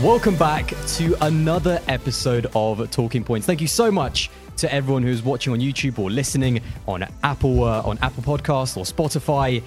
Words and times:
Welcome 0.00 0.36
back 0.36 0.72
to 0.96 1.14
another 1.24 1.78
episode 1.86 2.46
of 2.54 2.90
Talking 2.90 3.22
Points. 3.22 3.46
Thank 3.46 3.60
you 3.60 3.66
so 3.66 3.92
much 3.92 4.30
to 4.56 4.72
everyone 4.72 5.02
who's 5.02 5.22
watching 5.22 5.52
on 5.52 5.60
YouTube 5.60 5.98
or 5.98 6.10
listening 6.10 6.60
on 6.88 7.04
Apple 7.22 7.62
uh, 7.62 7.82
on 7.82 7.98
Apple 8.00 8.22
Podcasts 8.22 8.76
or 8.76 8.84
Spotify. 8.84 9.62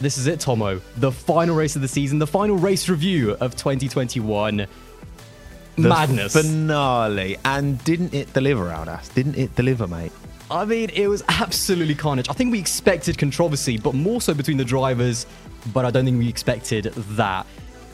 This 0.00 0.18
is 0.18 0.26
it, 0.26 0.40
Tomo. 0.40 0.80
The 0.96 1.12
final 1.12 1.54
race 1.54 1.76
of 1.76 1.82
the 1.82 1.88
season, 1.88 2.18
the 2.18 2.26
final 2.26 2.56
race 2.56 2.88
review 2.88 3.32
of 3.34 3.54
2021. 3.54 4.56
The 4.56 4.68
Madness. 5.76 6.32
finale. 6.32 7.36
And 7.44 7.82
didn't 7.84 8.12
it 8.12 8.32
deliver, 8.32 8.64
Aldas? 8.66 9.14
Didn't 9.14 9.36
it 9.38 9.54
deliver, 9.54 9.86
mate? 9.86 10.12
I 10.50 10.64
mean, 10.64 10.90
it 10.90 11.06
was 11.06 11.22
absolutely 11.28 11.94
carnage. 11.94 12.28
I 12.28 12.32
think 12.32 12.50
we 12.50 12.58
expected 12.58 13.18
controversy, 13.18 13.78
but 13.78 13.94
more 13.94 14.20
so 14.20 14.34
between 14.34 14.56
the 14.56 14.64
drivers, 14.64 15.26
but 15.72 15.84
I 15.84 15.90
don't 15.90 16.04
think 16.04 16.18
we 16.18 16.28
expected 16.28 16.84
that. 16.94 17.46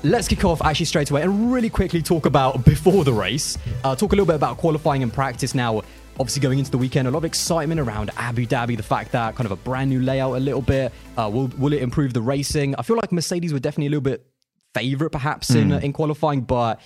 Let's 0.03 0.29
kick 0.29 0.47
off 0.47 0.63
actually 0.63 0.87
straight 0.87 1.11
away 1.11 1.21
and 1.23 1.53
really 1.53 1.69
quickly 1.69 2.01
talk 2.01 2.25
about 2.25 2.65
before 2.65 3.05
the 3.05 3.13
race. 3.13 3.59
Uh, 3.85 3.95
talk 3.95 4.13
a 4.13 4.17
little 4.17 4.25
bit 4.25 4.37
about 4.37 4.57
qualifying 4.57 5.03
and 5.03 5.13
practice 5.13 5.55
now. 5.55 5.83
Obviously, 6.19 6.41
going 6.41 6.59
into 6.59 6.71
the 6.71 6.79
weekend, 6.79 7.07
a 7.07 7.11
lot 7.11 7.19
of 7.19 7.25
excitement 7.27 7.81
around 7.81 8.11
Abu 8.17 8.47
Dhabi. 8.47 8.79
The 8.79 8.83
fact 8.83 9.13
that 9.13 9.35
kind 9.35 9.45
of 9.45 9.53
a 9.53 9.57
brand 9.57 9.91
new 9.91 10.01
layout, 10.01 10.37
a 10.37 10.41
little 10.41 10.63
bit. 10.63 10.93
Uh, 11.19 11.29
will 11.31 11.49
will 11.59 11.75
it 11.75 11.83
improve 11.83 12.15
the 12.15 12.23
racing? 12.23 12.75
I 12.77 12.83
feel 12.83 12.97
like 12.97 13.13
Mercedes 13.13 13.53
were 13.53 13.59
definitely 13.59 13.89
a 13.89 13.91
little 13.91 14.01
bit 14.03 14.27
favorite, 14.75 15.11
perhaps 15.11 15.51
in 15.51 15.73
uh, 15.73 15.79
in 15.81 15.93
qualifying, 15.93 16.43
but 16.43 16.81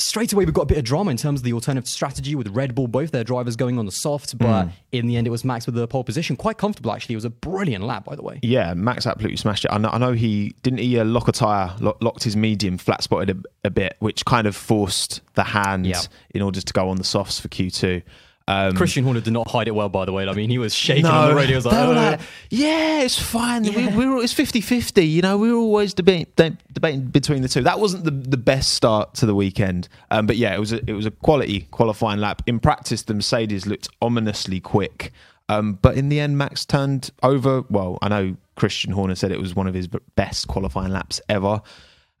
straight 0.00 0.32
away 0.32 0.44
we 0.44 0.52
got 0.52 0.62
a 0.62 0.66
bit 0.66 0.78
of 0.78 0.84
drama 0.84 1.10
in 1.10 1.16
terms 1.16 1.40
of 1.40 1.44
the 1.44 1.52
alternative 1.52 1.88
strategy 1.88 2.34
with 2.34 2.48
Red 2.48 2.74
Bull, 2.74 2.86
both 2.86 3.10
their 3.10 3.24
drivers 3.24 3.56
going 3.56 3.78
on 3.78 3.86
the 3.86 3.92
soft, 3.92 4.38
but 4.38 4.68
in 4.92 5.06
the 5.06 5.16
end 5.16 5.26
it 5.26 5.30
was 5.30 5.44
Max 5.44 5.66
with 5.66 5.74
the 5.74 5.88
pole 5.88 6.04
position. 6.04 6.36
Quite 6.36 6.56
comfortable 6.58 6.92
actually. 6.92 7.14
It 7.14 7.16
was 7.16 7.24
a 7.24 7.30
brilliant 7.30 7.84
lap, 7.84 8.04
by 8.04 8.14
the 8.14 8.22
way. 8.22 8.38
Yeah, 8.42 8.74
Max 8.74 9.06
absolutely 9.06 9.36
smashed 9.36 9.64
it. 9.64 9.72
I 9.72 9.78
know, 9.78 9.90
I 9.90 9.98
know 9.98 10.12
he 10.12 10.54
didn't 10.62 10.78
he 10.78 10.98
uh, 10.98 11.04
lock 11.04 11.28
a 11.28 11.32
tyre, 11.32 11.74
lo- 11.80 11.96
locked 12.00 12.22
his 12.24 12.36
medium, 12.36 12.78
flat 12.78 13.02
spotted 13.02 13.30
a, 13.64 13.66
a 13.68 13.70
bit, 13.70 13.96
which 13.98 14.24
kind 14.24 14.46
of 14.46 14.54
forced 14.54 15.20
the 15.34 15.44
hand 15.44 15.86
Yeah. 15.86 16.00
in 16.30 16.42
order 16.42 16.60
to 16.60 16.72
go 16.72 16.88
on 16.88 16.96
the 16.96 17.04
softs 17.04 17.40
for 17.40 17.48
Q2. 17.48 18.02
Um, 18.48 18.74
Christian 18.74 19.04
Horner 19.04 19.20
did 19.20 19.34
not 19.34 19.46
hide 19.46 19.68
it 19.68 19.74
well, 19.74 19.90
by 19.90 20.06
the 20.06 20.12
way. 20.12 20.26
I 20.26 20.32
mean, 20.32 20.48
he 20.48 20.56
was 20.56 20.74
shaking 20.74 21.04
on 21.04 21.28
the 21.28 21.34
radio. 21.34 21.56
Was 21.56 21.66
like, 21.66 21.76
"Oh." 21.76 21.92
like, 21.92 22.20
yeah, 22.48 23.02
it's 23.02 23.20
fine. 23.20 23.62
We, 23.62 23.88
we 23.88 24.06
were, 24.06 24.22
it's 24.22 24.32
50 24.32 24.62
50. 24.62 25.04
You 25.04 25.20
know, 25.20 25.36
we 25.36 25.52
were 25.52 25.58
always 25.58 25.92
debate, 25.92 26.34
de- 26.36 26.56
debating 26.72 27.04
between 27.08 27.42
the 27.42 27.48
two. 27.48 27.62
That 27.62 27.78
wasn't 27.78 28.04
the, 28.04 28.10
the 28.10 28.38
best 28.38 28.72
start 28.72 29.12
to 29.16 29.26
the 29.26 29.34
weekend. 29.34 29.90
Um, 30.10 30.26
but 30.26 30.36
yeah, 30.36 30.54
it 30.54 30.60
was, 30.60 30.72
a, 30.72 30.80
it 30.88 30.94
was 30.94 31.04
a 31.04 31.10
quality 31.10 31.68
qualifying 31.70 32.20
lap. 32.20 32.40
In 32.46 32.58
practice, 32.58 33.02
the 33.02 33.12
Mercedes 33.12 33.66
looked 33.66 33.88
ominously 34.00 34.60
quick. 34.60 35.12
Um, 35.50 35.74
but 35.74 35.98
in 35.98 36.08
the 36.08 36.18
end, 36.18 36.38
Max 36.38 36.64
turned 36.64 37.10
over. 37.22 37.64
Well, 37.68 37.98
I 38.00 38.08
know 38.08 38.34
Christian 38.56 38.92
Horner 38.92 39.14
said 39.14 39.30
it 39.30 39.40
was 39.40 39.54
one 39.54 39.66
of 39.66 39.74
his 39.74 39.88
best 40.16 40.48
qualifying 40.48 40.92
laps 40.92 41.20
ever. 41.28 41.60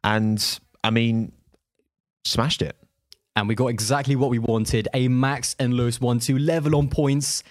And 0.04 0.60
I 0.84 0.90
mean, 0.90 1.32
smashed 2.26 2.60
it. 2.60 2.76
And 3.38 3.48
we 3.48 3.54
got 3.54 3.68
exactly 3.68 4.16
what 4.16 4.30
we 4.30 4.38
wanted 4.38 4.88
a 4.94 5.06
Max 5.08 5.54
and 5.58 5.74
Lewis 5.74 6.00
1 6.00 6.18
2 6.18 6.38
level 6.38 6.74
on 6.76 6.88
points. 6.88 7.44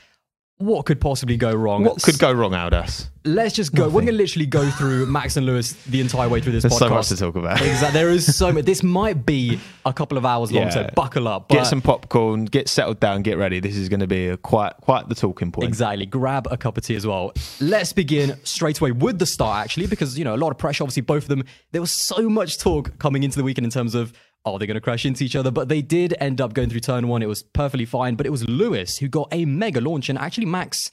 What 0.59 0.87
could 0.87 0.99
possibly 0.99 1.37
go 1.37 1.53
wrong? 1.53 1.83
What 1.83 2.01
could 2.01 2.17
go 2.17 2.31
wrong, 2.31 2.53
Aldas? 2.53 3.09
Let's 3.23 3.53
just 3.53 3.75
go. 3.75 3.85
We're 3.85 3.91
going 3.91 4.07
to 4.07 4.11
literally 4.13 4.47
go 4.47 4.67
through 4.71 5.05
Max 5.17 5.37
and 5.37 5.45
Lewis 5.45 5.73
the 5.85 6.01
entire 6.01 6.27
way 6.27 6.41
through 6.41 6.53
this 6.53 6.63
There's 6.63 6.73
podcast. 6.73 6.79
so 6.79 6.89
much 6.89 7.07
to 7.09 7.17
talk 7.17 7.35
about. 7.35 7.61
Exactly. 7.61 7.99
There 7.99 8.09
is 8.09 8.35
so 8.35 8.51
much. 8.51 8.65
This 8.65 8.81
might 8.81 9.23
be 9.23 9.59
a 9.85 9.93
couple 9.93 10.17
of 10.17 10.25
hours 10.25 10.51
long, 10.51 10.71
so 10.71 10.89
buckle 10.95 11.27
up. 11.27 11.47
Get 11.49 11.67
some 11.67 11.79
popcorn, 11.79 12.45
get 12.45 12.69
settled 12.69 12.99
down, 12.99 13.21
get 13.21 13.37
ready. 13.37 13.59
This 13.59 13.75
is 13.75 13.87
going 13.87 13.99
to 13.99 14.07
be 14.07 14.29
a 14.29 14.37
quite 14.37 14.73
quite 14.81 15.07
the 15.09 15.15
talking 15.15 15.51
point. 15.51 15.67
Exactly. 15.67 16.07
Grab 16.07 16.47
a 16.49 16.57
cup 16.57 16.75
of 16.75 16.83
tea 16.83 16.95
as 16.95 17.05
well. 17.05 17.33
Let's 17.61 17.93
begin 17.93 18.39
straight 18.43 18.79
away 18.79 18.93
with 18.93 19.19
the 19.19 19.27
start, 19.27 19.63
actually, 19.63 19.85
because, 19.85 20.17
you 20.17 20.25
know, 20.25 20.33
a 20.33 20.37
lot 20.37 20.49
of 20.49 20.57
pressure, 20.57 20.83
obviously, 20.83 21.03
both 21.03 21.23
of 21.23 21.29
them. 21.29 21.43
There 21.71 21.81
was 21.81 21.91
so 21.91 22.27
much 22.29 22.57
talk 22.57 22.97
coming 22.97 23.21
into 23.21 23.37
the 23.37 23.43
weekend 23.43 23.65
in 23.65 23.71
terms 23.71 23.93
of, 23.93 24.11
oh, 24.47 24.57
they're 24.57 24.67
going 24.67 24.75
to 24.75 24.81
crash 24.81 25.05
into 25.05 25.23
each 25.23 25.35
other. 25.35 25.51
But 25.51 25.69
they 25.69 25.81
did 25.81 26.15
end 26.19 26.41
up 26.41 26.53
going 26.53 26.69
through 26.69 26.79
turn 26.81 27.07
one. 27.07 27.21
It 27.21 27.27
was 27.27 27.43
perfectly 27.43 27.85
fine. 27.85 28.15
But 28.15 28.25
it 28.25 28.31
was 28.31 28.47
Lewis 28.47 28.97
who 28.97 29.07
got 29.07 29.27
a 29.31 29.45
mega 29.45 29.81
launch. 29.81 30.09
And 30.09 30.17
actually, 30.17 30.45
Max, 30.45 30.91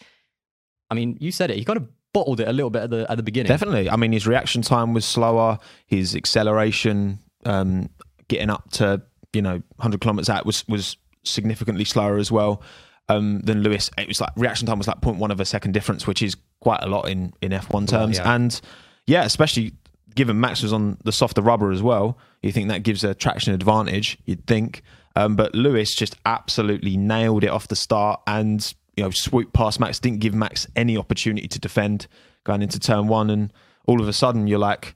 I 0.90 0.94
mean, 0.94 1.16
you 1.20 1.32
said 1.32 1.50
it. 1.50 1.56
He 1.56 1.64
kind 1.64 1.76
of 1.76 1.88
bottled 2.12 2.40
it 2.40 2.48
a 2.48 2.52
little 2.52 2.70
bit 2.70 2.82
at 2.82 2.90
the, 2.90 3.10
at 3.10 3.16
the 3.16 3.22
beginning. 3.22 3.48
Definitely. 3.48 3.90
I 3.90 3.96
mean, 3.96 4.12
his 4.12 4.26
reaction 4.26 4.62
time 4.62 4.94
was 4.94 5.04
slower. 5.04 5.58
His 5.86 6.14
acceleration, 6.14 7.18
um, 7.44 7.90
getting 8.28 8.50
up 8.50 8.70
to 8.72 9.02
you 9.32 9.42
know 9.42 9.62
100 9.76 10.00
kilometers 10.00 10.30
out 10.30 10.46
was 10.46 10.66
was 10.68 10.96
significantly 11.24 11.84
slower 11.84 12.18
as 12.18 12.30
well 12.30 12.62
um, 13.08 13.40
than 13.40 13.62
Lewis. 13.62 13.90
It 13.98 14.08
was 14.08 14.20
like 14.20 14.30
reaction 14.36 14.66
time 14.66 14.78
was 14.78 14.88
like 14.88 15.00
0.1 15.00 15.30
of 15.30 15.40
a 15.40 15.44
second 15.44 15.72
difference, 15.72 16.06
which 16.06 16.22
is 16.22 16.36
quite 16.60 16.82
a 16.82 16.86
lot 16.86 17.08
in 17.08 17.32
in 17.42 17.52
F1 17.52 17.88
terms. 17.88 18.18
yeah. 18.18 18.34
And 18.34 18.60
yeah, 19.06 19.24
especially 19.24 19.74
given 20.14 20.40
Max 20.40 20.62
was 20.62 20.72
on 20.72 20.98
the 21.04 21.12
softer 21.12 21.42
rubber 21.42 21.70
as 21.70 21.82
well, 21.82 22.18
you 22.42 22.52
think 22.52 22.68
that 22.68 22.82
gives 22.82 23.04
a 23.04 23.14
traction 23.14 23.54
advantage. 23.54 24.18
You'd 24.24 24.46
think, 24.46 24.82
um, 25.16 25.36
but 25.36 25.54
Lewis 25.54 25.94
just 25.94 26.16
absolutely 26.26 26.96
nailed 26.96 27.44
it 27.44 27.48
off 27.48 27.68
the 27.68 27.76
start 27.76 28.20
and 28.26 28.74
you 28.96 29.04
know 29.04 29.10
swooped 29.10 29.52
past 29.52 29.80
Max. 29.80 29.98
Didn't 29.98 30.20
give 30.20 30.34
Max 30.34 30.66
any 30.76 30.96
opportunity 30.96 31.48
to 31.48 31.58
defend 31.58 32.06
going 32.44 32.62
into 32.62 32.78
turn 32.78 33.08
one, 33.08 33.30
and 33.30 33.52
all 33.86 34.00
of 34.00 34.08
a 34.08 34.12
sudden 34.12 34.46
you're 34.46 34.58
like, 34.58 34.94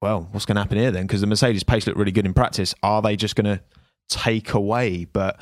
well, 0.00 0.28
what's 0.32 0.46
going 0.46 0.56
to 0.56 0.62
happen 0.62 0.78
here 0.78 0.90
then? 0.90 1.06
Because 1.06 1.20
the 1.20 1.26
Mercedes 1.26 1.64
pace 1.64 1.86
looked 1.86 1.98
really 1.98 2.12
good 2.12 2.26
in 2.26 2.34
practice. 2.34 2.74
Are 2.82 3.02
they 3.02 3.16
just 3.16 3.36
going 3.36 3.56
to 3.56 3.60
take 4.08 4.54
away? 4.54 5.04
But 5.04 5.38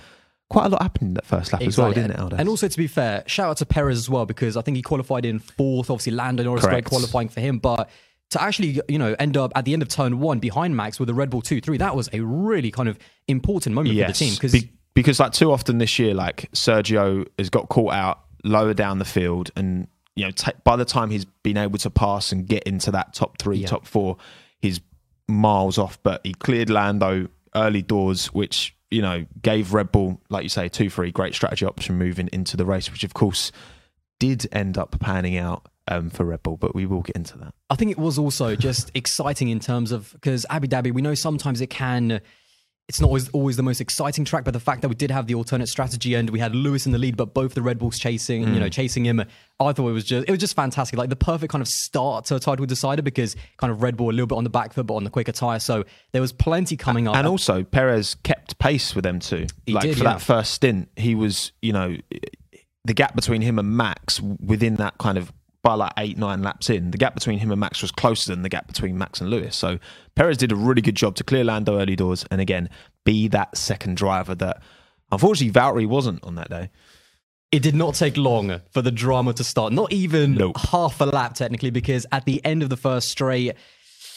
quite 0.49 0.66
a 0.66 0.69
lot 0.71 0.82
happened 0.82 1.09
in 1.09 1.15
that 1.15 1.26
first 1.26 1.53
lap 1.53 1.62
as 1.62 1.76
well, 1.76 1.93
didn't 1.93 2.12
it, 2.12 2.19
Aldo? 2.19 2.37
And 2.37 2.49
also, 2.49 2.69
to 2.69 2.78
be 2.78 2.87
fair, 2.87 3.22
shout 3.26 3.50
out 3.50 3.56
to 3.59 3.66
Perez 3.66 3.99
as 3.99 4.09
well 4.09 4.26
because 4.26 4.56
I 4.56 4.62
think 4.62 4.76
he 4.76 4.82
qualified 4.82 5.25
in 5.25 5.38
fourth. 5.38 5.91
Obviously, 5.91 6.12
Lando 6.12 6.43
Norris 6.43 6.65
great 6.65 6.84
qualifying 6.84 7.28
for 7.28 7.41
him, 7.41 7.59
but 7.59 7.91
to 8.31 8.42
actually, 8.42 8.81
you 8.88 8.98
know, 8.98 9.14
end 9.19 9.37
up 9.37 9.53
at 9.54 9.64
the 9.64 9.72
end 9.72 9.82
of 9.82 9.88
turn 9.88 10.19
one 10.19 10.38
behind 10.41 10.76
Max 10.76 10.98
with 10.98 11.09
a 11.10 11.14
Red 11.14 11.31
Bull 11.31 11.42
two 11.42 11.60
three, 11.60 11.78
that 11.78 11.94
was 11.94 12.09
a 12.12 12.20
really 12.20 12.70
kind 12.70 12.88
of 12.88 12.98
important 13.28 13.75
moment 13.75 13.97
for 13.98 14.06
the 14.06 14.12
team 14.12 14.34
because 14.34 14.53
Be- 14.53 14.72
because 14.94 15.20
like 15.20 15.32
too 15.32 15.53
often 15.53 15.78
this 15.78 15.98
year, 15.98 16.14
like 16.14 16.50
Sergio 16.53 17.26
has 17.38 17.50
got 17.50 17.69
caught 17.69 17.92
out 17.92 18.20
lower 18.44 18.75
down 18.75 18.98
the 18.98 19.04
field, 19.04 19.50
and 19.56 19.87
you 20.16 20.25
know 20.25 20.31
ta 20.31 20.53
by 20.64 20.76
the 20.76 20.84
time 20.84 21.10
he's 21.10 21.25
been 21.25 21.56
able 21.56 21.78
to 21.78 21.91
pass 21.91 22.32
and 22.32 22.47
get 22.47 22.62
into 22.64 22.91
that 22.92 23.12
top 23.14 23.38
three, 23.38 23.59
Yeah. 23.59 23.66
top 23.69 23.87
four, 23.87 24.16
he's 24.60 24.81
miles 25.28 25.78
off. 25.78 26.03
But 26.03 26.20
he 26.25 26.32
cleared 26.34 26.70
Lando 26.70 27.28
early 27.54 27.82
doors, 27.82 28.26
which 28.28 28.75
you 28.91 29.03
know 29.03 29.26
gave 29.43 29.72
Red 29.75 29.93
Bull, 29.93 30.20
like 30.31 30.43
you 30.43 30.48
say, 30.48 30.69
two 30.69 30.88
three 30.91 31.10
great 31.12 31.34
strategy 31.34 31.64
option 31.66 31.97
moving 31.98 32.28
into 32.32 32.56
the 32.56 32.64
race, 32.64 32.91
which 32.91 33.04
of 33.04 33.14
course 33.14 33.53
did 34.19 34.48
end 34.50 34.78
up 34.78 34.98
panning 34.98 35.37
out 35.37 35.69
um, 35.89 36.11
for 36.11 36.25
Red 36.25 36.43
Bull. 36.43 36.57
But 36.57 36.75
we 36.75 36.87
will 36.87 37.03
get 37.03 37.17
into 37.17 37.39
that. 37.39 37.55
I 37.71 37.77
think 37.77 37.91
it 37.91 37.99
was 37.99 38.19
also 38.19 38.57
just 38.57 38.91
exciting 38.95 39.49
in 39.49 39.61
terms 39.61 39.93
of 39.93 40.13
because 40.13 40.47
Abu 40.51 40.67
Dhabi, 40.67 40.93
we 40.93 41.03
know 41.03 41.15
sometimes 41.15 41.61
it 41.61 41.71
can. 41.71 42.21
It's 42.89 43.01
not 43.01 43.09
always, 43.09 43.29
always 43.31 43.57
the 43.57 43.65
most 43.65 43.81
exciting 43.81 44.25
track, 44.25 44.45
but 44.45 44.53
the 44.53 44.61
fact 44.61 44.83
that 44.83 44.89
we 44.89 44.95
did 44.95 45.11
have 45.11 45.27
the 45.27 45.35
alternate 45.35 45.67
strategy 45.67 46.15
and 46.15 46.31
we 46.31 46.39
had 46.39 46.55
Lewis 46.55 46.87
in 46.87 46.93
the 46.93 46.99
lead, 46.99 47.17
but 47.17 47.35
both 47.35 47.55
the 47.55 47.61
Red 47.63 47.81
Bulls 47.81 47.99
chasing, 47.99 48.43
you 48.55 48.61
know, 48.61 48.69
chasing 48.69 49.05
him, 49.05 49.19
I 49.59 49.73
thought 49.73 49.89
it 49.89 49.93
was 49.93 50.05
just 50.05 50.29
it 50.29 50.31
was 50.31 50.39
just 50.39 50.55
fantastic, 50.55 50.97
like 50.97 51.11
the 51.11 51.17
perfect 51.17 51.51
kind 51.51 51.63
of 51.63 51.67
start 51.67 52.27
to 52.27 52.37
a 52.37 52.39
title 52.39 52.65
decider 52.65 53.03
because 53.03 53.35
kind 53.57 53.73
of 53.73 53.83
Red 53.83 53.97
Bull 53.97 54.09
a 54.09 54.13
little 54.13 54.29
bit 54.29 54.37
on 54.37 54.45
the 54.45 54.51
back 54.51 54.73
foot, 54.73 54.87
but 54.87 54.95
on 54.95 55.03
the 55.03 55.11
quicker 55.11 55.33
tire, 55.33 55.59
so 55.59 55.83
there 56.13 56.21
was 56.21 56.33
plenty 56.33 56.77
coming 56.77 57.09
up. 57.09 57.17
And 57.17 57.27
also, 57.27 57.65
Perez 57.65 58.15
kept 58.23 58.57
pace 58.61 58.95
with 58.95 59.03
them 59.03 59.19
too. 59.19 59.49
He 59.67 59.73
like 59.73 59.83
did, 59.83 59.99
for 59.99 60.05
yeah. 60.05 60.13
that 60.13 60.23
first 60.23 60.55
stint, 60.55 60.89
he 60.95 61.17
was, 61.17 61.51
you 61.63 61.73
know, 61.73 61.97
the 62.85 62.95
gap 62.95 63.17
between 63.17 63.43
him 63.43 63.59
and 63.59 63.77
Max 63.77 64.21
within 64.21 64.77
that 64.77 64.97
kind 64.99 65.19
of 65.19 65.33
by 65.66 65.75
like 65.75 65.93
eight, 65.99 66.16
nine 66.16 66.43
laps 66.43 66.71
in, 66.71 66.93
the 66.93 66.99
gap 66.99 67.15
between 67.15 67.38
him 67.41 67.50
and 67.50 67.59
Max 67.60 67.82
was 67.82 67.91
closer 67.91 68.32
than 68.32 68.43
the 68.43 68.49
gap 68.49 68.66
between 68.69 68.97
Max 68.97 69.21
and 69.21 69.28
Lewis. 69.31 69.56
So 69.56 69.78
Perez 70.15 70.37
did 70.37 70.53
a 70.53 70.56
really 70.56 70.81
good 70.82 70.94
job 70.94 71.16
to 71.16 71.25
clear 71.25 71.43
Lando 71.44 71.78
early 71.81 71.97
doors 71.97 72.25
and 72.31 72.41
again 72.41 72.69
be 73.04 73.27
that 73.28 73.56
second 73.56 73.97
driver 73.97 74.34
that 74.37 74.62
unfortunately 75.10 75.53
Valtteri 75.60 75.87
wasn't 75.87 76.22
on 76.22 76.37
that 76.37 76.49
day. 76.50 76.71
it 77.50 77.62
did 77.62 77.75
not 77.75 77.94
take 77.94 78.16
long 78.16 78.60
for 78.71 78.81
the 78.82 78.91
drama 78.93 79.32
to 79.32 79.44
start. 79.44 79.72
Not 79.72 79.93
even 79.93 80.34
Nope. 80.34 80.56
half 80.71 81.00
a 81.00 81.05
lap, 81.05 81.34
technically, 81.34 81.71
because 81.71 82.06
at 82.12 82.25
the 82.26 82.44
end 82.44 82.62
of 82.62 82.69
the 82.71 82.76
first 82.76 83.09
straight, 83.09 83.55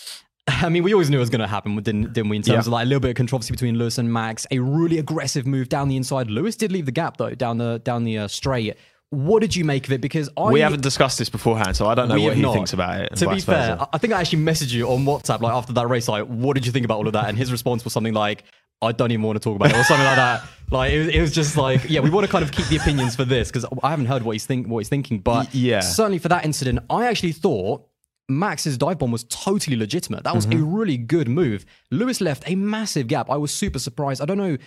I 0.48 0.70
mean, 0.70 0.84
we 0.84 0.94
always 0.94 1.10
knew 1.10 1.18
it 1.18 1.20
was 1.20 1.30
going 1.30 1.42
to 1.42 1.48
happen, 1.48 1.76
didn't, 1.78 2.14
didn't 2.14 2.30
we? 2.30 2.38
In 2.38 2.42
terms 2.44 2.54
Yeah. 2.54 2.60
of 2.62 2.68
like 2.68 2.86
a 2.86 2.90
little 2.90 3.00
bit 3.00 3.10
of 3.12 3.16
controversy 3.18 3.52
between 3.52 3.76
Lewis 3.78 3.98
and 3.98 4.12
Max, 4.12 4.46
a 4.52 4.60
really 4.60 4.98
aggressive 4.98 5.46
move 5.46 5.70
down 5.70 5.88
the 5.90 5.96
inside. 5.98 6.30
Lewis 6.30 6.56
did 6.56 6.72
leave 6.72 6.86
the 6.86 6.92
gap 6.92 7.18
though, 7.18 7.34
down 7.36 7.58
the 7.60 7.80
down 7.84 8.04
the 8.04 8.18
uh, 8.20 8.28
straight. 8.28 8.76
What 9.12 9.40
did 9.42 9.56
you 9.56 9.66
make 9.66 9.88
of 9.88 9.92
it? 9.94 10.02
Because 10.02 10.30
I 10.38 10.52
We 10.52 10.60
haven't 10.60 10.82
discussed 10.84 11.18
this 11.18 11.30
beforehand, 11.30 11.76
so 11.76 11.88
I 11.88 11.96
don't 11.96 12.10
know 12.10 12.22
what 12.22 12.36
he 12.36 12.42
not. 12.44 12.54
thinks 12.54 12.74
about 12.74 13.02
it. 13.02 13.16
To 13.18 13.30
be 13.30 13.40
fair, 13.40 13.76
versa. 13.78 13.90
I- 13.92 13.98
think 13.98 14.14
I 14.14 14.20
actually 14.22 14.44
messaged 14.44 14.72
you 14.72 14.88
on 14.88 15.04
WhatsApp 15.04 15.42
like 15.42 15.54
after 15.54 15.74
that 15.74 15.88
race, 15.90 16.08
like, 16.08 16.26
what 16.26 16.54
did 16.54 16.66
you 16.66 16.72
think 16.72 16.86
about 16.86 16.98
all 17.00 17.08
of 17.08 17.14
that? 17.14 17.28
And 17.28 17.38
his 17.38 17.52
response 17.52 17.84
was 17.84 17.92
something 17.94 18.14
like, 18.14 18.44
I 18.82 18.92
don't 18.92 19.12
even 19.12 19.24
want 19.24 19.36
to 19.36 19.40
talk 19.44 19.56
about 19.56 19.72
it, 19.72 19.78
or 19.78 19.84
something 19.84 20.06
like 20.06 20.16
that. 20.18 20.44
Like 20.72 20.92
it 20.94 21.00
was, 21.00 21.08
it 21.08 21.20
was 21.22 21.32
just 21.34 21.58
like, 21.58 21.90
yeah, 21.90 22.00
we 22.00 22.12
want 22.12 22.28
to 22.28 22.32
kind 22.32 22.44
of 22.46 22.52
keep 22.52 22.68
the 22.68 22.76
opinions 22.78 23.16
for 23.16 23.26
this 23.26 23.48
because 23.50 23.66
I 23.82 23.90
haven't 23.90 24.06
heard 24.06 24.22
what 24.22 24.34
he's 24.34 24.46
think 24.46 24.68
what 24.68 24.78
he's 24.82 24.88
thinking. 24.90 25.18
But 25.18 25.56
yeah. 25.56 25.80
certainly 25.80 26.20
for 26.20 26.28
that 26.28 26.46
incident, 26.46 26.78
I 26.92 27.08
actually 27.08 27.32
thought 27.32 27.88
Max's 28.30 28.78
dive 28.78 29.00
bomb 29.00 29.10
was 29.12 29.24
totally 29.24 29.76
legitimate. 29.76 30.26
That 30.26 30.36
was 30.36 30.46
a 30.46 30.50
Mm-hmm. 30.50 30.72
really 30.76 30.98
good 30.98 31.28
move. 31.28 31.66
Lewis 31.90 32.22
left 32.22 32.44
a 32.48 32.54
massive 32.54 33.08
gap. 33.08 33.32
I 33.32 33.38
was 33.38 33.52
super 33.52 33.80
surprised. 33.80 34.22
I 34.22 34.26
don't 34.26 34.38
know. 34.38 34.58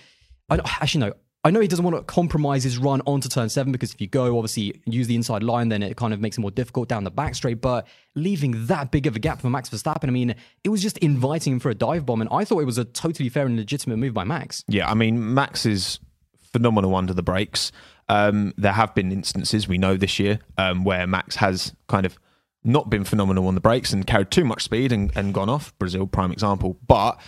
I 0.49 0.57
don't, 0.57 0.81
actually 0.83 1.05
no. 1.05 1.13
I 1.45 1.51
know 1.51 1.59
he 1.59 1.67
doesn't 1.67 1.83
want 1.83 1.97
to 1.97 2.03
compromise 2.03 2.63
his 2.63 2.77
run 2.77 3.01
onto 3.05 3.27
turn 3.27 3.49
seven 3.49 3.73
because 3.73 3.93
if 3.93 3.99
you 3.99 4.07
go, 4.07 4.37
obviously, 4.37 4.79
use 4.85 5.07
the 5.07 5.15
inside 5.15 5.43
line, 5.43 5.67
then 5.67 5.83
it 5.83 5.97
kind 5.97 6.13
of 6.13 6.21
makes 6.21 6.37
it 6.37 6.41
more 6.41 6.51
difficult 6.51 6.87
down 6.87 7.03
the 7.03 7.11
back 7.11 7.35
straight. 7.35 7.59
But 7.59 7.85
leaving 8.15 8.67
that 8.67 8.91
big 8.91 9.07
of 9.07 9.17
a 9.17 9.19
gap 9.19 9.41
for 9.41 9.49
Max 9.49 9.69
Verstappen, 9.69 10.07
I 10.07 10.11
mean, 10.11 10.35
it 10.63 10.69
was 10.69 10.81
just 10.81 10.97
inviting 10.99 11.53
him 11.53 11.59
for 11.59 11.69
a 11.69 11.75
dive 11.75 12.05
bomb. 12.05 12.21
And 12.21 12.29
I 12.31 12.45
thought 12.45 12.59
it 12.59 12.65
was 12.65 12.77
a 12.77 12.85
totally 12.85 13.27
fair 13.27 13.45
and 13.45 13.57
legitimate 13.57 13.97
move 13.97 14.13
by 14.13 14.23
Max. 14.23 14.63
Yeah, 14.69 14.89
I 14.89 14.93
mean, 14.93 15.33
Max 15.33 15.65
is 15.65 15.99
phenomenal 16.39 16.95
under 16.95 17.13
the 17.13 17.23
brakes. 17.23 17.73
Um, 18.07 18.53
there 18.57 18.71
have 18.71 18.95
been 18.95 19.11
instances 19.11 19.67
we 19.67 19.77
know 19.77 19.97
this 19.97 20.19
year 20.19 20.39
um, 20.57 20.85
where 20.85 21.05
Max 21.07 21.35
has 21.37 21.73
kind 21.87 22.05
of 22.05 22.17
not 22.63 22.89
been 22.89 23.03
phenomenal 23.03 23.47
on 23.47 23.55
the 23.55 23.61
brakes 23.61 23.91
and 23.91 24.07
carried 24.07 24.31
too 24.31 24.45
much 24.45 24.63
speed 24.63 24.93
and, 24.93 25.11
and 25.15 25.33
gone 25.33 25.49
off. 25.49 25.77
Brazil, 25.77 26.07
prime 26.07 26.31
example. 26.31 26.77
But 26.87 27.19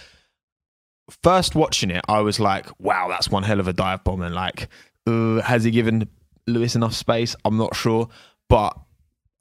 first 1.23 1.55
watching 1.55 1.91
it, 1.91 2.03
I 2.07 2.21
was 2.21 2.39
like, 2.39 2.67
wow, 2.79 3.07
that's 3.09 3.29
one 3.29 3.43
hell 3.43 3.59
of 3.59 3.67
a 3.67 3.73
dive 3.73 4.03
bomb. 4.03 4.21
And 4.21 4.33
like, 4.35 4.67
uh, 5.07 5.41
has 5.41 5.63
he 5.63 5.71
given 5.71 6.07
Lewis 6.47 6.75
enough 6.75 6.93
space? 6.93 7.35
I'm 7.45 7.57
not 7.57 7.75
sure. 7.75 8.09
But 8.49 8.77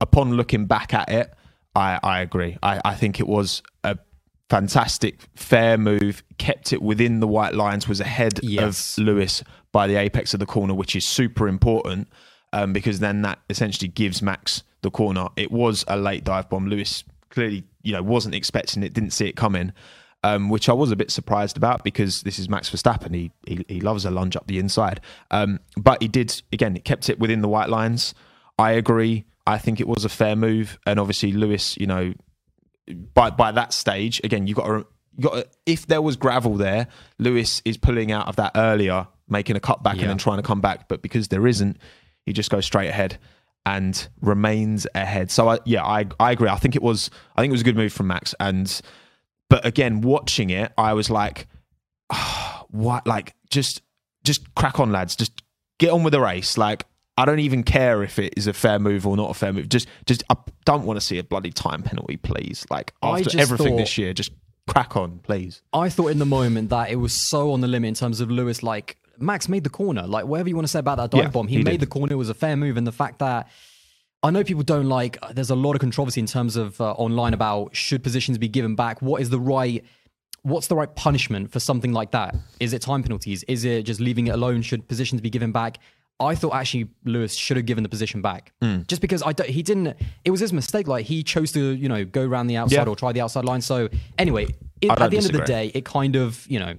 upon 0.01 0.33
looking 0.35 0.67
back 0.67 0.95
at 0.95 1.09
it, 1.11 1.33
I, 1.75 1.99
I 2.03 2.21
agree. 2.21 2.57
I, 2.63 2.81
I 2.85 2.95
think 2.95 3.21
it 3.21 3.27
was 3.27 3.63
a 3.83 3.99
fantastic, 4.51 5.21
fair 5.35 5.77
move, 5.79 6.23
kept 6.39 6.73
it 6.73 6.83
within 6.83 7.21
the 7.21 7.27
white 7.29 7.55
lines, 7.55 7.89
was 7.89 8.01
ahead 8.01 8.41
Yes. 8.43 8.99
of 8.99 9.05
Lewis 9.05 9.43
by 9.73 9.87
the 9.87 9.97
apex 9.97 10.35
of 10.35 10.41
the 10.41 10.47
corner, 10.47 10.75
which 10.75 10.95
is 10.95 11.05
super 11.07 11.49
important 11.49 12.09
um, 12.53 12.73
because 12.73 13.01
then 13.01 13.23
that 13.23 13.41
essentially 13.51 13.89
gives 13.89 14.23
Max 14.23 14.63
the 14.83 14.91
corner. 14.91 15.29
It 15.37 15.51
was 15.51 15.85
a 15.89 15.97
late 15.97 16.25
dive 16.25 16.49
bomb. 16.49 16.69
Lewis 16.69 17.03
clearly, 17.31 17.65
you 17.83 17.93
know, 17.93 18.03
wasn't 18.03 18.35
expecting 18.35 18.83
it, 18.85 18.93
didn't 18.93 19.11
see 19.13 19.27
it 19.27 19.35
coming. 19.35 19.73
Um, 20.25 20.49
which 20.49 20.71
I 20.71 20.73
was 20.73 20.91
a 20.91 20.97
bit 20.97 21.11
surprised 21.11 21.57
about 21.59 21.85
because 21.85 22.23
this 22.23 22.39
is 22.39 22.49
Max 22.49 22.71
Verstappen. 22.71 23.15
He 23.15 23.31
he, 23.47 23.65
he 23.69 23.81
loves 23.83 24.05
a 24.07 24.11
lunge 24.11 24.37
up 24.37 24.47
the 24.47 24.59
inside, 24.59 25.01
um, 25.31 25.61
but 25.77 26.01
he 26.01 26.09
did 26.09 26.41
again. 26.53 26.75
It 26.77 26.85
kept 26.85 27.11
it 27.11 27.19
within 27.19 27.43
the 27.43 27.49
white 27.49 27.69
lines. 27.69 28.15
I 28.59 28.73
agree. 28.73 29.25
I 29.47 29.59
think 29.59 29.81
it 29.81 29.87
was 29.87 30.05
a 30.05 30.09
fair 30.09 30.35
move, 30.35 30.79
and 30.87 30.99
obviously 30.99 31.33
Lewis, 31.33 31.77
you 31.77 31.87
know, 31.87 32.15
by 33.13 33.31
by 33.31 33.53
that 33.53 33.73
stage, 33.75 34.21
again, 34.25 34.47
you 34.47 34.55
got 34.55 34.67
to 34.67 34.87
you 35.17 35.23
got 35.29 35.35
to, 35.35 35.47
if 35.67 35.87
there 35.87 36.01
was 36.01 36.17
gravel 36.17 36.57
there, 36.57 36.87
Lewis 37.19 37.61
is 37.67 37.77
pulling 37.77 38.11
out 38.11 38.27
of 38.27 38.37
that 38.37 38.53
earlier, 38.57 39.07
making 39.29 39.57
a 39.57 39.61
cutback 39.61 39.97
Yeah. 39.97 40.03
and 40.03 40.11
then 40.11 40.19
trying 40.19 40.39
to 40.39 40.43
come 40.43 40.61
back. 40.63 40.89
But 40.89 41.03
because 41.03 41.29
there 41.29 41.47
isn't, 41.47 41.77
he 42.25 42.33
just 42.33 42.51
goes 42.51 42.65
straight 42.65 42.89
ahead 42.89 43.19
and 43.67 44.09
remains 44.23 44.87
ahead. 44.95 45.31
So 45.31 45.49
I, 45.51 45.59
yeah, 45.67 45.85
I 45.85 46.07
I 46.19 46.33
agree. 46.33 46.49
I 46.49 46.57
think 46.57 46.75
it 46.77 46.83
was 46.83 47.11
I 47.37 47.43
think 47.43 47.51
it 47.51 47.55
was 47.55 47.61
a 47.61 47.65
good 47.65 47.77
move 47.77 47.93
from 47.93 48.07
Max. 48.07 48.35
And 48.41 48.81
but 49.51 49.65
again, 49.67 50.01
watching 50.01 50.51
it, 50.51 50.73
I 50.79 50.93
was 50.95 51.11
like, 51.11 51.47
"Ah, 52.11 52.65
what? 52.71 53.07
Like 53.07 53.35
just 53.51 53.83
just 54.25 54.55
crack 54.55 54.81
on, 54.81 54.91
lads. 54.93 55.17
Just 55.17 55.43
get 55.79 55.91
on 55.91 56.03
with 56.03 56.13
the 56.13 56.21
race. 56.21 56.57
Like. 56.59 56.87
I 57.17 57.25
don't 57.27 57.39
even 57.39 57.63
care 57.63 58.03
if 58.03 58.19
it 58.19 58.35
is 58.37 58.49
a 58.49 58.53
fair 58.53 58.81
move 58.81 59.07
or 59.07 59.17
not 59.17 59.31
a 59.31 59.35
fair 59.35 59.53
move. 59.53 59.69
Just, 59.69 59.87
just 60.05 60.25
I 60.31 60.35
don't 60.65 60.83
want 60.85 60.99
to 60.99 61.01
see 61.01 61.17
a 61.19 61.23
bloody 61.23 61.53
time 61.53 61.85
penalty, 61.85 62.17
please. 62.17 62.67
Like 62.71 62.93
after 63.05 63.39
everything 63.39 63.69
thought- 63.69 63.77
this 63.77 63.97
year, 63.97 64.13
just 64.13 64.33
crack 64.67 64.97
on, 64.97 65.21
please. 65.21 65.63
I 65.73 65.91
thought 65.91 66.09
in 66.09 66.19
the 66.19 66.27
moment 66.27 66.71
that 66.71 66.91
it 66.91 66.97
was 66.97 67.13
so 67.13 67.53
on 67.53 67.61
the 67.61 67.69
limit 67.69 67.87
in 67.87 67.95
terms 67.95 68.21
of 68.21 68.33
Lewis, 68.33 68.65
like 68.65 68.97
Max 69.17 69.49
made 69.49 69.63
the 69.63 69.71
corner. 69.71 70.09
Like 70.09 70.25
whatever 70.27 70.49
you 70.49 70.57
want 70.57 70.65
to 70.67 70.73
say 70.73 70.81
about 70.81 70.97
that 70.97 71.13
dive 71.13 71.23
Yeah, 71.23 71.29
bomb, 71.31 71.47
he, 71.47 71.59
he 71.59 71.63
made 71.63 71.71
did. 71.79 71.83
the 71.83 71.87
corner. 71.87 72.15
It 72.15 72.17
was 72.17 72.31
a 72.31 72.35
fair 72.35 72.57
move, 72.57 72.77
and 72.77 72.85
the 72.85 72.91
fact 72.91 73.21
that 73.21 73.49
I 74.25 74.31
know 74.31 74.43
people 74.43 74.63
don't 74.65 74.89
like. 74.89 75.19
There's 75.33 75.51
a 75.51 75.55
lot 75.55 75.75
of 75.77 75.81
controversy 75.81 76.19
in 76.21 76.27
terms 76.27 76.57
of 76.57 76.81
uh, 76.81 76.93
online 76.93 77.35
about 77.35 77.77
should 77.77 78.03
positions 78.03 78.39
be 78.39 78.49
given 78.49 78.75
back. 78.75 79.01
What 79.03 79.21
is 79.21 79.29
the 79.31 79.39
right? 79.39 79.85
What's 80.43 80.67
the 80.67 80.77
right 80.77 80.95
punishment 80.95 81.53
for 81.53 81.61
something 81.61 81.93
like 81.93 82.11
that? 82.13 82.35
Is 82.61 82.73
it 82.73 82.83
time 82.83 83.03
penalties? 83.03 83.45
Is 83.45 83.65
it 83.65 83.83
just 83.85 84.01
leaving 84.01 84.27
it 84.29 84.31
alone? 84.35 84.63
Should 84.63 84.89
positions 84.89 85.21
be 85.21 85.31
given 85.31 85.53
back? 85.53 85.79
I 86.21 86.35
thought 86.37 86.55
actually 86.55 86.89
Lewis 87.05 87.35
should 87.35 87.57
have 87.57 87.67
given 87.67 87.83
the 87.83 87.89
position 87.89 88.23
back, 88.23 88.53
Hmm. 88.63 88.83
just 88.87 89.03
because 89.03 89.23
I 89.23 89.33
don't, 89.33 89.51
he 89.51 89.63
didn't. 89.63 89.97
It 90.25 90.31
was 90.31 90.41
his 90.41 90.53
mistake. 90.53 90.87
Like 90.87 91.07
he 91.07 91.23
chose 91.23 91.51
to, 91.53 91.61
you 91.61 91.89
know, 91.89 92.05
go 92.05 92.23
around 92.25 92.47
the 92.47 92.57
outside 92.57 92.77
Yeah. 92.87 92.89
or 92.89 92.95
try 92.97 93.13
the 93.13 93.21
outside 93.21 93.45
line. 93.45 93.61
So 93.61 93.89
anyway, 94.17 94.47
it, 94.81 94.91
at 94.91 95.11
the 95.11 95.17
end 95.17 95.27
of 95.27 95.33
the 95.33 95.41
day, 95.45 95.73
it 95.75 95.85
kind 95.85 96.15
of, 96.17 96.47
you 96.49 96.61
know, 96.61 96.75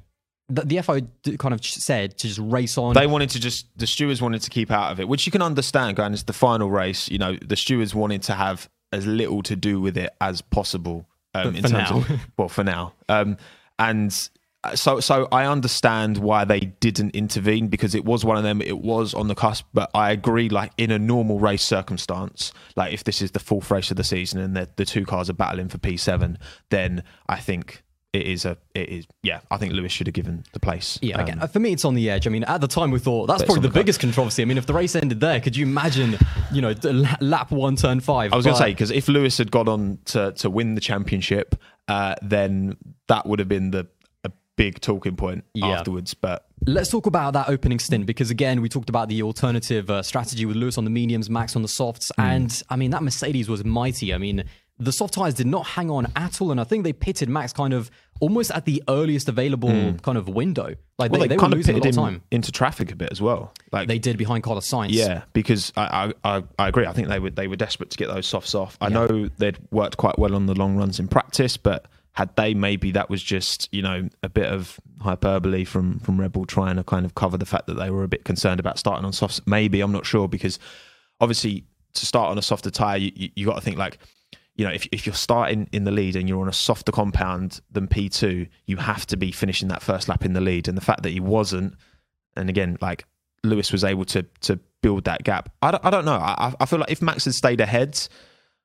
the, 0.49 0.61
the 0.61 0.81
FO 0.81 0.99
kind 1.37 1.53
of 1.53 1.65
said 1.65 2.17
to 2.17 2.27
just 2.27 2.39
race 2.39 2.77
on. 2.77 2.93
They 2.93 3.07
wanted 3.07 3.29
to 3.31 3.39
just 3.39 3.67
the 3.77 3.87
stewards 3.87 4.21
wanted 4.21 4.41
to 4.43 4.49
keep 4.49 4.71
out 4.71 4.91
of 4.91 4.99
it, 4.99 5.07
which 5.07 5.25
you 5.25 5.31
can 5.31 5.41
understand. 5.41 5.97
Going, 5.97 6.13
it's 6.13 6.23
the 6.23 6.33
final 6.33 6.69
race. 6.69 7.09
You 7.09 7.17
know, 7.17 7.35
the 7.35 7.55
stewards 7.55 7.95
wanted 7.95 8.21
to 8.23 8.33
have 8.33 8.69
as 8.91 9.05
little 9.07 9.41
to 9.43 9.55
do 9.55 9.81
with 9.81 9.97
it 9.97 10.13
as 10.21 10.41
possible. 10.41 11.05
Um, 11.33 11.53
in 11.53 11.63
terms 11.63 11.73
now. 11.73 11.97
of 11.97 12.09
well, 12.37 12.47
for 12.47 12.63
now, 12.63 12.93
um, 13.09 13.37
and 13.77 14.29
uh, 14.63 14.75
so 14.75 14.99
so 14.99 15.27
I 15.31 15.45
understand 15.45 16.17
why 16.17 16.45
they 16.45 16.59
didn't 16.59 17.15
intervene 17.15 17.67
because 17.67 17.93
it 17.93 18.05
was 18.05 18.23
one 18.23 18.37
of 18.37 18.43
them. 18.43 18.61
It 18.61 18.79
was 18.79 19.13
on 19.13 19.27
the 19.27 19.35
cusp, 19.35 19.65
but 19.73 19.91
I 19.93 20.11
agree. 20.11 20.47
Like 20.47 20.71
in 20.77 20.91
a 20.91 20.99
normal 20.99 21.39
race 21.39 21.63
circumstance, 21.63 22.53
like 22.75 22.93
if 22.93 23.03
this 23.03 23.21
is 23.21 23.31
the 23.31 23.39
fourth 23.39 23.69
race 23.69 23.91
of 23.91 23.97
the 23.97 24.03
season 24.03 24.39
and 24.39 24.55
the, 24.55 24.69
the 24.75 24.85
two 24.85 25.05
cars 25.05 25.29
are 25.29 25.33
battling 25.33 25.69
for 25.69 25.77
P 25.77 25.97
seven, 25.97 26.37
then 26.69 27.03
I 27.27 27.39
think. 27.39 27.81
It 28.15 28.27
is 28.27 28.45
a, 28.45 28.57
it 28.73 28.87
is, 28.89 29.07
yeah. 29.23 29.39
I 29.51 29.57
think 29.57 29.73
Lewis 29.73 29.91
should 29.91 30.07
have 30.07 30.13
given 30.13 30.43
the 30.53 30.59
place. 30.59 30.97
yeah, 31.01 31.15
Um, 31.17 31.21
again, 31.27 31.47
for 31.47 31.59
me, 31.59 31.73
it's 31.73 31.83
on 31.85 31.95
the 31.95 32.09
edge. 32.09 32.27
I 32.27 32.29
mean, 32.29 32.43
at 32.45 32.61
the 32.61 32.67
time, 32.67 32.91
we 32.91 32.99
thought 32.99 33.27
that's 33.27 33.43
probably 33.43 33.61
the 33.63 33.67
the 33.69 33.73
biggest 33.73 33.99
controversy. 33.99 34.41
I 34.41 34.45
mean, 34.45 34.57
if 34.57 34.65
the 34.65 34.73
race 34.73 34.95
ended 34.95 35.19
there, 35.19 35.39
could 35.41 35.55
you 35.57 35.65
imagine, 35.65 36.17
you 36.51 36.61
know, 36.61 36.73
lap 37.19 37.51
one, 37.51 37.75
turn 37.75 37.99
five? 37.99 38.31
I 38.31 38.35
was 38.37 38.45
going 38.45 38.55
to 38.57 38.63
say 38.63 38.71
because 38.71 38.91
if 38.91 39.07
Lewis 39.07 39.37
had 39.37 39.51
gone 39.51 39.67
on 39.67 39.99
to 40.05 40.31
to 40.33 40.49
win 40.49 40.75
the 40.75 40.81
championship, 40.81 41.55
uh, 41.87 42.15
then 42.21 42.77
that 43.07 43.25
would 43.25 43.39
have 43.39 43.49
been 43.49 43.71
the 43.71 43.87
a 44.23 44.31
big 44.55 44.79
talking 44.79 45.15
point 45.15 45.43
Yeah. 45.53 45.67
afterwards. 45.79 46.13
But 46.13 46.45
Let's 46.67 46.89
talk 46.89 47.05
about 47.05 47.33
that 47.33 47.49
opening 47.49 47.79
stint 47.79 48.05
because 48.05 48.31
again, 48.31 48.61
we 48.61 48.69
talked 48.69 48.89
about 48.89 49.07
the 49.09 49.21
alternative 49.23 49.89
uh, 49.91 50.01
strategy 50.01 50.45
with 50.45 50.55
Lewis 50.55 50.77
on 50.77 50.83
the 50.83 50.89
mediums, 50.89 51.29
Max 51.29 51.55
on 51.55 51.61
the 51.61 51.67
softs, 51.67 52.11
Hmm. 52.15 52.21
and 52.21 52.63
I 52.69 52.75
mean 52.75 52.91
that 52.91 53.03
Mercedes 53.03 53.49
was 53.49 53.63
mighty. 53.65 54.13
I 54.13 54.17
mean, 54.17 54.45
the 54.77 54.91
soft 54.91 55.13
tires 55.13 55.33
did 55.33 55.47
not 55.47 55.65
hang 55.65 55.89
on 55.89 56.11
at 56.15 56.41
all, 56.41 56.51
and 56.51 56.59
I 56.59 56.65
think 56.65 56.83
they 56.83 56.93
pitted 56.93 57.29
Max 57.29 57.53
kind 57.53 57.73
of 57.73 57.89
almost 58.19 58.51
at 58.51 58.65
the 58.65 58.83
earliest 58.89 59.29
available 59.29 59.69
hmm. 59.69 59.97
kind 59.97 60.17
of 60.17 60.27
window. 60.27 60.75
Like 60.97 61.11
well, 61.11 61.21
they, 61.21 61.27
they, 61.27 61.27
they 61.29 61.35
were 61.35 61.41
kind 61.41 61.53
of 61.53 61.59
losing 61.59 61.75
a 61.75 61.77
lot 61.77 61.83
pitted 61.83 61.97
of 61.97 62.05
him 62.05 62.13
time. 62.15 62.23
into 62.31 62.51
traffic 62.51 62.91
a 62.91 62.95
bit 62.95 63.09
as 63.11 63.21
well. 63.21 63.53
Like 63.71 63.87
They 63.87 63.99
did 63.99 64.17
behind 64.17 64.43
Carlos 64.43 64.69
Sainz. 64.69 64.89
yeah, 64.91 65.23
because 65.33 65.71
I, 65.77 66.13
I 66.23 66.43
I 66.59 66.67
agree. 66.67 66.85
I 66.85 66.93
think 66.93 67.07
they 67.07 67.19
were 67.19 67.29
they 67.29 67.47
were 67.47 67.55
desperate 67.55 67.89
to 67.91 67.97
get 67.97 68.07
those 68.07 68.27
softs 68.27 68.53
off. 68.53 68.77
I 68.81 68.89
know 68.89 69.29
they'd 69.37 69.57
worked 69.71 69.97
quite 69.97 70.19
well 70.19 70.35
on 70.35 70.45
the 70.45 70.55
long 70.55 70.75
runs 70.75 70.99
in 70.99 71.07
practice, 71.07 71.57
but 71.57 71.87
had 72.13 72.33
they 72.37 72.53
maybe 72.53 72.91
that 72.91 73.09
was 73.09 73.21
just 73.21 73.67
you 73.73 73.81
know 73.81 74.09
a 74.23 74.29
bit 74.29 74.47
of 74.47 74.79
hyperbole 75.01 75.63
from 75.63 75.99
from 75.99 76.19
Red 76.19 76.33
Bull 76.33 76.45
trying 76.45 76.75
to 76.75 76.83
kind 76.83 77.05
of 77.05 77.15
cover 77.15 77.37
the 77.37 77.45
fact 77.45 77.67
that 77.67 77.75
they 77.75 77.89
were 77.89 78.03
a 78.03 78.07
bit 78.09 78.25
concerned 78.25 78.59
about 78.59 78.77
starting 78.77 79.05
on 79.05 79.13
softs. 79.13 79.41
Maybe 79.45 79.81
I'm 79.81 79.91
not 79.91 80.05
sure 80.05 80.27
because 80.27 80.59
obviously 81.21 81.65
to 81.93 82.05
start 82.05 82.29
on 82.29 82.37
a 82.37 82.41
softer 82.41 82.69
tire, 82.69 82.97
you, 82.97 83.11
you, 83.15 83.29
you 83.35 83.45
got 83.45 83.55
to 83.55 83.61
think 83.61 83.77
like. 83.77 83.99
You 84.55 84.65
know, 84.65 84.71
if, 84.71 84.87
if 84.91 85.05
you're 85.05 85.15
starting 85.15 85.67
in 85.71 85.83
the 85.83 85.91
lead 85.91 86.15
and 86.15 86.29
you're 86.29 86.41
on 86.41 86.47
a 86.47 86.53
softer 86.53 86.91
compound 86.91 87.59
than 87.71 87.87
P2, 87.87 88.47
you 88.65 88.77
have 88.77 89.05
to 89.07 89.17
be 89.17 89.31
finishing 89.31 89.67
that 89.67 89.81
first 89.81 90.07
lap 90.07 90.23
in 90.23 90.33
the 90.33 90.41
lead. 90.41 90.67
And 90.67 90.77
the 90.77 90.81
fact 90.81 91.03
that 91.03 91.09
he 91.09 91.19
wasn't, 91.19 91.75
and 92.37 92.49
again, 92.49 92.77
like 92.81 93.05
Lewis 93.43 93.71
was 93.71 93.83
able 93.83 94.05
to 94.05 94.23
to 94.41 94.59
build 94.81 95.05
that 95.05 95.23
gap. 95.23 95.49
I 95.61 95.71
don't, 95.71 95.85
I 95.85 95.89
don't 95.89 96.05
know. 96.05 96.13
I, 96.13 96.53
I 96.59 96.65
feel 96.65 96.79
like 96.79 96.91
if 96.91 97.01
Max 97.01 97.25
had 97.25 97.33
stayed 97.33 97.59
ahead, 97.59 97.99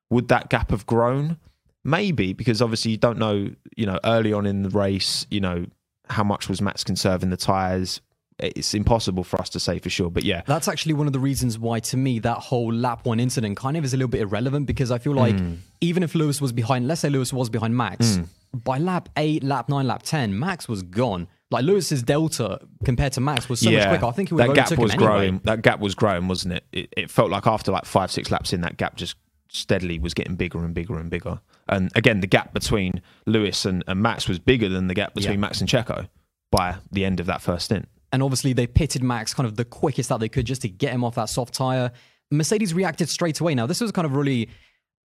would 0.09 0.27
that 0.27 0.49
gap 0.49 0.71
have 0.71 0.85
grown? 0.85 1.37
Maybe 1.83 2.33
because 2.33 2.61
obviously 2.61 2.91
you 2.91 2.97
don't 2.97 3.17
know. 3.17 3.49
You 3.75 3.85
know, 3.85 3.99
early 4.03 4.33
on 4.33 4.45
in 4.45 4.63
the 4.63 4.69
race, 4.69 5.25
you 5.29 5.39
know 5.39 5.65
how 6.09 6.23
much 6.23 6.47
was 6.47 6.61
Max 6.61 6.83
conserving 6.83 7.31
the 7.31 7.37
tires. 7.37 8.01
It's 8.39 8.73
impossible 8.73 9.23
for 9.23 9.39
us 9.39 9.49
to 9.49 9.59
say 9.59 9.77
for 9.79 9.89
sure. 9.89 10.09
But 10.09 10.23
yeah, 10.23 10.41
That's 10.47 10.67
actually 10.67 10.93
one 10.93 11.05
of 11.07 11.13
the 11.13 11.19
reasons 11.19 11.59
why, 11.59 11.79
to 11.81 11.97
me, 11.97 12.19
that 12.19 12.37
whole 12.37 12.73
lap 12.73 13.05
one 13.05 13.19
incident 13.19 13.55
kind 13.57 13.77
of 13.77 13.83
is 13.83 13.93
a 13.93 13.97
little 13.97 14.09
bit 14.09 14.21
irrelevant 14.21 14.65
because 14.65 14.89
I 14.91 14.97
feel 14.97 15.13
like 15.13 15.37
Hmm. 15.37 15.55
even 15.79 16.01
if 16.01 16.15
Lewis 16.15 16.41
was 16.41 16.51
behind, 16.51 16.87
let's 16.87 17.01
say 17.01 17.09
Lewis 17.09 17.31
was 17.31 17.49
behind 17.49 17.75
Max, 17.77 18.19
by 18.53 18.77
lap 18.79 19.09
eight, 19.17 19.43
lap 19.43 19.69
nine, 19.69 19.85
lap 19.87 20.01
10, 20.03 20.37
Max 20.37 20.67
was 20.67 20.81
gone. 20.81 21.27
Like 21.51 21.65
Lewis's 21.65 22.01
delta 22.01 22.59
compared 22.85 23.13
to 23.13 23.21
Max 23.21 23.47
was 23.49 23.59
so 23.59 23.69
much 23.69 23.87
quicker. 23.89 24.05
I 24.05 24.11
think 24.11 24.29
he 24.29 24.35
would 24.35 24.47
that 24.49 24.55
gap 24.55 24.77
was 24.77 24.91
anyway. 24.91 25.05
growing. 25.05 25.41
That 25.43 25.61
gap 25.61 25.79
was 25.79 25.93
growing, 25.95 26.27
wasn't 26.27 26.53
it? 26.55 26.63
it? 26.71 26.93
It 26.97 27.11
felt 27.11 27.29
like 27.29 27.45
after 27.45 27.71
like 27.71 27.85
five, 27.85 28.09
six 28.11 28.31
laps 28.31 28.53
in, 28.53 28.61
that 28.61 28.77
gap 28.77 28.95
just 28.95 29.17
steadily 29.49 29.99
was 29.99 30.13
getting 30.13 30.35
bigger 30.35 30.63
and 30.63 30.73
bigger 30.73 30.97
and 30.97 31.09
bigger. 31.09 31.41
And 31.67 31.91
again, 31.95 32.21
the 32.21 32.27
gap 32.27 32.53
between 32.53 33.01
Lewis 33.25 33.65
and, 33.65 33.83
and 33.87 34.01
Max 34.01 34.27
was 34.29 34.39
bigger 34.39 34.69
than 34.69 34.87
the 34.87 34.93
gap 34.93 35.13
between 35.13 35.33
Yeah. 35.33 35.39
Max 35.39 35.59
and 35.59 35.69
Checo 35.69 36.07
by 36.51 36.77
the 36.91 37.03
end 37.05 37.19
of 37.19 37.25
that 37.27 37.41
first 37.41 37.65
stint. 37.65 37.87
And 38.11 38.21
obviously, 38.21 38.53
they 38.53 38.67
pitted 38.67 39.03
Max 39.03 39.33
kind 39.33 39.47
of 39.47 39.55
the 39.55 39.65
quickest 39.65 40.09
that 40.09 40.19
they 40.19 40.29
could 40.29 40.45
just 40.45 40.61
to 40.63 40.69
get 40.69 40.91
him 40.91 41.03
off 41.03 41.15
that 41.15 41.29
soft 41.29 41.53
tire. 41.53 41.91
Mercedes 42.29 42.73
reacted 42.73 43.09
straight 43.09 43.39
away. 43.39 43.55
Now, 43.55 43.65
this 43.67 43.81
was 43.81 43.91
kind 43.91 44.05
of 44.05 44.15
really. 44.15 44.49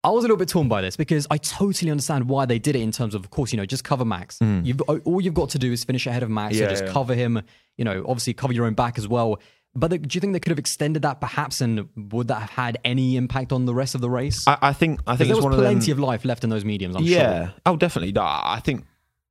I 0.05 0.11
was 0.11 0.23
a 0.23 0.27
little 0.27 0.37
bit 0.37 0.49
torn 0.49 0.69
by 0.69 0.83
this 0.83 0.97
because 0.97 1.27
I 1.31 1.39
totally 1.39 1.91
understand 1.91 2.29
why 2.29 2.47
they 2.47 2.61
did 2.61 2.77
it 2.77 2.81
in 2.81 2.93
terms 2.93 3.17
of, 3.17 3.25
of 3.25 3.31
course, 3.31 3.53
you 3.53 3.57
know, 3.57 3.67
just 3.67 3.83
cover 3.83 4.05
Max. 4.05 4.39
Mm. 4.39 4.65
You've 4.65 4.81
all 4.83 5.21
you've 5.21 5.35
got 5.35 5.51
to 5.51 5.59
do 5.59 5.73
is 5.73 5.83
finish 5.83 6.07
ahead 6.07 6.23
of 6.23 6.31
Max. 6.31 6.57
Yeah, 6.57 6.69
just 6.69 6.85
yeah. 6.85 6.93
cover 6.93 7.15
him. 7.15 7.43
You 7.77 7.85
know, 7.85 8.05
obviously 8.07 8.33
cover 8.35 8.53
your 8.53 8.67
own 8.67 8.75
back 8.75 8.99
as 8.99 9.09
well. 9.09 9.41
But 9.77 9.89
they, 9.89 9.99
do 9.99 10.17
you 10.17 10.21
think 10.21 10.33
they 10.33 10.41
could 10.41 10.51
have 10.51 10.59
extended 10.59 11.03
that 11.03 11.21
perhaps, 11.21 11.61
and 11.61 11.89
would 11.97 12.29
that 12.29 12.41
have 12.41 12.51
had 12.51 12.79
any 12.85 13.17
impact 13.17 13.53
on 13.53 13.67
the 13.67 13.75
rest 13.75 13.95
of 13.95 14.01
the 14.01 14.09
race? 14.09 14.47
I, 14.47 14.57
I 14.63 14.73
think 14.73 15.01
I 15.07 15.17
think 15.17 15.29
there 15.29 15.37
was 15.37 15.55
plenty 15.55 15.91
of 15.91 15.99
them. 15.99 16.05
of 16.05 16.09
life 16.09 16.25
left 16.25 16.45
in 16.45 16.51
those 16.51 16.65
mediums. 16.65 16.97
I'm 16.97 17.03
yeah. 17.03 17.47
sure. 17.47 17.55
Oh, 17.67 17.77
definitely. 17.77 18.15
I 18.17 18.61
think 18.65 18.85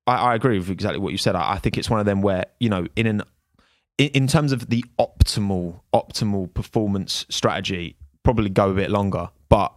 I, 0.06 0.16
I 0.16 0.36
agree 0.36 0.60
with 0.60 0.70
exactly 0.70 1.00
what 1.00 1.12
you 1.12 1.18
said. 1.18 1.36
I, 1.36 1.54
I 1.54 1.60
think 1.60 1.78
it's 1.78 1.90
one 1.90 2.00
of 2.00 2.06
them 2.06 2.22
where 2.22 2.46
you 2.60 2.70
know 2.70 2.86
in 2.96 3.08
an 3.08 3.24
in, 3.98 4.08
in 4.10 4.28
terms 4.28 4.52
of 4.52 4.70
the 4.70 4.84
optimal 5.00 5.82
optimal 5.94 6.54
performance 6.54 7.26
strategy, 7.30 7.96
probably 8.24 8.50
go 8.50 8.70
a 8.72 8.74
bit 8.74 8.92
longer, 8.92 9.30
but 9.50 9.76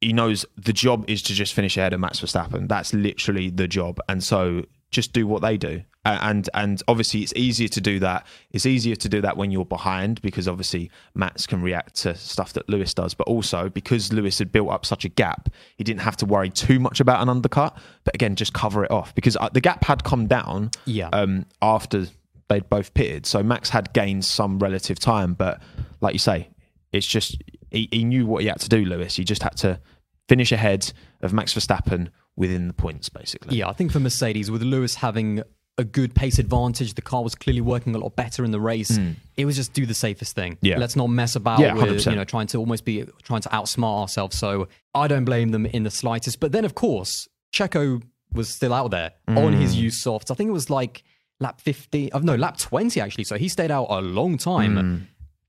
he 0.00 0.12
knows 0.12 0.44
the 0.56 0.72
job 0.72 1.04
is 1.08 1.22
to 1.22 1.32
just 1.34 1.54
finish 1.54 1.76
ahead 1.76 1.92
of 1.92 2.00
Max 2.00 2.20
Verstappen. 2.20 2.68
That's 2.68 2.92
literally 2.92 3.50
the 3.50 3.66
job, 3.68 3.98
and 4.08 4.22
so 4.22 4.64
just 4.90 5.12
do 5.12 5.26
what 5.26 5.42
they 5.42 5.56
do. 5.56 5.82
And 6.06 6.50
and 6.52 6.82
obviously 6.86 7.22
it's 7.22 7.32
easier 7.34 7.68
to 7.68 7.80
do 7.80 7.98
that. 8.00 8.26
It's 8.50 8.66
easier 8.66 8.94
to 8.94 9.08
do 9.08 9.22
that 9.22 9.38
when 9.38 9.50
you're 9.50 9.64
behind 9.64 10.20
because 10.20 10.46
obviously 10.46 10.90
Max 11.14 11.46
can 11.46 11.62
react 11.62 11.94
to 12.02 12.14
stuff 12.14 12.52
that 12.52 12.68
Lewis 12.68 12.92
does, 12.92 13.14
but 13.14 13.26
also 13.26 13.70
because 13.70 14.12
Lewis 14.12 14.38
had 14.38 14.52
built 14.52 14.68
up 14.68 14.84
such 14.84 15.06
a 15.06 15.08
gap, 15.08 15.48
he 15.76 15.82
didn't 15.84 16.02
have 16.02 16.18
to 16.18 16.26
worry 16.26 16.50
too 16.50 16.78
much 16.78 17.00
about 17.00 17.22
an 17.22 17.30
undercut. 17.30 17.78
But 18.04 18.14
again, 18.14 18.36
just 18.36 18.52
cover 18.52 18.84
it 18.84 18.90
off 18.90 19.14
because 19.14 19.34
uh, 19.38 19.48
the 19.50 19.62
gap 19.62 19.82
had 19.84 20.04
come 20.04 20.26
down 20.26 20.72
Yeah. 20.84 21.08
um, 21.14 21.46
after 21.62 22.06
they'd 22.48 22.68
both 22.68 22.94
pitted. 22.94 23.26
So 23.26 23.42
Max 23.42 23.70
had 23.70 23.92
gained 23.92 24.24
some 24.24 24.58
relative 24.58 24.98
time, 24.98 25.34
but 25.34 25.60
like 26.00 26.12
you 26.14 26.18
say, 26.18 26.50
it's 26.92 27.06
just 27.06 27.42
he, 27.70 27.88
he 27.90 28.04
knew 28.04 28.26
what 28.26 28.42
he 28.42 28.48
had 28.48 28.60
to 28.60 28.68
do. 28.68 28.84
Lewis, 28.84 29.16
he 29.16 29.24
just 29.24 29.42
had 29.42 29.56
to 29.58 29.80
finish 30.28 30.52
ahead 30.52 30.92
of 31.22 31.32
Max 31.32 31.54
Verstappen 31.54 32.08
within 32.36 32.68
the 32.68 32.74
points, 32.74 33.08
basically. 33.08 33.56
Yeah, 33.58 33.68
I 33.68 33.72
think 33.72 33.92
for 33.92 34.00
Mercedes, 34.00 34.50
with 34.50 34.62
Lewis 34.62 34.96
having 34.96 35.42
a 35.76 35.82
good 35.84 36.14
pace 36.14 36.38
advantage, 36.38 36.94
the 36.94 37.02
car 37.02 37.24
was 37.24 37.34
clearly 37.34 37.60
working 37.60 37.94
a 37.96 37.98
lot 37.98 38.14
better 38.14 38.44
in 38.44 38.52
the 38.52 38.60
race. 38.60 38.96
It 39.36 39.44
was 39.44 39.56
just 39.56 39.72
do 39.72 39.86
the 39.86 39.94
safest 39.94 40.36
thing. 40.36 40.56
Yeah. 40.62 40.78
Let's 40.78 40.94
not 40.94 41.08
mess 41.08 41.34
about 41.34 41.58
Yeah, 41.58 41.74
with 41.74 41.84
100%. 41.84 42.10
you 42.10 42.16
know 42.16 42.24
trying 42.24 42.46
to 42.48 42.58
almost 42.58 42.84
be 42.84 43.04
trying 43.24 43.40
to 43.42 43.48
outsmart 43.48 44.02
ourselves. 44.02 44.38
So 44.38 44.68
I 44.94 45.08
don't 45.08 45.24
blame 45.24 45.50
them 45.50 45.66
in 45.66 45.82
the 45.82 45.90
slightest. 45.90 46.38
But 46.38 46.52
then 46.52 46.64
of 46.64 46.76
course, 46.76 47.28
Checo 47.52 48.02
was 48.32 48.48
still 48.48 48.72
out 48.72 48.92
there 48.92 49.12
on 49.26 49.52
Hmm. 49.54 49.60
his 49.60 49.74
used 49.76 50.00
softs. 50.00 50.30
I 50.30 50.34
think 50.34 50.48
it 50.48 50.52
was 50.52 50.70
like 50.70 51.02
lap 51.44 51.60
50, 51.60 52.12
oh, 52.12 52.18
no, 52.18 52.34
lap 52.34 52.56
20 52.58 53.00
actually. 53.00 53.24
So 53.24 53.36
he 53.36 53.48
stayed 53.48 53.70
out 53.70 53.86
a 53.90 54.00
long 54.00 54.36
time. 54.38 54.76
Hmm. 54.76 54.96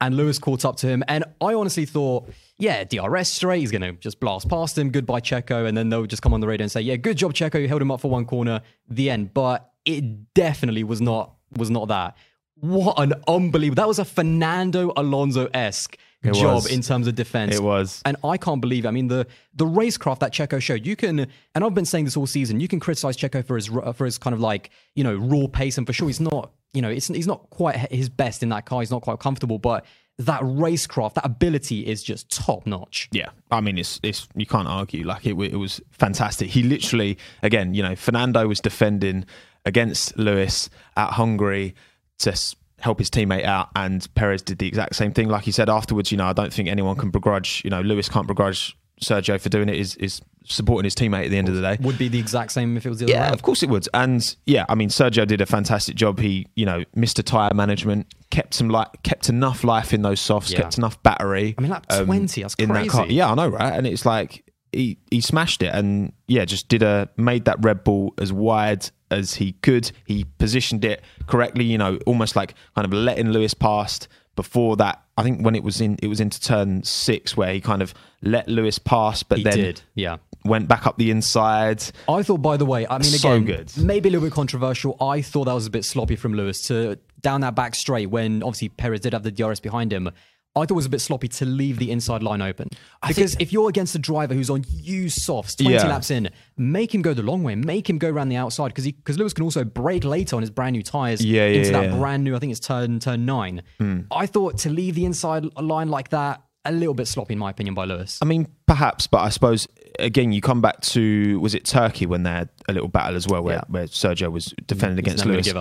And 0.01 0.17
Lewis 0.17 0.37
caught 0.37 0.65
up 0.65 0.75
to 0.77 0.87
him. 0.87 1.03
And 1.07 1.23
I 1.39 1.53
honestly 1.53 1.85
thought, 1.85 2.29
yeah, 2.57 2.83
DRS 2.83 3.29
straight. 3.29 3.61
He's 3.61 3.71
going 3.71 3.81
to 3.81 3.93
just 3.93 4.19
blast 4.19 4.49
past 4.49 4.77
him. 4.77 4.91
Goodbye, 4.91 5.21
Checo. 5.21 5.65
And 5.67 5.75
then 5.75 5.87
they'll 5.89 6.05
just 6.05 6.21
come 6.21 6.33
on 6.33 6.41
the 6.41 6.47
radio 6.47 6.65
and 6.65 6.71
say, 6.71 6.81
yeah, 6.81 6.97
good 6.97 7.17
job, 7.17 7.33
Checo. 7.33 7.61
You 7.61 7.69
held 7.69 7.81
him 7.81 7.91
up 7.91 8.01
for 8.01 8.11
one 8.11 8.25
corner. 8.25 8.61
The 8.89 9.09
end. 9.09 9.33
But 9.33 9.71
it 9.85 10.33
definitely 10.33 10.83
was 10.83 10.99
not 10.99 11.35
was 11.55 11.69
not 11.69 11.87
that. 11.87 12.17
What 12.55 12.99
an 12.99 13.13
unbelievable. 13.27 13.81
That 13.81 13.87
was 13.87 13.99
a 13.99 14.05
Fernando 14.05 14.91
Alonso 14.97 15.47
esque 15.53 15.97
job 16.33 16.55
was. 16.55 16.71
in 16.71 16.81
terms 16.81 17.07
of 17.07 17.15
defense. 17.15 17.55
It 17.55 17.61
was. 17.61 18.01
And 18.05 18.17
I 18.23 18.37
can't 18.37 18.61
believe 18.61 18.85
it. 18.85 18.87
I 18.87 18.91
mean, 18.91 19.07
the 19.07 19.27
the 19.53 19.65
racecraft 19.65 20.19
that 20.19 20.33
Checo 20.33 20.61
showed, 20.61 20.85
you 20.85 20.95
can, 20.95 21.19
and 21.19 21.63
I've 21.63 21.73
been 21.73 21.85
saying 21.85 22.05
this 22.05 22.17
all 22.17 22.27
season, 22.27 22.59
you 22.59 22.67
can 22.67 22.79
criticize 22.79 23.17
Checo 23.17 23.45
for 23.45 23.55
his 23.55 23.67
for 23.67 24.05
his 24.05 24.17
kind 24.17 24.33
of 24.33 24.39
like 24.39 24.69
you 24.95 25.03
know 25.03 25.15
raw 25.15 25.47
pace, 25.47 25.77
and 25.77 25.85
for 25.85 25.93
sure 25.93 26.07
he's 26.07 26.19
not, 26.19 26.51
you 26.73 26.81
know, 26.81 26.89
it's 26.89 27.07
he's 27.07 27.27
not 27.27 27.49
quite 27.49 27.91
his 27.91 28.09
best 28.09 28.43
in 28.43 28.49
that 28.49 28.65
car. 28.65 28.81
He's 28.81 28.91
not 28.91 29.01
quite 29.01 29.19
comfortable, 29.19 29.59
but 29.59 29.85
that 30.17 30.41
racecraft, 30.41 31.15
that 31.15 31.25
ability 31.25 31.85
is 31.85 32.01
just 32.01 32.29
top 32.29 32.65
notch. 32.65 33.09
Yeah, 33.11 33.29
I 33.51 33.61
mean, 33.61 33.77
it's 33.77 33.99
it's 34.01 34.27
you 34.35 34.45
can't 34.45 34.67
argue. 34.67 35.05
Like 35.05 35.25
it, 35.25 35.33
it 35.33 35.57
was 35.57 35.81
fantastic. 35.91 36.49
He 36.49 36.63
literally, 36.63 37.17
again, 37.43 37.73
you 37.73 37.83
know, 37.83 37.95
Fernando 37.95 38.47
was 38.47 38.59
defending 38.59 39.25
against 39.65 40.17
Lewis 40.17 40.69
at 40.95 41.11
Hungary 41.11 41.75
to 42.19 42.35
help 42.79 42.99
his 42.99 43.09
teammate 43.09 43.45
out, 43.45 43.69
and 43.75 44.07
Perez 44.15 44.41
did 44.41 44.57
the 44.59 44.67
exact 44.67 44.95
same 44.95 45.11
thing. 45.13 45.29
Like 45.29 45.43
he 45.43 45.51
said 45.51 45.69
afterwards, 45.69 46.11
you 46.11 46.17
know, 46.17 46.25
I 46.25 46.33
don't 46.33 46.53
think 46.53 46.67
anyone 46.69 46.95
can 46.95 47.09
begrudge. 47.11 47.61
You 47.63 47.69
know, 47.69 47.81
Lewis 47.81 48.09
can't 48.09 48.27
begrudge 48.27 48.77
Sergio 49.01 49.39
for 49.39 49.49
doing 49.49 49.69
it. 49.69 49.75
Is 49.75 49.95
is 49.95 50.21
supporting 50.47 50.83
his 50.83 50.93
teammate 50.93 51.25
at 51.25 51.31
the 51.31 51.37
end 51.39 51.49
of 51.49 51.55
the 51.55 51.61
day. 51.61 51.77
Would 51.81 51.97
be 51.97 52.07
the 52.07 52.19
exact 52.19 52.51
same 52.51 52.77
if 52.77 52.85
it 52.85 52.89
was 52.89 52.99
the 52.99 53.05
other 53.05 53.13
Yeah, 53.13 53.29
way. 53.29 53.33
of 53.33 53.41
course 53.41 53.63
it 53.63 53.69
would. 53.69 53.87
And 53.95 54.35
yeah, 54.45 54.63
I 54.69 54.75
mean, 54.75 54.89
Sergio 54.89 55.25
did 55.25 55.41
a 55.41 55.45
fantastic 55.47 55.95
job. 55.95 56.19
He, 56.19 56.45
you 56.55 56.67
know, 56.67 56.83
missed 56.93 57.17
a 57.17 57.23
tire 57.23 57.53
management, 57.55 58.13
kept 58.29 58.53
some 58.53 58.69
like 58.69 59.01
kept 59.03 59.27
enough 59.27 59.63
life 59.63 59.91
in 59.93 60.03
those 60.03 60.19
softs, 60.19 60.51
Yeah. 60.51 60.61
kept 60.61 60.77
enough 60.77 61.01
battery. 61.01 61.55
I 61.57 61.61
mean, 61.61 61.71
lap 61.71 61.87
um, 61.89 62.05
20, 62.05 62.41
that's 62.43 62.53
in 62.55 62.69
that 62.73 62.87
car. 62.89 63.01
crazy. 63.05 63.15
Yeah, 63.15 63.31
I 63.31 63.35
know, 63.35 63.47
right? 63.47 63.73
And 63.73 63.87
it's 63.87 64.05
like 64.05 64.43
he 64.71 64.99
he 65.09 65.19
smashed 65.19 65.63
it, 65.63 65.73
and 65.73 66.11
yeah, 66.27 66.45
just 66.45 66.67
did 66.69 66.83
a 66.83 67.09
made 67.17 67.45
that 67.45 67.57
Red 67.63 67.83
Bull 67.83 68.13
as 68.19 68.31
wide 68.31 68.89
as 69.11 69.35
he 69.35 69.53
could. 69.61 69.91
He 70.05 70.25
positioned 70.37 70.83
it 70.85 71.01
correctly. 71.27 71.65
You 71.65 71.77
know, 71.77 71.97
almost 72.05 72.35
like 72.35 72.53
kind 72.75 72.85
of 72.85 72.93
letting 72.93 73.29
Lewis 73.31 73.53
past. 73.53 74.07
Before 74.35 74.75
that, 74.75 75.01
I 75.17 75.23
think 75.23 75.45
when 75.45 75.55
it 75.55 75.63
was 75.63 75.79
in, 75.79 75.97
it 76.03 76.07
was 76.07 76.19
into 76.19 76.41
turn 76.41 76.83
six 76.83 77.37
where 77.37 77.53
he 77.53 77.61
kind 77.61 77.81
of 77.81 77.93
let 78.21 78.49
Lewis 78.49 78.77
pass, 78.79 79.23
but 79.23 79.37
He 79.37 79.45
then 79.45 79.55
did, 79.57 79.81
yeah. 79.93 80.17
went 80.43 80.67
back 80.67 80.85
up 80.85 80.97
the 80.97 81.09
inside. 81.09 81.81
I 82.09 82.21
thought, 82.21 82.41
by 82.41 82.57
the 82.57 82.65
way, 82.65 82.85
I 82.85 82.95
mean, 82.97 83.03
So 83.03 83.31
again, 83.31 83.45
good. 83.45 83.77
maybe 83.77 84.09
a 84.09 84.11
little 84.11 84.27
bit 84.27 84.33
controversial. 84.33 84.97
I 84.99 85.21
thought 85.21 85.45
that 85.45 85.53
was 85.53 85.67
a 85.67 85.69
bit 85.69 85.85
sloppy 85.85 86.17
from 86.17 86.33
Lewis 86.33 86.67
to 86.67 86.99
down 87.21 87.39
that 87.41 87.55
back 87.55 87.75
straight 87.75 88.07
when 88.07 88.43
obviously 88.43 88.67
Perez 88.67 88.99
did 88.99 89.13
have 89.13 89.23
the 89.23 89.31
DRS 89.31 89.61
behind 89.61 89.93
him. 89.93 90.09
I 90.55 90.61
thought 90.61 90.71
it 90.71 90.73
was 90.75 90.85
a 90.85 90.89
bit 90.89 91.01
sloppy 91.01 91.27
to 91.27 91.45
leave 91.45 91.79
the 91.79 91.91
inside 91.91 92.23
line 92.23 92.41
open. 92.41 92.69
Because 93.05 93.35
if 93.39 93.51
you're 93.51 93.67
against 93.67 93.93
a 93.95 93.99
driver 93.99 94.33
who's 94.33 94.49
on 94.49 94.63
used 94.69 95.21
softs 95.21 95.55
20 95.55 95.73
Yeah. 95.73 95.87
laps 95.87 96.09
in, 96.11 96.29
make 96.57 96.95
him 96.95 97.01
go 97.01 97.13
the 97.13 97.23
long 97.23 97.43
way, 97.43 97.55
make 97.55 97.89
him 97.89 97.97
go 97.97 98.09
around 98.09 98.29
the 98.29 98.37
outside 98.37 98.69
because 98.69 98.85
because 98.85 99.17
Lewis 99.19 99.33
can 99.33 99.43
also 99.43 99.63
brake 99.65 100.05
later 100.05 100.35
on 100.37 100.41
his 100.41 100.49
brand 100.49 100.73
new 100.73 100.81
tires 100.83 101.23
Yeah, 101.23 101.45
yeah, 101.47 101.57
into 101.59 101.71
that. 101.71 101.89
Hmm. 101.91 101.99
brand 101.99 102.23
new, 102.23 102.35
I 102.35 102.39
think 102.39 102.51
it's 102.51 102.59
turn 102.65 102.99
turn 102.99 103.25
nine. 103.25 103.63
I 104.11 104.25
thought 104.27 104.57
to 104.59 104.69
leave 104.69 104.95
the 104.95 105.03
inside 105.05 105.43
line 105.57 105.89
like 105.89 106.09
that, 106.09 106.41
a 106.63 106.71
little 106.71 106.93
bit 106.95 107.07
sloppy 107.07 107.33
in 107.33 107.39
my 107.39 107.49
opinion 107.49 107.75
by 107.75 107.83
Lewis. 107.85 108.17
I 108.21 108.25
mean, 108.25 108.47
perhaps, 108.65 109.07
but 109.07 109.19
I 109.19 109.29
suppose 109.29 109.67
again, 109.99 110.31
you 110.31 110.41
come 110.41 110.61
back 110.61 110.81
to 110.81 111.39
was 111.41 111.53
it 111.53 111.65
Turkey 111.65 112.05
when 112.05 112.23
they 112.23 112.31
had 112.31 112.49
a 112.69 112.73
little 112.73 112.87
battle 112.89 113.15
as 113.15 113.27
well, 113.27 113.43
where, 113.43 113.61
where 113.67 113.85
Sergio 113.87 114.31
was 114.31 114.53
defending 114.67 114.99
against 114.99 115.25
Lewis. 115.25 115.51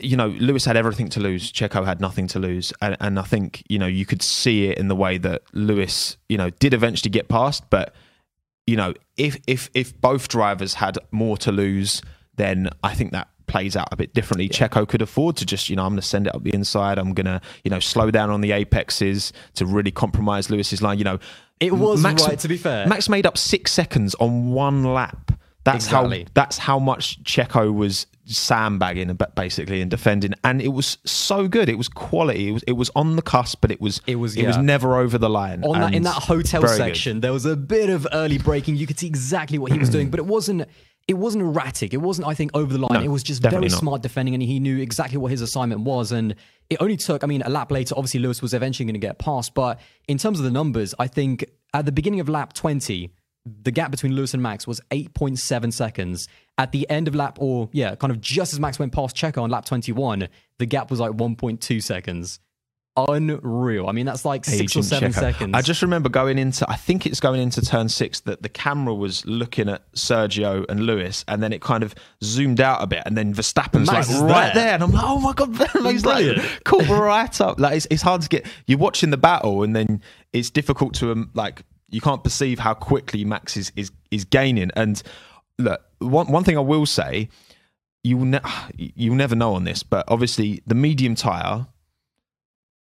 You 0.00 0.16
know, 0.16 0.28
Lewis 0.28 0.64
had 0.64 0.76
everything 0.76 1.08
to 1.10 1.20
lose. 1.20 1.50
Checo 1.52 1.84
had 1.84 2.00
nothing 2.00 2.26
to 2.28 2.38
lose, 2.38 2.72
and, 2.82 2.96
and 3.00 3.18
I 3.18 3.22
think 3.22 3.62
you 3.68 3.78
know 3.78 3.86
you 3.86 4.04
could 4.06 4.22
see 4.22 4.66
it 4.66 4.78
in 4.78 4.88
the 4.88 4.96
way 4.96 5.18
that 5.18 5.42
Lewis, 5.52 6.16
you 6.28 6.36
know, 6.36 6.50
did 6.50 6.74
eventually 6.74 7.10
get 7.10 7.28
past. 7.28 7.64
But 7.70 7.94
you 8.66 8.76
know, 8.76 8.94
if 9.16 9.38
if 9.46 9.70
if 9.74 9.98
both 10.00 10.28
drivers 10.28 10.74
had 10.74 10.98
more 11.10 11.36
to 11.38 11.50
lose, 11.52 12.02
then 12.36 12.68
I 12.82 12.94
think 12.94 13.12
that 13.12 13.28
plays 13.46 13.76
out 13.76 13.88
a 13.92 13.96
bit 13.96 14.12
differently. 14.12 14.48
Checo 14.48 14.86
could 14.86 15.00
afford 15.00 15.36
to 15.36 15.46
just, 15.46 15.70
you 15.70 15.76
know, 15.76 15.84
I'm 15.84 15.90
going 15.92 16.00
to 16.00 16.06
send 16.06 16.26
it 16.26 16.34
up 16.34 16.42
the 16.42 16.52
inside. 16.52 16.98
I'm 16.98 17.14
going 17.14 17.26
to, 17.26 17.40
you 17.62 17.70
know, 17.70 17.78
slow 17.78 18.10
down 18.10 18.28
on 18.28 18.40
the 18.40 18.50
apexes 18.50 19.32
to 19.54 19.64
really 19.64 19.92
compromise 19.92 20.50
Lewis's 20.50 20.82
line. 20.82 20.98
You 20.98 21.04
know, 21.04 21.18
It 21.60 21.72
was 21.72 22.02
right, 22.02 22.38
to 22.40 22.48
be 22.48 22.56
fair. 22.56 22.88
Max 22.88 23.08
made 23.08 23.24
up 23.24 23.38
six 23.38 23.70
seconds 23.72 24.16
on 24.16 24.50
one 24.50 24.82
lap. 24.82 25.30
That's 25.62 25.86
Exactly. 25.86 26.24
how 26.24 26.30
that's 26.34 26.58
how 26.58 26.78
much 26.80 27.22
Checo 27.22 27.72
was 27.72 28.06
sandbagging 28.26 29.12
ba- 29.14 29.32
basically 29.34 29.80
and 29.80 29.90
defending, 29.90 30.34
and 30.44 30.60
it 30.60 30.68
was 30.68 30.98
so 31.04 31.48
good. 31.48 31.68
It 31.68 31.78
was 31.78 31.88
quality. 31.88 32.48
It 32.48 32.52
was 32.52 32.62
it 32.64 32.72
was 32.72 32.90
on 32.94 33.16
the 33.16 33.22
cusp, 33.22 33.60
but 33.60 33.70
it 33.70 33.80
was 33.80 34.00
It 34.06 34.16
was, 34.16 34.36
it 34.36 34.46
was 34.46 34.56
never 34.58 34.96
over 34.96 35.18
the 35.18 35.30
line. 35.30 35.64
on 35.64 35.80
that 35.80 35.94
in 35.94 36.02
that 36.02 36.14
hotel 36.22 36.60
very 36.60 36.72
good. 36.72 36.84
section 36.84 37.20
there 37.20 37.32
was 37.32 37.46
a 37.46 37.56
bit 37.56 37.88
of 37.90 38.06
early 38.12 38.38
braking 38.38 38.76
you 38.76 38.86
could 38.86 38.98
see 38.98 39.06
exactly 39.06 39.58
what 39.58 39.72
he 39.72 39.78
was 39.78 39.88
doing 39.90 40.10
but 40.12 40.18
it 40.18 40.26
wasn't 40.26 40.64
it 41.08 41.14
wasn't 41.14 41.42
erratic 41.42 41.94
it 41.94 41.98
wasn't 41.98 42.26
i 42.26 42.34
think 42.34 42.50
over 42.54 42.72
the 42.72 42.78
line 42.78 42.92
No, 42.94 43.00
it 43.00 43.08
was 43.08 43.22
just 43.22 43.40
very 43.42 43.68
not. 43.68 43.70
smart 43.78 44.02
defending 44.02 44.34
and 44.34 44.42
he 44.42 44.58
knew 44.60 44.78
exactly 44.78 45.18
what 45.18 45.30
his 45.30 45.40
assignment 45.40 45.82
was 45.82 46.12
and 46.12 46.34
it 46.68 46.78
only 46.80 46.96
took 46.96 47.22
i 47.24 47.26
mean 47.26 47.42
a 47.42 47.48
lap 47.48 47.70
later 47.70 47.94
obviously 47.96 48.20
lewis 48.20 48.42
was 48.42 48.52
eventually 48.54 48.84
going 48.86 48.94
to 48.94 49.06
get 49.06 49.18
past 49.18 49.54
but 49.54 49.80
in 50.08 50.18
terms 50.18 50.38
of 50.38 50.44
the 50.44 50.50
numbers 50.50 50.94
i 50.98 51.06
think 51.06 51.44
at 51.74 51.84
the 51.86 51.92
beginning 51.92 52.20
of 52.20 52.28
lap 52.28 52.52
20 52.52 53.10
the 53.46 53.70
gap 53.70 53.90
between 53.90 54.14
Lewis 54.14 54.34
and 54.34 54.42
Max 54.42 54.66
was 54.66 54.80
8.7 54.90 55.72
seconds. 55.72 56.28
At 56.58 56.72
the 56.72 56.88
end 56.88 57.06
of 57.06 57.14
lap, 57.14 57.38
or 57.40 57.68
yeah, 57.72 57.94
kind 57.94 58.10
of 58.10 58.20
just 58.20 58.52
as 58.52 58.60
Max 58.60 58.78
went 58.78 58.92
past 58.92 59.14
Checo 59.14 59.42
on 59.42 59.50
lap 59.50 59.66
21, 59.66 60.28
the 60.58 60.66
gap 60.66 60.90
was 60.90 61.00
like 61.00 61.12
1.2 61.12 61.82
seconds. 61.82 62.40
Unreal. 62.96 63.88
I 63.88 63.92
mean, 63.92 64.06
that's 64.06 64.24
like 64.24 64.46
six 64.46 64.74
or 64.74 64.82
seven 64.82 65.12
Checo. 65.12 65.20
seconds. 65.20 65.50
I 65.52 65.60
just 65.60 65.82
remember 65.82 66.08
going 66.08 66.38
into, 66.38 66.68
I 66.68 66.76
think 66.76 67.04
it's 67.04 67.20
going 67.20 67.42
into 67.42 67.60
turn 67.60 67.90
six 67.90 68.20
that 68.20 68.42
the 68.42 68.48
camera 68.48 68.94
was 68.94 69.24
looking 69.26 69.68
at 69.68 69.92
Sergio 69.92 70.64
and 70.70 70.80
Lewis, 70.80 71.22
and 71.28 71.42
then 71.42 71.52
it 71.52 71.60
kind 71.60 71.82
of 71.82 71.94
zoomed 72.24 72.58
out 72.58 72.82
a 72.82 72.86
bit, 72.86 73.02
and 73.04 73.14
then 73.14 73.34
Verstappen's 73.34 73.92
Max 73.92 74.10
like 74.10 74.30
right 74.30 74.54
there. 74.54 74.64
there. 74.64 74.74
and 74.74 74.82
I'm 74.82 74.92
like, 74.92 75.04
oh 75.04 75.20
my 75.20 75.34
god, 75.34 75.54
he's 75.92 76.06
like 76.06 76.64
caught 76.64 76.88
right 76.88 77.38
up. 77.42 77.60
Like 77.60 77.76
it's, 77.76 77.86
it's 77.90 78.02
hard 78.02 78.22
to 78.22 78.30
get. 78.30 78.46
You're 78.66 78.78
watching 78.78 79.10
the 79.10 79.18
battle, 79.18 79.62
and 79.62 79.76
then 79.76 80.00
it's 80.32 80.48
difficult 80.48 80.94
to 80.94 81.12
um, 81.12 81.30
like 81.34 81.64
you 81.88 82.00
can't 82.00 82.22
perceive 82.22 82.58
how 82.58 82.74
quickly 82.74 83.24
Max 83.24 83.56
is 83.56 83.72
is 83.76 83.90
is 84.10 84.24
gaining. 84.24 84.70
And 84.76 85.02
look, 85.58 85.80
one 85.98 86.30
one 86.30 86.44
thing 86.44 86.56
I 86.56 86.62
will 86.62 86.86
say, 86.86 87.28
you 88.02 88.16
will 88.16 88.26
ne- 88.26 88.40
you'll 88.76 89.16
never 89.16 89.34
know 89.34 89.54
on 89.54 89.64
this, 89.64 89.82
but 89.82 90.04
obviously 90.08 90.62
the 90.66 90.74
medium 90.74 91.14
tire 91.14 91.66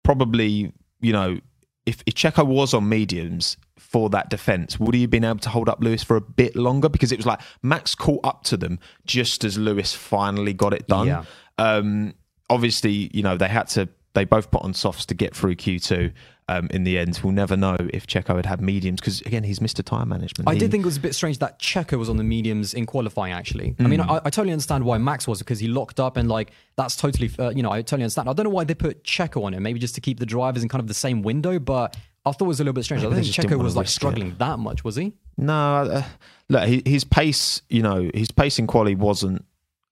probably, 0.05 0.73
you 1.01 1.13
know, 1.13 1.41
if, 1.87 2.03
if 2.07 2.15
Checo 2.15 2.47
was 2.47 2.73
on 2.73 2.89
mediums 2.89 3.57
for 3.77 4.09
that 4.11 4.31
defense, 4.31 4.79
would 4.79 4.95
he 4.95 5.03
have 5.03 5.11
been 5.11 5.25
able 5.25 5.41
to 5.41 5.49
hold 5.49 5.69
up 5.69 5.83
Lewis 5.83 6.05
for 6.05 6.17
a 6.17 6.21
bit 6.21 6.55
longer? 6.55 6.89
Because 6.89 7.11
it 7.11 7.17
was 7.17 7.27
like 7.27 7.41
Max 7.63 7.95
caught 7.95 8.25
up 8.25 8.45
to 8.45 8.57
them 8.57 8.79
just 9.05 9.45
as 9.45 9.59
Lewis 9.59 9.93
finally 9.93 10.53
got 10.53 10.73
it 10.73 10.87
done. 10.87 11.09
Yeah. 11.09 11.25
Um, 11.59 12.15
obviously, 12.49 13.11
you 13.13 13.23
know, 13.23 13.37
they 13.37 13.49
had 13.49 13.67
to, 13.69 13.89
they 14.15 14.25
both 14.25 14.51
put 14.51 14.63
on 14.63 14.73
softs 14.73 15.07
to 15.07 15.15
get 15.15 15.35
through 15.35 15.57
Q2. 15.57 16.13
Um, 16.49 16.69
in 16.71 16.85
the 16.85 16.99
end. 16.99 17.21
We'll 17.23 17.33
never 17.33 17.57
know 17.57 17.77
if 17.93 18.07
Checo 18.07 18.37
had 18.37 18.47
had 18.47 18.61
mediums 18.61 19.01
because 19.01 19.21
again, 19.23 19.43
he's 19.45 19.61
Mr. 19.61 19.83
Tire 19.83 20.05
Management. 20.07 20.49
I 20.49 20.55
He- 20.55 20.59
did 20.59 20.71
think 20.71 20.83
it 20.83 20.87
was 20.87 20.97
a 20.97 21.01
bit 21.01 21.15
strange 21.15 21.39
that 21.39 21.59
Checo 21.59 21.99
was 21.99 22.09
on 22.11 22.17
the 22.17 22.25
mediums 22.25 22.75
in 22.75 22.87
qualifying. 22.87 23.33
Actually, 23.33 23.75
I 23.79 23.85
mean, 23.85 24.01
Hmm. 24.01 24.11
I, 24.11 24.17
I 24.25 24.31
totally 24.31 24.53
understand 24.53 24.85
why 24.85 24.99
Max 24.99 25.27
was 25.27 25.39
because 25.39 25.59
he 25.61 25.69
locked 25.69 25.99
up 26.01 26.17
and 26.17 26.29
like 26.29 26.53
that's 26.77 26.97
totally, 26.97 27.31
uh, 27.39 27.51
you 27.51 27.63
know, 27.63 27.71
I 27.71 27.83
totally 27.83 28.03
understand. 28.03 28.29
I 28.29 28.33
don't 28.35 28.45
know 28.45 28.51
why 28.51 28.65
they 28.65 28.75
put 28.75 29.05
Checo 29.05 29.45
on 29.45 29.55
it, 29.55 29.61
maybe 29.61 29.79
just 29.79 29.95
to 29.97 30.01
keep 30.01 30.19
the 30.21 30.27
drivers 30.27 30.63
in 30.63 30.69
kind 30.69 30.81
of 30.81 30.89
the 30.89 30.95
same 30.95 31.23
window, 31.23 31.59
but. 31.59 31.97
I 32.27 32.33
thought 32.33 32.47
it 32.47 32.49
was 32.49 32.59
a 32.59 32.63
little 32.65 32.73
bit 32.73 32.85
strange. 32.85 33.03
I 33.05 33.11
don't 33.11 33.17
think 33.23 33.27
Checo 33.27 33.63
was 33.63 33.77
like 33.77 33.85
risk 33.85 33.91
it. 33.93 34.01
struggling 34.01 34.35
that 34.39 34.59
much, 34.59 34.83
was 34.83 34.97
he? 34.97 35.13
No, 35.37 35.53
uh, 35.53 36.03
look, 36.49 36.67
his 36.87 37.05
pace, 37.05 37.61
you 37.69 37.83
know, 37.83 38.11
his 38.15 38.31
pace 38.31 38.59
in 38.59 38.67
quali 38.67 38.95
wasn't 38.95 39.45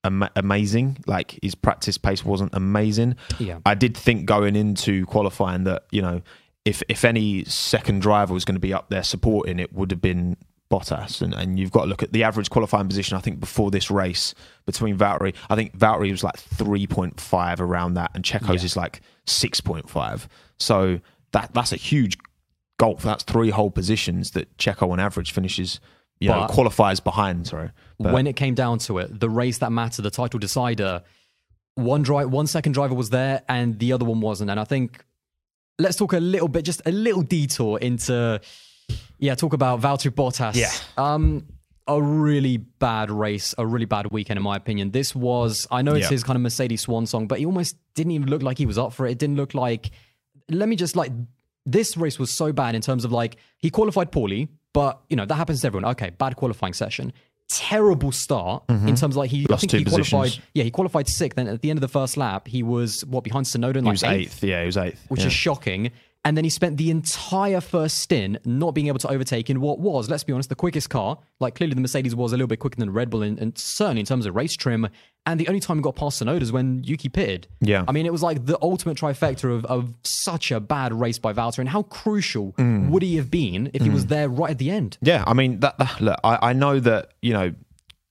ama- 0.02 0.30
amazing. 0.34 0.96
Like 1.06 1.38
his 1.42 1.54
practice 1.54 1.98
pace 1.98 2.24
wasn't 2.24 2.54
amazing. 2.54 3.16
Yeah. 3.38 3.58
I 3.66 3.74
did 3.74 3.94
think 3.94 4.24
going 4.24 4.56
into 4.56 5.04
qualifying 5.04 5.64
that 5.64 5.84
you 5.90 6.00
know, 6.00 6.22
if 6.64 6.82
if 6.88 7.04
any 7.04 7.44
second 7.44 8.00
driver 8.02 8.32
was 8.34 8.44
going 8.44 8.54
to 8.56 8.60
be 8.60 8.72
up 8.72 8.88
there 8.88 9.02
supporting, 9.02 9.58
it 9.58 9.72
would 9.72 9.90
have 9.90 10.00
been 10.00 10.36
Bottas. 10.70 11.20
And, 11.20 11.34
and 11.34 11.58
you've 11.58 11.70
got 11.72 11.82
to 11.82 11.86
look 11.88 12.02
at 12.02 12.12
the 12.12 12.22
average 12.24 12.50
qualifying 12.50 12.88
position. 12.88 13.16
I 13.16 13.20
think 13.20 13.40
before 13.40 13.70
this 13.70 13.90
race 13.90 14.34
between 14.64 14.96
Valtteri, 14.96 15.34
I 15.50 15.56
think 15.56 15.76
Valtteri 15.76 16.10
was 16.10 16.24
like 16.24 16.36
three 16.36 16.86
point 16.86 17.20
five 17.20 17.60
around 17.60 17.94
that, 17.94 18.10
and 18.14 18.24
Checo's 18.24 18.62
Yeah. 18.62 18.66
is 18.66 18.76
like 18.76 19.00
six 19.26 19.60
point 19.60 19.90
five. 19.90 20.28
So 20.58 21.00
that 21.32 21.52
that's 21.52 21.72
a 21.72 21.76
huge 21.76 22.16
gulf. 22.78 23.02
That's 23.02 23.24
three 23.24 23.50
whole 23.50 23.70
positions 23.70 24.30
that 24.32 24.56
Checo 24.56 24.90
on 24.90 25.00
average 25.00 25.32
finishes. 25.32 25.80
You 26.20 26.28
know, 26.28 26.46
qualifies 26.48 27.00
behind. 27.00 27.48
Sorry, 27.48 27.70
But- 27.98 28.12
when 28.12 28.28
it 28.28 28.36
came 28.36 28.54
down 28.54 28.78
to 28.80 28.98
it, 28.98 29.18
the 29.18 29.28
race 29.28 29.58
that 29.58 29.72
mattered, 29.72 30.02
the 30.02 30.10
title 30.10 30.38
decider, 30.38 31.02
one 31.74 32.02
drive, 32.02 32.30
one 32.30 32.46
second 32.46 32.72
driver 32.72 32.94
was 32.94 33.10
there, 33.10 33.42
and 33.48 33.80
the 33.80 33.92
other 33.92 34.04
one 34.04 34.20
wasn't. 34.20 34.48
And 34.48 34.60
I 34.60 34.64
think 34.64 35.04
let's 35.78 35.96
talk 35.96 36.12
a 36.12 36.20
little 36.20 36.48
bit, 36.48 36.64
just 36.64 36.82
a 36.86 36.92
little 36.92 37.22
detour 37.22 37.78
into, 37.78 38.40
yeah, 39.18 39.34
talk 39.34 39.52
about 39.52 39.80
Valtteri 39.80 40.10
Bottas. 40.10 40.54
Yeah. 40.54 40.70
Um, 40.96 41.46
a 41.88 42.00
really 42.00 42.58
bad 42.58 43.10
race, 43.10 43.54
a 43.58 43.66
really 43.66 43.86
bad 43.86 44.12
weekend, 44.12 44.36
in 44.36 44.44
my 44.44 44.56
opinion. 44.56 44.92
This 44.92 45.14
was, 45.14 45.66
I 45.70 45.82
know 45.82 45.94
it's 45.94 46.08
his 46.08 46.22
kind 46.22 46.36
of 46.36 46.42
Mercedes 46.42 46.82
swan 46.82 47.06
song, 47.06 47.26
but 47.26 47.40
he 47.40 47.46
almost 47.46 47.76
didn't 47.94 48.12
even 48.12 48.28
look 48.28 48.42
like 48.42 48.56
he 48.56 48.66
was 48.66 48.78
up 48.78 48.92
for 48.92 49.06
it. 49.06 49.12
It 49.12 49.18
didn't 49.18 49.36
look 49.36 49.54
like, 49.54 49.90
let 50.48 50.68
me 50.68 50.76
just 50.76 50.94
like, 50.94 51.10
this 51.66 51.96
race 51.96 52.18
was 52.18 52.30
so 52.30 52.52
bad 52.52 52.74
in 52.74 52.82
terms 52.82 53.04
of 53.04 53.12
like, 53.12 53.36
he 53.58 53.70
qualified 53.70 54.12
poorly, 54.12 54.48
but 54.72 55.00
you 55.08 55.16
know, 55.16 55.26
that 55.26 55.34
happens 55.34 55.62
to 55.62 55.66
everyone. 55.66 55.90
Okay, 55.90 56.10
bad 56.10 56.36
qualifying 56.36 56.72
session. 56.72 57.12
Terrible 57.54 58.12
start 58.12 58.64
in 58.68 58.76
mm-hmm. 58.76 58.86
terms 58.94 59.02
of 59.02 59.16
like 59.16 59.30
he, 59.30 59.46
I 59.48 59.52
Lost 59.52 59.60
think 59.60 59.70
two 59.72 59.78
he 59.78 59.84
qualified. 59.84 60.22
positions. 60.22 60.46
Yeah, 60.54 60.64
he 60.64 60.70
qualified 60.70 61.06
sixth. 61.08 61.36
Then 61.36 61.48
at 61.48 61.60
the 61.60 61.68
end 61.68 61.76
of 61.76 61.82
the 61.82 61.88
first 61.88 62.16
lap, 62.16 62.48
he 62.48 62.62
was 62.62 63.04
what 63.04 63.24
behind 63.24 63.46
Tsunoda, 63.46 63.76
in 63.76 63.84
he 63.84 63.90
was 63.90 64.02
eighth 64.02 64.22
eighth. 64.22 64.44
Yeah, 64.44 64.60
he 64.60 64.66
was 64.66 64.76
eighth. 64.76 65.04
which 65.08 65.20
yeah. 65.20 65.26
is 65.26 65.32
shocking. 65.32 65.90
And 66.24 66.36
then 66.36 66.44
he 66.44 66.50
spent 66.50 66.76
the 66.76 66.90
entire 66.90 67.60
first 67.60 67.98
stint 67.98 68.38
not 68.46 68.74
being 68.74 68.86
able 68.86 69.00
to 69.00 69.08
overtake 69.08 69.50
in 69.50 69.60
what 69.60 69.80
was, 69.80 70.08
let's 70.08 70.22
be 70.22 70.32
honest, 70.32 70.48
the 70.48 70.54
quickest 70.54 70.88
car. 70.88 71.18
Like 71.40 71.56
clearly 71.56 71.74
the 71.74 71.80
Mercedes 71.80 72.14
was 72.14 72.32
a 72.32 72.36
little 72.36 72.46
bit 72.46 72.60
quicker 72.60 72.78
than 72.78 72.92
Red 72.92 73.10
Bull, 73.10 73.22
and, 73.22 73.38
and 73.38 73.58
certainly 73.58 74.00
in 74.00 74.06
terms 74.06 74.24
of 74.24 74.36
race 74.36 74.54
trim. 74.54 74.88
And 75.24 75.38
the 75.38 75.46
only 75.46 75.60
time 75.60 75.76
he 75.76 75.82
got 75.82 75.94
past 75.94 76.20
Tsunoda 76.20 76.42
is 76.42 76.50
when 76.50 76.82
Yuki 76.82 77.08
pitted. 77.08 77.46
Yeah. 77.60 77.84
I 77.86 77.92
mean, 77.92 78.06
it 78.06 78.12
was 78.12 78.24
like 78.24 78.44
the 78.44 78.58
ultimate 78.60 78.96
trifecta 78.96 79.44
of, 79.54 79.64
of 79.66 79.94
such 80.02 80.50
a 80.50 80.58
bad 80.58 80.92
race 80.92 81.18
by 81.18 81.32
Valtteri. 81.32 81.60
And 81.60 81.68
how 81.68 81.82
crucial 81.84 82.52
Mm. 82.58 82.90
would 82.90 83.02
he 83.04 83.16
have 83.16 83.30
been 83.30 83.70
if 83.72 83.82
he 83.82 83.88
was 83.90 84.06
there 84.06 84.28
right 84.28 84.50
at 84.50 84.58
the 84.58 84.70
end? 84.70 84.98
Yeah, 85.00 85.22
I 85.26 85.32
mean, 85.34 85.60
that, 85.60 85.78
that- 85.78 86.00
look, 86.00 86.18
I, 86.24 86.50
I 86.50 86.52
know 86.52 86.80
that 86.80 87.12
you 87.22 87.32
know 87.32 87.54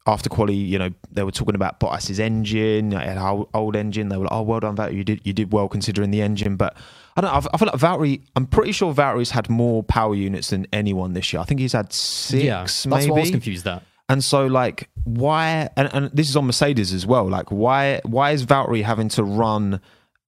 after 0.08 0.30
quali, 0.30 0.56
you 0.56 0.80
know 0.80 0.90
they 1.12 1.24
were 1.24 1.32
talking 1.32 1.54
about 1.54 1.80
Bottas's 1.80 2.20
engine, 2.20 2.94
an 2.94 3.18
old, 3.20 3.50
old 3.54 3.76
engine. 3.76 4.10
They 4.10 4.18
were 4.18 4.24
like, 4.24 4.34
"Oh, 4.34 4.42
well 4.42 4.60
done, 4.62 4.76
Valtteri. 4.78 4.96
You 4.96 5.04
did 5.04 5.22
you 5.26 5.34
did 5.34 5.52
well 5.54 5.68
considering 5.68 6.10
the 6.12 6.22
engine." 6.22 6.56
But 6.56 6.76
I 7.18 7.22
don't. 7.22 7.32
know, 7.32 7.50
I, 7.54 7.58
feel 7.58 7.68
like 7.68 7.76
Valtteri. 7.80 8.22
I'm 8.36 8.48
pretty 8.48 8.72
sure 8.72 8.94
Valtteri's 8.94 9.30
had 9.32 9.50
more 9.50 9.84
power 9.84 10.16
units 10.16 10.50
than 10.50 10.66
anyone 10.74 11.14
this 11.14 11.32
year. 11.34 11.42
I 11.42 11.46
think 11.46 11.60
he's 11.60 11.74
had 11.74 11.92
six, 11.94 12.42
yeah, 12.44 12.62
that's 12.62 12.88
maybe. 12.88 13.12
what 13.12 13.18
I 13.18 13.22
was 13.22 13.32
confused 13.32 13.68
at. 13.68 13.84
And 14.12 14.24
so, 14.24 14.46
like, 14.48 14.90
why? 15.06 15.70
And, 15.78 15.90
and 15.94 16.12
this 16.14 16.30
is 16.30 16.36
on 16.36 16.46
Mercedes 16.46 16.94
as 16.94 17.06
well. 17.06 17.28
Like, 17.30 17.50
why? 17.50 18.02
Why 18.04 18.32
is 18.32 18.46
Valtteri 18.46 18.84
having 18.84 19.10
to 19.10 19.24
run 19.24 19.80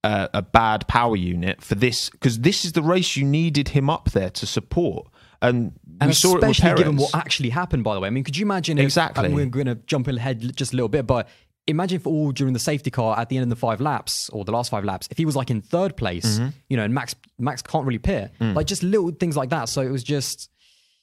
a, 0.03 0.29
a 0.35 0.41
bad 0.41 0.87
power 0.87 1.15
unit 1.15 1.61
for 1.61 1.75
this? 1.75 2.09
Because 2.09 2.39
this 2.39 2.63
is 2.65 2.71
the 2.71 2.81
race 2.81 3.15
you 3.15 3.25
needed 3.25 3.69
him 3.69 3.89
up 3.89 4.11
there 4.11 4.29
to 4.31 4.45
support. 4.45 5.07
And, 5.41 5.73
And 5.99 6.07
we 6.09 6.13
saw 6.13 6.29
it 6.37 6.41
with 6.41 6.51
especially 6.51 6.77
given 6.77 6.95
what 6.97 7.13
actually 7.13 7.49
happened, 7.49 7.83
by 7.83 7.93
the 7.95 7.99
way. 7.99 8.07
I 8.07 8.11
mean, 8.11 8.23
could 8.23 8.37
you 8.37 8.45
imagine 8.45 8.77
if, 8.77 8.85
Exactly. 8.85 9.25
and 9.25 9.35
we're 9.35 9.45
going 9.47 9.65
to 9.65 9.75
jump 9.75 10.07
ahead 10.07 10.55
just 10.55 10.71
a 10.71 10.75
little 10.77 10.87
bit, 10.87 11.05
but 11.05 11.27
imagine 11.67 11.97
if 11.97 12.07
all 12.07 12.31
during 12.31 12.53
the 12.53 12.59
safety 12.59 12.89
car 12.91 13.17
at 13.19 13.27
the 13.29 13.35
end 13.37 13.43
of 13.43 13.49
the 13.49 13.55
five 13.57 13.81
laps 13.81 14.29
or 14.29 14.45
the 14.45 14.51
last 14.53 14.71
five 14.71 14.85
laps, 14.85 15.07
if 15.11 15.17
he 15.17 15.25
was 15.25 15.35
like 15.35 15.49
in 15.51 15.61
third 15.61 15.97
place, 15.97 16.37
Mm-hmm. 16.39 16.47
you 16.69 16.77
know, 16.77 16.83
and 16.83 16.93
Max 16.93 17.15
Max 17.37 17.61
can't 17.61 17.85
really 17.85 17.99
pit, 17.99 18.31
Mm. 18.39 18.55
like 18.55 18.67
just 18.67 18.83
little 18.83 19.11
things 19.11 19.35
like 19.35 19.49
that. 19.49 19.67
So 19.67 19.81
it 19.81 19.89
was 19.91 20.03
just 20.03 20.49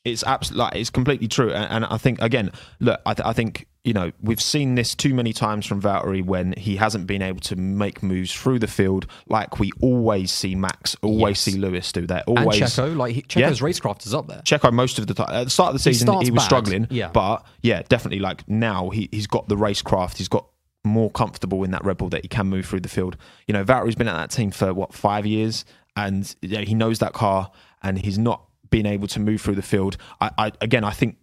it's 0.05 0.25
absolutely 0.25 0.65
like, 0.65 0.77
it's 0.77 0.91
completely 0.91 1.29
true 1.29 1.53
and, 1.53 1.85
and 1.85 1.85
i 1.87 1.97
think 1.99 2.21
again 2.23 2.51
look 2.79 3.01
I, 3.05 3.15
th- 3.15 3.27
I 3.27 3.33
think 3.33 3.67
you 3.85 3.93
know 3.93 4.13
we've 4.23 4.41
seen 4.41 4.75
this 4.75 4.95
too 4.95 5.13
many 5.15 5.33
times 5.33 5.67
from 5.67 5.81
Valtteri 5.83 6.25
when 6.25 6.53
he 6.53 6.77
hasn't 6.77 7.07
been 7.07 7.23
able 7.23 7.41
to 7.41 7.57
make 7.57 8.03
moves 8.03 8.33
through 8.33 8.59
the 8.61 8.67
field 8.67 9.07
like 9.29 9.59
we 9.59 9.71
always 9.81 10.31
see 10.31 10.55
max 10.55 10.97
always 11.03 11.47
Yes. 11.47 11.55
see 11.55 11.59
lewis 11.61 11.93
do 11.93 12.07
that 12.07 12.25
and 12.29 12.39
always 12.39 12.61
Checo, 12.61 12.97
like 12.97 13.15
he, 13.15 13.25
Yeah. 13.37 13.51
Checo's 13.51 13.61
racecraft 13.61 14.07
is 14.07 14.15
up 14.15 14.27
there. 14.27 14.43
Checo 14.43 14.73
most 14.73 14.99
of 14.99 15.07
the 15.07 15.15
time 15.15 15.29
at 15.31 15.45
the 15.45 15.51
start 15.51 15.69
of 15.69 15.75
the 15.75 15.79
season 15.81 16.09
he, 16.09 16.13
starts 16.13 16.31
was 16.31 16.39
bad, 16.41 16.45
struggling 16.45 16.87
yeah. 16.91 17.09
but 17.09 17.45
yeah 17.63 17.83
definitely 17.89 18.21
like 18.21 18.47
now 18.49 18.91
he, 18.91 19.09
he's 19.13 19.27
got 19.27 19.49
the 19.49 19.57
racecraft 19.57 20.17
he's 20.19 20.29
got 20.29 20.47
more 20.85 21.11
comfortable 21.11 21.63
in 21.63 21.73
that 21.73 21.85
Red 21.85 21.99
Bull 21.99 22.09
that 22.09 22.23
he 22.23 22.29
can 22.29 22.47
move 22.47 22.65
through 22.67 22.81
the 22.81 22.89
field 22.89 23.17
you 23.47 23.53
know 23.53 23.65
Valtteri's 23.65 23.95
been 23.97 24.09
at 24.09 24.17
that 24.17 24.31
team 24.31 24.51
for 24.51 24.73
what 24.73 24.95
five 24.95 25.27
years 25.27 25.65
and 25.97 26.35
yeah, 26.43 26.61
he 26.61 26.75
knows 26.75 27.01
that 27.01 27.13
car 27.13 27.51
and 27.83 27.99
he's 27.99 28.19
not 28.19 28.45
been 28.71 28.87
able 28.87 29.09
to 29.09 29.21
move 29.21 29.41
through 29.41 29.55
the 29.57 29.63
field 29.63 29.97
I, 30.21 30.31
I 30.39 30.53
again 30.61 30.85
I 30.85 30.91
think 30.93 31.17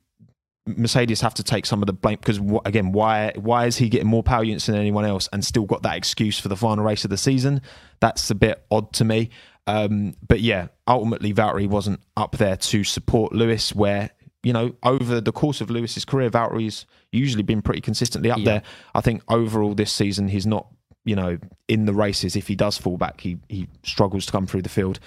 Mercedes 0.66 1.22
have 1.22 1.34
to 1.36 1.44
take 1.44 1.66
some 1.66 1.82
of 1.82 1.88
the 1.88 1.94
blame 1.94 2.18
because 2.18 2.42
again, 2.66 2.92
why 2.92 3.32
why 3.38 3.68
is 3.68 3.78
he 3.78 3.88
getting 3.88 4.08
more 4.10 4.22
power 4.22 4.44
units 4.44 4.66
than 4.66 4.76
anyone 4.76 5.06
else 5.06 5.30
and 5.32 5.44
still 5.46 5.64
got 5.64 5.82
that 5.84 5.96
excuse 5.96 6.40
for 6.40 6.50
the 6.50 6.58
final 6.58 6.84
race 6.84 7.06
of 7.06 7.10
the 7.10 7.18
season? 7.18 7.62
That's 8.02 8.30
a 8.30 8.36
bit 8.36 8.66
odd 8.70 8.92
to 8.94 9.06
me. 9.06 9.30
Um, 9.66 10.16
but 10.28 10.42
yeah, 10.42 10.68
ultimately 10.86 11.34
Valtteri 11.34 11.70
wasn't 11.70 12.02
up 12.18 12.34
there 12.38 12.58
to 12.58 12.84
support 12.84 13.32
Lewis, 13.34 13.74
where 13.74 14.10
you 14.44 14.52
know 14.52 14.76
over 14.84 15.22
the 15.22 15.32
course 15.32 15.62
of 15.62 15.70
Lewis's 15.70 16.04
career, 16.04 16.30
Valtteri's 16.30 16.86
usually 17.14 17.44
been 17.44 17.62
pretty 17.62 17.80
consistently 17.82 18.30
up 18.30 18.40
Yeah. 18.40 18.46
there. 18.46 18.64
I 18.94 19.00
think 19.00 19.24
overall 19.30 19.74
this 19.74 19.94
season 19.94 20.28
he's 20.28 20.46
not 20.46 20.68
you 21.06 21.16
know 21.16 21.38
in 21.70 21.86
the 21.86 21.94
races. 21.94 22.36
If 22.36 22.50
he 22.50 22.56
does 22.56 22.78
fall 22.78 22.98
back, 22.98 23.22
he 23.22 23.38
he 23.48 23.70
struggles 23.84 24.26
to 24.26 24.34
come 24.34 24.46
through 24.48 24.64
the 24.64 24.70
field. 24.70 25.00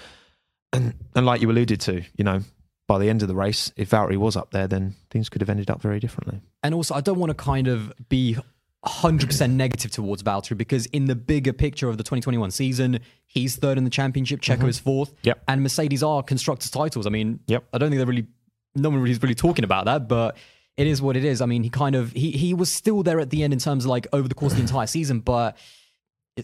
And 0.73 0.93
and 1.15 1.25
like 1.25 1.41
you 1.41 1.49
alluded 1.51 1.81
to, 1.81 2.01
you 2.15 2.23
know, 2.23 2.41
by 2.87 2.97
the 2.97 3.09
end 3.09 3.21
of 3.21 3.27
the 3.27 3.35
race, 3.35 3.71
if 3.75 3.89
Valtteri 3.91 4.17
was 4.17 4.35
up 4.35 4.51
there, 4.51 4.67
then 4.67 4.95
things 5.09 5.29
could 5.29 5.41
have 5.41 5.49
ended 5.49 5.69
up 5.69 5.81
very 5.81 5.99
differently. 5.99 6.41
And 6.63 6.73
also, 6.73 6.93
I 6.95 7.01
don't 7.01 7.19
want 7.19 7.29
to 7.29 7.33
kind 7.35 7.67
of 7.67 7.91
be 8.09 8.37
100% 8.85 9.51
negative 9.51 9.91
towards 9.91 10.23
Valtteri 10.23 10.57
because 10.57 10.87
in 10.87 11.05
the 11.05 11.15
bigger 11.15 11.53
picture 11.53 11.87
of 11.89 11.97
the 11.97 12.03
2021 12.03 12.51
season, 12.51 12.99
he's 13.27 13.55
third 13.55 13.77
in 13.77 13.83
the 13.83 13.89
championship, 13.89 14.41
Checo 14.41 14.67
is 14.67 14.79
fourth, 14.79 15.09
Mm-hmm. 15.17 15.27
Yep. 15.27 15.43
and 15.47 15.61
Mercedes 15.63 16.01
are 16.03 16.23
constructors 16.23 16.71
titles. 16.71 17.05
I 17.05 17.09
mean, 17.11 17.39
Yep. 17.47 17.63
I 17.73 17.77
don't 17.77 17.89
think 17.91 17.99
they're 17.99 18.07
really, 18.07 18.27
no 18.75 18.89
one 18.89 18.99
really 18.99 19.11
is 19.11 19.21
really 19.21 19.35
talking 19.35 19.63
about 19.63 19.85
that, 19.85 20.07
but 20.07 20.35
it 20.77 20.87
is 20.87 21.01
what 21.01 21.15
it 21.15 21.23
is. 21.23 21.41
I 21.41 21.45
mean, 21.45 21.61
he 21.63 21.69
kind 21.69 21.95
of, 21.95 22.11
he, 22.13 22.31
he 22.31 22.53
was 22.55 22.71
still 22.71 23.03
there 23.03 23.19
at 23.19 23.29
the 23.29 23.43
end 23.43 23.53
in 23.53 23.59
terms 23.59 23.85
of 23.85 23.89
like 23.89 24.07
over 24.13 24.27
the 24.27 24.33
course 24.35 24.53
of 24.53 24.57
the 24.57 24.63
entire 24.63 24.87
season, 24.87 25.19
but 25.19 25.57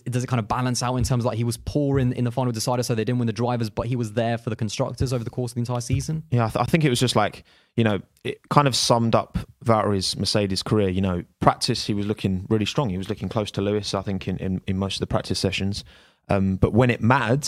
it, 0.05 0.11
does 0.11 0.23
it 0.23 0.27
kind 0.27 0.39
of 0.39 0.47
balance 0.47 0.81
out 0.83 0.95
in 0.95 1.03
terms 1.03 1.23
of 1.23 1.25
like 1.25 1.37
he 1.37 1.43
was 1.43 1.57
poor 1.57 1.99
in, 1.99 2.13
in 2.13 2.23
the 2.23 2.31
final 2.31 2.51
decider, 2.51 2.83
so 2.83 2.95
they 2.95 3.03
didn't 3.03 3.19
win 3.19 3.27
the 3.27 3.33
drivers, 3.33 3.69
but 3.69 3.87
he 3.87 3.95
was 3.95 4.13
there 4.13 4.37
for 4.37 4.49
the 4.49 4.55
constructors 4.55 5.11
over 5.13 5.23
the 5.23 5.29
course 5.29 5.51
of 5.51 5.55
the 5.55 5.61
entire 5.61 5.81
season? 5.81 6.23
Yeah, 6.31 6.45
I, 6.45 6.49
th- 6.49 6.61
I 6.61 6.65
think 6.65 6.83
it 6.85 6.89
was 6.89 6.99
just 6.99 7.15
like 7.15 7.43
you 7.75 7.83
know, 7.83 7.99
it 8.23 8.39
kind 8.49 8.67
of 8.67 8.75
summed 8.75 9.13
up 9.13 9.37
Valtteri's 9.63 10.17
Mercedes 10.17 10.63
career. 10.63 10.89
You 10.89 11.01
know, 11.01 11.23
practice 11.39 11.85
he 11.85 11.93
was 11.93 12.05
looking 12.07 12.45
really 12.49 12.65
strong. 12.65 12.89
He 12.89 12.97
was 12.97 13.09
looking 13.09 13.29
close 13.29 13.51
to 13.51 13.61
Lewis, 13.61 13.93
I 13.93 14.01
think, 14.01 14.27
in, 14.27 14.37
in, 14.37 14.61
in 14.67 14.77
most 14.79 14.95
of 14.95 14.99
the 15.01 15.07
practice 15.07 15.37
sessions. 15.39 15.83
Um, 16.27 16.55
but 16.55 16.73
when 16.73 16.89
it 16.89 17.01
mattered, 17.01 17.47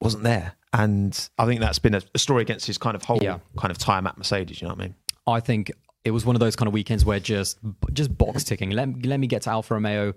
wasn't 0.00 0.24
there. 0.24 0.54
And 0.72 1.28
I 1.38 1.46
think 1.46 1.60
that's 1.60 1.78
been 1.78 1.94
a, 1.94 2.02
a 2.14 2.18
story 2.18 2.42
against 2.42 2.66
his 2.66 2.78
kind 2.78 2.94
of 2.94 3.02
whole 3.04 3.22
Yeah. 3.22 3.38
kind 3.58 3.70
of 3.70 3.78
time 3.78 4.06
at 4.06 4.16
Mercedes. 4.18 4.60
You 4.60 4.68
know 4.68 4.74
what 4.74 4.80
I 4.82 4.84
mean? 4.86 4.94
I 5.26 5.40
think 5.40 5.70
it 6.04 6.10
was 6.10 6.24
one 6.24 6.34
of 6.34 6.40
those 6.40 6.56
kind 6.56 6.66
of 6.66 6.72
weekends 6.72 7.04
where 7.04 7.20
just 7.20 7.58
just 7.92 8.16
box 8.16 8.44
ticking. 8.44 8.70
Let, 8.70 9.04
let 9.06 9.20
me 9.20 9.26
get 9.26 9.42
to 9.42 9.50
Alfa 9.50 9.74
Romeo, 9.74 10.14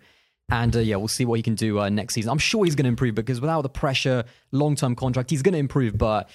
and 0.49 0.75
uh, 0.75 0.79
yeah, 0.79 0.95
we'll 0.97 1.07
see 1.07 1.25
what 1.25 1.35
he 1.35 1.43
can 1.43 1.55
do 1.55 1.79
uh, 1.79 1.89
next 1.89 2.13
season. 2.13 2.29
I'm 2.29 2.37
sure 2.37 2.65
he's 2.65 2.75
going 2.75 2.85
to 2.85 2.89
improve 2.89 3.15
because 3.15 3.41
without 3.41 3.61
the 3.61 3.69
pressure, 3.69 4.25
long 4.51 4.75
term 4.75 4.95
contract, 4.95 5.29
he's 5.29 5.41
going 5.41 5.53
to 5.53 5.59
improve. 5.59 5.97
But 5.97 6.29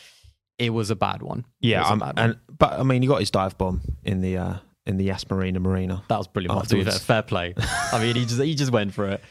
it 0.59 0.71
was 0.71 0.91
a 0.91 0.97
bad 0.97 1.23
one. 1.23 1.45
Yeah, 1.61 1.85
um, 1.85 2.01
bad 2.01 2.17
one. 2.17 2.19
and 2.19 2.39
but 2.59 2.73
I 2.73 2.83
mean, 2.83 3.03
he 3.03 3.09
got 3.09 3.21
his 3.21 3.31
dive 3.31 3.57
bomb 3.57 3.81
in 4.05 4.21
the 4.21 4.37
uh, 4.37 4.55
in 4.87 4.97
the 4.97 5.05
Yas 5.05 5.29
Marina 5.31 5.61
Marina. 5.61 6.03
that 6.09 6.19
was 6.19 6.27
brilliant. 6.27 6.55
Mark, 6.55 6.67
to 6.69 6.77
be 6.77 6.85
fair. 6.85 6.93
afterwards. 6.95 7.05
Fair 7.05 7.23
play. 7.23 7.55
I 7.93 8.03
mean, 8.03 8.17
he 8.17 8.25
just 8.25 8.41
he 8.41 8.55
just 8.55 8.73
went 8.73 8.95
for 8.95 9.09
it. 9.09 9.23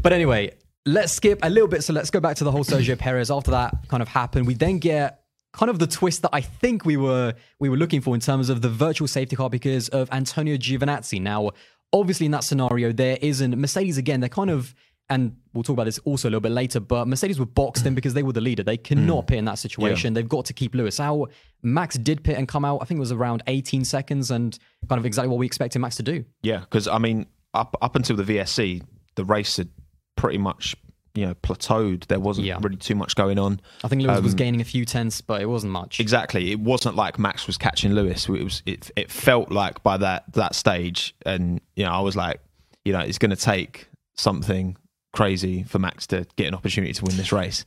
But 0.00 0.12
anyway, 0.12 0.52
let's 0.86 1.12
skip 1.12 1.40
a 1.42 1.50
little 1.50 1.68
bit. 1.68 1.82
So 1.84 1.92
let's 1.92 2.10
go 2.10 2.20
back 2.20 2.36
to 2.36 2.44
the 2.44 2.50
whole 2.50 2.64
Sergio 2.64 2.98
Perez. 2.98 3.30
After 3.30 3.50
that 3.50 3.88
kind 3.88 4.02
of 4.02 4.08
happened, 4.08 4.46
we 4.46 4.54
then 4.54 4.78
get 4.78 5.22
kind 5.52 5.68
of 5.68 5.78
the 5.78 5.86
twist 5.86 6.22
that 6.22 6.30
I 6.32 6.40
think 6.40 6.84
we 6.84 6.96
were 6.96 7.34
we 7.58 7.68
were 7.68 7.76
looking 7.76 8.00
for 8.00 8.14
in 8.14 8.20
terms 8.20 8.48
of 8.48 8.62
the 8.62 8.68
virtual 8.68 9.08
safety 9.08 9.36
car 9.36 9.50
because 9.50 9.88
of 9.90 10.10
Antonio 10.12 10.56
Giovinazzi. 10.56 11.20
Now, 11.20 11.50
obviously, 11.92 12.26
in 12.26 12.32
that 12.32 12.44
scenario, 12.44 12.92
there 12.92 13.18
isn't 13.20 13.58
Mercedes 13.58 13.98
again. 13.98 14.20
They're 14.20 14.28
kind 14.28 14.50
of 14.50 14.74
and 15.12 15.36
we'll 15.52 15.62
talk 15.62 15.74
about 15.74 15.84
this 15.84 15.98
also 15.98 16.28
a 16.28 16.30
little 16.30 16.40
bit 16.40 16.52
later, 16.52 16.80
but 16.80 17.06
Mercedes 17.06 17.38
were 17.38 17.46
boxed 17.46 17.84
in 17.84 17.94
because 17.94 18.14
they 18.14 18.22
were 18.22 18.32
the 18.32 18.40
leader. 18.40 18.62
They 18.62 18.78
cannot 18.78 19.24
mm. 19.24 19.26
pit 19.28 19.38
in 19.38 19.44
that 19.44 19.58
situation. 19.58 20.14
They've 20.14 20.28
got 20.28 20.46
to 20.46 20.54
keep 20.54 20.74
Lewis 20.74 20.98
out. 21.00 21.30
Max 21.62 21.96
did 21.96 22.24
pit 22.24 22.38
and 22.38 22.48
come 22.48 22.64
out. 22.64 22.78
I 22.80 22.86
think 22.86 22.96
it 22.96 23.00
was 23.00 23.12
around 23.12 23.42
18 23.46 23.84
seconds 23.84 24.30
and 24.30 24.58
kind 24.88 24.98
of 24.98 25.04
exactly 25.04 25.28
what 25.28 25.38
we 25.38 25.44
expected 25.44 25.80
Max 25.80 25.96
to 25.96 26.02
do. 26.02 26.24
Yeah, 26.42 26.60
because 26.60 26.88
I 26.88 26.98
mean, 26.98 27.26
up 27.52 27.76
up 27.82 27.94
until 27.94 28.16
the 28.16 28.22
VSC, 28.22 28.82
the 29.16 29.24
race 29.24 29.58
had 29.58 29.68
pretty 30.16 30.38
much 30.38 30.76
you 31.14 31.26
know 31.26 31.34
plateaued. 31.34 32.06
There 32.06 32.18
wasn't 32.20 32.46
Yeah. 32.46 32.58
really 32.60 32.76
too 32.76 32.94
much 32.94 33.14
going 33.14 33.38
on. 33.38 33.60
I 33.84 33.88
think 33.88 34.02
Lewis 34.02 34.18
Um, 34.18 34.24
was 34.24 34.34
gaining 34.34 34.60
a 34.60 34.64
few 34.64 34.84
tenths, 34.84 35.20
but 35.20 35.40
it 35.42 35.46
wasn't 35.46 35.72
much. 35.72 36.00
Exactly. 36.00 36.50
It 36.52 36.60
wasn't 36.60 36.96
like 36.96 37.18
Max 37.18 37.46
was 37.46 37.56
catching 37.58 37.92
Lewis. 37.92 38.28
It 38.28 38.44
was. 38.44 38.62
It, 38.66 38.90
it 38.96 39.10
felt 39.10 39.50
like 39.50 39.82
by 39.82 39.96
that 39.98 40.32
that 40.34 40.54
stage, 40.54 41.14
and 41.26 41.60
you 41.76 41.84
know, 41.84 41.90
I 41.92 42.00
was 42.00 42.16
like, 42.16 42.40
you 42.84 42.92
know, 42.92 43.00
it's 43.00 43.18
going 43.18 43.30
to 43.30 43.36
take 43.36 43.88
something 44.16 44.76
crazy 45.12 45.62
for 45.64 45.78
Max 45.78 46.06
to 46.08 46.26
get 46.36 46.46
an 46.48 46.54
opportunity 46.54 46.92
to 46.92 47.04
win 47.04 47.16
this 47.16 47.32
race. 47.32 47.64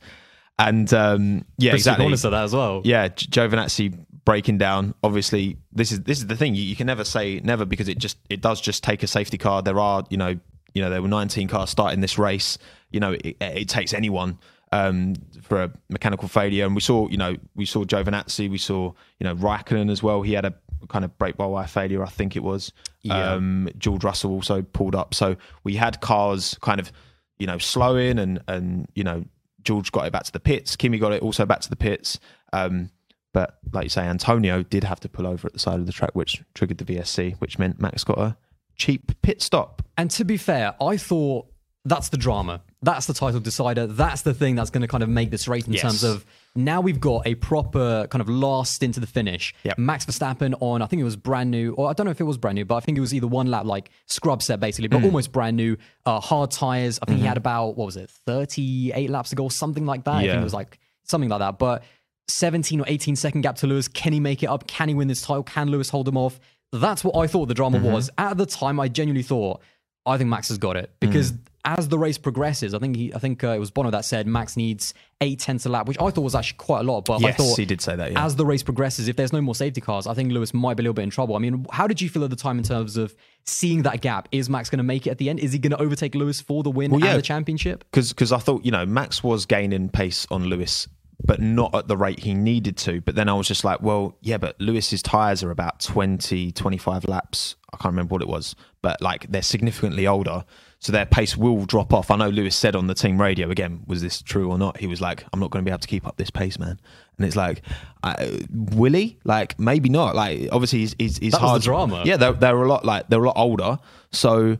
And 0.58 0.92
um, 0.94 1.44
yeah, 1.58 1.74
exactly. 1.74 2.02
Horner 2.04 2.16
said 2.16 2.30
that 2.30 2.44
as 2.44 2.54
well. 2.54 2.80
Yeah, 2.84 3.08
Giovinazzi 3.08 4.06
breaking 4.24 4.58
down. 4.58 4.94
Obviously, 5.04 5.58
this 5.72 5.92
is 5.92 6.00
this 6.02 6.18
is 6.18 6.26
the 6.26 6.36
thing. 6.36 6.54
You, 6.54 6.62
you 6.62 6.74
can 6.74 6.86
never 6.86 7.04
say 7.04 7.40
never 7.44 7.64
because 7.64 7.88
it 7.88 7.98
just 7.98 8.16
it 8.30 8.40
does 8.40 8.60
just 8.60 8.82
take 8.82 9.02
a 9.02 9.06
safety 9.06 9.38
car. 9.38 9.62
There 9.62 9.78
are 9.78 10.04
you 10.08 10.16
know 10.16 10.38
you 10.74 10.82
know 10.82 10.90
there 10.90 11.02
were 11.02 11.08
19 11.08 11.46
cars 11.48 11.70
starting 11.70 12.00
this 12.00 12.18
race. 12.18 12.58
You 12.90 13.00
know 13.00 13.12
it, 13.12 13.36
it 13.40 13.68
takes 13.68 13.92
anyone 13.92 14.38
um, 14.72 15.14
for 15.42 15.62
a 15.62 15.72
mechanical 15.88 16.28
failure, 16.28 16.64
and 16.64 16.74
we 16.74 16.80
saw 16.80 17.08
you 17.08 17.16
know 17.16 17.36
we 17.54 17.64
saw 17.64 17.84
Giovinazzi, 17.84 18.50
we 18.50 18.58
saw 18.58 18.92
you 19.18 19.24
know 19.24 19.34
Raikkonen 19.34 19.90
as 19.90 20.02
well. 20.02 20.22
He 20.22 20.32
had 20.32 20.44
a 20.44 20.54
kind 20.88 21.04
of 21.04 21.16
brake 21.18 21.36
by 21.36 21.46
wire 21.46 21.66
failure, 21.66 22.02
I 22.02 22.08
think 22.08 22.36
it 22.36 22.42
was. 22.42 22.72
Yeah. 23.02 23.32
Um, 23.32 23.68
George 23.78 24.04
Russell 24.04 24.32
also 24.32 24.62
pulled 24.62 24.94
up, 24.94 25.14
so 25.14 25.36
we 25.64 25.76
had 25.76 26.00
cars 26.00 26.56
kind 26.60 26.80
of 26.80 26.92
you 27.38 27.46
know 27.46 27.58
slowing 27.58 28.18
and 28.18 28.40
and 28.48 28.88
you 28.94 29.04
know 29.04 29.24
George 29.62 29.92
got 29.92 30.06
it 30.06 30.12
back 30.12 30.24
to 30.24 30.32
the 30.32 30.40
pits. 30.40 30.76
Kimi 30.76 30.98
got 30.98 31.12
it 31.12 31.22
also 31.22 31.44
back 31.44 31.60
to 31.60 31.70
the 31.70 31.76
pits. 31.76 32.18
Um, 32.52 32.90
but 33.32 33.58
like 33.72 33.84
you 33.84 33.90
say, 33.90 34.02
Antonio 34.02 34.62
did 34.62 34.82
have 34.84 35.00
to 35.00 35.10
pull 35.10 35.26
over 35.26 35.46
at 35.46 35.52
the 35.52 35.58
side 35.58 35.78
of 35.78 35.86
the 35.86 35.92
track, 35.92 36.14
which 36.14 36.42
triggered 36.54 36.78
the 36.78 36.84
VSC, 36.84 37.38
which 37.38 37.58
meant 37.58 37.78
Max 37.78 38.02
got 38.02 38.16
a 38.16 38.36
cheap 38.76 39.12
pit 39.20 39.42
stop. 39.42 39.82
And 39.98 40.10
to 40.12 40.24
be 40.24 40.38
fair, 40.38 40.74
I 40.80 40.96
thought 40.96 41.46
that's 41.84 42.08
the 42.08 42.16
drama. 42.16 42.62
That's 42.86 43.06
the 43.06 43.14
title 43.14 43.40
decider. 43.40 43.88
That's 43.88 44.22
the 44.22 44.32
thing 44.32 44.54
that's 44.54 44.70
going 44.70 44.82
to 44.82 44.86
kind 44.86 45.02
of 45.02 45.08
make 45.08 45.32
this 45.32 45.48
race 45.48 45.66
in 45.66 45.72
Yes. 45.72 45.82
terms 45.82 46.04
of 46.04 46.24
now 46.54 46.80
we've 46.80 47.00
got 47.00 47.26
a 47.26 47.34
proper 47.34 48.06
kind 48.12 48.22
of 48.22 48.28
last 48.28 48.74
stint 48.74 48.94
to 48.94 49.00
the 49.00 49.08
finish. 49.08 49.52
Yep. 49.64 49.76
Max 49.76 50.06
Verstappen 50.06 50.54
on, 50.60 50.82
I 50.82 50.86
think 50.86 51.00
it 51.00 51.04
was 51.04 51.16
brand 51.16 51.50
new, 51.50 51.72
or 51.72 51.90
I 51.90 51.94
don't 51.94 52.04
know 52.04 52.12
if 52.12 52.20
it 52.20 52.24
was 52.24 52.38
brand 52.38 52.54
new, 52.54 52.64
but 52.64 52.76
I 52.76 52.80
think 52.80 52.96
it 52.96 53.00
was 53.00 53.12
either 53.12 53.26
one 53.26 53.48
lap, 53.48 53.64
like 53.64 53.90
scrub 54.06 54.40
set 54.40 54.60
basically, 54.60 54.86
but 54.86 55.00
mm. 55.00 55.06
almost 55.06 55.32
brand 55.32 55.56
new, 55.56 55.76
uh, 56.06 56.20
hard 56.20 56.52
tires. 56.52 57.00
I 57.02 57.06
think 57.06 57.16
he 57.16 57.22
mm-hmm. 57.22 57.28
had 57.30 57.38
about, 57.38 57.76
what 57.76 57.86
was 57.86 57.96
it, 57.96 58.08
38 58.08 59.10
laps 59.10 59.30
to 59.30 59.36
go, 59.36 59.42
or 59.42 59.50
something 59.50 59.84
like 59.84 60.04
that. 60.04 60.14
I 60.14 60.20
think 60.20 60.34
it 60.34 60.44
was 60.44 60.54
like 60.54 60.78
something 61.02 61.28
like 61.28 61.40
that. 61.40 61.58
But 61.58 61.82
17 62.28 62.80
or 62.80 62.84
18 62.86 63.16
second 63.16 63.40
gap 63.40 63.56
to 63.56 63.66
Lewis. 63.66 63.88
Can 63.88 64.12
he 64.12 64.20
make 64.20 64.44
it 64.44 64.46
up? 64.46 64.68
Can 64.68 64.88
he 64.88 64.94
win 64.94 65.08
this 65.08 65.22
title? 65.22 65.42
Can 65.42 65.72
Lewis 65.72 65.90
hold 65.90 66.06
him 66.06 66.16
off? 66.16 66.38
That's 66.72 67.02
what 67.02 67.16
I 67.16 67.26
thought 67.26 67.46
the 67.46 67.54
drama 67.54 67.78
mm-hmm. 67.78 67.92
was. 67.92 68.10
At 68.16 68.36
the 68.36 68.46
time, 68.46 68.78
I 68.78 68.86
genuinely 68.86 69.24
thought, 69.24 69.60
I 70.04 70.18
think 70.18 70.30
Max 70.30 70.48
has 70.48 70.58
got 70.58 70.76
it 70.76 70.92
because 71.00 71.32
mm. 71.32 71.38
As 71.66 71.88
the 71.88 71.98
race 71.98 72.16
progresses, 72.16 72.72
I 72.72 72.78
think 72.78 72.96
he, 72.96 73.12
I 73.12 73.18
think 73.18 73.42
uh, 73.44 73.48
it 73.48 73.58
was 73.58 73.70
Bono 73.70 73.90
that 73.90 74.04
said 74.04 74.26
Max 74.26 74.56
needs 74.56 74.94
eight 75.20 75.40
tenths 75.40 75.66
a 75.66 75.68
lap, 75.68 75.88
which 75.88 75.98
I 76.00 76.10
thought 76.10 76.22
was 76.22 76.34
actually 76.34 76.58
quite 76.58 76.80
a 76.80 76.82
lot. 76.84 77.04
But 77.04 77.16
I 77.16 77.28
Yes, 77.28 77.36
thought 77.36 77.58
he 77.58 77.64
did 77.66 77.80
say 77.80 77.96
that. 77.96 78.12
Yeah. 78.12 78.24
as 78.24 78.36
the 78.36 78.46
race 78.46 78.62
progresses, 78.62 79.08
if 79.08 79.16
there's 79.16 79.32
no 79.32 79.40
more 79.42 79.54
safety 79.54 79.80
cars, 79.80 80.06
I 80.06 80.14
think 80.14 80.32
Lewis 80.32 80.54
might 80.54 80.74
be 80.76 80.82
a 80.82 80.84
little 80.84 80.94
bit 80.94 81.02
in 81.02 81.10
trouble. 81.10 81.34
I 81.36 81.40
mean, 81.40 81.66
how 81.72 81.86
did 81.86 82.00
you 82.00 82.08
feel 82.08 82.24
at 82.24 82.30
the 82.30 82.36
time 82.36 82.56
in 82.58 82.64
terms 82.64 82.96
of 82.96 83.14
seeing 83.44 83.82
that 83.82 84.00
gap? 84.00 84.28
Is 84.32 84.48
Max 84.48 84.70
going 84.70 84.78
to 84.78 84.84
make 84.84 85.06
it 85.06 85.10
at 85.10 85.18
the 85.18 85.28
end? 85.28 85.40
Is 85.40 85.52
he 85.52 85.58
going 85.58 85.72
to 85.72 85.80
overtake 85.82 86.14
Lewis 86.14 86.40
for 86.40 86.62
the 86.62 86.70
win 86.70 86.90
Well, 86.92 87.00
yeah. 87.00 87.10
and 87.10 87.18
the 87.18 87.22
championship? 87.22 87.84
because 87.90 88.32
I 88.32 88.38
thought 88.38 88.64
you 88.64 88.70
know 88.70 88.86
Max 88.86 89.22
was 89.24 89.44
gaining 89.46 89.88
pace 89.88 90.26
on 90.30 90.44
Lewis, 90.44 90.86
but 91.24 91.40
not 91.40 91.74
at 91.74 91.88
the 91.88 91.96
rate 91.96 92.20
he 92.20 92.34
needed 92.34 92.76
to. 92.78 93.00
But 93.00 93.14
then 93.16 93.28
I 93.28 93.34
was 93.34 93.48
just 93.48 93.64
like, 93.64 93.82
well, 93.82 94.16
yeah, 94.20 94.36
but 94.38 94.60
Lewis's 94.60 95.02
tires 95.02 95.42
are 95.42 95.50
about 95.50 95.80
20, 95.80 96.52
25 96.52 97.04
laps. 97.08 97.56
I 97.72 97.76
can't 97.78 97.92
remember 97.92 98.12
what 98.12 98.22
it 98.22 98.28
was, 98.28 98.54
but 98.82 99.00
like 99.02 99.26
they're 99.30 99.42
significantly 99.42 100.06
older, 100.06 100.44
so 100.78 100.92
their 100.92 101.06
pace 101.06 101.36
will 101.36 101.64
drop 101.64 101.92
off. 101.94 102.10
I 102.10 102.16
know 102.16 102.28
Lewis 102.28 102.54
said 102.54 102.76
on 102.76 102.86
the 102.86 102.94
team 102.94 103.20
radio 103.20 103.50
again, 103.50 103.82
was 103.86 104.02
this 104.02 104.20
true 104.22 104.50
or 104.50 104.58
not? 104.58 104.76
He 104.78 104.86
was 104.86 105.00
like, 105.00 105.24
I'm 105.32 105.40
not 105.40 105.50
going 105.50 105.64
to 105.64 105.68
be 105.68 105.72
able 105.72 105.80
to 105.80 105.88
keep 105.88 106.06
up 106.06 106.16
this 106.16 106.30
pace, 106.30 106.58
man. 106.58 106.78
And 107.16 107.26
it's 107.26 107.36
like, 107.36 107.62
I, 108.02 108.40
will 108.50 108.92
he? 108.92 109.18
Like 109.24 109.58
maybe 109.58 109.88
not. 109.88 110.14
Like 110.14 110.48
obviously 110.52 110.80
he's 110.80 110.94
he's, 110.98 111.18
he's 111.18 111.32
That 111.32 111.40
was 111.40 111.64
the 111.64 111.72
hard. 111.72 111.88
drama. 111.90 112.02
Yeah, 112.04 112.18
they're, 112.18 112.34
they're 112.34 112.62
a 112.62 112.68
lot 112.68 112.84
like 112.84 113.08
they're 113.08 113.24
a 113.24 113.26
lot 113.26 113.36
older, 113.38 113.78
so 114.12 114.58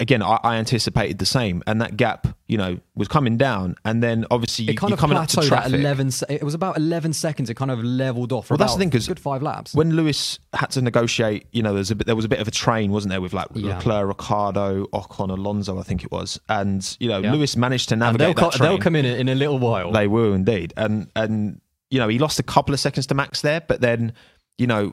again, 0.00 0.22
I, 0.22 0.38
I 0.42 0.56
anticipated 0.56 1.18
the 1.18 1.26
same, 1.26 1.62
and 1.66 1.80
that 1.80 1.96
gap, 1.96 2.26
you 2.46 2.56
know, 2.58 2.78
was 2.94 3.06
coming 3.08 3.36
down, 3.36 3.76
and 3.84 4.02
then 4.02 4.26
obviously 4.30 4.64
you, 4.64 4.72
It 4.72 4.76
kind 4.76 4.92
of 4.92 4.98
coming 4.98 5.16
up 5.16 5.28
to 5.28 5.36
plateaued 5.36 5.42
at 5.44 5.48
traffic. 5.48 5.74
11. 5.74 6.10
It 6.30 6.42
was 6.42 6.54
about 6.54 6.76
11 6.76 7.12
seconds. 7.12 7.48
It 7.50 7.54
kind 7.54 7.70
of 7.70 7.82
leveled 7.84 8.32
off. 8.32 8.46
For 8.46 8.54
Well, 8.54 8.58
that's 8.58 8.72
the 8.74 8.78
thing 8.80 8.90
thing, 8.90 8.98
'cause 9.00 9.08
good 9.08 9.20
five 9.20 9.42
laps. 9.42 9.74
When 9.74 9.94
Lewis 9.94 10.38
had 10.52 10.70
to 10.70 10.82
negotiate, 10.82 11.46
you 11.52 11.62
know, 11.62 11.74
there's 11.74 11.90
a 11.90 11.94
bit, 11.96 12.06
there 12.06 12.16
was 12.16 12.24
a 12.24 12.28
bit 12.28 12.40
of 12.40 12.48
a 12.48 12.50
train, 12.50 12.90
wasn't 12.90 13.10
there, 13.10 13.20
with 13.20 13.32
like 13.32 13.46
Yeah. 13.54 13.76
Leclerc, 13.76 14.08
Ricciardo, 14.08 14.86
Ocon, 14.86 15.30
Alonso, 15.30 15.78
I 15.78 15.82
think 15.82 16.02
it 16.02 16.10
was, 16.10 16.40
and 16.48 16.96
you 16.98 17.08
know, 17.08 17.20
Yeah. 17.20 17.32
Lewis 17.32 17.56
managed 17.56 17.88
to 17.90 17.96
navigate 17.96 18.36
they'll, 18.36 18.50
that 18.50 18.58
co- 18.58 18.64
they'll 18.64 18.78
come 18.78 18.96
in 18.96 19.04
in 19.04 19.28
a 19.28 19.34
little 19.34 19.58
while. 19.58 19.92
They 19.92 20.08
were 20.08 20.34
indeed, 20.34 20.72
and 20.76 21.08
and 21.14 21.60
you 21.90 21.98
know, 21.98 22.08
he 22.08 22.18
lost 22.18 22.38
a 22.38 22.42
couple 22.42 22.74
of 22.74 22.80
seconds 22.80 23.06
to 23.06 23.14
Max 23.14 23.40
there, 23.42 23.60
but 23.66 23.80
then, 23.80 24.12
you 24.58 24.66
know. 24.66 24.92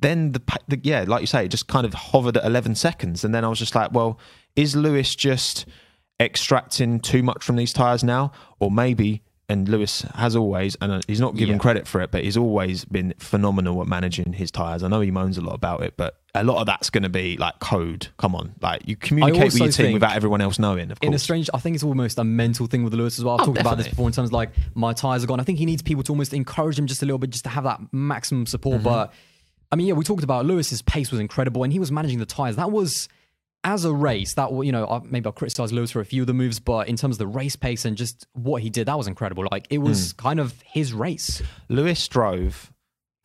Then 0.00 0.32
the, 0.32 0.42
the 0.68 0.80
yeah, 0.82 1.04
like 1.06 1.20
you 1.20 1.26
say, 1.26 1.44
it 1.44 1.48
just 1.48 1.66
kind 1.68 1.84
of 1.86 1.94
hovered 1.94 2.36
at 2.36 2.44
11 2.44 2.74
seconds, 2.74 3.24
and 3.24 3.34
then 3.34 3.44
I 3.44 3.48
was 3.48 3.58
just 3.58 3.74
like, 3.74 3.92
well, 3.92 4.18
is 4.54 4.74
Lewis 4.76 5.14
just 5.14 5.66
extracting 6.20 7.00
too 7.00 7.22
much 7.22 7.44
from 7.44 7.56
these 7.56 7.72
tires 7.72 8.02
now, 8.04 8.32
or 8.58 8.70
maybe? 8.70 9.22
And 9.48 9.68
Lewis 9.68 10.02
has 10.16 10.34
always, 10.34 10.74
and 10.80 10.90
uh, 10.90 11.00
he's 11.06 11.20
not 11.20 11.36
given 11.36 11.54
Yeah. 11.54 11.60
credit 11.60 11.86
for 11.86 12.00
it, 12.00 12.10
but 12.10 12.24
he's 12.24 12.36
always 12.36 12.84
been 12.84 13.14
phenomenal 13.18 13.80
at 13.80 13.86
managing 13.86 14.32
his 14.32 14.50
tires. 14.50 14.82
I 14.82 14.88
know 14.88 15.00
he 15.00 15.12
moans 15.12 15.38
a 15.38 15.40
lot 15.40 15.54
about 15.54 15.82
it, 15.84 15.94
but 15.96 16.16
a 16.34 16.42
lot 16.42 16.58
of 16.58 16.66
that's 16.66 16.90
going 16.90 17.04
to 17.04 17.08
be 17.08 17.36
like 17.36 17.60
code. 17.60 18.08
Come 18.16 18.34
on, 18.34 18.56
like 18.60 18.82
you 18.88 18.96
communicate 18.96 19.44
with 19.52 19.58
your 19.58 19.68
team 19.68 19.92
without 19.92 20.16
everyone 20.16 20.40
else 20.40 20.58
knowing. 20.58 20.90
Of 20.90 20.98
in 21.00 21.14
a 21.14 21.18
strange, 21.18 21.48
I 21.54 21.58
think 21.60 21.76
it's 21.76 21.84
almost 21.84 22.18
a 22.18 22.24
mental 22.24 22.66
thing 22.66 22.82
with 22.82 22.92
Lewis 22.92 23.20
as 23.20 23.24
well. 23.24 23.36
I've 23.36 23.42
Oh, 23.42 23.46
talked 23.52 23.60
about 23.60 23.76
this 23.78 23.86
before 23.86 24.08
in 24.08 24.12
terms 24.12 24.30
of 24.30 24.32
like 24.32 24.50
my 24.74 24.92
tires 24.92 25.22
are 25.22 25.28
gone. 25.28 25.38
I 25.38 25.44
think 25.44 25.60
he 25.60 25.64
needs 25.66 25.80
people 25.80 26.02
to 26.02 26.10
almost 26.12 26.34
encourage 26.34 26.76
him 26.76 26.88
just 26.88 27.02
a 27.02 27.06
little 27.06 27.18
bit, 27.18 27.30
just 27.30 27.44
to 27.44 27.50
have 27.50 27.62
that 27.62 27.80
maximum 27.92 28.46
support. 28.46 28.78
Mm-hmm. 28.78 28.84
But 28.84 29.12
I 29.72 29.76
mean, 29.76 29.86
yeah, 29.88 29.94
we 29.94 30.04
talked 30.04 30.24
about 30.24 30.46
Lewis's 30.46 30.82
pace 30.82 31.10
was 31.10 31.20
incredible, 31.20 31.64
and 31.64 31.72
he 31.72 31.78
was 31.78 31.90
managing 31.90 32.18
the 32.18 32.26
tires. 32.26 32.56
That 32.56 32.70
was 32.70 33.08
as 33.64 33.84
a 33.84 33.92
race. 33.92 34.34
That 34.34 34.52
you 34.64 34.72
know, 34.72 35.02
maybe 35.08 35.26
I'll 35.26 35.32
criticize 35.32 35.72
Lewis 35.72 35.90
for 35.90 36.00
a 36.00 36.04
few 36.04 36.22
of 36.22 36.26
the 36.26 36.34
moves, 36.34 36.60
but 36.60 36.88
in 36.88 36.96
terms 36.96 37.16
of 37.16 37.18
the 37.18 37.26
race 37.26 37.56
pace 37.56 37.84
and 37.84 37.96
just 37.96 38.26
what 38.32 38.62
he 38.62 38.70
did, 38.70 38.86
that 38.86 38.96
was 38.96 39.06
incredible. 39.08 39.46
Like 39.50 39.66
it 39.70 39.78
was 39.78 40.12
Hmm. 40.12 40.16
kind 40.16 40.40
of 40.40 40.54
his 40.64 40.92
race 40.92 41.42
Lewis 41.68 42.06
drove 42.08 42.72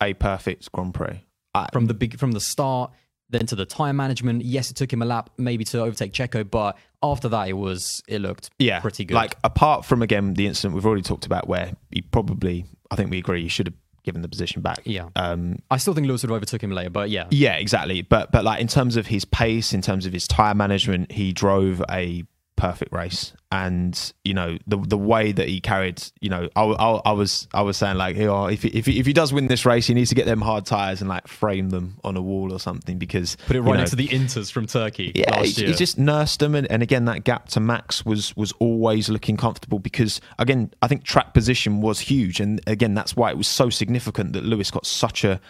a 0.02 0.14
perfect 0.14 0.70
Grand 0.72 0.94
Prix. 0.94 1.24
I, 1.54 1.68
from 1.72 1.86
the 1.86 1.94
big 1.94 2.18
from 2.18 2.32
the 2.32 2.40
start. 2.40 2.90
Then 3.30 3.46
to 3.46 3.56
the 3.56 3.64
tire 3.64 3.94
management, 3.94 4.44
yes, 4.44 4.70
it 4.70 4.74
took 4.76 4.92
him 4.92 5.00
a 5.00 5.06
lap 5.06 5.30
maybe 5.38 5.64
to 5.64 5.80
overtake 5.80 6.12
Checo, 6.12 6.50
but 6.50 6.76
after 7.02 7.30
that, 7.30 7.48
it 7.48 7.54
was 7.54 8.02
it 8.06 8.20
looked 8.20 8.50
yeah, 8.58 8.80
pretty 8.80 9.06
good. 9.06 9.14
Like 9.14 9.36
apart 9.42 9.86
from 9.86 10.02
again 10.02 10.34
the 10.34 10.46
incident 10.46 10.74
we've 10.74 10.84
already 10.84 11.00
talked 11.00 11.24
about, 11.24 11.48
where 11.48 11.72
he 11.90 12.02
probably, 12.02 12.66
I 12.90 12.96
think 12.96 13.10
we 13.10 13.16
agree, 13.16 13.40
he 13.42 13.48
should 13.48 13.68
have 13.68 13.74
given 14.04 14.22
the 14.22 14.28
position 14.28 14.62
back. 14.62 14.80
Yeah. 14.84 15.08
Um, 15.16 15.58
I 15.70 15.76
still 15.76 15.94
think 15.94 16.06
Lewis 16.06 16.22
would 16.22 16.30
have 16.30 16.36
overtook 16.36 16.62
him 16.62 16.72
later, 16.72 16.90
but 16.90 17.10
yeah, 17.10 17.26
yeah, 17.30 17.54
exactly. 17.54 18.02
But 18.02 18.32
but 18.32 18.44
like 18.44 18.60
in 18.60 18.66
terms 18.68 18.96
of 18.96 19.06
his 19.06 19.24
pace, 19.24 19.72
in 19.72 19.82
terms 19.82 20.06
of 20.06 20.12
his 20.12 20.26
tire 20.26 20.54
management, 20.54 21.12
he 21.12 21.32
drove 21.32 21.82
a 21.90 22.24
perfect 22.62 22.92
race, 22.92 23.32
and 23.50 24.12
you 24.22 24.34
know 24.34 24.56
the 24.68 24.76
the 24.76 24.96
way 24.96 25.32
that 25.32 25.48
he 25.48 25.60
carried, 25.60 26.00
you 26.20 26.30
know, 26.30 26.48
I, 26.54 26.62
I, 26.62 27.00
I 27.06 27.10
was 27.10 27.48
I 27.52 27.62
was 27.62 27.76
saying 27.76 27.96
like, 27.96 28.16
oh, 28.18 28.46
if 28.46 28.62
he, 28.62 28.68
if 28.68 28.86
he, 28.86 29.00
if 29.00 29.06
he 29.06 29.12
does 29.12 29.32
win 29.32 29.48
this 29.48 29.66
race, 29.66 29.88
he 29.88 29.94
needs 29.94 30.10
to 30.10 30.14
get 30.14 30.26
them 30.26 30.40
hard 30.40 30.64
tires 30.64 31.00
and 31.00 31.10
like 31.10 31.26
frame 31.26 31.70
them 31.70 31.98
on 32.04 32.16
a 32.16 32.22
wall 32.22 32.52
or 32.52 32.60
something 32.60 32.98
because 32.98 33.36
Put 33.48 33.56
it 33.56 33.58
you 33.58 33.62
right 33.64 33.72
know, 33.72 33.78
next 33.78 33.90
to 33.90 33.96
the 33.96 34.06
Inters 34.06 34.52
from 34.52 34.66
Turkey 34.66 35.10
Yeah, 35.16 35.32
last 35.32 35.58
he, 35.58 35.66
he 35.66 35.72
just 35.72 35.98
nursed 35.98 36.38
them, 36.38 36.54
and, 36.54 36.70
and 36.70 36.84
again 36.84 37.04
that 37.06 37.24
gap 37.24 37.48
to 37.48 37.60
Max 37.60 38.06
was 38.06 38.36
was 38.36 38.52
always 38.60 39.08
looking 39.08 39.36
comfortable 39.36 39.80
because 39.80 40.20
again 40.38 40.72
I 40.80 40.86
think 40.86 41.02
track 41.02 41.34
position 41.34 41.80
was 41.80 41.98
huge, 41.98 42.38
and 42.38 42.60
again 42.68 42.94
that's 42.94 43.16
why 43.16 43.32
it 43.32 43.36
was 43.36 43.48
so 43.48 43.70
significant 43.70 44.34
that 44.34 44.44
Lewis 44.44 44.70
got 44.70 44.86
such 44.86 45.24
a 45.24 45.40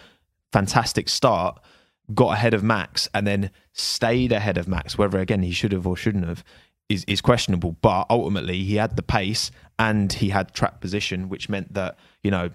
fantastic 0.51 1.09
start, 1.09 1.61
got 2.15 2.33
ahead 2.33 2.55
of 2.55 2.63
Max, 2.63 3.07
and 3.13 3.27
then 3.27 3.51
stayed 3.71 4.31
ahead 4.31 4.57
of 4.57 4.67
Max. 4.67 4.97
Whether 4.97 5.19
again 5.19 5.43
he 5.43 5.51
should 5.51 5.73
have 5.73 5.85
or 5.85 5.95
shouldn't 5.95 6.25
have 6.27 6.43
is 6.89 7.03
is 7.05 7.21
questionable, 7.21 7.77
but 7.81 8.05
ultimately 8.09 8.63
he 8.63 8.75
had 8.75 8.95
the 8.95 9.03
pace 9.03 9.51
and 9.79 10.11
he 10.13 10.29
had 10.29 10.53
track 10.53 10.79
position, 10.81 11.29
which 11.29 11.49
meant 11.49 11.73
that 11.73 11.97
you 12.23 12.31
know 12.31 12.49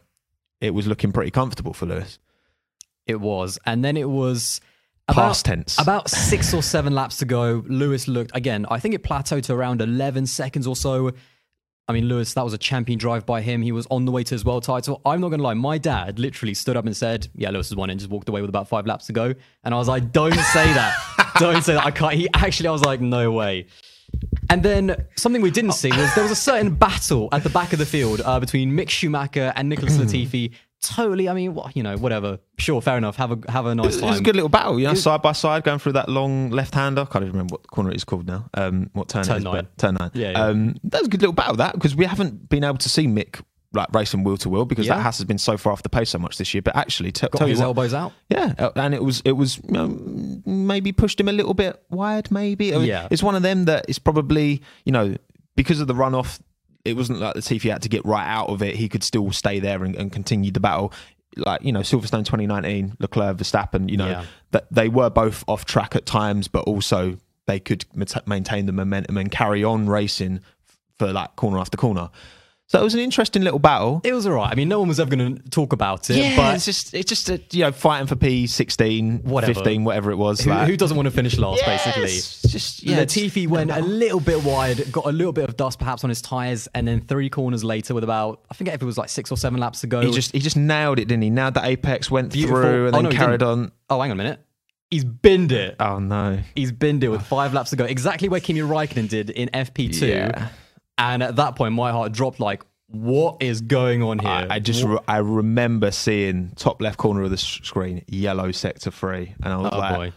it 0.61 0.75
was 0.75 0.87
looking 0.87 1.13
pretty 1.13 1.31
comfortable 1.31 1.73
for 1.73 1.87
Lewis. 1.87 2.19
it 3.07 3.21
was. 3.21 3.59
And 3.65 3.85
then 3.85 3.97
it 3.97 4.09
was 4.11 4.61
Past 5.09 5.47
about, 5.47 5.57
tense. 5.57 5.79
About 5.79 6.11
six 6.11 6.53
or 6.53 6.63
seven 6.63 6.95
laps 6.95 7.19
to 7.19 7.25
go. 7.25 7.65
Lewis 7.67 8.09
looked, 8.09 8.33
again, 8.35 8.67
I 8.69 8.79
think 8.79 8.95
it 8.95 9.03
plateaued 9.03 9.45
to 9.45 9.55
around 9.55 9.81
11 9.81 10.27
seconds 10.27 10.67
or 10.67 10.77
so. 10.77 11.13
I 11.87 11.93
mean, 11.95 12.05
Lewis, 12.05 12.35
that 12.35 12.45
was 12.45 12.53
a 12.53 12.59
champion 12.59 12.99
drive 12.99 13.25
by 13.25 13.41
him. 13.41 13.63
He 13.63 13.73
was 13.73 13.87
on 13.91 14.05
the 14.05 14.13
way 14.13 14.23
to 14.23 14.35
his 14.35 14.45
world 14.45 14.65
title. 14.65 15.01
I'm 15.07 15.23
not 15.23 15.29
going 15.29 15.39
to 15.39 15.45
lie. 15.45 15.55
My 15.55 15.79
dad 15.79 16.19
literally 16.19 16.53
stood 16.53 16.77
up 16.77 16.85
and 16.85 16.95
said, 16.95 17.29
Yeah, 17.35 17.49
Lewis 17.51 17.71
has 17.71 17.77
won 17.77 17.89
and 17.89 17.99
just 17.99 18.11
walked 18.11 18.29
away 18.29 18.43
with 18.43 18.51
about 18.51 18.69
five 18.69 18.85
laps 18.85 19.07
to 19.07 19.15
go. 19.15 19.33
And 19.65 19.73
I 19.73 19.79
was 19.79 19.89
like, 19.89 20.13
Don't 20.13 20.35
say 20.35 20.71
that. 20.75 21.33
Don't 21.39 21.63
say 21.63 21.75
that. 21.75 21.87
I 21.87 21.91
can't. 21.91 22.13
He 22.13 22.29
actually, 22.35 22.69
I 22.69 22.73
was 22.73 22.85
like, 22.85 23.01
No 23.01 23.33
way. 23.33 23.69
And 24.51 24.63
then 24.63 25.07
something 25.17 25.43
we 25.43 25.51
didn't 25.51 25.73
see 25.73 25.91
was 25.91 26.15
there 26.15 26.23
was 26.25 26.33
a 26.33 26.37
certain 26.37 26.75
battle 26.87 27.29
at 27.33 27.43
the 27.43 27.51
back 27.51 27.73
of 27.73 27.79
the 27.79 27.87
field 27.87 28.23
uh, 28.25 28.41
between 28.41 28.73
Mick 28.73 28.89
Schumacher 28.89 29.53
and 29.57 29.69
Nicholas 29.69 29.97
Latifi. 29.99 30.53
Totally, 30.81 31.29
I 31.29 31.35
mean, 31.35 31.55
what 31.55 31.77
you 31.77 31.83
know, 31.83 31.97
whatever. 31.97 32.39
Sure, 32.57 32.81
fair 32.81 32.97
enough. 32.97 33.17
Have 33.17 33.33
a 33.33 33.51
have 33.53 33.67
a 33.67 33.75
nice 33.75 33.97
It 33.97 34.01
time. 34.01 34.11
was 34.11 34.21
a 34.21 34.23
good 34.23 34.37
little 34.37 34.49
battle, 34.49 34.79
you 34.79 34.87
know, 34.87 34.95
side 34.95 35.23
by 35.23 35.33
side, 35.33 35.65
going 35.65 35.81
through 35.81 35.93
that 35.95 36.09
long 36.09 36.51
left-hander. 36.51 37.03
I 37.03 37.05
can't 37.07 37.25
even 37.25 37.33
remember 37.33 37.55
what 37.55 37.67
corner 37.67 37.91
it 37.91 37.97
is 37.97 38.05
called 38.05 38.29
now. 38.29 38.49
Um, 38.55 38.89
what 38.93 39.09
turn, 39.09 39.25
Turn 39.25 39.37
it 39.37 39.39
is, 39.41 39.45
nine. 39.45 39.69
turn 39.77 39.97
nine. 39.99 40.11
Yeah, 40.15 40.31
yeah. 40.31 40.45
Um, 40.45 40.77
that 40.85 41.01
was 41.01 41.09
a 41.09 41.11
good 41.11 41.21
little 41.21 41.35
battle. 41.35 41.57
That 41.57 41.75
because 41.75 41.97
we 41.97 42.05
haven't 42.07 42.49
been 42.49 42.63
able 42.63 42.79
to 42.79 42.89
see 42.89 43.07
Mick 43.09 43.43
like 43.75 43.89
racing 43.93 44.25
wheel 44.25 44.37
to 44.39 44.49
wheel 44.49 44.65
because 44.65 44.87
Yeah. 44.87 44.97
that 44.97 45.03
has 45.03 45.23
been 45.25 45.37
so 45.39 45.57
far 45.59 45.73
off 45.73 45.83
the 45.83 45.89
pace 45.91 46.11
so 46.11 46.19
much 46.19 46.39
this 46.39 46.55
year. 46.55 46.63
But 46.63 46.75
actually, 46.77 47.13
t- 47.13 47.27
Got 47.31 47.49
his 47.49 47.59
what, 47.59 47.65
elbows 47.67 47.93
out. 47.95 48.13
Yeah, 48.31 48.55
uh, 48.59 48.71
and 48.77 48.95
it 48.95 49.05
was 49.05 49.21
it 49.25 49.33
was 49.33 49.59
you 49.59 49.73
know, 49.73 50.41
maybe 50.47 50.93
pushed 50.93 51.21
him 51.21 51.29
a 51.29 51.33
little 51.33 51.55
bit 51.55 51.81
wide. 51.91 52.31
Maybe 52.31 52.75
I 52.75 52.79
mean, 52.79 52.87
Yeah. 52.89 53.09
it's 53.11 53.23
one 53.23 53.35
of 53.35 53.43
them 53.43 53.67
that 53.67 53.85
is 53.89 53.99
probably 53.99 54.63
you 54.85 54.93
know 54.93 55.15
because 55.57 55.81
of 55.81 55.87
the 55.87 55.95
runoff. 55.95 56.41
It 56.85 56.97
wasn't 56.97 57.21
like 57.21 57.35
the 57.35 57.41
Latifi 57.41 57.71
had 57.71 57.83
to 57.83 57.89
get 57.91 58.05
right 58.07 58.27
out 58.27 58.49
of 58.49 58.63
it. 58.63 58.77
He 58.77 58.89
could 58.89 59.03
still 59.03 59.31
stay 59.33 59.59
there 59.61 59.85
and, 59.85 59.95
and 59.97 60.11
continue 60.11 60.51
the 60.51 60.61
battle. 60.61 60.93
Like 61.37 61.63
you 61.63 61.73
know, 61.73 61.81
Silverstone 61.81 62.25
2019, 62.25 62.95
Leclerc, 63.01 63.37
Verstappen. 63.37 63.91
You 63.91 63.99
know 63.99 64.09
Yeah. 64.09 64.25
that 64.53 64.67
they 64.73 64.89
were 64.89 65.11
both 65.11 65.45
off 65.47 65.67
track 65.67 65.95
at 65.95 66.07
times, 66.07 66.49
but 66.49 66.61
also 66.65 67.19
they 67.47 67.61
could 67.61 67.85
maintain 68.27 68.65
the 68.67 68.73
momentum 68.73 69.19
and 69.19 69.31
carry 69.31 69.63
on 69.63 69.89
racing 69.89 70.41
for 70.99 71.13
like 71.13 71.37
corner 71.37 71.59
after 71.59 71.77
corner. 71.77 72.09
So 72.71 72.79
it 72.79 72.85
was 72.85 72.93
an 72.93 73.01
interesting 73.01 73.41
little 73.43 73.59
battle. 73.59 74.03
It 74.05 74.13
was 74.13 74.27
alright. 74.27 74.53
I 74.53 74.55
mean, 74.55 74.69
no 74.69 74.79
one 74.79 74.89
was 74.89 75.01
ever 75.01 75.17
going 75.17 75.39
to 75.39 75.51
talk 75.51 75.73
about 75.73 76.11
it. 76.11 76.17
Yeah, 76.19 76.37
but 76.37 76.55
it's 76.55 76.67
just 76.67 76.93
it's 76.93 77.09
just 77.09 77.31
a, 77.31 77.41
you 77.51 77.65
know 77.65 77.73
fighting 77.73 78.07
for 78.07 78.15
P 78.15 78.47
sixteen, 78.47 79.21
Whatever. 79.23 79.55
fifteen, 79.55 79.85
whatever 79.85 80.11
it 80.11 80.17
was. 80.17 80.43
who, 80.43 80.51
like- 80.51 80.69
who 80.69 80.77
doesn't 80.77 80.95
want 80.95 81.07
to 81.07 81.11
finish 81.11 81.39
last, 81.39 81.63
Yeah, 81.63 81.77
basically? 81.77 82.09
just 82.51 82.83
yeah, 82.83 82.99
it's- 83.01 83.17
Latifi 83.17 83.49
went 83.49 83.71
a 83.71 83.81
little 83.81 84.21
bit 84.21 84.45
wide, 84.45 84.93
got 84.93 85.07
a 85.07 85.13
little 85.13 85.33
bit 85.33 85.49
of 85.49 85.57
dust 85.57 85.79
perhaps 85.79 86.05
on 86.05 86.11
his 86.11 86.21
tyres, 86.21 86.69
and 86.75 86.87
then 86.87 87.01
three 87.01 87.31
corners 87.31 87.65
later, 87.65 87.95
with 87.95 88.05
about 88.05 88.43
I 88.51 88.55
think 88.55 88.69
if 88.69 88.83
it 88.83 88.85
was 88.85 88.99
like 88.99 89.09
six 89.09 89.33
or 89.33 89.39
seven 89.39 89.59
laps 89.59 89.81
to 89.81 89.87
go. 89.87 90.03
He 90.03 90.11
just 90.13 90.33
he 90.33 90.39
just 90.39 90.57
nailed 90.59 90.99
it, 90.99 91.07
didn't 91.09 91.23
he? 91.23 91.31
Nailed 91.31 91.55
the 91.55 91.65
apex, 91.65 92.11
went 92.11 92.35
Beautiful. 92.35 92.61
through, 92.61 92.87
and 92.89 92.95
Oh, 92.97 93.01
then 93.01 93.11
no, 93.11 93.17
carried 93.17 93.43
on. 93.43 93.73
oh, 93.89 93.99
hang 93.99 94.11
on 94.11 94.21
a 94.21 94.23
minute, 94.23 94.45
he's 94.91 95.05
binned 95.07 95.53
it. 95.53 95.77
Oh 95.81 96.01
no! 96.01 96.39
He's 96.55 96.71
binned 96.73 97.03
it 97.03 97.09
with 97.09 97.23
oh. 97.23 97.25
five 97.25 97.55
laps 97.55 97.71
to 97.71 97.77
go, 97.77 97.87
exactly 97.87 98.29
where 98.29 98.41
Kimi 98.41 98.61
Raikkonen 98.61 99.09
did 99.09 99.31
in 99.31 99.49
FP2. 99.55 100.03
Yeah. 100.07 100.49
And 100.99 101.23
at 101.23 101.37
that 101.37 101.57
point, 101.57 101.75
my 101.75 101.93
heart 101.93 102.13
dropped 102.13 102.41
like, 102.41 102.63
what 102.89 103.43
is 103.43 103.61
going 103.61 104.03
on 104.03 104.19
here? 104.19 104.29
I, 104.29 104.57
I 104.57 104.59
just 104.59 104.83
re- 104.83 104.99
I 105.07 105.19
remember 105.19 105.91
seeing 105.91 106.51
top 106.57 106.81
left 106.83 106.99
corner 106.99 107.23
of 107.23 107.31
the 107.31 107.37
screen, 107.37 108.03
yellow 108.09 108.51
sector 108.51 108.91
three, 108.91 109.35
and 109.43 109.53
I 109.53 109.57
was 109.57 109.71
oh 109.73 109.79
like, 109.79 109.95
boy. 109.95 110.13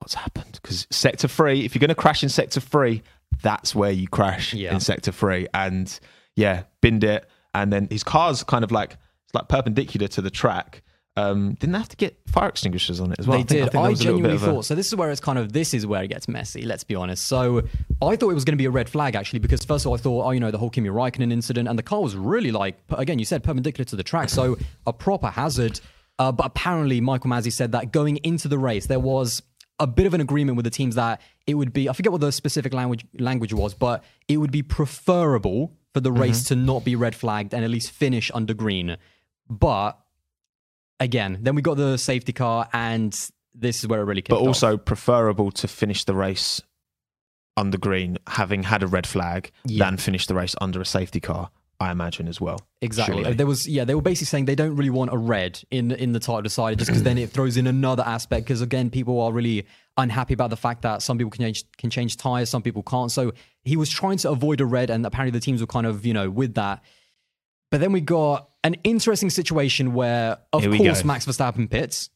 "What's 0.00 0.14
happened?" 0.14 0.58
Because 0.60 0.86
sector 0.90 1.28
three, 1.28 1.64
if 1.64 1.74
you're 1.74 1.80
going 1.80 1.88
to 1.88 1.94
crash 1.94 2.22
in 2.22 2.28
sector 2.28 2.58
three, 2.60 3.02
that's 3.42 3.74
where 3.76 3.92
you 3.92 4.08
crash 4.08 4.52
Yeah. 4.52 4.74
in 4.74 4.80
sector 4.80 5.12
three, 5.12 5.46
and 5.54 5.98
yeah, 6.34 6.64
binned 6.80 7.04
it, 7.04 7.28
and 7.54 7.72
then 7.72 7.86
his 7.90 8.02
car's 8.02 8.42
kind 8.42 8.64
of 8.64 8.72
like 8.72 8.96
it's 9.24 9.34
like 9.34 9.48
perpendicular 9.48 10.08
to 10.08 10.20
the 10.20 10.30
track. 10.30 10.82
Um, 11.16 11.54
didn't 11.54 11.72
they 11.72 11.78
have 11.78 11.88
to 11.88 11.96
get 11.96 12.16
fire 12.28 12.48
extinguishers 12.48 13.00
on 13.00 13.12
it 13.12 13.18
as 13.18 13.26
well. 13.26 13.38
They 13.38 13.42
I 13.42 13.46
think, 13.46 13.48
did. 13.48 13.62
I, 13.62 13.64
think 13.64 13.74
I, 13.74 13.82
there 13.82 13.90
was 13.90 14.00
a 14.00 14.04
little 14.04 14.18
genuinely 14.18 14.36
of 14.36 14.42
a- 14.42 14.46
thought 14.46 14.64
so. 14.64 14.74
This 14.74 14.86
is 14.86 14.96
where 14.96 15.10
it's 15.10 15.20
kind 15.20 15.38
of 15.38 15.52
this 15.52 15.74
is 15.74 15.86
where 15.86 16.02
it 16.02 16.08
gets 16.08 16.28
messy. 16.28 16.62
Let's 16.62 16.84
be 16.84 16.94
honest. 16.94 17.26
So 17.26 17.62
I 18.00 18.16
thought 18.16 18.30
it 18.30 18.34
was 18.34 18.44
going 18.44 18.56
to 18.56 18.62
be 18.62 18.66
a 18.66 18.70
red 18.70 18.88
flag 18.88 19.16
actually 19.16 19.40
because 19.40 19.64
first 19.64 19.84
of 19.84 19.88
all 19.88 19.94
I 19.94 19.98
thought 19.98 20.26
oh 20.26 20.30
you 20.30 20.40
know 20.40 20.50
the 20.50 20.58
whole 20.58 20.70
Kimi 20.70 20.88
Raikkonen 20.88 21.32
incident 21.32 21.68
and 21.68 21.78
the 21.78 21.82
car 21.82 22.00
was 22.00 22.14
really 22.14 22.52
like 22.52 22.78
again 22.90 23.18
you 23.18 23.24
said 23.24 23.42
perpendicular 23.42 23.84
to 23.86 23.96
the 23.96 24.02
track 24.04 24.28
so 24.28 24.56
a 24.86 24.92
proper 24.92 25.28
hazard. 25.28 25.80
Uh, 26.18 26.30
but 26.30 26.46
apparently 26.46 27.00
Michael 27.00 27.30
Masi 27.30 27.50
said 27.50 27.72
that 27.72 27.92
going 27.92 28.18
into 28.18 28.46
the 28.46 28.58
race 28.58 28.86
there 28.86 29.00
was 29.00 29.42
a 29.78 29.86
bit 29.86 30.04
of 30.06 30.12
an 30.12 30.20
agreement 30.20 30.56
with 30.56 30.64
the 30.64 30.70
teams 30.70 30.94
that 30.94 31.20
it 31.46 31.54
would 31.54 31.72
be 31.72 31.88
I 31.88 31.92
forget 31.92 32.12
what 32.12 32.20
the 32.20 32.30
specific 32.30 32.72
language 32.74 33.04
language 33.18 33.54
was 33.54 33.74
but 33.74 34.04
it 34.28 34.36
would 34.36 34.52
be 34.52 34.62
preferable 34.62 35.72
for 35.92 36.00
the 36.00 36.12
race 36.12 36.44
to 36.44 36.56
not 36.56 36.84
be 36.84 36.94
red 36.94 37.14
flagged 37.14 37.52
and 37.52 37.64
at 37.64 37.70
least 37.70 37.90
finish 37.90 38.30
under 38.32 38.54
green. 38.54 38.96
But 39.48 39.98
again, 41.00 41.38
then 41.42 41.54
we 41.54 41.62
got 41.62 41.76
the 41.76 41.96
safety 41.96 42.32
car, 42.32 42.68
and 42.72 43.12
this 43.54 43.80
is 43.80 43.88
where 43.88 44.00
it 44.00 44.04
really 44.04 44.22
kicked 44.22 44.30
but 44.30 44.40
off. 44.42 44.46
also 44.48 44.76
preferable 44.76 45.50
to 45.52 45.66
finish 45.66 46.04
the 46.04 46.14
race 46.14 46.62
under 47.56 47.76
green, 47.78 48.16
having 48.28 48.62
had 48.62 48.82
a 48.82 48.86
red 48.86 49.06
flag, 49.06 49.50
Yeah. 49.64 49.84
than 49.86 49.96
finish 49.96 50.26
the 50.26 50.34
race 50.34 50.54
under 50.60 50.80
a 50.80 50.84
safety 50.86 51.20
car. 51.20 51.50
I 51.82 51.90
imagine 51.92 52.28
as 52.28 52.42
well. 52.42 52.60
exactly. 52.82 53.22
surely. 53.22 53.32
There 53.34 53.46
was 53.46 53.66
yeah, 53.66 53.84
they 53.84 53.94
were 53.94 54.02
basically 54.02 54.26
saying 54.26 54.44
they 54.44 54.54
don't 54.54 54.76
really 54.76 54.90
want 54.90 55.14
a 55.14 55.16
red 55.16 55.62
in 55.70 55.92
in 55.92 56.12
the 56.12 56.20
title 56.20 56.42
decider 56.42 56.76
just 56.76 56.90
because 56.90 57.02
then 57.02 57.16
it 57.16 57.30
throws 57.30 57.56
in 57.56 57.66
another 57.66 58.02
aspect. 58.06 58.44
Because 58.44 58.60
again, 58.60 58.90
people 58.90 59.18
are 59.22 59.32
really 59.32 59.66
unhappy 59.96 60.34
about 60.34 60.50
the 60.50 60.58
fact 60.58 60.82
that 60.82 61.00
some 61.00 61.16
people 61.16 61.30
can 61.30 61.40
change 61.42 61.64
can 61.78 61.88
change 61.88 62.18
tires, 62.18 62.50
some 62.50 62.60
people 62.60 62.82
can't. 62.82 63.10
So 63.10 63.32
he 63.64 63.76
was 63.76 63.88
trying 63.88 64.18
to 64.18 64.30
avoid 64.30 64.60
a 64.60 64.66
red, 64.66 64.90
and 64.90 65.06
apparently 65.06 65.30
the 65.38 65.42
teams 65.42 65.62
were 65.62 65.66
kind 65.66 65.86
of 65.86 66.04
you 66.04 66.12
know 66.12 66.28
with 66.28 66.52
that. 66.54 66.84
But 67.70 67.80
then 67.80 67.92
we 67.92 68.00
got 68.00 68.48
an 68.64 68.74
interesting 68.84 69.30
situation 69.30 69.94
where, 69.94 70.38
of 70.52 70.62
Here 70.62 70.70
we 70.70 70.78
course, 70.78 71.02
go. 71.02 71.06
Max 71.06 71.24
Verstappen 71.24 71.70
pits. 71.70 72.10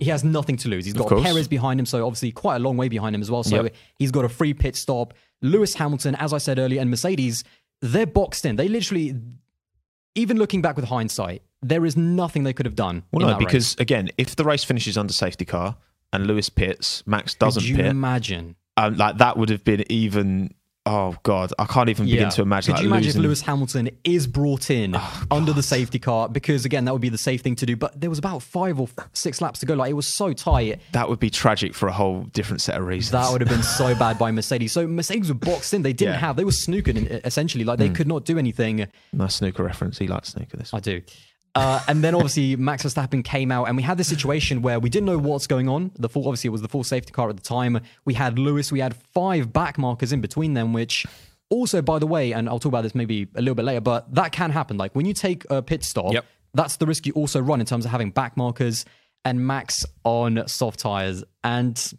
He 0.00 0.08
has 0.10 0.24
nothing 0.24 0.56
to 0.58 0.68
lose. 0.68 0.84
He's 0.84 0.94
got 0.94 1.08
course. 1.08 1.22
Perez 1.22 1.48
behind 1.48 1.78
him, 1.80 1.86
so 1.86 2.06
obviously 2.06 2.30
quite 2.32 2.56
a 2.56 2.58
long 2.60 2.76
way 2.76 2.88
behind 2.88 3.14
him 3.14 3.20
as 3.20 3.30
well. 3.30 3.42
So 3.42 3.64
Yep. 3.64 3.74
he's 3.98 4.10
got 4.10 4.24
a 4.24 4.28
free 4.28 4.54
pit 4.54 4.76
stop. 4.76 5.12
Lewis 5.42 5.74
Hamilton, 5.74 6.14
as 6.14 6.32
I 6.32 6.38
said 6.38 6.58
earlier, 6.58 6.80
and 6.80 6.88
Mercedes, 6.90 7.44
they're 7.82 8.06
boxed 8.06 8.44
in. 8.46 8.56
They 8.56 8.68
literally, 8.68 9.14
even 10.14 10.36
looking 10.38 10.62
back 10.62 10.76
with 10.76 10.84
hindsight, 10.86 11.42
there 11.62 11.84
is 11.84 11.96
nothing 11.96 12.44
they 12.44 12.52
could 12.52 12.66
have 12.66 12.76
done. 12.76 13.02
Well, 13.12 13.22
in 13.22 13.26
no, 13.28 13.34
that 13.34 13.38
race. 13.40 13.46
because 13.46 13.74
again, 13.78 14.10
if 14.16 14.36
the 14.36 14.44
race 14.44 14.64
finishes 14.64 14.96
under 14.96 15.12
safety 15.12 15.44
car 15.44 15.76
and 16.12 16.26
Lewis 16.26 16.48
pits, 16.48 17.02
Max 17.06 17.34
doesn't 17.34 17.60
Could 17.62 17.68
you 17.68 17.76
pit, 17.76 17.86
imagine? 17.86 18.56
um, 18.76 18.96
like 18.96 19.18
that 19.18 19.36
would 19.36 19.48
have 19.50 19.64
been 19.64 19.84
even. 19.90 20.54
Oh 20.86 21.14
God, 21.24 21.52
I 21.58 21.66
can't 21.66 21.90
even 21.90 22.06
begin 22.06 22.30
to 22.30 22.42
imagine. 22.42 22.72
Could 22.72 22.78
like, 22.78 22.82
you 22.84 22.88
imagine 22.88 23.06
losing- 23.08 23.20
if 23.20 23.24
Lewis 23.24 23.40
Hamilton 23.42 23.90
is 24.02 24.26
brought 24.26 24.70
in 24.70 24.94
Oh, 24.96 25.22
under 25.30 25.52
the 25.52 25.62
safety 25.62 25.98
car? 25.98 26.26
Because 26.28 26.64
again, 26.64 26.86
that 26.86 26.92
would 26.92 27.02
be 27.02 27.10
the 27.10 27.18
safe 27.18 27.42
thing 27.42 27.54
to 27.56 27.66
do. 27.66 27.76
But 27.76 28.00
there 28.00 28.08
was 28.08 28.18
about 28.18 28.42
five 28.42 28.80
or 28.80 28.88
six 29.12 29.42
laps 29.42 29.60
to 29.60 29.66
go. 29.66 29.74
Like 29.74 29.90
it 29.90 29.94
was 29.94 30.06
so 30.06 30.32
tight. 30.32 30.80
That 30.92 31.08
would 31.10 31.20
be 31.20 31.28
tragic 31.28 31.74
for 31.74 31.88
a 31.88 31.92
whole 31.92 32.22
different 32.32 32.62
set 32.62 32.80
of 32.80 32.86
reasons. 32.86 33.12
That 33.12 33.30
would 33.30 33.42
have 33.42 33.50
been 33.50 33.62
so 33.62 33.94
bad 33.94 34.18
by 34.18 34.30
Mercedes. 34.32 34.72
So 34.72 34.86
Mercedes 34.86 35.28
were 35.28 35.34
boxed 35.34 35.74
in. 35.74 35.82
They 35.82 35.92
didn't 35.92 36.14
Yeah. 36.14 36.20
Have. 36.20 36.36
They 36.36 36.44
were 36.44 36.50
snookered 36.50 36.96
in, 36.96 37.06
essentially. 37.24 37.64
Like 37.64 37.78
they 37.78 37.88
hmm. 37.88 37.94
could 37.94 38.08
not 38.08 38.24
do 38.24 38.38
anything. 38.38 38.86
nice 39.12 39.34
snooker 39.34 39.62
reference. 39.62 39.98
He 39.98 40.08
likes 40.08 40.30
snooker. 40.30 40.56
This. 40.56 40.72
I 40.72 40.80
do. 40.80 41.02
Uh, 41.54 41.82
and 41.88 42.02
then 42.04 42.14
obviously 42.14 42.54
Max 42.56 42.84
Verstappen 42.84 43.24
came 43.24 43.50
out, 43.50 43.64
and 43.64 43.76
we 43.76 43.82
had 43.82 43.98
this 43.98 44.08
situation 44.08 44.62
where 44.62 44.78
we 44.78 44.88
didn't 44.88 45.06
know 45.06 45.18
what's 45.18 45.46
going 45.46 45.68
on. 45.68 45.90
The 45.98 46.08
full, 46.08 46.26
obviously, 46.26 46.48
it 46.48 46.52
was 46.52 46.62
the 46.62 46.68
full 46.68 46.84
safety 46.84 47.12
car 47.12 47.28
at 47.28 47.36
the 47.36 47.42
time. 47.42 47.80
We 48.04 48.14
had 48.14 48.38
Lewis. 48.38 48.70
We 48.70 48.78
had 48.80 48.94
five 49.12 49.52
back 49.52 49.76
markers 49.76 50.12
in 50.12 50.20
between 50.20 50.54
them, 50.54 50.72
which 50.72 51.06
also, 51.48 51.82
by 51.82 51.98
the 51.98 52.06
way, 52.06 52.32
and 52.32 52.48
I'll 52.48 52.60
talk 52.60 52.70
about 52.70 52.82
this 52.82 52.94
maybe 52.94 53.26
a 53.34 53.40
little 53.40 53.56
bit 53.56 53.64
later, 53.64 53.80
but 53.80 54.14
that 54.14 54.30
can 54.30 54.50
happen. 54.52 54.76
Like 54.78 54.94
when 54.94 55.06
you 55.06 55.12
take 55.12 55.44
a 55.50 55.60
pit 55.60 55.82
stop, 55.82 56.12
Yep. 56.12 56.24
that's 56.54 56.76
the 56.76 56.86
risk 56.86 57.06
you 57.06 57.12
also 57.14 57.40
run 57.40 57.58
in 57.58 57.66
terms 57.66 57.84
of 57.84 57.90
having 57.90 58.10
back 58.12 58.36
markers 58.36 58.84
and 59.24 59.44
Max 59.44 59.84
on 60.04 60.46
soft 60.46 60.78
tires. 60.78 61.24
And 61.42 61.92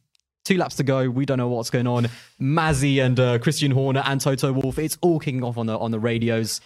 two 0.45 0.57
laps 0.57 0.77
to 0.77 0.83
go, 0.83 1.09
we 1.09 1.25
don't 1.25 1.37
know 1.37 1.49
what's 1.49 1.69
going 1.69 1.87
on. 1.87 2.07
Masi 2.39 3.03
and 3.05 3.19
uh, 3.19 3.39
Christian 3.39 3.71
Horner 3.71 4.01
and 4.05 4.21
Toto 4.21 4.53
Wolff, 4.53 4.79
it's 4.79 4.97
all 5.01 5.19
kicking 5.19 5.43
off 5.43 5.57
on 5.57 5.65
the 5.65 5.77
on 5.77 5.91
the 5.91 5.99
radios. 5.99 6.61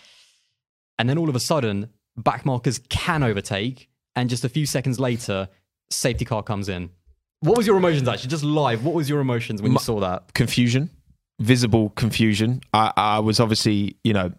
And 1.00 1.10
then 1.10 1.17
all 1.17 1.28
of 1.28 1.36
a 1.36 1.39
sudden, 1.39 1.89
back 2.17 2.45
markers 2.45 2.80
can 2.89 3.23
overtake, 3.23 3.89
and 4.15 4.30
just 4.30 4.43
a 4.43 4.49
few 4.49 4.65
seconds 4.65 4.99
later, 4.99 5.49
safety 5.89 6.25
car 6.25 6.43
comes 6.43 6.69
in. 6.69 6.89
What 7.41 7.58
was 7.58 7.67
your 7.67 7.78
emotions 7.78 8.08
actually? 8.08 8.30
Just 8.30 8.43
live. 8.43 8.84
What 8.84 8.95
was 8.95 9.10
your 9.10 9.19
emotions 9.19 9.62
when 9.62 9.71
you 9.73 9.80
saw 9.80 9.99
that? 9.99 10.34
confusion, 10.34 10.89
visible 11.39 11.89
confusion. 11.91 12.62
I, 12.73 12.91
I 12.95 13.19
was 13.19 13.39
obviously, 13.39 13.97
you 14.04 14.13
know, 14.13 14.32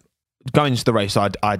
going 0.51 0.73
into 0.73 0.83
the 0.83 0.93
race. 0.93 1.15
I, 1.15 1.29
I, 1.43 1.59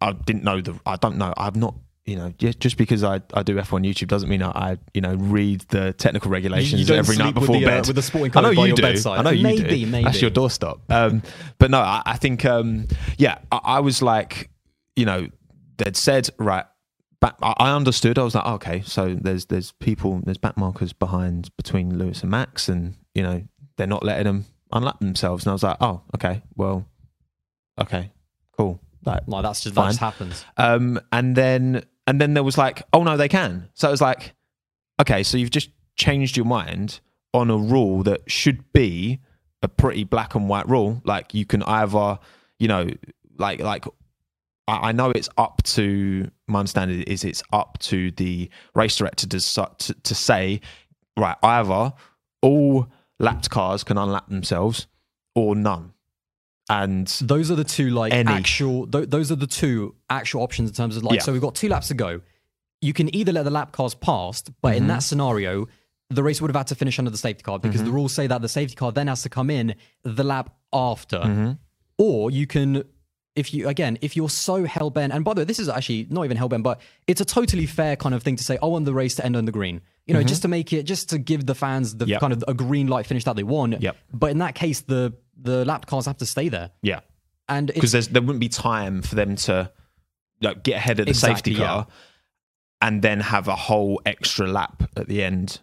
I 0.00 0.12
didn't 0.12 0.44
know 0.44 0.60
the. 0.60 0.78
I 0.86 0.96
don't 0.96 1.16
know. 1.18 1.34
I've 1.36 1.56
not. 1.56 1.74
You 2.06 2.16
know, 2.16 2.32
just, 2.38 2.78
because 2.78 3.04
I, 3.04 3.20
I 3.34 3.42
do 3.42 3.56
F1 3.56 3.86
YouTube 3.86 4.08
doesn't 4.08 4.30
mean 4.30 4.42
I, 4.42 4.48
I 4.48 4.78
you 4.94 5.02
know 5.02 5.14
read 5.16 5.60
the 5.68 5.92
technical 5.92 6.30
regulations 6.30 6.90
every 6.90 7.18
night 7.18 7.24
sleep 7.24 7.34
with 7.34 7.42
before 7.42 7.60
the, 7.60 7.66
uh, 7.66 7.68
bed. 7.68 7.86
with 7.86 7.96
the 7.96 8.02
sporting 8.02 8.34
I 8.34 8.40
know 8.40 8.50
you 8.50 8.64
your 8.64 8.76
do. 8.76 8.80
bedside. 8.82 9.18
I 9.18 9.22
know 9.24 9.28
you 9.28 9.42
Maybe, 9.42 9.84
do. 9.84 9.86
maybe. 9.90 10.04
That's 10.04 10.22
your 10.22 10.30
doorstop. 10.30 10.78
Um, 10.88 11.22
but 11.58 11.70
no, 11.70 11.80
I, 11.80 12.00
I 12.06 12.16
think 12.16 12.46
um, 12.46 12.86
yeah, 13.18 13.40
I, 13.52 13.60
I 13.62 13.80
was 13.80 14.00
like, 14.00 14.48
you 14.96 15.04
know, 15.04 15.28
they'd 15.78 15.96
said 15.96 16.28
right. 16.38 16.66
Back, 17.20 17.34
I 17.42 17.74
understood. 17.74 18.16
I 18.16 18.22
was 18.22 18.36
like, 18.36 18.46
okay, 18.46 18.82
so 18.82 19.16
there's 19.20 19.46
there's 19.46 19.72
people, 19.72 20.20
there's 20.24 20.38
back 20.38 20.56
markers 20.56 20.92
behind 20.92 21.50
between 21.56 21.98
Lewis 21.98 22.22
and 22.22 22.30
Max, 22.30 22.68
and 22.68 22.94
you 23.12 23.24
know 23.24 23.42
they're 23.76 23.88
not 23.88 24.04
letting 24.04 24.24
them 24.24 24.44
unlap 24.72 25.00
themselves. 25.00 25.44
And 25.44 25.50
I 25.50 25.52
was 25.54 25.64
like, 25.64 25.78
oh, 25.80 26.02
okay, 26.14 26.42
well, 26.54 26.86
okay, 27.80 28.12
cool. 28.56 28.80
Like, 29.04 29.22
Like 29.26 29.42
that's 29.42 29.62
just 29.62 29.74
that 29.74 29.80
Fine. 29.80 29.90
just 29.90 30.00
happens. 30.00 30.44
um, 30.56 31.00
and 31.10 31.34
then 31.34 31.84
and 32.06 32.20
then 32.20 32.34
there 32.34 32.44
was 32.44 32.56
like, 32.56 32.84
oh 32.92 33.02
no, 33.02 33.16
they 33.16 33.28
can. 33.28 33.68
So 33.74 33.88
it 33.88 33.90
was 33.90 34.00
like, 34.00 34.34
okay, 35.00 35.24
so 35.24 35.38
you've 35.38 35.50
just 35.50 35.70
changed 35.96 36.36
your 36.36 36.46
mind 36.46 37.00
on 37.34 37.50
a 37.50 37.56
rule 37.58 38.04
that 38.04 38.30
should 38.30 38.72
be 38.72 39.18
a 39.60 39.66
pretty 39.68 40.04
black 40.04 40.36
and 40.36 40.48
white 40.48 40.68
rule. 40.68 41.02
Like 41.04 41.34
you 41.34 41.44
can 41.44 41.64
either, 41.64 42.20
you 42.60 42.68
know, 42.68 42.88
like 43.38 43.58
like 43.60 43.86
I 44.68 44.88
I 44.88 44.92
know 44.92 45.10
it's 45.10 45.28
up 45.36 45.62
to 45.76 46.30
my 46.46 46.60
understanding 46.60 47.02
is 47.02 47.24
it's 47.24 47.42
up 47.52 47.78
to 47.90 48.10
the 48.12 48.48
race 48.74 48.96
director 48.96 49.26
to 49.26 49.40
to, 49.40 49.94
to 50.08 50.14
say 50.14 50.60
right 51.16 51.36
either 51.42 51.92
all 52.42 52.86
lapped 53.18 53.50
cars 53.50 53.82
can 53.82 53.96
unlap 53.96 54.28
themselves 54.28 54.86
or 55.34 55.56
none. 55.56 55.92
And 56.70 57.06
Those 57.22 57.50
are 57.50 57.54
the 57.56 57.64
two 57.64 57.88
like 57.90 58.12
Any. 58.12 58.30
actual. 58.30 58.86
Th- 58.86 59.08
those 59.08 59.32
are 59.32 59.36
the 59.36 59.46
two 59.46 59.94
actual 60.10 60.42
options 60.42 60.68
in 60.70 60.74
terms 60.76 60.96
of 60.96 61.02
like. 61.02 61.16
Yeah. 61.16 61.22
So 61.22 61.32
we've 61.32 61.40
got 61.40 61.54
two 61.54 61.68
laps 61.70 61.88
to 61.88 61.94
go. 61.94 62.20
You 62.82 62.92
can 62.92 63.12
either 63.14 63.32
let 63.32 63.44
the 63.44 63.50
lap 63.50 63.72
cars 63.72 63.94
past, 63.94 64.50
but 64.60 64.68
Mm-hmm. 64.74 64.76
in 64.82 64.86
that 64.88 65.02
scenario, 65.02 65.66
the 66.10 66.22
race 66.22 66.40
would 66.42 66.50
have 66.50 66.56
had 66.56 66.66
to 66.68 66.74
finish 66.74 66.98
under 66.98 67.10
the 67.10 67.16
safety 67.18 67.42
car 67.42 67.58
because 67.58 67.80
Mm-hmm. 67.80 67.86
the 67.86 67.92
rules 67.92 68.12
say 68.12 68.26
that 68.26 68.42
the 68.42 68.48
safety 68.50 68.76
car 68.76 68.92
then 68.92 69.06
has 69.08 69.22
to 69.22 69.30
come 69.30 69.48
in 69.50 69.74
the 70.04 70.22
lap 70.24 70.54
after, 70.72 71.18
Mm-hmm. 71.20 71.52
or 71.96 72.30
you 72.30 72.46
can. 72.46 72.84
If 73.38 73.54
you 73.54 73.68
again, 73.68 73.98
if 74.00 74.16
you're 74.16 74.28
so 74.28 74.64
hell 74.64 74.90
bent, 74.90 75.12
and 75.12 75.24
by 75.24 75.34
the 75.34 75.40
way, 75.40 75.44
this 75.44 75.58
is 75.58 75.68
actually 75.68 76.06
not 76.10 76.24
even 76.24 76.36
hell 76.36 76.48
bent, 76.48 76.62
but 76.64 76.80
it's 77.06 77.20
a 77.20 77.24
totally 77.24 77.66
fair 77.66 77.96
kind 77.96 78.14
of 78.14 78.22
thing 78.22 78.36
to 78.36 78.44
say. 78.44 78.58
I 78.62 78.66
want 78.66 78.84
the 78.84 78.92
race 78.92 79.14
to 79.16 79.24
end 79.24 79.36
on 79.36 79.44
the 79.44 79.52
green, 79.52 79.80
you 80.06 80.14
know, 80.14 80.22
just 80.22 80.42
to 80.42 80.48
make 80.48 80.72
it, 80.72 80.82
just 80.82 81.10
to 81.10 81.18
give 81.18 81.46
the 81.46 81.54
fans 81.54 81.96
the 81.96 82.04
Mm-hmm. 82.04 82.10
Yep. 82.12 82.20
kind 82.20 82.32
of 82.32 82.44
a 82.48 82.54
green 82.54 82.88
light 82.88 83.06
finish 83.06 83.24
that 83.24 83.36
they 83.36 83.42
want. 83.42 83.80
Yep. 83.80 83.96
But 84.12 84.30
in 84.30 84.38
that 84.38 84.54
case, 84.54 84.80
the 84.80 85.14
the 85.40 85.64
lap 85.64 85.86
cars 85.86 86.06
have 86.06 86.18
to 86.18 86.26
stay 86.26 86.48
there, 86.48 86.70
yeah, 86.82 87.00
and 87.48 87.68
because 87.72 87.92
there 88.08 88.22
wouldn't 88.22 88.40
be 88.40 88.48
time 88.48 89.02
for 89.02 89.14
them 89.14 89.36
to 89.36 89.70
like, 90.40 90.62
get 90.62 90.76
ahead 90.76 91.00
of 91.00 91.06
the 91.06 91.10
Exactly, 91.10 91.52
safety 91.52 91.54
car 91.64 91.86
and 92.80 93.02
then 93.02 93.20
have 93.20 93.48
a 93.48 93.56
whole 93.56 94.00
extra 94.06 94.46
lap 94.46 94.82
at 94.96 95.08
the 95.08 95.22
end 95.22 95.60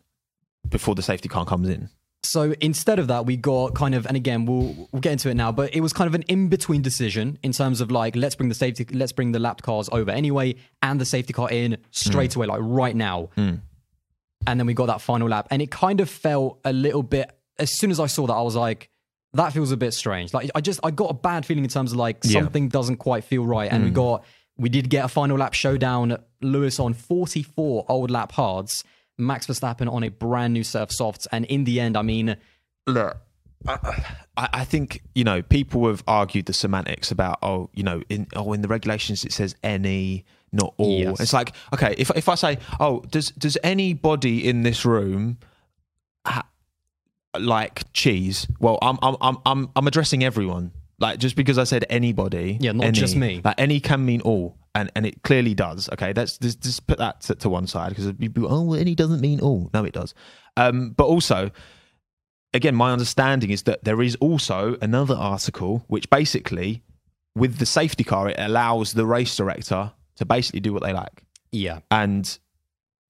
before 0.67 0.95
the 0.95 1.01
safety 1.01 1.29
car 1.29 1.45
comes 1.45 1.69
in. 1.69 1.89
So 2.25 2.53
instead 2.59 2.99
of 2.99 3.07
that, 3.07 3.25
we 3.25 3.37
got 3.37 3.73
kind 3.75 3.95
of, 3.95 4.05
and 4.05 4.15
again, 4.17 4.45
we'll 4.45 4.87
we'll 4.91 5.01
get 5.01 5.13
into 5.13 5.29
it 5.29 5.35
now, 5.35 5.51
but 5.51 5.73
it 5.75 5.81
was 5.81 5.93
kind 5.93 6.07
of 6.07 6.15
an 6.15 6.23
in 6.23 6.49
between 6.49 6.81
decision 6.81 7.37
in 7.43 7.51
terms 7.51 7.81
of 7.81 7.91
like, 7.91 8.15
let's 8.15 8.35
bring 8.35 8.49
the 8.49 8.55
safety, 8.55 8.85
let's 8.91 9.11
bring 9.11 9.31
the 9.31 9.39
lapped 9.39 9.63
cars 9.63 9.89
over 9.91 10.11
anyway, 10.11 10.55
and 10.81 10.99
the 10.99 11.05
safety 11.05 11.33
car 11.33 11.49
in 11.49 11.77
straight 11.91 12.33
hmm. 12.33 12.39
away, 12.39 12.47
like 12.47 12.59
right 12.61 12.95
now. 12.95 13.29
Hmm. 13.35 13.55
And 14.47 14.59
then 14.59 14.67
we 14.67 14.73
got 14.73 14.87
that 14.87 15.01
final 15.01 15.27
lap, 15.27 15.47
and 15.51 15.61
it 15.61 15.71
kind 15.71 16.01
of 16.01 16.09
felt 16.09 16.59
a 16.65 16.73
little 16.73 17.03
bit. 17.03 17.31
As 17.57 17.77
soon 17.77 17.91
as 17.91 17.99
I 17.99 18.07
saw 18.07 18.27
that, 18.27 18.33
I 18.33 18.41
was 18.41 18.55
like, 18.55 18.89
that 19.33 19.53
feels 19.53 19.71
a 19.71 19.77
bit 19.77 19.93
strange. 19.93 20.33
Like 20.33 20.51
I 20.55 20.61
just, 20.61 20.79
I 20.83 20.91
got 20.91 21.11
a 21.11 21.13
bad 21.13 21.45
feeling 21.45 21.63
in 21.63 21.69
terms 21.69 21.91
of 21.91 21.97
like 21.97 22.17
Yeah. 22.23 22.41
something 22.41 22.69
doesn't 22.69 22.97
quite 22.97 23.23
feel 23.23 23.45
right, 23.45 23.71
and 23.71 23.83
we 23.83 23.89
hmm. 23.89 23.95
got, 23.95 24.25
we 24.57 24.69
did 24.69 24.89
get 24.89 25.05
a 25.05 25.07
final 25.07 25.37
lap 25.37 25.53
showdown. 25.53 26.17
Lewis 26.41 26.79
on 26.79 26.93
44 26.93 27.85
old 27.87 28.11
lap 28.11 28.31
hards. 28.31 28.83
Max 29.17 29.47
Verstappen 29.47 29.91
on 29.91 30.03
a 30.03 30.09
brand 30.09 30.53
new 30.53 30.63
set 30.63 30.81
of 30.81 30.91
softs. 30.91 31.27
And 31.31 31.45
in 31.45 31.63
the 31.63 31.79
end, 31.79 31.97
I 31.97 32.01
mean, 32.01 32.37
look, 32.87 33.17
I, 33.67 34.13
I 34.35 34.65
think 34.65 35.01
you 35.13 35.23
know 35.23 35.41
people 35.41 35.87
have 35.87 36.03
argued 36.07 36.45
the 36.45 36.53
semantics 36.53 37.11
about 37.11 37.39
oh 37.41 37.69
you 37.73 37.83
know 37.83 38.01
in 38.09 38.27
oh 38.35 38.53
in 38.53 38.61
the 38.61 38.67
regulations 38.67 39.23
it 39.25 39.33
says 39.33 39.55
any 39.63 40.25
not 40.51 40.73
all. 40.77 40.99
Yes. 40.99 41.19
It's 41.19 41.33
like 41.33 41.53
okay 41.73 41.95
if 41.97 42.11
if 42.15 42.29
I 42.29 42.35
say 42.35 42.57
oh 42.79 43.01
does 43.09 43.29
does 43.31 43.57
anybody 43.63 44.47
in 44.47 44.63
this 44.63 44.85
room 44.85 45.37
ha- 46.25 46.47
like 47.37 47.91
cheese? 47.93 48.47
Well 48.59 48.77
I'm 48.81 48.97
I'm 49.01 49.15
I'm 49.21 49.37
I'm 49.45 49.69
I'm 49.75 49.87
addressing 49.87 50.23
everyone. 50.23 50.71
Like 50.99 51.19
just 51.19 51.35
because 51.35 51.57
I 51.57 51.65
said 51.65 51.85
anybody, 51.89 52.57
Yeah, 52.61 52.71
not 52.71 52.85
any, 52.85 52.99
just 52.99 53.15
me. 53.15 53.41
Like 53.43 53.55
any 53.59 53.79
can 53.79 54.05
mean 54.05 54.21
all, 54.21 54.57
and 54.75 54.91
and 54.95 55.05
it 55.05 55.23
clearly 55.23 55.55
does. 55.55 55.89
Okay, 55.93 56.13
that's 56.13 56.37
just, 56.37 56.61
just 56.61 56.85
put 56.85 56.99
that 56.99 57.21
to, 57.21 57.35
to 57.35 57.49
one 57.49 57.65
side 57.65 57.89
because 57.89 58.11
people 58.13 58.45
oh 58.53 58.61
well, 58.61 58.79
any 58.79 58.93
doesn't 58.93 59.21
mean 59.21 59.39
all. 59.39 59.71
No, 59.73 59.83
it 59.85 59.93
does. 59.93 60.13
Um, 60.57 60.91
but 60.91 61.05
also 61.05 61.49
again, 62.53 62.75
my 62.75 62.91
understanding 62.91 63.49
is 63.49 63.63
that 63.63 63.83
there 63.83 64.01
is 64.01 64.15
also 64.17 64.77
another 64.81 65.15
article 65.15 65.83
which 65.87 66.09
basically, 66.09 66.83
with 67.35 67.57
the 67.57 67.65
safety 67.65 68.03
car, 68.03 68.29
it 68.29 68.35
allows 68.37 68.93
the 68.93 69.05
race 69.05 69.35
director 69.35 69.91
to 70.15 70.25
basically 70.25 70.61
do 70.61 70.71
what 70.73 70.83
they 70.83 70.93
like. 70.93 71.23
yeah. 71.51 71.79
And 71.91 72.37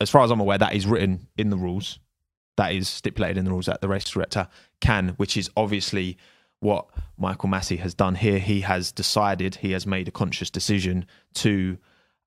as 0.01 0.09
far 0.09 0.23
as 0.23 0.31
I'm 0.31 0.39
aware, 0.39 0.57
that 0.57 0.73
is 0.73 0.85
written 0.85 1.27
in 1.37 1.49
the 1.49 1.57
rules. 1.57 1.99
That 2.57 2.73
is 2.73 2.89
stipulated 2.89 3.37
in 3.37 3.45
the 3.45 3.51
rules 3.51 3.67
that 3.67 3.81
the 3.81 3.87
race 3.87 4.09
director 4.09 4.47
can, 4.81 5.09
which 5.17 5.37
is 5.37 5.49
obviously 5.55 6.17
what 6.65 6.87
Michael 7.17 7.49
Masi 7.49 7.79
has 7.79 7.93
done 7.93 8.15
here. 8.15 8.39
He 8.39 8.61
has 8.61 8.91
decided, 8.91 9.55
he 9.55 9.71
has 9.71 9.85
made 9.87 10.07
a 10.07 10.11
conscious 10.11 10.49
decision 10.49 11.05
to 11.35 11.77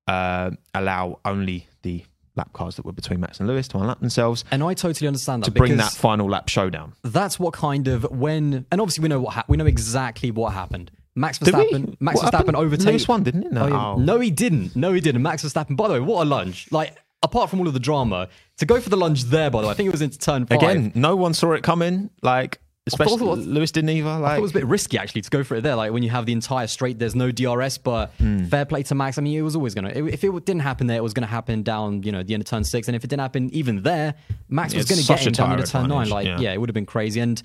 uh, 0.07 0.51
allow 0.75 1.21
only 1.25 1.69
the 1.83 2.05
lap 2.37 2.53
cars 2.53 2.77
that 2.77 2.87
were 2.87 2.93
between 2.93 3.21
Max 3.21 3.41
and 3.41 3.49
Lewis 3.49 3.67
to 3.69 3.79
unlap 3.79 3.99
themselves 3.99 4.45
And 4.53 4.63
I 4.63 4.73
totally 4.73 5.09
understand 5.09 5.43
that 5.43 5.47
to 5.47 5.51
bring 5.51 5.77
that 5.79 5.93
final 5.93 6.29
lap 6.31 6.49
showdown. 6.49 6.93
that's 7.03 7.39
what 7.41 7.53
kind 7.53 7.89
of 7.89 8.05
when 8.13 8.65
and 8.71 8.81
obviously 8.81 9.03
we 9.03 9.09
know 9.09 9.19
what 9.21 9.35
hap 9.35 9.49
we 9.49 9.57
know 9.57 9.67
exactly 9.67 10.31
what 10.31 10.53
happened. 10.53 10.93
Max? 11.17 11.41
Verstappen, 11.41 11.97
Max 11.99 12.23
What 12.23 12.27
Verstappen 12.27 12.37
happened? 12.37 12.57
overtakes. 12.57 12.87
Lewis 12.87 13.09
won, 13.09 13.25
didn't 13.25 13.43
it? 13.43 13.53
No. 13.53 13.65
Oh, 13.65 13.67
yeah. 13.69 13.87
Oh. 13.89 13.97
no, 13.97 14.21
he 14.21 14.31
didn't. 14.31 14.77
No, 14.77 14.93
he 14.93 15.01
didn't. 15.01 15.21
Max 15.21 15.43
Verstappen. 15.45 15.77
By 15.77 15.89
the 15.89 15.95
way, 15.95 16.01
what 16.01 16.23
a 16.25 16.29
lunge! 16.31 16.69
Like 16.71 16.97
apart 17.25 17.51
from 17.51 17.59
all 17.59 17.67
of 17.67 17.75
the 17.75 17.81
drama, 17.81 18.29
to 18.59 18.65
go 18.67 18.81
for 18.81 18.89
the 18.89 18.97
lunge 18.97 19.25
there. 19.25 19.51
By 19.51 19.63
the 19.63 19.67
way, 19.67 19.73
I 19.73 19.75
think 19.75 19.89
it 19.89 19.93
was 19.93 20.03
into 20.03 20.19
turn 20.19 20.47
five. 20.47 20.59
Again, 20.59 20.93
no 20.95 21.17
one 21.17 21.35
saw 21.35 21.53
it 21.55 21.65
coming. 21.65 22.11
Like, 22.23 22.61
especially 22.89 23.27
was- 23.27 23.47
Lewis 23.47 23.71
didn't 23.73 23.91
either. 23.91 24.19
Like, 24.19 24.39
it 24.39 24.43
was 24.43 24.51
a 24.51 24.55
bit 24.55 24.67
risky 24.67 24.99
actually 24.99 25.23
to 25.23 25.31
go 25.31 25.45
for 25.45 25.57
it 25.57 25.63
there. 25.63 25.77
Like 25.77 25.93
when 25.93 26.03
you 26.03 26.11
have 26.11 26.27
the 26.27 26.33
entire 26.33 26.67
straight, 26.67 26.99
there's 26.99 27.15
no 27.15 27.31
DRS, 27.31 27.79
but 27.79 28.13
Hmm. 28.19 28.45
fair 28.47 28.65
play 28.65 28.83
to 28.85 28.95
Max. 28.95 29.19
I 29.19 29.23
mean, 29.23 29.39
it 29.39 29.43
was 29.43 29.55
always 29.57 29.75
gonna. 29.75 29.91
If 29.91 30.23
it 30.25 30.45
didn't 30.45 30.61
happen 30.63 30.87
there, 30.89 30.97
it 30.99 31.03
was 31.03 31.15
gonna 31.15 31.27
happen 31.27 31.63
down, 31.63 32.03
you 32.03 32.13
know, 32.13 32.23
the 32.23 32.35
end 32.35 32.43
of 32.43 32.47
turn 32.49 32.65
six. 32.65 32.89
And 32.89 32.97
if 32.97 33.05
it 33.05 33.09
didn't 33.09 33.21
happen 33.23 33.51
even 33.55 33.83
there, 33.83 34.15
Max 34.49 34.75
was 34.75 34.87
gonna 34.87 35.03
get 35.03 35.27
in 35.27 35.33
down 35.33 35.53
into 35.59 35.71
turn 35.71 35.89
nine. 35.89 36.09
Like, 36.09 36.27
yeah. 36.27 36.41
yeah. 36.41 36.53
it 36.53 36.59
would 36.61 36.69
have 36.69 36.75
been 36.75 36.87
crazy. 36.87 37.21
And 37.21 37.43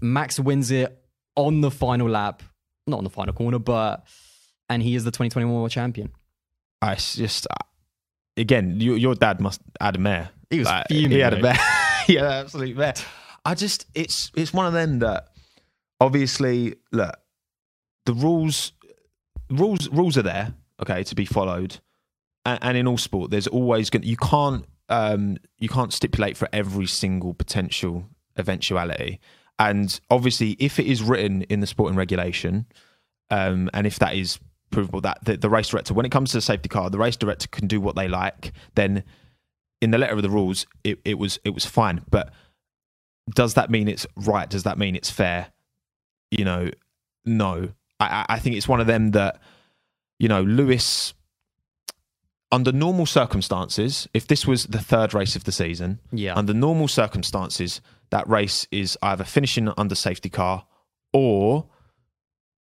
Max 0.00 0.38
wins 0.38 0.70
it 0.70 0.96
on 1.36 1.60
the 1.60 1.70
final 1.70 2.08
lap, 2.08 2.42
not 2.86 2.98
on 2.98 3.04
the 3.04 3.10
final 3.10 3.32
corner, 3.34 3.58
but 3.58 4.04
and 4.68 4.82
he 4.82 4.94
is 4.94 5.04
the 5.04 5.10
2021 5.10 5.52
world 5.54 5.70
champion. 5.70 6.10
I 6.82 6.94
just 6.94 7.46
uh, 7.50 7.64
again, 8.36 8.80
you, 8.80 8.94
your 8.94 9.14
dad 9.14 9.40
must 9.40 9.60
had 9.80 9.96
a 9.96 9.98
mare. 9.98 10.30
He 10.48 10.58
was 10.60 10.66
Like, 10.66 10.86
fuming, 10.88 11.10
He 11.12 11.18
had 11.18 11.34
a 11.34 11.40
mare. 11.42 11.58
he 12.06 12.14
had 12.14 12.24
an 12.24 12.32
absolute 12.32 12.76
mare. 12.76 12.94
I 13.44 13.54
just, 13.54 13.86
it's 13.94 14.30
it's 14.34 14.52
one 14.52 14.66
of 14.66 14.72
them 14.72 14.98
that 15.00 15.28
obviously 16.00 16.74
look 16.92 17.16
the 18.06 18.14
rules, 18.14 18.72
rules, 19.50 19.88
rules 19.90 20.16
are 20.18 20.22
there. 20.22 20.54
Okay, 20.80 21.04
to 21.04 21.14
be 21.14 21.26
followed, 21.26 21.78
and, 22.46 22.58
and 22.62 22.76
in 22.76 22.86
all 22.86 22.96
sport, 22.96 23.30
there's 23.30 23.46
always 23.46 23.90
going. 23.90 24.02
You 24.04 24.16
can't 24.16 24.64
um 24.88 25.36
you 25.58 25.68
can't 25.68 25.92
stipulate 25.92 26.36
for 26.36 26.48
every 26.52 26.86
single 26.86 27.34
potential 27.34 28.06
eventuality. 28.38 29.20
And 29.58 30.00
obviously, 30.10 30.56
if 30.58 30.78
it 30.78 30.86
is 30.86 31.02
written 31.02 31.42
in 31.42 31.60
the 31.60 31.66
sporting 31.66 31.98
regulation, 31.98 32.64
um, 33.30 33.68
and 33.74 33.86
if 33.86 33.98
that 33.98 34.14
is 34.14 34.38
provable 34.70 35.02
that 35.02 35.18
the, 35.22 35.36
the 35.36 35.50
race 35.50 35.68
director, 35.68 35.92
when 35.92 36.06
it 36.06 36.12
comes 36.12 36.30
to 36.30 36.38
the 36.38 36.42
safety 36.42 36.68
car, 36.70 36.88
the 36.88 36.98
race 36.98 37.16
director 37.16 37.46
can 37.48 37.66
do 37.66 37.78
what 37.78 37.94
they 37.94 38.08
like, 38.08 38.52
then 38.74 39.04
in 39.82 39.90
the 39.90 39.98
letter 39.98 40.14
of 40.14 40.22
the 40.22 40.30
rules, 40.30 40.66
it, 40.82 40.98
it 41.04 41.18
was 41.18 41.38
it 41.44 41.50
was 41.50 41.66
fine. 41.66 42.02
But 42.10 42.32
does 43.34 43.54
that 43.54 43.70
mean 43.70 43.88
it's 43.88 44.06
right? 44.16 44.48
Does 44.48 44.62
that 44.64 44.78
mean 44.78 44.96
it's 44.96 45.10
fair? 45.10 45.48
You 46.30 46.44
know, 46.44 46.70
no. 47.24 47.70
I, 47.98 48.24
I 48.28 48.38
think 48.38 48.56
it's 48.56 48.68
one 48.68 48.80
of 48.80 48.86
them 48.86 49.10
that, 49.12 49.40
you 50.18 50.28
know, 50.28 50.42
Lewis. 50.42 51.14
Under 52.52 52.72
normal 52.72 53.06
circumstances, 53.06 54.08
if 54.12 54.26
this 54.26 54.44
was 54.44 54.64
the 54.66 54.80
third 54.80 55.14
race 55.14 55.36
of 55.36 55.44
the 55.44 55.52
season, 55.52 56.00
Yeah. 56.10 56.34
under 56.36 56.52
normal 56.52 56.88
circumstances, 56.88 57.80
that 58.10 58.28
race 58.28 58.66
is 58.72 58.98
either 59.02 59.22
finishing 59.22 59.70
under 59.78 59.94
safety 59.94 60.28
car 60.30 60.66
or 61.12 61.66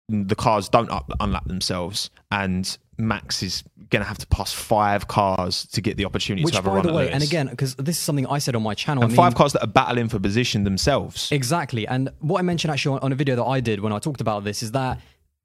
the 0.10 0.36
cars 0.36 0.68
don't 0.68 0.90
up, 0.92 1.10
unlap 1.22 1.46
themselves, 1.48 2.10
and 2.30 2.78
Max 2.98 3.44
is 3.44 3.64
going 3.90 4.02
to 4.02 4.08
have 4.08 4.18
to 4.18 4.28
pass 4.28 4.52
five 4.52 5.08
cars 5.08 5.66
to 5.68 5.82
get 5.82 5.98
the 5.98 6.06
opportunity 6.06 6.44
Which, 6.44 6.54
to 6.54 6.58
have 6.58 6.66
a 6.66 6.70
by 6.70 6.76
run 6.76 6.84
the 6.86 6.90
at 6.90 6.96
way, 6.96 7.12
and 7.12 7.24
again, 7.24 7.48
because 7.48 7.76
this 7.76 7.98
is 7.98 8.02
something 8.02 8.28
I 8.28 8.40
said 8.40 8.56
on 8.56 8.64
my 8.64 8.74
channel. 8.74 9.04
and 9.04 9.12
I 9.12 9.14
mean, 9.14 9.16
five 9.16 9.36
cars 9.36 9.54
that 9.54 9.64
are 9.64 9.68
battling 9.68 10.10
for 10.10 10.20
position 10.20 10.64
themselves. 10.64 11.32
Exactly. 11.32 11.88
And 11.88 12.10
what 12.20 12.40
I 12.40 12.42
mentioned 12.42 12.72
actually 12.72 12.98
on, 12.98 13.04
on 13.04 13.12
a 13.12 13.16
video 13.16 13.36
that 13.36 13.46
I 13.46 13.60
did 13.60 13.80
when 13.80 13.94
I 13.94 14.00
talked 14.00 14.22
about 14.22 14.44
this 14.44 14.64
is 14.64 14.72
that 14.72 15.00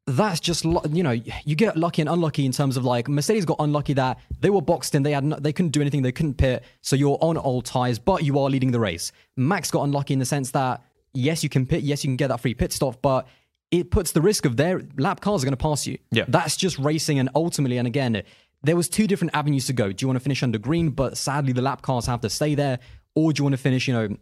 that's 0.07 0.41
just 0.41 0.65
you 0.65 1.03
know 1.03 1.13
you 1.13 1.55
get 1.55 1.77
lucky 1.77 2.03
and 2.03 2.09
unlucky 2.09 2.45
in 2.45 2.51
terms 2.51 2.77
of 2.77 2.85
like 2.85 3.09
Mercedes 3.09 3.45
got 3.45 3.57
unlucky 3.61 3.93
that 3.93 4.19
they 4.41 4.51
were 4.51 4.61
boxed 4.61 4.97
in 4.97 5.05
they 5.05 5.13
had 5.13 5.23
no, 5.23 5.37
they 5.37 5.53
couldn't 5.53 5.71
do 5.71 5.81
anything 5.81 6.03
they 6.03 6.11
couldn't 6.11 6.35
pit 6.35 6.65
so 6.81 6.97
you're 6.97 7.19
on 7.21 7.37
old 7.37 7.65
tires 7.65 8.01
but 8.01 8.25
you 8.25 8.37
are 8.39 8.51
leading 8.51 8.73
the 8.73 8.81
race. 8.81 9.13
Max 9.37 9.71
got 9.71 9.83
unlucky 9.85 10.13
in 10.13 10.19
the 10.19 10.25
sense 10.25 10.51
that 10.51 10.83
yes 11.15 11.45
you 11.45 11.49
can 11.49 11.67
pit 11.67 11.83
yes 11.83 12.03
you 12.03 12.09
can 12.09 12.17
get 12.17 12.29
that 12.29 12.41
free 12.41 12.55
pit 12.55 12.73
stop 12.73 13.01
but 13.01 13.29
it 13.73 13.91
puts 13.91 14.13
the 14.13 14.21
risk 14.21 14.45
of 14.45 14.57
their 14.57 14.83
lap 14.97 15.21
cars 15.21 15.43
are 15.43 15.47
going 15.47 15.57
to 15.57 15.57
pass 15.57 15.87
you. 15.87 15.99
Yeah. 16.13 16.27
That's 16.29 16.57
just 16.57 16.79
racing 16.79 17.19
and 17.19 17.29
ultimately 17.35 17.79
and 17.79 17.89
again 17.89 18.23
there 18.63 18.77
was 18.77 18.89
two 18.89 19.09
different 19.09 19.35
avenues 19.35 19.67
to 19.67 19.73
go. 19.73 19.91
Do 19.91 20.05
you 20.05 20.07
want 20.07 20.21
to 20.21 20.23
finish 20.23 20.45
under 20.45 20.59
green 20.59 20.91
but 20.91 21.17
sadly 21.17 21.53
the 21.53 21.63
lap 21.63 21.83
cars 21.83 22.07
have 22.07 22.21
to 22.21 22.31
stay 22.31 22.55
there 22.55 22.79
or 23.17 23.33
do 23.33 23.41
you 23.41 23.45
want 23.45 23.55
to 23.55 23.63
finish 23.63 23.89
you 23.89 23.95
know 23.95 24.17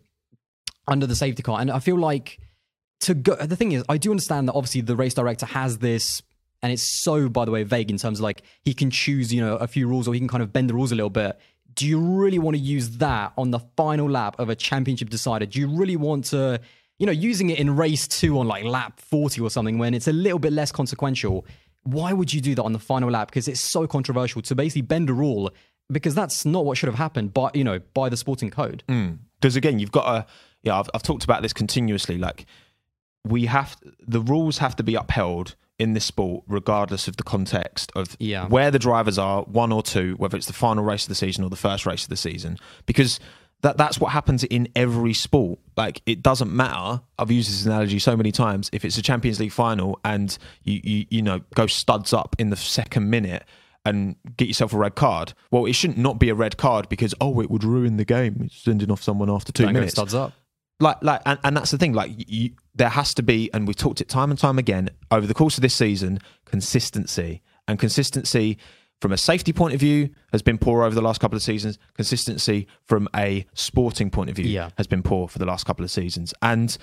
under 0.90 1.06
the 1.06 1.14
safety 1.14 1.42
car. 1.42 1.60
And 1.60 1.70
I 1.70 1.78
feel 1.78 1.98
like 1.98 2.38
to 3.00 3.14
go, 3.14 3.36
the 3.36 3.56
thing 3.56 3.72
is, 3.72 3.84
I 3.88 3.96
do 3.96 4.10
understand 4.10 4.48
that 4.48 4.52
obviously 4.52 4.82
the 4.82 4.96
race 4.96 5.14
director 5.14 5.46
has 5.46 5.78
this, 5.78 6.22
and 6.62 6.72
it's 6.72 6.82
so, 6.82 7.28
by 7.28 7.44
the 7.46 7.50
way, 7.50 7.62
vague 7.62 7.90
in 7.90 7.96
terms 7.96 8.18
of 8.18 8.24
like 8.24 8.42
he 8.62 8.74
can 8.74 8.90
choose, 8.90 9.32
you 9.32 9.40
know, 9.40 9.56
a 9.56 9.66
few 9.66 9.86
rules 9.86 10.06
or 10.06 10.12
he 10.12 10.20
can 10.20 10.28
kind 10.28 10.42
of 10.42 10.52
bend 10.52 10.68
the 10.68 10.74
rules 10.74 10.92
a 10.92 10.94
little 10.94 11.10
bit. 11.10 11.38
Do 11.72 11.86
you 11.86 11.98
really 11.98 12.38
want 12.38 12.56
to 12.56 12.60
use 12.60 12.98
that 12.98 13.32
on 13.38 13.52
the 13.52 13.60
final 13.76 14.10
lap 14.10 14.38
of 14.38 14.50
a 14.50 14.56
championship 14.56 15.08
decider? 15.08 15.46
Do 15.46 15.60
you 15.60 15.68
really 15.68 15.96
want 15.96 16.26
to, 16.26 16.60
you 17.00 17.06
know, 17.06 17.12
using 17.12 17.50
it 17.50 17.58
in 17.58 17.74
race 17.74 18.06
two 18.06 18.38
on 18.38 18.46
like 18.46 18.62
lap 18.62 19.00
40 19.00 19.40
or 19.40 19.50
something 19.50 19.78
when 19.78 19.94
it's 19.94 20.06
a 20.06 20.12
little 20.12 20.38
bit 20.38 20.52
less 20.52 20.70
consequential? 20.70 21.44
Why 21.82 22.12
would 22.12 22.32
you 22.32 22.40
do 22.42 22.54
that 22.54 22.62
on 22.62 22.72
the 22.74 22.78
final 22.78 23.10
lap? 23.10 23.28
Because 23.28 23.48
it's 23.48 23.60
so 23.60 23.86
controversial 23.86 24.42
to 24.42 24.54
basically 24.54 24.82
bend 24.82 25.08
a 25.10 25.14
rule 25.14 25.50
because 25.90 26.14
that's 26.14 26.44
not 26.44 26.64
what 26.66 26.76
should 26.76 26.88
have 26.88 26.98
happened 26.98 27.32
by, 27.34 27.50
you 27.54 27.64
know, 27.64 27.80
by 27.94 28.08
the 28.10 28.16
sporting 28.16 28.50
code. 28.50 28.84
Mm. 28.86 29.18
Because 29.40 29.56
again, 29.56 29.78
you've 29.80 29.90
got 29.90 30.04
to. 30.14 30.26
Yeah, 30.62 30.78
I've, 30.78 30.90
I've 30.92 31.02
talked 31.02 31.24
about 31.24 31.40
this 31.42 31.54
continuously. 31.54 32.18
Like 32.18 32.44
we 33.24 33.46
have 33.46 33.76
the 34.06 34.20
rules 34.20 34.58
have 34.58 34.76
to 34.76 34.82
be 34.82 34.94
upheld 34.94 35.56
in 35.78 35.94
this 35.94 36.04
sport, 36.04 36.44
regardless 36.46 37.08
of 37.08 37.16
the 37.16 37.22
context 37.22 37.90
of 37.96 38.14
Yeah. 38.20 38.46
where 38.46 38.70
the 38.70 38.78
drivers 38.78 39.18
are, 39.18 39.44
one 39.44 39.72
or 39.72 39.82
two, 39.82 40.14
whether 40.18 40.36
it's 40.36 40.46
the 40.46 40.52
final 40.52 40.84
race 40.84 41.04
of 41.04 41.08
the 41.08 41.14
season 41.14 41.42
or 41.42 41.48
the 41.48 41.56
first 41.56 41.86
race 41.86 42.02
of 42.02 42.10
the 42.10 42.16
season, 42.18 42.58
because 42.84 43.18
that 43.62 43.76
that's 43.76 44.00
what 44.00 44.12
happens 44.12 44.44
in 44.44 44.68
every 44.74 45.14
sport. 45.14 45.58
Like 45.76 46.02
it 46.06 46.22
doesn't 46.22 46.54
matter. 46.54 47.02
I've 47.18 47.30
used 47.30 47.50
this 47.50 47.66
analogy 47.66 47.98
so 47.98 48.16
many 48.16 48.32
times. 48.32 48.70
If 48.72 48.84
it's 48.84 48.96
a 48.98 49.02
Champions 49.02 49.40
League 49.40 49.52
final 49.52 49.98
and 50.04 50.36
you 50.62 50.80
you 50.82 51.06
you 51.10 51.22
know 51.22 51.40
go 51.54 51.66
studs 51.66 52.12
up 52.12 52.36
in 52.38 52.50
the 52.50 52.56
second 52.56 53.10
minute 53.10 53.44
and 53.84 54.16
get 54.36 54.48
yourself 54.48 54.72
a 54.72 54.78
red 54.78 54.94
card, 54.94 55.32
well, 55.50 55.66
it 55.66 55.72
shouldn't 55.72 55.98
not 55.98 56.18
be 56.18 56.28
a 56.28 56.34
red 56.34 56.56
card 56.56 56.88
because 56.88 57.14
oh, 57.20 57.40
it 57.40 57.50
would 57.50 57.64
ruin 57.64 57.96
the 57.96 58.04
game. 58.04 58.42
It's 58.44 58.56
sending 58.62 58.90
off 58.90 59.02
someone 59.02 59.30
after 59.30 59.52
2 59.52 59.64
Don't 59.64 59.72
minutes 59.72 59.92
studs 59.92 60.14
up. 60.14 60.32
like 60.80 61.02
like 61.02 61.20
and, 61.26 61.38
and 61.44 61.56
that's 61.56 61.70
the 61.70 61.78
thing 61.78 61.92
like 61.92 62.12
you, 62.16 62.50
there 62.74 62.88
has 62.88 63.14
to 63.14 63.22
be 63.22 63.50
and 63.52 63.66
we've 63.66 63.76
talked 63.76 64.00
it 64.00 64.08
time 64.08 64.30
and 64.30 64.38
time 64.38 64.58
again 64.58 64.88
over 65.10 65.26
the 65.26 65.34
course 65.34 65.58
of 65.58 65.62
this 65.62 65.74
season 65.74 66.18
consistency 66.46 67.42
and 67.68 67.78
consistency 67.78 68.58
from 69.00 69.12
a 69.12 69.16
safety 69.16 69.52
point 69.52 69.72
of 69.74 69.80
view 69.80 70.10
has 70.32 70.42
been 70.42 70.58
poor 70.58 70.82
over 70.82 70.94
the 70.94 71.00
last 71.02 71.20
couple 71.20 71.36
of 71.36 71.42
seasons. 71.42 71.78
Consistency 71.94 72.66
from 72.86 73.08
a 73.16 73.46
sporting 73.54 74.10
point 74.10 74.28
of 74.30 74.36
view 74.36 74.46
Yeah. 74.46 74.70
has 74.76 74.86
been 74.86 75.02
poor 75.02 75.26
for 75.28 75.38
the 75.38 75.46
last 75.46 75.64
couple 75.66 75.84
of 75.84 75.90
seasons. 75.90 76.34
And 76.42 76.76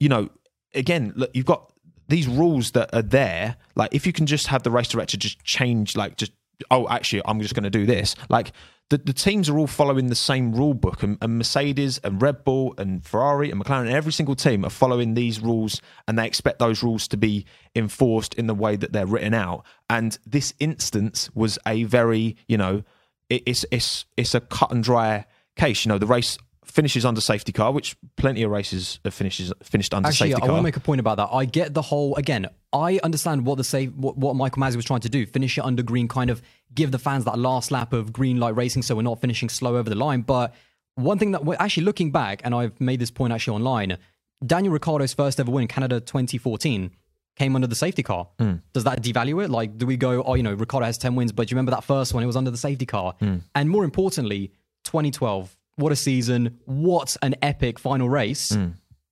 you 0.00 0.08
know 0.08 0.28
again 0.74 1.12
look 1.16 1.30
you've 1.34 1.46
got 1.46 1.72
these 2.08 2.26
rules 2.26 2.72
that 2.72 2.92
are 2.94 3.02
there. 3.02 3.56
Like 3.76 3.94
if 3.94 4.06
you 4.06 4.12
can 4.12 4.26
just 4.26 4.48
have 4.48 4.62
the 4.64 4.70
race 4.70 4.88
director 4.88 5.16
just 5.16 5.42
change 5.44 5.96
like 5.96 6.16
just 6.16 6.32
oh 6.70 6.86
actually 6.88 7.20
i'm 7.24 7.40
just 7.40 7.54
going 7.54 7.64
to 7.64 7.70
do 7.70 7.84
this 7.86 8.14
like 8.28 8.52
the, 8.90 8.98
the 8.98 9.12
teams 9.12 9.48
are 9.48 9.58
all 9.58 9.66
following 9.66 10.08
the 10.08 10.14
same 10.14 10.52
rule 10.52 10.74
book 10.74 11.02
and, 11.02 11.16
and 11.22 11.38
mercedes 11.38 11.98
and 12.04 12.20
red 12.20 12.44
bull 12.44 12.74
and 12.76 13.04
ferrari 13.04 13.50
and 13.50 13.62
mclaren 13.62 13.82
and 13.82 13.90
every 13.90 14.12
single 14.12 14.34
team 14.34 14.64
are 14.64 14.70
following 14.70 15.14
these 15.14 15.40
rules 15.40 15.80
and 16.06 16.18
they 16.18 16.26
expect 16.26 16.58
those 16.58 16.82
rules 16.82 17.08
to 17.08 17.16
be 17.16 17.46
enforced 17.74 18.34
in 18.34 18.46
the 18.46 18.54
way 18.54 18.76
that 18.76 18.92
they're 18.92 19.06
written 19.06 19.34
out. 19.34 19.64
And 19.88 20.18
this 20.26 20.52
instance 20.58 21.30
was 21.34 21.58
a 21.66 21.84
very 21.84 22.36
you 22.46 22.58
know 22.58 22.82
it, 23.30 23.42
it's 23.46 23.64
it's 23.70 24.04
it's 24.16 24.34
a 24.34 24.40
cut 24.40 24.70
and 24.70 24.84
dry 24.84 25.24
case. 25.56 25.84
You 25.84 25.90
know 25.90 25.98
the 25.98 26.06
race 26.06 26.38
finishes 26.64 27.04
under 27.04 27.20
safety 27.20 27.52
car 27.52 27.72
which 27.72 27.96
plenty 28.16 28.42
of 28.42 28.50
races 28.50 29.00
have 29.04 29.12
finishes 29.12 29.52
finished 29.62 29.92
under 29.92 30.08
Actually, 30.08 30.30
safety 30.30 30.40
car. 30.40 30.50
I 30.50 30.52
want 30.52 30.60
to 30.60 30.64
make 30.64 30.76
a 30.76 30.80
point 30.80 31.00
about 31.00 31.16
that. 31.16 31.28
I 31.32 31.44
get 31.44 31.74
the 31.74 31.82
whole 31.82 32.14
again. 32.16 32.46
I 32.72 33.00
understand 33.02 33.44
what 33.44 33.56
the 33.58 33.64
say 33.64 33.86
what, 33.86 34.16
what 34.16 34.36
Michael 34.36 34.62
Masi 34.62 34.76
was 34.76 34.84
trying 34.84 35.00
to 35.00 35.08
do. 35.08 35.26
Finish 35.26 35.58
it 35.58 35.64
under 35.64 35.82
green, 35.82 36.08
kind 36.08 36.30
of 36.30 36.40
give 36.74 36.90
the 36.90 36.98
fans 36.98 37.24
that 37.24 37.38
last 37.38 37.70
lap 37.70 37.92
of 37.92 38.12
green 38.12 38.38
light 38.38 38.56
racing, 38.56 38.82
so 38.82 38.94
we're 38.94 39.02
not 39.02 39.20
finishing 39.20 39.48
slow 39.48 39.76
over 39.76 39.90
the 39.90 39.96
line. 39.96 40.22
But 40.22 40.54
one 40.94 41.18
thing 41.18 41.32
that 41.32 41.44
we're 41.44 41.56
actually 41.58 41.84
looking 41.84 42.10
back, 42.10 42.40
and 42.44 42.54
I've 42.54 42.80
made 42.80 43.00
this 43.00 43.10
point 43.10 43.32
actually 43.32 43.56
online. 43.56 43.98
Daniel 44.44 44.72
Ricciardo's 44.72 45.14
first 45.14 45.38
ever 45.38 45.50
win, 45.50 45.68
Canada 45.68 46.00
2014, 46.00 46.90
came 47.36 47.54
under 47.54 47.66
the 47.66 47.74
safety 47.74 48.02
car. 48.02 48.28
Hmm. 48.38 48.54
Does 48.72 48.84
that 48.84 49.02
devalue 49.02 49.44
it? 49.44 49.50
Like, 49.50 49.78
do 49.78 49.86
we 49.86 49.96
go, 49.96 50.22
oh, 50.22 50.34
you 50.34 50.42
know, 50.42 50.52
Ricciardo 50.52 50.86
has 50.86 50.98
10 50.98 51.14
wins, 51.14 51.32
but 51.32 51.46
do 51.46 51.52
you 51.52 51.56
remember 51.56 51.70
that 51.70 51.84
first 51.84 52.12
one? 52.12 52.22
It 52.22 52.26
was 52.26 52.36
under 52.36 52.50
the 52.50 52.56
safety 52.56 52.86
car. 52.86 53.14
Hmm. 53.20 53.38
And 53.54 53.70
more 53.70 53.84
importantly, 53.84 54.52
2012, 54.84 55.56
what 55.82 55.92
a 55.92 55.96
season. 55.96 56.58
What 56.64 57.16
an 57.22 57.34
epic 57.42 57.78
final 57.78 58.08
race. 58.08 58.54
Hmm. 58.54 58.68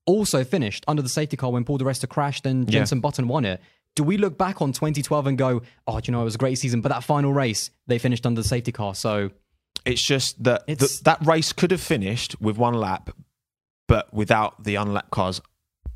Also 0.06 0.44
finished 0.44 0.84
under 0.88 1.02
the 1.02 1.08
safety 1.08 1.36
car 1.36 1.50
when 1.52 1.64
Paul 1.64 1.78
Resta 1.78 2.08
crashed 2.08 2.46
and 2.46 2.64
Yeah. 2.68 2.78
Jenson 2.80 3.00
Button 3.00 3.28
won 3.28 3.44
it. 3.44 3.60
Do 3.96 4.02
we 4.04 4.16
look 4.16 4.38
back 4.38 4.62
on 4.62 4.72
2012 4.72 5.26
and 5.26 5.36
go, 5.36 5.62
oh, 5.86 6.00
do 6.00 6.06
you 6.08 6.12
know, 6.12 6.20
it 6.22 6.24
was 6.24 6.36
a 6.36 6.38
great 6.38 6.56
season, 6.58 6.80
but 6.80 6.88
that 6.90 7.04
final 7.04 7.32
race, 7.32 7.70
they 7.86 7.98
finished 7.98 8.24
under 8.24 8.40
the 8.40 8.46
safety 8.48 8.72
car. 8.72 8.94
So, 8.94 9.30
It's 9.84 10.02
just 10.02 10.42
that 10.44 10.66
th- 10.66 10.76
It's- 10.76 11.00
that 11.00 11.24
race 11.26 11.52
could 11.52 11.70
have 11.70 11.80
finished 11.80 12.40
with 12.40 12.56
one 12.56 12.74
lap, 12.74 13.10
but 13.88 14.12
without 14.14 14.62
the 14.64 14.76
unlapped 14.76 15.10
cars, 15.10 15.40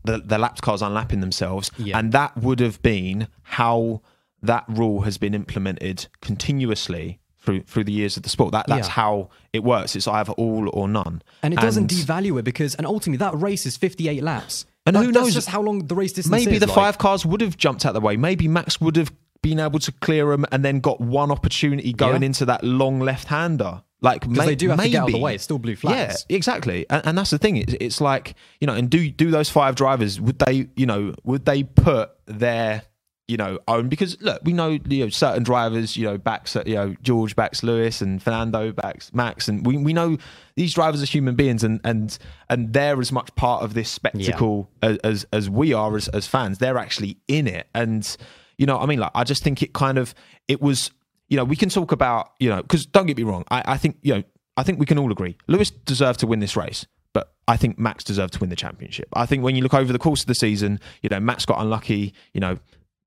the, 0.04 0.18
the 0.18 0.38
lapped 0.38 0.60
cars 0.62 0.82
unlapping 0.82 1.20
themselves, 1.20 1.70
Yeah. 1.78 1.98
and 1.98 2.10
that 2.12 2.36
would 2.36 2.60
have 2.60 2.82
been 2.82 3.28
how 3.42 4.02
that 4.42 4.64
rule 4.68 5.02
has 5.02 5.16
been 5.18 5.34
implemented 5.34 6.06
continuously 6.20 7.20
through 7.44 7.62
through 7.62 7.84
the 7.84 7.92
years 7.92 8.16
of 8.16 8.22
the 8.22 8.28
sport. 8.28 8.52
That 8.52 8.66
that's 8.66 8.88
Yeah. 8.88 8.92
how 8.94 9.30
it 9.52 9.62
works. 9.62 9.94
It's 9.94 10.08
either 10.08 10.32
all 10.32 10.68
or 10.72 10.88
none, 10.88 11.22
and 11.42 11.54
it 11.54 11.60
doesn't 11.60 11.90
devalue 11.90 12.38
it 12.38 12.44
because, 12.44 12.74
and 12.74 12.86
ultimately, 12.86 13.18
that 13.18 13.40
race 13.40 13.66
is 13.66 13.76
58 13.76 14.22
laps. 14.22 14.66
And 14.86 14.94
Like, 14.96 15.06
who 15.06 15.12
knows- 15.12 15.32
just 15.34 15.48
how 15.48 15.62
long 15.62 15.86
the 15.86 15.94
race 15.94 16.12
distance 16.12 16.26
is 16.40 16.44
Maybe 16.46 16.56
is. 16.56 16.60
the 16.60 16.66
like- 16.66 16.74
five 16.74 16.98
cars 16.98 17.24
would 17.24 17.40
have 17.40 17.56
jumped 17.56 17.86
out 17.86 17.94
the 17.94 18.00
way. 18.00 18.16
Maybe 18.18 18.48
Max 18.48 18.80
would 18.80 18.96
have 18.96 19.10
been 19.42 19.58
able 19.60 19.78
to 19.78 19.92
clear 19.92 20.26
them 20.30 20.44
and 20.52 20.64
then 20.64 20.80
got 20.80 21.00
one 21.00 21.30
opportunity 21.30 21.92
going 21.92 22.22
Yeah. 22.22 22.26
into 22.26 22.44
that 22.46 22.62
long 22.64 23.00
left 23.00 23.28
hander. 23.28 23.82
Like 24.02 24.26
may- 24.28 24.44
they 24.44 24.54
do 24.54 24.68
have 24.68 24.78
to 24.80 24.88
get 24.88 25.00
out 25.02 25.08
of 25.08 25.12
the 25.14 25.18
way. 25.18 25.34
It's 25.34 25.44
still 25.44 25.58
blue 25.58 25.76
flags. 25.76 26.26
Yeah, 26.28 26.36
exactly. 26.36 26.84
And, 26.90 27.06
and 27.06 27.16
that's 27.18 27.30
the 27.30 27.38
thing. 27.38 27.56
It's, 27.56 27.74
it's 27.80 28.00
like 28.02 28.34
you 28.60 28.66
know, 28.66 28.74
and 28.74 28.90
do 28.90 29.10
do 29.10 29.30
those 29.30 29.48
five 29.48 29.74
drivers? 29.76 30.20
Would 30.20 30.38
they, 30.40 30.68
you 30.76 30.84
know, 30.84 31.14
would 31.24 31.46
they 31.46 31.62
put 31.62 32.10
their 32.26 32.82
you 33.28 33.36
know 33.36 33.58
own? 33.68 33.88
Because 33.88 34.20
look, 34.20 34.40
we 34.44 34.52
know 34.52 34.78
you 34.88 35.04
know 35.04 35.08
certain 35.08 35.42
drivers, 35.42 35.96
you 35.96 36.04
know, 36.04 36.18
backs 36.18 36.56
you 36.66 36.74
know 36.74 36.94
George 37.02 37.36
backs 37.36 37.62
Lewis 37.62 38.00
and 38.00 38.22
Fernando 38.22 38.72
backs 38.72 39.12
Max, 39.14 39.48
and 39.48 39.66
we 39.66 39.76
we 39.76 39.92
know 39.92 40.16
these 40.56 40.74
drivers 40.74 41.02
are 41.02 41.06
human 41.06 41.34
beings, 41.34 41.64
and 41.64 41.80
and 41.84 42.18
and 42.48 42.72
they're 42.72 43.00
as 43.00 43.12
much 43.12 43.34
part 43.34 43.62
of 43.62 43.74
this 43.74 43.90
spectacle 43.90 44.68
as, 44.82 44.98
as 44.98 45.26
as 45.32 45.50
we 45.50 45.72
are 45.72 45.96
as 45.96 46.08
as 46.08 46.26
fans. 46.26 46.58
They're 46.58 46.78
actually 46.78 47.18
in 47.28 47.46
it, 47.46 47.68
and 47.74 48.16
you 48.58 48.66
know, 48.66 48.78
I 48.78 48.86
mean, 48.86 48.98
like 48.98 49.12
I 49.14 49.24
just 49.24 49.42
think 49.42 49.62
it 49.62 49.72
kind 49.72 49.98
of 49.98 50.14
it 50.48 50.60
was 50.60 50.90
you 51.28 51.36
know, 51.36 51.44
we 51.44 51.56
can 51.56 51.68
talk 51.68 51.92
about, 51.92 52.32
you 52.38 52.48
know, 52.48 52.62
because 52.62 52.86
don't 52.86 53.06
get 53.06 53.16
me 53.16 53.22
wrong, 53.22 53.44
I, 53.50 53.62
I 53.66 53.76
think, 53.76 53.98
you 54.02 54.14
know, 54.14 54.22
I 54.56 54.62
think 54.62 54.78
we 54.78 54.86
can 54.86 54.98
all 54.98 55.10
agree 55.10 55.36
Lewis 55.48 55.70
deserved 55.70 56.20
to 56.20 56.26
win 56.26 56.38
this 56.38 56.56
race, 56.56 56.86
but 57.12 57.32
I 57.48 57.56
think 57.56 57.78
Max 57.78 58.04
deserved 58.04 58.34
to 58.34 58.40
win 58.40 58.50
the 58.50 58.56
championship. 58.56 59.08
I 59.14 59.26
think 59.26 59.42
when 59.42 59.56
you 59.56 59.62
look 59.62 59.74
over 59.74 59.92
the 59.92 59.98
course 59.98 60.20
of 60.20 60.26
the 60.26 60.34
season, 60.34 60.78
you 61.02 61.08
know, 61.08 61.18
Max 61.18 61.44
got 61.44 61.60
unlucky, 61.60 62.14
you 62.34 62.40
know, 62.40 62.58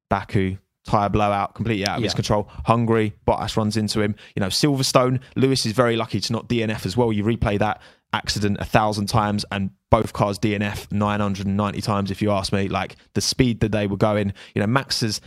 Baku, 0.09 0.57
tyre 0.85 1.09
blowout, 1.09 1.53
completely 1.55 1.85
out 1.85 1.97
of 1.97 2.03
his 2.03 2.13
control. 2.13 2.47
Hungary, 2.65 3.13
Bottas 3.27 3.57
runs 3.57 3.75
into 3.77 4.01
him. 4.01 4.15
You 4.35 4.39
know, 4.41 4.47
Silverstone, 4.47 5.19
Lewis 5.35 5.65
is 5.65 5.73
very 5.73 5.95
lucky 5.95 6.19
to 6.19 6.33
not 6.33 6.47
DNF 6.47 6.85
as 6.85 6.95
well. 6.95 7.11
You 7.11 7.23
replay 7.23 7.59
that 7.59 7.81
accident 8.13 8.57
a 8.59 8.65
thousand 8.65 9.07
times 9.07 9.43
and 9.51 9.71
both 9.89 10.13
cars 10.13 10.39
DNF 10.39 10.89
990 10.91 11.81
times, 11.81 12.09
if 12.11 12.21
you 12.21 12.31
ask 12.31 12.53
me. 12.53 12.67
Like 12.69 12.95
the 13.13 13.21
speed 13.21 13.59
that 13.59 13.71
they 13.71 13.85
were 13.87 13.97
going, 13.97 14.33
you 14.55 14.61
know, 14.61 14.67
Max 14.67 15.01
has 15.01 15.19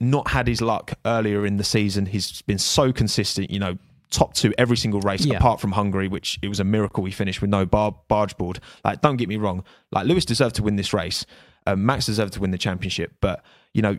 not 0.00 0.28
had 0.28 0.46
his 0.48 0.60
luck 0.60 0.92
earlier 1.04 1.44
in 1.46 1.56
the 1.56 1.64
season. 1.64 2.06
He's 2.06 2.42
been 2.42 2.58
so 2.58 2.92
consistent, 2.92 3.50
you 3.50 3.58
know, 3.58 3.78
top 4.10 4.34
two 4.34 4.52
every 4.58 4.76
single 4.76 5.00
race 5.00 5.24
Yeah. 5.24 5.36
apart 5.36 5.60
from 5.60 5.72
Hungary, 5.72 6.06
which 6.06 6.38
it 6.42 6.48
was 6.48 6.60
a 6.60 6.64
miracle 6.64 7.04
he 7.04 7.12
finished 7.12 7.40
with 7.40 7.50
no 7.50 7.64
bar- 7.64 7.96
barge 8.08 8.36
board. 8.36 8.60
Like, 8.84 9.00
don't 9.00 9.16
get 9.16 9.28
me 9.28 9.36
wrong, 9.36 9.64
like 9.90 10.06
Lewis 10.06 10.24
deserved 10.24 10.56
to 10.56 10.62
win 10.62 10.76
this 10.76 10.92
race. 10.92 11.24
Um, 11.66 11.86
Max 11.86 12.06
deserved 12.06 12.32
to 12.34 12.40
win 12.40 12.50
the 12.50 12.58
championship, 12.58 13.12
but 13.20 13.42
you 13.72 13.80
know, 13.82 13.98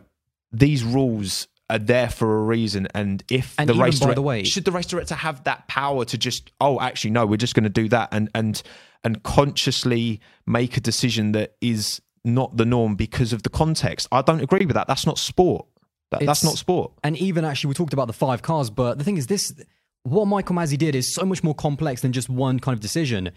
these 0.58 0.82
rules 0.84 1.48
are 1.70 1.78
there 1.78 2.08
for 2.10 2.38
a 2.38 2.42
reason. 2.44 2.86
And 2.94 3.22
if 3.30 3.54
And 3.58 3.68
the 3.68 3.74
race 3.74 3.98
by 4.00 4.14
the 4.14 4.22
way- 4.22 4.44
should 4.44 4.64
the 4.64 4.72
race 4.72 4.86
director 4.86 5.14
have 5.14 5.44
that 5.44 5.66
power 5.68 6.04
to 6.04 6.18
just, 6.18 6.52
oh, 6.60 6.78
actually, 6.80 7.10
no, 7.10 7.26
we're 7.26 7.36
just 7.38 7.54
going 7.54 7.64
to 7.64 7.70
do 7.70 7.88
that, 7.88 8.08
and 8.12 8.30
and 8.34 8.62
and 9.02 9.22
consciously 9.22 10.20
make 10.46 10.76
a 10.76 10.80
decision 10.80 11.32
that 11.32 11.54
is 11.60 12.00
not 12.24 12.56
the 12.56 12.64
norm 12.64 12.96
because 12.96 13.32
of 13.32 13.42
the 13.42 13.50
context? 13.50 14.08
I 14.12 14.22
don't 14.22 14.40
agree 14.40 14.64
with 14.66 14.74
that. 14.74 14.86
That's 14.86 15.06
not 15.06 15.18
sport. 15.18 15.66
That, 16.10 16.24
that's 16.26 16.44
not 16.44 16.56
sport. 16.56 16.92
And 17.02 17.16
even 17.16 17.44
actually, 17.44 17.68
we 17.68 17.74
talked 17.74 17.92
about 17.92 18.06
the 18.06 18.12
five 18.12 18.40
cars, 18.42 18.70
but 18.70 18.98
the 18.98 19.04
thing 19.04 19.16
is, 19.16 19.26
this 19.26 19.52
what 20.04 20.26
Michael 20.26 20.54
Masi 20.54 20.76
did 20.78 20.94
is 20.94 21.12
so 21.12 21.24
much 21.24 21.42
more 21.42 21.54
complex 21.54 22.02
than 22.02 22.12
just 22.12 22.28
one 22.28 22.60
kind 22.60 22.76
of 22.76 22.80
decision. 22.80 23.30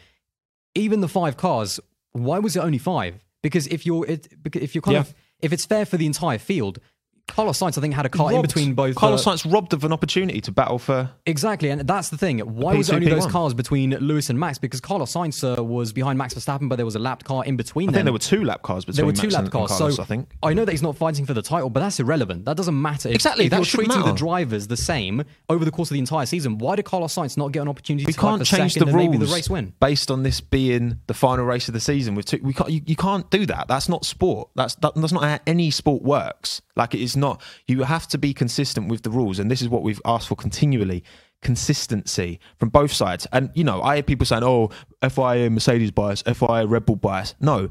Even 0.75 0.99
the 1.01 1.07
five 1.07 1.37
cars, 1.37 1.79
why 2.11 2.39
was 2.39 2.55
it 2.55 2.59
only 2.59 2.77
five? 2.77 3.19
Because 3.41 3.67
if 3.67 3.85
you're 3.85 4.05
it, 4.05 4.27
because 4.43 4.61
if 4.61 4.75
you're 4.75 4.81
kind 4.81 4.95
Yeah. 4.95 5.01
of 5.01 5.15
if 5.39 5.53
it's 5.53 5.65
fair 5.65 5.85
for 5.85 5.97
the 5.97 6.05
entire 6.05 6.37
field, 6.37 6.79
Carlos 7.27 7.59
Sainz 7.59 7.77
I 7.77 7.81
think 7.81 7.93
had 7.93 8.05
a 8.05 8.09
car 8.09 8.31
in 8.31 8.41
between 8.41 8.73
both. 8.73 8.95
Carlos 8.95 9.25
uh, 9.27 9.31
Sainz 9.31 9.51
robbed 9.51 9.73
of 9.73 9.83
an 9.83 9.91
opportunity 9.93 10.41
to 10.41 10.51
battle 10.51 10.79
for. 10.79 11.09
Exactly, 11.25 11.69
and 11.69 11.81
that's 11.81 12.09
the 12.09 12.17
thing. 12.17 12.39
Why 12.39 12.73
P2, 12.73 12.77
was 12.77 12.89
it 12.89 12.95
only 12.95 13.09
those 13.09 13.27
P1? 13.27 13.31
cars 13.31 13.53
between 13.53 13.91
Lewis 13.91 14.29
and 14.29 14.39
Max? 14.39 14.57
Because 14.57 14.79
Carlos 14.81 15.13
Sainz 15.13 15.57
uh, 15.57 15.63
was 15.63 15.93
behind 15.93 16.17
Max 16.17 16.33
Verstappen, 16.33 16.69
but 16.69 16.77
there 16.77 16.85
was 16.85 16.95
a 16.95 16.99
lapped 16.99 17.25
car 17.25 17.43
in 17.45 17.57
between 17.57 17.89
I 17.89 17.91
them. 17.91 17.95
think 17.99 18.03
there 18.05 18.13
were 18.13 18.19
two 18.19 18.43
lap 18.43 18.61
cars 18.63 18.85
between 18.85 18.95
There 18.97 19.05
were 19.05 19.11
Max 19.11 19.19
two 19.21 19.29
lap 19.29 19.43
and 19.43 19.51
cars. 19.51 19.71
Carlos, 19.71 19.95
so 19.97 20.01
I 20.01 20.05
think. 20.05 20.29
I 20.41 20.53
know 20.53 20.65
that 20.65 20.71
he's 20.71 20.81
not 20.81 20.95
fighting 20.97 21.25
for 21.25 21.33
the 21.33 21.41
title, 21.41 21.69
but 21.69 21.81
that's 21.81 21.99
irrelevant. 21.99 22.45
That 22.45 22.57
doesn't 22.57 22.81
matter. 22.81 23.09
If, 23.09 23.15
Exactly, 23.15 23.45
If 23.45 23.51
that 23.51 23.57
you're 23.57 23.65
treating 23.65 24.01
the 24.03 24.13
drivers 24.13 24.67
the 24.67 24.77
same 24.77 25.23
over 25.49 25.65
the 25.65 25.71
course 25.71 25.89
of 25.91 25.93
the 25.95 25.99
entire 25.99 26.25
season, 26.25 26.57
why 26.57 26.75
did 26.75 26.85
Carlos 26.85 27.13
Sainz 27.13 27.37
not 27.37 27.51
get 27.51 27.61
an 27.61 27.67
opportunity 27.67 28.05
We 28.05 28.13
to 28.13 28.19
fight 28.19 28.29
can't 28.37 28.45
change 28.45 28.75
the 28.75 28.85
rules 28.85 29.19
the 29.19 29.25
race 29.35 29.49
win? 29.49 29.73
based 29.79 30.09
on 30.09 30.23
this 30.23 30.39
being 30.41 30.99
the 31.07 31.13
final 31.13 31.45
race 31.45 31.67
of 31.67 31.73
the 31.73 31.79
season. 31.79 32.15
With 32.15 32.25
two, 32.25 32.39
we 32.41 32.53
can't. 32.53 32.71
You, 32.71 32.81
you 32.85 32.95
can't 32.95 33.29
do 33.29 33.45
that. 33.47 33.67
That's 33.67 33.89
not 33.89 34.05
sport. 34.05 34.49
That's 34.55 34.75
that, 34.75 34.95
that's 34.95 35.11
not 35.11 35.23
how 35.23 35.39
any 35.45 35.71
sport 35.71 36.03
works. 36.03 36.61
Like 36.75 36.93
it 36.93 37.01
is 37.01 37.16
not. 37.17 37.41
You 37.67 37.83
have 37.83 38.07
to 38.07 38.17
be 38.17 38.33
consistent 38.33 38.87
with 38.87 39.03
the 39.03 39.09
rules, 39.09 39.39
and 39.39 39.51
this 39.51 39.61
is 39.61 39.69
what 39.69 39.83
we've 39.83 40.01
asked 40.05 40.27
for 40.27 40.35
continually. 40.35 41.03
Consistency 41.41 42.39
from 42.57 42.69
both 42.69 42.91
sides, 42.91 43.27
and 43.31 43.51
you 43.53 43.63
know, 43.63 43.81
I 43.83 43.95
hear 43.97 44.03
people 44.03 44.25
saying, 44.25 44.43
"Oh, 44.43 44.71
FIA 45.07 45.51
Mercedes 45.51 45.91
bias, 45.91 46.23
FIA 46.23 46.65
Red 46.65 46.85
Bull 46.87 46.95
bias." 46.95 47.35
No, 47.39 47.69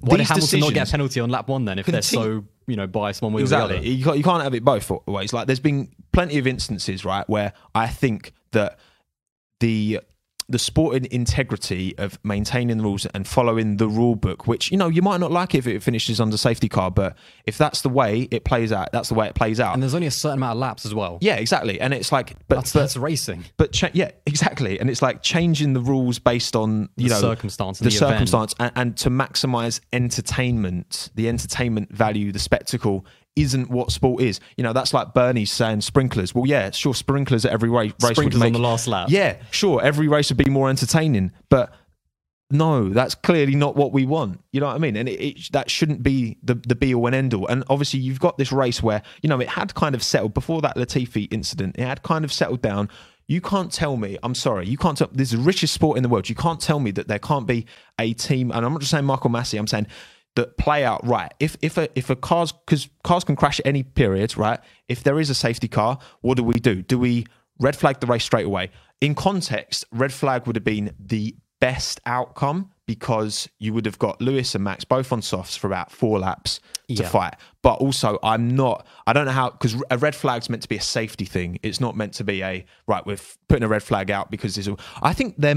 Why 0.00 0.16
did 0.16 0.26
Hamilton 0.26 0.60
not 0.60 0.74
get 0.74 0.88
a 0.88 0.90
penalty 0.90 1.20
on 1.20 1.30
lap 1.30 1.48
one 1.48 1.64
then 1.64 1.78
if 1.78 1.86
they're 1.86 2.02
so 2.02 2.44
you 2.66 2.76
know 2.76 2.86
biased 2.86 3.22
one 3.22 3.32
way 3.32 3.42
or 3.42 3.46
the 3.46 3.56
other? 3.56 3.76
You 3.76 4.04
can't, 4.04 4.18
you 4.18 4.24
can't 4.24 4.42
have 4.42 4.54
it 4.54 4.64
both 4.64 4.90
ways. 5.06 5.32
Like 5.32 5.46
there's 5.46 5.60
been 5.60 5.88
plenty 6.12 6.38
of 6.38 6.46
instances, 6.46 7.04
right, 7.04 7.28
where 7.28 7.52
I 7.74 7.86
think 7.86 8.32
that 8.52 8.78
the 9.60 10.00
the 10.48 10.58
sporting 10.58 11.06
integrity 11.10 11.94
of 11.96 12.18
maintaining 12.22 12.76
the 12.76 12.84
rules 12.84 13.06
and 13.06 13.26
following 13.26 13.78
the 13.78 13.88
rule 13.88 14.14
book, 14.14 14.46
which 14.46 14.70
you 14.70 14.76
know 14.76 14.88
you 14.88 15.00
might 15.00 15.18
not 15.18 15.32
like 15.32 15.54
if 15.54 15.66
it 15.66 15.82
finishes 15.82 16.20
under 16.20 16.36
safety 16.36 16.68
car, 16.68 16.90
but 16.90 17.16
if 17.46 17.56
that's 17.56 17.80
the 17.80 17.88
way 17.88 18.28
it 18.30 18.44
plays 18.44 18.70
out, 18.72 18.92
that's 18.92 19.08
the 19.08 19.14
way 19.14 19.26
it 19.26 19.34
plays 19.34 19.58
out. 19.58 19.72
And 19.74 19.82
there's 19.82 19.94
only 19.94 20.06
a 20.06 20.10
certain 20.10 20.38
amount 20.38 20.56
of 20.56 20.58
laps 20.60 20.84
as 20.84 20.94
well. 20.94 21.18
yeah, 21.22 21.36
exactly. 21.36 21.80
And 21.80 21.94
it's 21.94 22.12
like, 22.12 22.36
but 22.48 22.56
That's, 22.56 22.72
but, 22.72 22.80
that's 22.80 22.96
racing. 22.96 23.44
but 23.56 23.72
cha- 23.72 23.90
yeah, 23.94 24.10
exactly. 24.26 24.78
And 24.78 24.90
it's 24.90 25.00
like 25.00 25.22
changing 25.22 25.72
the 25.72 25.80
rules 25.80 26.18
based 26.18 26.54
on 26.56 26.90
you 26.96 27.08
The 27.08 27.14
know 27.14 27.20
circumstance 27.20 27.78
the, 27.78 27.84
the 27.84 27.90
circumstance, 27.92 28.54
and, 28.60 28.72
and 28.76 28.96
to 28.98 29.10
maximize 29.10 29.80
entertainment, 29.92 31.10
the 31.14 31.28
entertainment 31.28 31.92
value, 31.92 32.32
the 32.32 32.38
spectacle 32.38 33.06
isn't 33.36 33.70
what 33.70 33.90
sport 33.90 34.22
is. 34.22 34.40
You 34.56 34.64
know, 34.64 34.72
that's 34.72 34.94
like 34.94 35.14
Bernie 35.14 35.44
saying 35.44 35.80
sprinklers. 35.80 36.34
Well, 36.34 36.46
yeah, 36.46 36.70
sure, 36.70 36.94
sprinklers 36.94 37.44
at 37.44 37.52
every 37.52 37.70
race, 37.70 37.92
Sprinklers 37.98 38.36
make 38.36 38.48
on 38.48 38.52
the 38.52 38.58
last 38.66 38.86
lap. 38.86 39.08
Yeah, 39.10 39.36
sure, 39.50 39.82
every 39.82 40.08
race 40.08 40.30
would 40.30 40.38
be 40.38 40.50
more 40.50 40.70
entertaining, 40.70 41.32
but 41.48 41.72
no, 42.50 42.88
that's 42.88 43.14
clearly 43.14 43.54
not 43.54 43.74
what 43.74 43.92
we 43.92 44.06
want. 44.06 44.40
You 44.52 44.60
know 44.60 44.66
what 44.66 44.76
I 44.76 44.78
mean? 44.78 44.96
And 44.96 45.08
it, 45.08 45.20
it, 45.20 45.52
that 45.52 45.70
shouldn't 45.70 46.02
be 46.02 46.38
the, 46.42 46.54
the 46.54 46.74
be 46.74 46.94
all 46.94 47.06
and 47.06 47.14
end 47.14 47.34
all. 47.34 47.46
And 47.46 47.64
obviously, 47.68 48.00
you've 48.00 48.20
got 48.20 48.38
this 48.38 48.52
race 48.52 48.82
where, 48.82 49.02
you 49.22 49.28
know, 49.28 49.40
it 49.40 49.48
had 49.48 49.74
kind 49.74 49.94
of 49.94 50.02
settled 50.02 50.34
before 50.34 50.60
that 50.62 50.76
Latifi 50.76 51.32
incident, 51.32 51.76
it 51.78 51.84
had 51.84 52.02
kind 52.02 52.24
of 52.24 52.32
settled 52.32 52.62
down. 52.62 52.88
You 53.26 53.40
can't 53.40 53.72
tell 53.72 53.96
me, 53.96 54.18
I'm 54.22 54.34
sorry, 54.34 54.68
you 54.68 54.76
can't 54.76 54.98
tell, 54.98 55.08
this 55.10 55.32
is 55.32 55.38
the 55.38 55.44
richest 55.44 55.72
sport 55.72 55.96
in 55.96 56.02
the 56.02 56.10
world. 56.10 56.28
You 56.28 56.34
can't 56.34 56.60
tell 56.60 56.78
me 56.78 56.90
that 56.90 57.08
there 57.08 57.18
can't 57.18 57.46
be 57.46 57.64
a 57.98 58.12
team, 58.12 58.50
and 58.50 58.66
I'm 58.66 58.72
not 58.72 58.80
just 58.80 58.90
saying 58.90 59.06
Michael 59.06 59.30
Masi, 59.30 59.58
I'm 59.58 59.66
saying 59.66 59.86
that 60.36 60.56
play 60.56 60.84
out 60.84 61.06
right. 61.06 61.32
If 61.40 61.56
if 61.62 61.78
a 61.78 61.88
if 61.98 62.10
a 62.10 62.16
car's 62.16 62.52
because 62.52 62.88
cars 63.02 63.24
can 63.24 63.36
crash 63.36 63.60
at 63.60 63.66
any 63.66 63.82
period, 63.82 64.36
right? 64.36 64.60
If 64.88 65.02
there 65.02 65.20
is 65.20 65.30
a 65.30 65.34
safety 65.34 65.68
car, 65.68 65.98
what 66.22 66.36
do 66.36 66.42
we 66.42 66.54
do? 66.54 66.82
Do 66.82 66.98
we 66.98 67.26
red 67.60 67.76
flag 67.76 68.00
the 68.00 68.06
race 68.06 68.24
straight 68.24 68.46
away? 68.46 68.70
In 69.00 69.14
context, 69.14 69.84
red 69.92 70.12
flag 70.12 70.46
would 70.46 70.56
have 70.56 70.64
been 70.64 70.94
the 70.98 71.36
best 71.60 72.00
outcome 72.04 72.70
because 72.86 73.48
you 73.58 73.72
would 73.72 73.86
have 73.86 73.98
got 73.98 74.20
Lewis 74.20 74.54
and 74.54 74.62
Max 74.64 74.84
both 74.84 75.10
on 75.12 75.22
softs 75.22 75.56
for 75.56 75.66
about 75.68 75.90
four 75.90 76.18
laps 76.18 76.60
to 76.88 76.94
Yeah. 76.94 77.08
fight. 77.08 77.34
But 77.62 77.74
also, 77.74 78.18
I'm 78.22 78.54
not. 78.54 78.86
I 79.06 79.12
don't 79.14 79.24
know 79.24 79.32
how 79.32 79.50
because 79.50 79.80
a 79.90 79.96
red 79.96 80.14
flag's 80.14 80.50
meant 80.50 80.62
to 80.62 80.68
be 80.68 80.76
a 80.76 80.80
safety 80.82 81.24
thing. 81.24 81.58
It's 81.62 81.80
not 81.80 81.96
meant 81.96 82.12
to 82.14 82.24
be 82.24 82.42
a 82.42 82.64
right. 82.86 83.04
We're 83.06 83.18
putting 83.48 83.62
a 83.64 83.68
red 83.68 83.82
flag 83.82 84.10
out 84.10 84.30
because 84.30 84.56
there's. 84.56 84.68
A, 84.68 84.76
I 85.02 85.12
think 85.14 85.36
there 85.38 85.54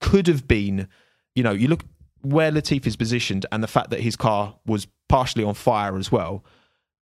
could 0.00 0.26
have 0.26 0.46
been. 0.48 0.88
You 1.34 1.42
know, 1.42 1.52
you 1.52 1.68
look 1.68 1.84
where 2.32 2.50
Latif 2.50 2.86
is 2.86 2.96
positioned 2.96 3.46
and 3.52 3.62
the 3.62 3.68
fact 3.68 3.90
that 3.90 4.00
his 4.00 4.16
car 4.16 4.56
was 4.66 4.86
partially 5.08 5.44
on 5.44 5.54
fire 5.54 5.96
as 5.96 6.10
well. 6.10 6.44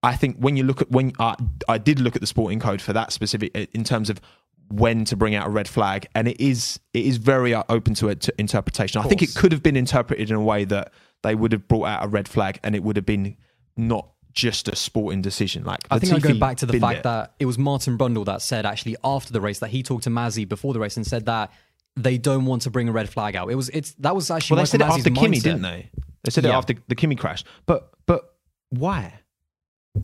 I 0.03 0.15
think 0.15 0.37
when 0.37 0.55
you 0.55 0.63
look 0.63 0.81
at 0.81 0.91
when 0.91 1.13
I 1.19 1.35
I 1.67 1.77
did 1.77 1.99
look 1.99 2.15
at 2.15 2.21
the 2.21 2.27
sporting 2.27 2.59
code 2.59 2.81
for 2.81 2.93
that 2.93 3.11
specific 3.11 3.55
in 3.55 3.83
terms 3.83 4.09
of 4.09 4.21
when 4.69 5.05
to 5.05 5.15
bring 5.15 5.33
out 5.33 5.47
a 5.47 5.49
red 5.49 5.67
flag, 5.67 6.07
and 6.13 6.27
it 6.27 6.39
is 6.39 6.79
it 6.93 7.05
is 7.05 7.17
very 7.17 7.53
uh, 7.53 7.63
open 7.69 7.93
to, 7.95 8.09
it, 8.09 8.21
to 8.21 8.33
interpretation. 8.37 9.01
I 9.01 9.05
think 9.05 9.21
it 9.21 9.33
could 9.35 9.51
have 9.51 9.63
been 9.63 9.75
interpreted 9.75 10.29
in 10.29 10.35
a 10.35 10.41
way 10.41 10.65
that 10.65 10.93
they 11.23 11.35
would 11.35 11.51
have 11.51 11.67
brought 11.67 11.85
out 11.85 12.05
a 12.05 12.07
red 12.07 12.27
flag, 12.27 12.59
and 12.63 12.75
it 12.75 12.83
would 12.83 12.95
have 12.95 13.05
been 13.05 13.37
not 13.75 14.09
just 14.33 14.67
a 14.67 14.75
sporting 14.75 15.21
decision. 15.21 15.63
Like 15.63 15.79
I 15.89 15.99
think 15.99 16.13
I 16.13 16.19
go 16.19 16.37
back 16.37 16.57
to 16.57 16.65
the 16.65 16.79
fact 16.79 16.99
it. 16.99 17.03
that 17.03 17.33
it 17.39 17.45
was 17.45 17.57
Martin 17.57 17.97
Brundle 17.97 18.25
that 18.25 18.41
said 18.41 18.65
actually 18.65 18.95
after 19.03 19.33
the 19.33 19.41
race 19.41 19.59
that 19.59 19.69
he 19.69 19.81
talked 19.81 20.03
to 20.03 20.09
Masi 20.09 20.47
before 20.47 20.73
the 20.73 20.79
race 20.79 20.95
and 20.95 21.07
said 21.07 21.25
that 21.25 21.51
they 21.97 22.17
don't 22.17 22.45
want 22.45 22.61
to 22.61 22.69
bring 22.69 22.87
a 22.87 22.91
red 22.91 23.09
flag 23.09 23.35
out. 23.35 23.51
It 23.51 23.55
was 23.55 23.69
it's 23.69 23.93
that 23.95 24.15
was 24.15 24.31
actually 24.31 24.55
well, 24.55 24.63
they 24.63 24.69
said 24.69 24.81
it 24.81 24.87
after 24.87 25.09
Kimmy, 25.09 25.41
didn't 25.41 25.63
they? 25.63 25.89
They 26.23 26.31
said 26.31 26.45
it 26.45 26.49
after 26.49 26.75
the 26.87 26.95
Kimmy 26.95 27.17
crash, 27.17 27.43
but 27.65 27.91
but 28.05 28.35
why? 28.69 29.19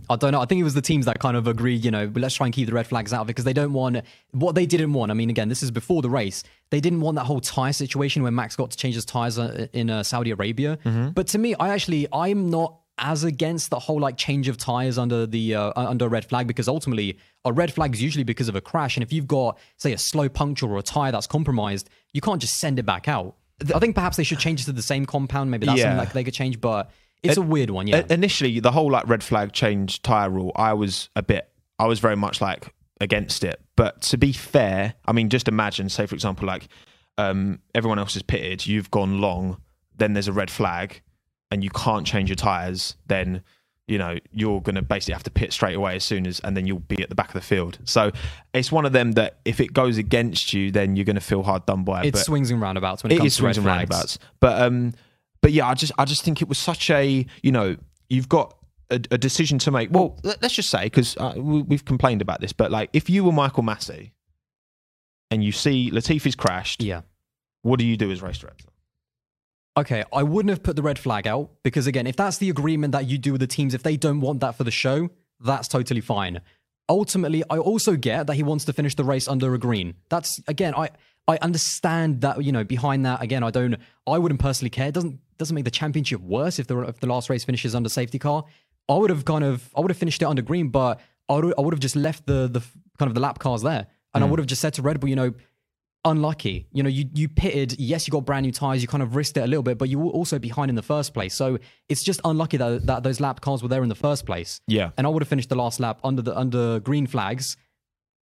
I 0.09 0.15
don't 0.15 0.31
know. 0.31 0.41
I 0.41 0.45
think 0.45 0.59
it 0.59 0.63
was 0.63 0.73
the 0.73 0.81
teams 0.81 1.05
that 1.05 1.19
kind 1.19 1.37
of 1.37 1.47
agreed, 1.47 1.85
you 1.85 1.91
know, 1.91 2.11
let's 2.15 2.33
try 2.33 2.47
and 2.47 2.53
keep 2.53 2.67
the 2.67 2.73
red 2.73 2.87
flags 2.87 3.13
out 3.13 3.21
of 3.21 3.27
it 3.27 3.31
because 3.31 3.45
they 3.45 3.53
don't 3.53 3.73
want 3.73 4.01
what 4.31 4.55
they 4.55 4.65
didn't 4.65 4.93
want. 4.93 5.11
I 5.11 5.13
mean, 5.13 5.29
again, 5.29 5.49
this 5.49 5.61
is 5.61 5.69
before 5.69 6.01
the 6.01 6.09
race. 6.09 6.43
They 6.71 6.79
didn't 6.79 7.01
want 7.01 7.15
that 7.15 7.25
whole 7.25 7.39
tire 7.39 7.73
situation 7.73 8.23
where 8.23 8.31
Max 8.31 8.55
got 8.55 8.71
to 8.71 8.77
change 8.77 8.95
his 8.95 9.05
tires 9.05 9.37
uh, 9.37 9.67
in 9.71 9.91
uh, 9.91 10.01
Saudi 10.01 10.31
Arabia. 10.31 10.79
Mm-hmm. 10.83 11.09
But 11.09 11.27
to 11.27 11.37
me, 11.37 11.53
I 11.59 11.69
actually 11.69 12.07
I'm 12.11 12.49
not 12.49 12.79
as 12.97 13.23
against 13.23 13.69
the 13.69 13.79
whole 13.79 13.99
like 13.99 14.17
change 14.17 14.47
of 14.47 14.57
tires 14.57 14.97
under 14.97 15.25
the 15.25 15.55
uh, 15.55 15.71
under 15.75 16.05
a 16.05 16.09
red 16.09 16.25
flag 16.25 16.47
because 16.47 16.67
ultimately 16.67 17.17
a 17.45 17.51
red 17.51 17.73
flag 17.73 17.93
is 17.93 18.01
usually 18.01 18.23
because 18.23 18.47
of 18.49 18.55
a 18.55 18.61
crash, 18.61 18.95
and 18.95 19.03
if 19.03 19.11
you've 19.11 19.27
got 19.27 19.57
say 19.77 19.93
a 19.93 19.97
slow 19.97 20.29
puncture 20.29 20.67
or 20.67 20.77
a 20.77 20.83
tire 20.83 21.11
that's 21.11 21.27
compromised, 21.27 21.89
you 22.13 22.21
can't 22.21 22.39
just 22.41 22.55
send 22.59 22.79
it 22.79 22.83
back 22.85 23.07
out. 23.07 23.35
I 23.73 23.79
think 23.79 23.95
perhaps 23.95 24.17
they 24.17 24.23
should 24.23 24.39
change 24.39 24.61
it 24.61 24.65
to 24.65 24.71
the 24.73 24.81
same 24.81 25.05
compound. 25.05 25.49
Maybe 25.51 25.65
that's 25.65 25.77
Yeah. 25.79 25.85
something 25.85 25.97
like 25.99 26.13
they 26.13 26.23
could 26.23 26.33
change, 26.33 26.59
but 26.61 26.91
it's 27.21 27.37
a 27.37 27.41
weird 27.41 27.69
one. 27.69 27.87
Yeah. 27.87 28.03
Initially 28.09 28.59
the 28.59 28.71
whole 28.71 28.91
like 28.91 29.07
red 29.07 29.23
flag 29.23 29.53
change 29.53 30.01
tire 30.01 30.29
rule 30.29 30.51
i 30.55 30.73
was 30.73 31.09
a 31.15 31.23
bit 31.23 31.49
i 31.79 31.85
was 31.85 31.99
very 31.99 32.17
much 32.17 32.41
like 32.41 32.73
against 32.99 33.43
it 33.45 33.61
but 33.77 34.01
to 34.01 34.17
be 34.17 34.33
fair 34.33 34.93
i 35.05 35.11
mean 35.13 35.29
just 35.29 35.47
imagine 35.47 35.87
say 35.89 36.05
for 36.05 36.15
example 36.15 36.45
like 36.45 36.67
um 37.17 37.59
everyone 37.73 37.97
else 37.97 38.15
is 38.17 38.21
pitted 38.23 38.67
you've 38.67 38.91
gone 38.91 39.21
long 39.21 39.57
then 39.95 40.11
there's 40.13 40.27
a 40.27 40.33
red 40.33 40.51
flag 40.51 41.01
and 41.53 41.63
you 41.63 41.69
can't 41.69 42.05
change 42.07 42.29
your 42.29 42.35
tires 42.35 42.95
then 43.07 43.43
you 43.87 43.97
know 43.97 44.17
you're 44.31 44.61
going 44.61 44.75
to 44.75 44.81
basically 44.81 45.13
have 45.13 45.23
to 45.23 45.29
pit 45.31 45.51
straight 45.53 45.75
away 45.75 45.95
as 45.95 46.03
soon 46.03 46.25
as 46.25 46.39
and 46.39 46.55
then 46.55 46.65
you'll 46.65 46.79
be 46.79 47.01
at 47.03 47.09
the 47.09 47.15
back 47.15 47.27
of 47.27 47.33
the 47.33 47.41
field 47.41 47.77
so 47.83 48.11
it's 48.53 48.71
one 48.71 48.85
of 48.85 48.93
them 48.93 49.11
that 49.13 49.37
if 49.45 49.59
it 49.59 49.73
goes 49.73 49.97
against 49.97 50.53
you 50.53 50.71
then 50.71 50.95
you're 50.95 51.05
going 51.05 51.15
to 51.15 51.21
feel 51.21 51.43
hard 51.43 51.65
done 51.65 51.83
by 51.83 52.03
It 52.03 52.15
swings 52.17 52.49
and 52.49 52.61
roundabouts 52.61 53.03
when 53.03 53.11
it, 53.11 53.15
it 53.15 53.17
comes 53.19 53.33
is 53.33 53.37
to 53.37 53.43
red 53.43 53.55
swings 53.55 53.57
and 53.57 53.65
flags. 53.65 53.89
roundabouts. 53.91 54.19
But 54.39 54.61
um, 54.61 54.93
but 55.41 55.51
yeah, 55.51 55.67
I 55.67 55.73
just 55.73 55.91
I 55.97 56.05
just 56.05 56.23
think 56.23 56.41
it 56.41 56.47
was 56.47 56.57
such 56.57 56.89
a 56.89 57.25
you 57.41 57.51
know 57.51 57.75
you've 58.09 58.29
got 58.29 58.55
a, 58.89 58.95
a 59.11 59.17
decision 59.17 59.59
to 59.59 59.71
make. 59.71 59.89
Well, 59.91 60.17
let, 60.23 60.41
us 60.43 60.53
just 60.53 60.69
say 60.69 60.83
because 60.85 61.17
uh, 61.17 61.33
we, 61.35 61.61
we've 61.63 61.83
complained 61.83 62.21
about 62.21 62.39
this, 62.39 62.53
but 62.53 62.71
like 62.71 62.89
if 62.93 63.09
you 63.09 63.25
were 63.25 63.33
Michael 63.33 63.63
Masi 63.63 64.11
and 65.29 65.43
you 65.43 65.51
see 65.51 65.91
Latifi's 65.91 66.35
crashed, 66.35 66.81
Yeah. 66.81 67.01
what 67.63 67.79
do 67.79 67.85
you 67.85 67.97
do 67.97 68.11
as 68.11 68.21
race 68.21 68.37
director? 68.37 68.65
Okay, 69.75 70.03
I 70.13 70.21
wouldn't 70.21 70.51
have 70.51 70.61
put 70.61 70.75
the 70.75 70.83
red 70.83 70.99
flag 70.99 71.25
out 71.25 71.49
because 71.63 71.87
again, 71.87 72.05
if 72.05 72.15
that's 72.15 72.37
the 72.37 72.49
agreement 72.49 72.91
that 72.91 73.07
you 73.07 73.17
do 73.17 73.31
with 73.31 73.41
the 73.41 73.47
teams, 73.47 73.73
if 73.73 73.81
they 73.81 73.97
don't 73.97 74.21
want 74.21 74.41
that 74.41 74.55
for 74.55 74.63
the 74.63 74.71
show, 74.71 75.09
that's 75.39 75.67
totally 75.67 76.01
fine. 76.01 76.41
Ultimately, 76.87 77.43
I 77.49 77.57
also 77.57 77.95
get 77.95 78.27
that 78.27 78.35
he 78.35 78.43
wants 78.43 78.65
to 78.65 78.73
finish 78.73 78.93
the 78.95 79.03
race 79.03 79.27
under 79.27 79.53
a 79.53 79.57
green. 79.57 79.95
That's 80.09 80.39
again, 80.47 80.75
I 80.75 80.89
I 81.27 81.37
understand 81.37 82.21
that 82.21 82.43
you 82.43 82.51
know 82.51 82.63
behind 82.63 83.05
that. 83.05 83.21
Again, 83.21 83.43
I 83.43 83.49
don't, 83.49 83.75
I 84.05 84.17
wouldn't 84.17 84.41
personally 84.41 84.69
care. 84.69 84.89
It 84.89 84.93
doesn't 84.93 85.19
doesn't 85.37 85.55
make 85.55 85.65
the 85.65 85.71
championship 85.71 86.21
worse 86.21 86.59
if 86.59 86.67
the 86.67 86.79
if 86.81 86.99
the 86.99 87.07
last 87.07 87.29
race 87.29 87.43
finishes 87.43 87.73
under 87.73 87.89
safety 87.89 88.19
car. 88.19 88.43
I 88.89 88.95
would 88.95 89.09
have 89.09 89.25
kind 89.25 89.43
of 89.43 89.69
I 89.75 89.79
would 89.79 89.89
have 89.89 89.97
finished 89.97 90.21
it 90.21 90.25
under 90.25 90.41
green, 90.41 90.69
but 90.69 90.99
I 91.29 91.35
would 91.35 91.53
I 91.57 91.61
would 91.61 91.73
have 91.73 91.79
just 91.79 91.95
left 91.95 92.27
the 92.27 92.47
the 92.47 92.61
kind 92.99 93.09
of 93.09 93.15
the 93.15 93.21
lap 93.21 93.39
cars 93.39 93.61
there, 93.61 93.87
and 94.13 94.23
I 94.23 94.27
hmm. 94.27 94.31
would 94.31 94.39
have 94.39 94.47
just 94.47 94.61
said 94.61 94.73
to 94.75 94.81
Red 94.81 94.99
Bull, 94.99 95.09
you 95.09 95.15
know, 95.15 95.33
unlucky. 96.05 96.67
You 96.71 96.83
know, 96.83 96.89
you 96.89 97.05
you 97.13 97.29
pitted. 97.29 97.79
Yes, 97.79 98.07
you 98.07 98.11
got 98.11 98.25
brand 98.25 98.45
new 98.45 98.51
tires. 98.51 98.81
You 98.81 98.87
kind 98.87 99.03
of 99.03 99.15
risked 99.15 99.37
it 99.37 99.41
a 99.43 99.47
little 99.47 99.63
bit, 99.63 99.77
but 99.77 99.89
you 99.89 99.99
were 99.99 100.11
also 100.11 100.39
behind 100.39 100.69
in 100.69 100.75
the 100.75 100.81
first 100.83 101.13
place. 101.13 101.33
So 101.33 101.57
it's 101.89 102.03
just 102.03 102.19
unlucky 102.25 102.57
that 102.57 102.85
that 102.87 103.03
those 103.03 103.19
lap 103.19 103.41
cars 103.41 103.61
were 103.63 103.69
there 103.69 103.83
in 103.83 103.89
the 103.89 103.95
first 103.95 104.25
place. 104.25 104.59
Yeah. 104.67 104.91
And 104.97 105.07
I 105.07 105.09
would 105.09 105.21
have 105.21 105.29
finished 105.29 105.49
the 105.49 105.55
last 105.55 105.79
lap 105.79 105.99
under 106.03 106.21
the 106.21 106.37
under 106.37 106.79
green 106.79 107.07
flags, 107.07 107.57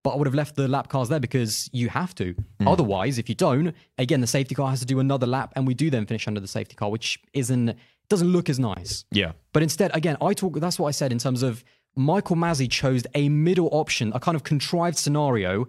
but 0.03 0.11
I 0.11 0.15
would 0.17 0.27
have 0.27 0.35
left 0.35 0.55
the 0.55 0.67
lap 0.67 0.89
cars 0.89 1.09
there 1.09 1.19
because 1.19 1.69
you 1.73 1.89
have 1.89 2.13
to. 2.15 2.35
Hmm. 2.59 2.67
Otherwise, 2.67 3.17
if 3.17 3.29
you 3.29 3.35
don't, 3.35 3.75
again, 3.97 4.21
the 4.21 4.27
safety 4.27 4.55
car 4.55 4.69
has 4.69 4.79
to 4.81 4.85
do 4.85 4.99
another 4.99 5.27
lap, 5.27 5.53
and 5.55 5.65
we 5.65 5.73
do 5.73 5.89
then 5.89 6.05
finish 6.05 6.27
under 6.27 6.39
the 6.39 6.47
safety 6.47 6.75
car, 6.75 6.89
which 6.89 7.19
isn't 7.33 7.75
doesn't 8.09 8.29
look 8.29 8.49
as 8.49 8.59
nice. 8.59 9.05
Yeah, 9.11 9.33
But 9.53 9.61
instead, 9.61 9.95
again, 9.95 10.17
I 10.19 10.33
talk. 10.33 10.59
That's 10.59 10.79
what 10.79 10.87
I 10.87 10.91
said 10.91 11.11
in 11.11 11.19
terms 11.19 11.43
of 11.43 11.63
Michael 11.95 12.35
Masi 12.35 12.69
chose 12.69 13.03
a 13.13 13.29
middle 13.29 13.69
option, 13.71 14.11
a 14.15 14.19
kind 14.19 14.35
of 14.35 14.43
contrived 14.43 14.97
scenario, 14.97 15.67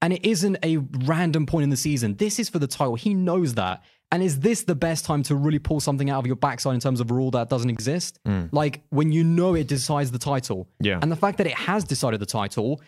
and 0.00 0.12
it 0.12 0.24
isn't 0.24 0.58
a 0.62 0.76
random 0.76 1.46
point 1.46 1.64
in 1.64 1.70
the 1.70 1.76
season. 1.76 2.16
This 2.16 2.38
is 2.38 2.48
for 2.48 2.58
the 2.58 2.66
title. 2.66 2.94
He 2.94 3.14
knows 3.14 3.54
that. 3.54 3.82
And 4.10 4.22
is 4.22 4.40
this 4.40 4.62
the 4.62 4.74
best 4.74 5.04
time 5.04 5.22
to 5.24 5.34
really 5.34 5.58
pull 5.58 5.80
something 5.80 6.08
out 6.08 6.20
of 6.20 6.26
your 6.26 6.36
backside 6.36 6.74
in 6.74 6.80
terms 6.80 7.00
of 7.00 7.10
a 7.10 7.14
rule 7.14 7.30
that 7.32 7.50
doesn't 7.50 7.68
exist? 7.68 8.18
Mm. 8.26 8.48
Like 8.52 8.82
when 8.88 9.12
you 9.12 9.22
know 9.22 9.54
it 9.54 9.68
decides 9.68 10.10
the 10.10 10.18
title. 10.18 10.68
Yeah. 10.80 10.98
And 11.02 11.12
the 11.12 11.16
fact 11.16 11.38
that 11.38 11.46
it 11.46 11.54
has 11.54 11.84
decided 11.84 12.20
the 12.20 12.26
title, 12.26 12.80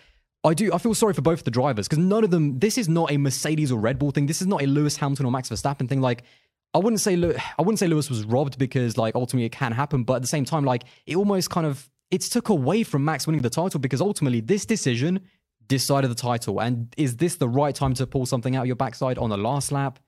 I 0.44 0.54
do. 0.54 0.72
I 0.72 0.78
feel 0.78 0.94
sorry 0.94 1.12
for 1.12 1.20
both 1.20 1.44
the 1.44 1.50
drivers 1.50 1.88
because 1.88 2.02
none 2.02 2.24
of 2.24 2.30
them. 2.30 2.58
This 2.58 2.78
is 2.78 2.88
not 2.88 3.12
a 3.12 3.18
Mercedes 3.18 3.70
or 3.70 3.78
Red 3.78 3.98
Bull 3.98 4.10
thing. 4.10 4.26
This 4.26 4.40
is 4.40 4.46
not 4.46 4.62
a 4.62 4.66
Lewis 4.66 4.96
Hamilton 4.96 5.26
or 5.26 5.32
Max 5.32 5.50
Verstappen 5.50 5.86
thing. 5.86 6.00
Like, 6.00 6.22
I 6.72 6.78
wouldn't 6.78 7.00
say. 7.00 7.14
I 7.14 7.62
wouldn't 7.62 7.78
say 7.78 7.88
Lewis 7.88 8.08
was 8.08 8.24
robbed 8.24 8.58
because, 8.58 8.96
like, 8.96 9.14
ultimately 9.14 9.44
it 9.44 9.52
can 9.52 9.72
happen. 9.72 10.04
But 10.04 10.14
at 10.14 10.22
the 10.22 10.28
same 10.28 10.46
time, 10.46 10.64
like, 10.64 10.84
it 11.04 11.16
almost 11.16 11.50
kind 11.50 11.66
of 11.66 11.90
it's 12.10 12.28
took 12.28 12.48
away 12.48 12.82
from 12.82 13.04
Max 13.04 13.26
winning 13.26 13.42
the 13.42 13.50
title 13.50 13.80
because 13.80 14.00
ultimately 14.00 14.40
this 14.40 14.64
decision 14.64 15.20
decided 15.70 16.10
the 16.10 16.14
title. 16.14 16.60
And 16.60 16.92
is 16.98 17.16
this 17.16 17.36
the 17.36 17.48
right 17.48 17.74
time 17.74 17.94
to 17.94 18.06
pull 18.06 18.26
something 18.26 18.54
out 18.56 18.62
of 18.62 18.66
your 18.66 18.76
backside 18.76 19.16
on 19.16 19.30
the 19.30 19.38
last 19.38 19.72
lap? 19.72 19.98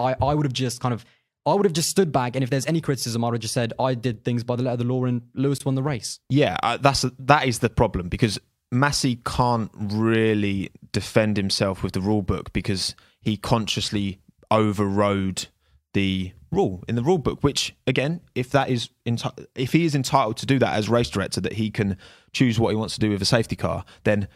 I 0.00 0.16
I 0.20 0.34
would 0.34 0.44
have 0.44 0.52
just 0.52 0.80
kind 0.80 0.92
of. 0.92 1.04
I 1.44 1.54
would 1.54 1.66
have 1.66 1.72
just 1.72 1.88
stood 1.88 2.12
back, 2.12 2.36
and 2.36 2.44
if 2.44 2.50
there's 2.50 2.66
any 2.66 2.80
criticism, 2.80 3.24
I 3.24 3.28
would 3.28 3.34
have 3.34 3.42
just 3.42 3.54
said 3.54 3.72
I 3.78 3.94
did 3.94 4.24
things 4.24 4.44
by 4.44 4.54
the 4.54 4.62
letter 4.62 4.74
of 4.74 4.78
the 4.78 4.84
law, 4.84 5.04
and 5.04 5.22
Lewis 5.34 5.64
won 5.64 5.74
the 5.74 5.82
race. 5.82 6.18
yeah. 6.28 6.56
Uh, 6.62 6.76
that's 6.76 7.04
that 7.18 7.46
is 7.46 7.58
the 7.58 7.68
problem 7.68 8.08
because 8.08 8.38
Masi 8.72 9.22
can't 9.24 9.70
really 9.76 10.70
defend 10.92 11.36
himself 11.36 11.82
with 11.82 11.92
the 11.92 12.00
rule 12.00 12.22
book 12.22 12.52
because 12.52 12.94
he 13.20 13.36
consciously 13.36 14.18
overrode 14.50 15.48
the 15.94 16.32
rule 16.50 16.84
in 16.88 16.94
the 16.94 17.02
rule 17.02 17.18
book. 17.18 17.42
Which 17.42 17.74
again, 17.86 18.20
if 18.34 18.50
that 18.50 18.70
is 18.70 18.88
enti- 19.04 19.46
if 19.54 19.72
he 19.72 19.84
is 19.84 19.94
entitled 19.94 20.36
to 20.38 20.46
do 20.46 20.58
that 20.60 20.74
as 20.74 20.88
race 20.88 21.10
director, 21.10 21.40
that 21.40 21.54
he 21.54 21.70
can 21.70 21.96
choose 22.32 22.58
what 22.60 22.70
he 22.70 22.76
wants 22.76 22.94
to 22.94 23.00
do 23.00 23.10
with 23.10 23.20
a 23.20 23.26
safety 23.26 23.56
car, 23.56 23.84
then 24.04 24.28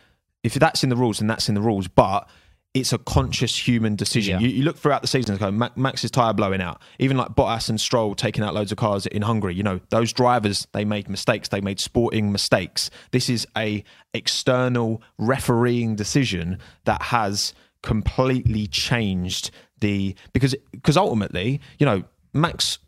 if 0.46 0.54
that's 0.54 0.84
in 0.84 0.90
the 0.90 0.96
rules, 0.96 1.18
then 1.18 1.28
that's 1.28 1.48
in 1.48 1.54
the 1.54 1.60
rules. 1.60 1.88
But 1.88 2.28
it's 2.76 2.92
a 2.92 2.98
conscious 2.98 3.56
human 3.66 3.96
decision. 3.96 4.40
Yeah. 4.40 4.46
You, 4.46 4.56
you 4.58 4.62
look 4.62 4.76
throughout 4.76 5.00
the 5.00 5.08
season, 5.08 5.36
go, 5.38 5.50
Ma- 5.50 5.70
Max's 5.76 6.10
tire 6.10 6.34
blowing 6.34 6.60
out. 6.60 6.82
Even 6.98 7.16
like 7.16 7.28
Bottas 7.30 7.70
and 7.70 7.80
Stroll 7.80 8.14
taking 8.14 8.44
out 8.44 8.52
loads 8.54 8.70
of 8.70 8.76
cars 8.76 9.06
in 9.06 9.22
Hungary. 9.22 9.54
You 9.54 9.62
know, 9.62 9.80
those 9.88 10.12
drivers 10.12 10.66
they 10.72 10.84
made 10.84 11.08
mistakes. 11.08 11.48
They 11.48 11.60
made 11.60 11.80
sporting 11.80 12.32
mistakes. 12.32 12.90
This 13.12 13.30
is 13.30 13.46
a 13.56 13.82
external 14.12 15.02
refereeing 15.18 15.96
decision 15.96 16.58
that 16.84 17.02
has 17.02 17.54
completely 17.82 18.66
changed 18.66 19.50
the 19.80 20.14
because 20.32 20.54
because 20.72 20.96
ultimately, 20.96 21.60
you 21.78 21.86
know, 21.86 22.04
Max, 22.34 22.78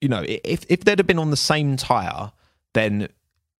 you 0.00 0.08
know, 0.08 0.24
if 0.26 0.64
if 0.68 0.84
they'd 0.84 0.98
have 0.98 1.06
been 1.06 1.18
on 1.18 1.30
the 1.30 1.36
same 1.36 1.76
tire, 1.76 2.32
then 2.74 3.08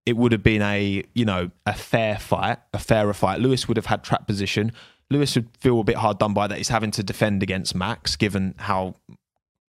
it 0.09 0.17
would 0.17 0.33
have 0.33 0.43
been 0.43 0.63
a 0.63 1.05
you 1.13 1.27
know 1.27 1.51
a 1.67 1.75
fair 1.75 2.19
fight, 2.19 2.57
a 2.73 2.79
fairer 2.79 3.13
fight. 3.13 3.41
Lewis 3.41 3.69
would 3.69 3.77
have 3.77 3.85
had 3.85 4.03
track 4.03 4.27
position. 4.27 4.73
Lewis 5.11 5.37
would 5.37 5.55
feel 5.59 5.81
a 5.81 5.85
bit 5.85 5.97
hard 5.97 6.19
done 6.19 6.33
by 6.33 6.47
that. 6.47 6.57
He's 6.57 6.71
having 6.71 6.91
to 6.93 7.03
defend 7.03 7.43
against 7.43 7.75
Max, 7.75 8.17
given 8.17 8.55
how 8.57 8.95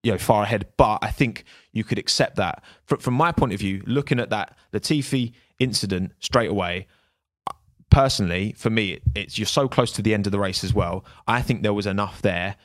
you 0.03 0.11
know 0.11 0.17
far 0.17 0.43
ahead. 0.43 0.67
But 0.75 0.99
I 1.01 1.09
think 1.09 1.45
you 1.71 1.85
could 1.85 1.97
accept 1.97 2.35
that. 2.35 2.61
From, 2.83 2.99
from 2.99 3.13
my 3.13 3.31
point 3.31 3.53
of 3.53 3.61
view, 3.61 3.81
looking 3.87 4.19
at 4.19 4.29
that 4.31 4.57
Latifi 4.73 5.31
incident 5.57 6.11
straight 6.19 6.49
away, 6.49 6.87
personally, 7.89 8.55
for 8.57 8.69
me, 8.69 8.99
it's 9.15 9.39
you're 9.39 9.45
so 9.45 9.69
close 9.69 9.93
to 9.93 10.01
the 10.01 10.13
end 10.13 10.25
of 10.25 10.33
the 10.33 10.39
race 10.39 10.65
as 10.65 10.73
well. 10.73 11.05
I 11.29 11.41
think 11.41 11.63
there 11.63 11.73
was 11.73 11.87
enough 11.87 12.21
there 12.21 12.57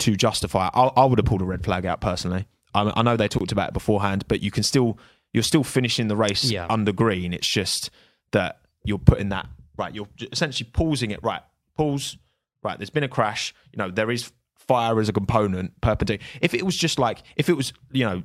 to 0.00 0.16
justify. 0.16 0.68
I, 0.74 0.88
I 0.88 1.06
would 1.06 1.18
have 1.18 1.24
pulled 1.24 1.40
a 1.40 1.46
red 1.46 1.64
flag 1.64 1.86
out 1.86 2.02
personally. 2.02 2.46
I, 2.74 2.92
I 2.94 3.00
know 3.00 3.16
they 3.16 3.26
talked 3.26 3.52
about 3.52 3.68
it 3.68 3.72
beforehand, 3.72 4.26
but 4.28 4.42
you 4.42 4.50
can 4.50 4.64
still 4.64 4.98
you're 5.32 5.42
still 5.42 5.64
finishing 5.64 6.08
the 6.08 6.16
race 6.16 6.44
Yeah. 6.44 6.66
under 6.70 6.92
green. 6.92 7.32
It's 7.32 7.46
just 7.48 7.90
that 8.32 8.60
you're 8.84 8.98
putting 8.98 9.28
that 9.30 9.48
right. 9.76 9.94
You're 9.94 10.08
essentially 10.32 10.68
pausing 10.72 11.10
it. 11.10 11.20
Right, 11.22 11.42
pause. 11.76 12.16
Right, 12.62 12.78
there's 12.78 12.90
been 12.90 13.04
a 13.04 13.08
crash. 13.08 13.54
You 13.72 13.78
know 13.78 13.90
there 13.90 14.10
is 14.10 14.32
fire 14.54 14.98
as 15.00 15.08
a 15.08 15.12
component 15.12 15.80
perpendicular. 15.80 16.28
If 16.40 16.52
it 16.54 16.64
was 16.64 16.76
just 16.76 16.98
like 16.98 17.22
if 17.36 17.48
it 17.48 17.54
was 17.56 17.72
you 17.92 18.04
know 18.04 18.22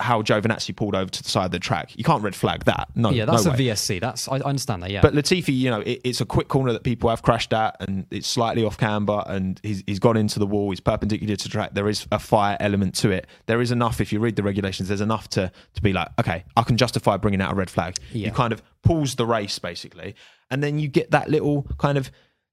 how 0.00 0.22
Giovinazzi 0.22 0.74
pulled 0.74 0.94
over 0.94 1.10
to 1.10 1.22
the 1.22 1.28
side 1.28 1.46
of 1.46 1.50
the 1.50 1.58
track, 1.58 1.96
you 1.96 2.04
can't 2.04 2.22
red 2.22 2.34
flag 2.34 2.64
that. 2.64 2.88
No, 2.94 3.10
Yeah, 3.10 3.24
that's 3.24 3.44
no 3.44 3.50
a 3.50 3.54
way. 3.54 3.66
VSC. 3.66 4.00
That's 4.00 4.28
I 4.28 4.38
understand 4.38 4.82
that. 4.82 4.90
Yeah, 4.90 5.00
But 5.00 5.14
Latifi, 5.14 5.56
you 5.56 5.70
know, 5.70 5.80
it, 5.80 6.00
it's 6.04 6.20
a 6.20 6.26
quick 6.26 6.48
corner 6.48 6.72
that 6.72 6.82
people 6.82 7.10
have 7.10 7.22
crashed 7.22 7.52
at, 7.52 7.76
and 7.80 8.06
it's 8.10 8.26
slightly 8.26 8.64
off 8.64 8.78
camber, 8.78 9.22
and 9.26 9.60
he's 9.62 9.82
he's 9.86 9.98
gone 9.98 10.16
into 10.16 10.38
the 10.38 10.46
wall. 10.46 10.70
He's 10.70 10.80
perpendicular 10.80 11.36
to 11.36 11.48
track. 11.48 11.74
There 11.74 11.88
is 11.88 12.06
a 12.10 12.18
fire 12.18 12.56
element 12.60 12.94
to 12.96 13.10
it. 13.10 13.26
There 13.46 13.60
is 13.60 13.70
enough. 13.70 14.00
If 14.00 14.12
you 14.12 14.20
read 14.20 14.36
the 14.36 14.42
regulations, 14.42 14.88
there's 14.88 15.00
enough 15.00 15.28
to 15.30 15.52
to 15.74 15.82
be 15.82 15.92
like, 15.92 16.08
okay, 16.18 16.44
I 16.56 16.62
can 16.62 16.76
justify 16.76 17.16
bringing 17.16 17.40
out 17.40 17.52
a 17.52 17.54
red 17.54 17.70
flag. 17.70 17.96
Yeah. 18.12 18.26
You 18.26 18.32
kind 18.32 18.52
of 18.52 18.62
pause 18.82 19.14
the 19.16 19.26
race 19.26 19.58
basically, 19.58 20.14
and 20.50 20.62
then 20.62 20.78
you 20.78 20.88
get 20.88 21.10
that 21.10 21.28
little 21.28 21.66
kind 21.78 21.98
of, 21.98 22.10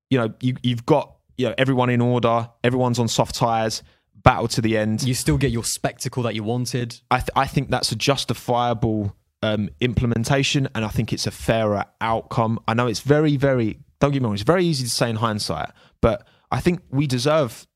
you 0.10 0.18
know, 0.18 0.34
you 0.42 0.56
you've 0.64 0.86
got 0.86 1.14
you 1.38 1.48
know 1.48 1.56
everyone 1.58 1.90
in 1.90 2.02
order, 2.02 2.50
everyone's 2.64 3.00
on 3.00 3.08
soft 3.08 3.36
tires, 3.36 3.84
battle 4.28 4.48
to 4.50 4.62
the 4.62 4.78
end. 4.78 5.04
you 5.04 5.14
still 5.14 5.38
get 5.38 5.52
your 5.52 5.64
spectacle 5.64 6.22
that 6.24 6.36
you 6.36 6.44
wanted. 6.44 7.00
I, 7.10 7.20
th- 7.20 7.30
I 7.36 7.48
think 7.48 7.70
that's 7.70 7.94
a 7.94 7.96
justifiable 7.96 9.16
um, 9.42 9.70
implementation, 9.80 10.68
and 10.76 10.84
I 10.84 10.90
think 10.90 11.14
it's 11.14 11.26
a 11.28 11.32
fairer 11.32 11.86
outcome. 12.02 12.60
I 12.68 12.74
know 12.74 12.88
it's 12.88 13.00
very, 13.00 13.38
very. 13.38 13.80
Don't 14.00 14.12
get 14.12 14.22
me 14.22 14.26
wrong; 14.26 14.34
it's 14.34 14.44
very 14.44 14.66
easy 14.66 14.84
to 14.84 14.90
say 14.90 15.10
in 15.10 15.16
hindsight, 15.16 15.72
but 16.02 16.28
I 16.52 16.60
think 16.60 16.82
we 16.90 17.08
deserve 17.08 17.68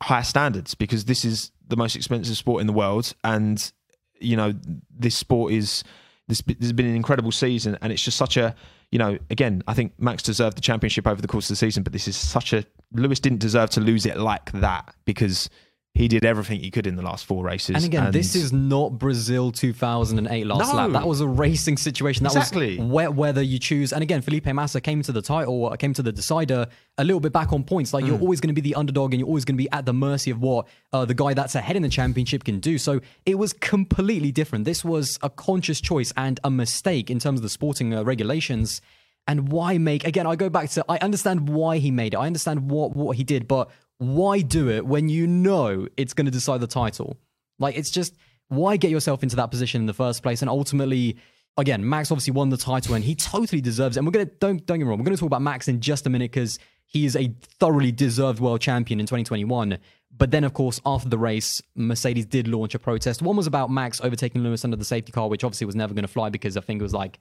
higher 0.00 0.22
standards 0.22 0.74
because 0.76 1.06
this 1.06 1.24
is 1.24 1.50
the 1.66 1.76
most 1.76 1.96
expensive 1.96 2.36
sport 2.36 2.60
in 2.60 2.68
the 2.68 2.72
world, 2.72 3.12
and 3.24 3.72
you 4.20 4.36
know 4.36 4.54
this 4.96 5.16
sport 5.16 5.52
is. 5.52 5.82
This, 6.28 6.40
this 6.40 6.56
has 6.60 6.72
been 6.72 6.86
an 6.86 6.94
incredible 6.94 7.32
season, 7.32 7.76
and 7.82 7.92
it's 7.92 8.02
just 8.02 8.16
such 8.16 8.36
a. 8.36 8.54
You 8.92 8.98
know, 8.98 9.18
again, 9.30 9.62
I 9.66 9.74
think 9.74 9.94
Max 9.98 10.22
deserved 10.22 10.56
the 10.56 10.60
championship 10.60 11.06
over 11.06 11.20
the 11.20 11.26
course 11.26 11.46
of 11.46 11.54
the 11.54 11.56
season, 11.56 11.82
but 11.82 11.92
this 11.92 12.06
is 12.06 12.16
such 12.16 12.52
a. 12.52 12.64
Lewis 12.92 13.18
didn't 13.18 13.40
deserve 13.40 13.70
to 13.70 13.80
lose 13.80 14.06
it 14.06 14.18
like 14.18 14.52
that 14.52 14.94
because 15.04 15.48
he 15.94 16.08
did 16.08 16.24
everything 16.24 16.60
he 16.60 16.70
could 16.70 16.86
in 16.86 16.96
the 16.96 17.02
last 17.02 17.26
four 17.26 17.44
races. 17.44 17.76
And 17.76 17.84
again, 17.84 18.12
this 18.12 18.34
is 18.34 18.50
not 18.50 18.98
Brazil 18.98 19.52
2008 19.52 20.46
last 20.46 20.72
No. 20.72 20.78
lap. 20.78 20.92
That 20.92 21.06
was 21.06 21.20
a 21.20 21.26
racing 21.28 21.76
situation. 21.76 22.24
That 22.24 22.34
Exactly. 22.34 22.78
was 22.78 22.88
wet 22.88 23.14
weather 23.14 23.42
you 23.42 23.58
choose. 23.58 23.92
And 23.92 24.02
again, 24.02 24.22
Felipe 24.22 24.46
Massa 24.46 24.80
came 24.80 25.02
to 25.02 25.12
the 25.12 25.20
title, 25.20 25.66
uh, 25.70 25.76
came 25.76 25.92
to 25.92 26.02
the 26.02 26.10
decider 26.10 26.66
a 26.96 27.04
little 27.04 27.20
bit 27.20 27.32
back 27.34 27.52
on 27.52 27.62
points. 27.62 27.92
Like 27.92 28.06
you're 28.06 28.16
Mm. 28.16 28.22
always 28.22 28.40
going 28.40 28.54
to 28.54 28.60
be 28.60 28.66
the 28.66 28.74
underdog 28.74 29.12
and 29.12 29.20
you're 29.20 29.28
always 29.28 29.44
going 29.44 29.56
to 29.56 29.62
be 29.62 29.70
at 29.70 29.84
the 29.84 29.92
mercy 29.92 30.30
of 30.30 30.40
what 30.40 30.66
uh, 30.94 31.04
the 31.04 31.14
guy 31.14 31.34
that's 31.34 31.54
ahead 31.54 31.76
in 31.76 31.82
the 31.82 31.90
championship 31.90 32.44
can 32.44 32.58
do. 32.58 32.78
So 32.78 33.00
it 33.26 33.36
was 33.38 33.52
completely 33.52 34.32
different. 34.32 34.64
This 34.64 34.82
was 34.84 35.18
a 35.22 35.28
conscious 35.28 35.78
choice 35.80 36.10
and 36.16 36.40
a 36.42 36.50
mistake 36.50 37.10
in 37.10 37.18
terms 37.18 37.38
of 37.40 37.42
the 37.42 37.48
sporting 37.50 37.92
uh, 37.94 38.02
regulations. 38.02 38.80
And 39.28 39.52
why 39.52 39.76
make 39.78 40.04
again? 40.04 40.26
I 40.26 40.36
go 40.36 40.48
back 40.48 40.70
to 40.70 40.84
I 40.88 40.96
understand 40.98 41.48
why 41.50 41.78
he 41.78 41.90
made 41.92 42.14
it. 42.14 42.16
I 42.16 42.26
understand 42.26 42.70
what 42.70 42.96
what 42.96 43.16
he 43.18 43.24
did, 43.24 43.46
but 43.46 43.70
why 43.98 44.40
do 44.40 44.68
it 44.68 44.84
when 44.86 45.08
you 45.08 45.26
know 45.26 45.86
it's 45.96 46.14
going 46.14 46.26
to 46.26 46.32
decide 46.32 46.60
the 46.60 46.66
title? 46.66 47.18
Like 47.58 47.76
it's 47.76 47.90
just 47.90 48.14
why 48.48 48.76
get 48.76 48.90
yourself 48.90 49.22
into 49.22 49.36
that 49.36 49.50
position 49.50 49.80
in 49.82 49.86
the 49.86 49.94
first 49.94 50.22
place? 50.22 50.42
And 50.42 50.50
ultimately, 50.50 51.16
again, 51.56 51.88
Max 51.88 52.10
obviously 52.10 52.32
won 52.32 52.50
the 52.50 52.56
title 52.56 52.94
and 52.94 53.04
he 53.04 53.14
totally 53.14 53.60
deserves 53.60 53.96
it. 53.96 54.00
And 54.00 54.06
we're 54.06 54.12
gonna 54.12 54.26
don't 54.26 54.64
don't 54.66 54.78
get 54.78 54.84
me 54.84 54.90
wrong, 54.90 54.98
we're 54.98 55.04
gonna 55.04 55.16
talk 55.16 55.26
about 55.26 55.42
Max 55.42 55.68
in 55.68 55.80
just 55.80 56.06
a 56.06 56.10
minute 56.10 56.30
because 56.30 56.58
he 56.86 57.06
is 57.06 57.16
a 57.16 57.34
thoroughly 57.58 57.90
deserved 57.90 58.38
world 58.40 58.60
champion 58.60 59.00
in 59.00 59.06
2021. 59.06 59.78
But 60.14 60.30
then, 60.30 60.44
of 60.44 60.52
course, 60.52 60.78
after 60.84 61.08
the 61.08 61.16
race, 61.16 61.62
Mercedes 61.74 62.26
did 62.26 62.46
launch 62.46 62.74
a 62.74 62.78
protest. 62.78 63.22
One 63.22 63.36
was 63.36 63.46
about 63.46 63.70
Max 63.70 63.98
overtaking 64.02 64.42
Lewis 64.42 64.62
under 64.62 64.76
the 64.76 64.84
safety 64.84 65.10
car, 65.10 65.28
which 65.28 65.42
obviously 65.42 65.66
was 65.66 65.74
never 65.74 65.94
going 65.94 66.02
to 66.04 66.12
fly 66.12 66.28
because 66.28 66.56
I 66.58 66.60
think 66.60 66.80
it 66.80 66.82
was 66.82 66.92
like 66.92 67.18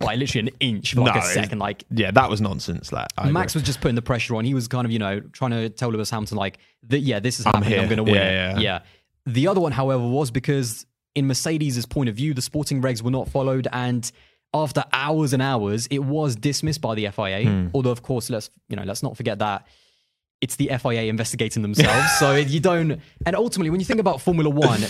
by 0.00 0.16
literally 0.16 0.48
an 0.48 0.56
inch 0.60 0.94
for 0.94 1.02
like 1.02 1.14
No, 1.14 1.20
a 1.20 1.24
second. 1.24 1.58
Like 1.58 1.84
yeah, 1.90 2.10
that 2.10 2.28
was 2.28 2.40
nonsense. 2.40 2.90
Like 2.92 3.06
I 3.16 3.30
Max 3.30 3.52
agree. 3.52 3.60
was 3.60 3.66
just 3.66 3.80
putting 3.80 3.94
the 3.94 4.02
pressure 4.02 4.34
on. 4.34 4.44
He 4.44 4.54
was 4.54 4.66
kind 4.66 4.84
of, 4.86 4.90
you 4.90 4.98
know, 4.98 5.20
trying 5.20 5.52
to 5.52 5.68
tell 5.68 5.90
Lewis 5.90 6.10
Hamilton, 6.10 6.38
like, 6.38 6.58
that, 6.88 7.00
yeah, 7.00 7.20
this 7.20 7.38
is 7.38 7.44
happening. 7.44 7.68
here. 7.68 7.80
I'm 7.80 7.86
going 7.88 7.98
to 7.98 8.02
win. 8.04 8.14
Yeah, 8.14 8.56
it. 8.56 8.62
yeah. 8.62 8.80
The 9.26 9.46
other 9.48 9.60
one, 9.60 9.72
however, 9.72 10.02
was 10.06 10.30
because 10.30 10.86
in 11.14 11.26
Mercedes' 11.26 11.84
point 11.86 12.08
of 12.08 12.16
view, 12.16 12.34
the 12.34 12.42
sporting 12.42 12.80
regs 12.82 13.02
were 13.02 13.10
not 13.10 13.28
followed. 13.28 13.68
And 13.72 14.10
after 14.54 14.84
hours 14.92 15.32
and 15.32 15.42
hours, 15.42 15.86
it 15.88 15.98
was 16.00 16.34
dismissed 16.34 16.80
by 16.80 16.94
the 16.94 17.08
FIA. 17.08 17.44
Hmm. 17.44 17.68
Although, 17.74 17.90
of 17.90 18.02
course, 18.02 18.30
let's, 18.30 18.50
you 18.68 18.76
know, 18.76 18.84
let's 18.84 19.02
not 19.02 19.16
forget 19.16 19.38
that 19.40 19.66
it's 20.40 20.56
the 20.56 20.70
FIA 20.78 21.02
investigating 21.04 21.62
themselves. 21.62 22.18
so 22.18 22.34
you 22.36 22.60
don't. 22.60 23.00
And 23.26 23.36
ultimately, 23.36 23.70
when 23.70 23.80
you 23.80 23.86
think 23.86 24.00
about 24.00 24.20
Formula 24.20 24.48
One, 24.48 24.80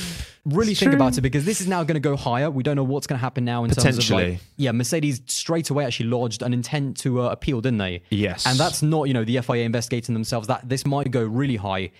really 0.45 0.75
think 0.75 0.93
about 0.93 1.19
it 1.19 1.23
because 1.23 1.45
this 1.45 1.61
is 1.61 1.67
now 1.67 1.83
going 1.83 1.95
to 1.95 2.01
go 2.01 2.17
higher. 2.17 2.51
We 2.51 2.63
don't 2.63 2.77
know 2.77 2.85
what's 2.85 3.07
going 3.07 3.19
to 3.19 3.23
happen 3.23 3.45
now 3.45 3.65
in 3.65 3.71
terms 3.71 3.99
of 3.99 4.11
like, 4.11 4.41
yeah, 4.57 4.73
Mercedes 4.73 5.21
straight 5.27 5.71
away 5.71 5.85
actually 5.85 6.09
lodged 6.09 6.43
an 6.43 6.55
intent 6.55 6.99
to 6.99 7.23
uh, 7.23 7.31
appeal, 7.31 7.61
didn't 7.61 7.79
they? 7.79 8.03
Yes. 8.11 8.47
And 8.47 8.59
that's 8.59 8.83
not, 8.83 9.09
you 9.09 9.15
know, 9.15 9.25
the 9.25 9.41
FIA 9.41 9.65
investigating 9.65 10.15
themselves. 10.15 10.47
That 10.47 10.69
this 10.69 10.87
might 10.87 11.11
go 11.11 11.23
really 11.25 11.57
high. 11.57 11.91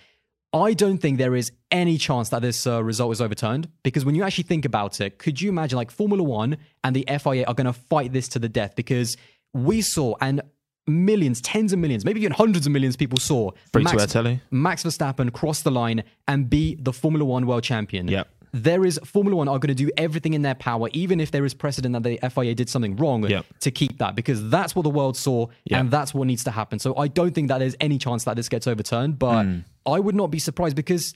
I 0.53 0.73
don't 0.73 0.97
think 0.97 1.17
there 1.17 1.35
is 1.35 1.51
any 1.71 1.97
chance 1.97 2.29
that 2.29 2.41
this 2.41 2.67
uh, 2.67 2.83
result 2.83 3.13
is 3.13 3.21
overturned 3.21 3.69
because 3.83 4.03
when 4.03 4.15
you 4.15 4.23
actually 4.23 4.43
think 4.43 4.65
about 4.65 4.99
it, 4.99 5.17
could 5.17 5.39
you 5.39 5.49
imagine 5.49 5.77
like 5.77 5.91
Formula 5.91 6.21
One 6.21 6.57
and 6.83 6.93
the 6.93 7.05
FIA 7.07 7.45
are 7.45 7.53
going 7.53 7.67
to 7.67 7.73
fight 7.73 8.11
this 8.11 8.27
to 8.29 8.39
the 8.39 8.49
death 8.49 8.75
because 8.75 9.15
we 9.53 9.81
saw 9.81 10.15
and 10.19 10.41
millions, 10.87 11.41
tens 11.41 11.73
of 11.73 11.79
millions, 11.79 12.03
maybe 12.05 12.19
even 12.21 12.31
hundreds 12.31 12.65
of 12.65 12.71
millions 12.71 12.95
of 12.95 12.99
people 12.99 13.19
saw 13.19 13.51
Free 13.71 13.83
Max, 13.83 14.05
telly. 14.11 14.41
Max 14.51 14.83
Verstappen 14.83 15.31
cross 15.31 15.61
the 15.61 15.71
line 15.71 16.03
and 16.27 16.49
be 16.49 16.75
the 16.75 16.93
Formula 16.93 17.23
One 17.25 17.45
world 17.45 17.63
champion. 17.63 18.07
Yep. 18.07 18.27
There 18.53 18.83
is 18.85 18.99
Formula 19.05 19.37
One 19.37 19.47
are 19.47 19.59
going 19.59 19.73
to 19.73 19.83
do 19.85 19.89
everything 19.95 20.33
in 20.33 20.41
their 20.41 20.55
power, 20.55 20.89
even 20.91 21.21
if 21.21 21.31
there 21.31 21.45
is 21.45 21.53
precedent 21.53 21.93
that 21.93 22.03
the 22.03 22.19
FIA 22.29 22.53
did 22.53 22.67
something 22.69 22.97
wrong, 22.97 23.23
Yep. 23.25 23.45
to 23.61 23.71
keep 23.71 23.97
that 23.99 24.13
because 24.15 24.49
that's 24.49 24.75
what 24.75 24.81
the 24.83 24.89
world 24.89 25.15
saw 25.15 25.47
Yep. 25.65 25.79
and 25.79 25.91
that's 25.91 26.13
what 26.13 26.27
needs 26.27 26.43
to 26.43 26.51
happen. 26.51 26.77
So 26.79 26.97
I 26.97 27.07
don't 27.07 27.33
think 27.33 27.47
that 27.47 27.59
there's 27.59 27.75
any 27.79 27.97
chance 27.97 28.25
that 28.25 28.35
this 28.35 28.49
gets 28.49 28.67
overturned, 28.67 29.17
but 29.19 29.43
Hmm. 29.43 29.59
I 29.85 29.99
would 29.99 30.15
not 30.15 30.31
be 30.31 30.39
surprised 30.39 30.75
because 30.75 31.13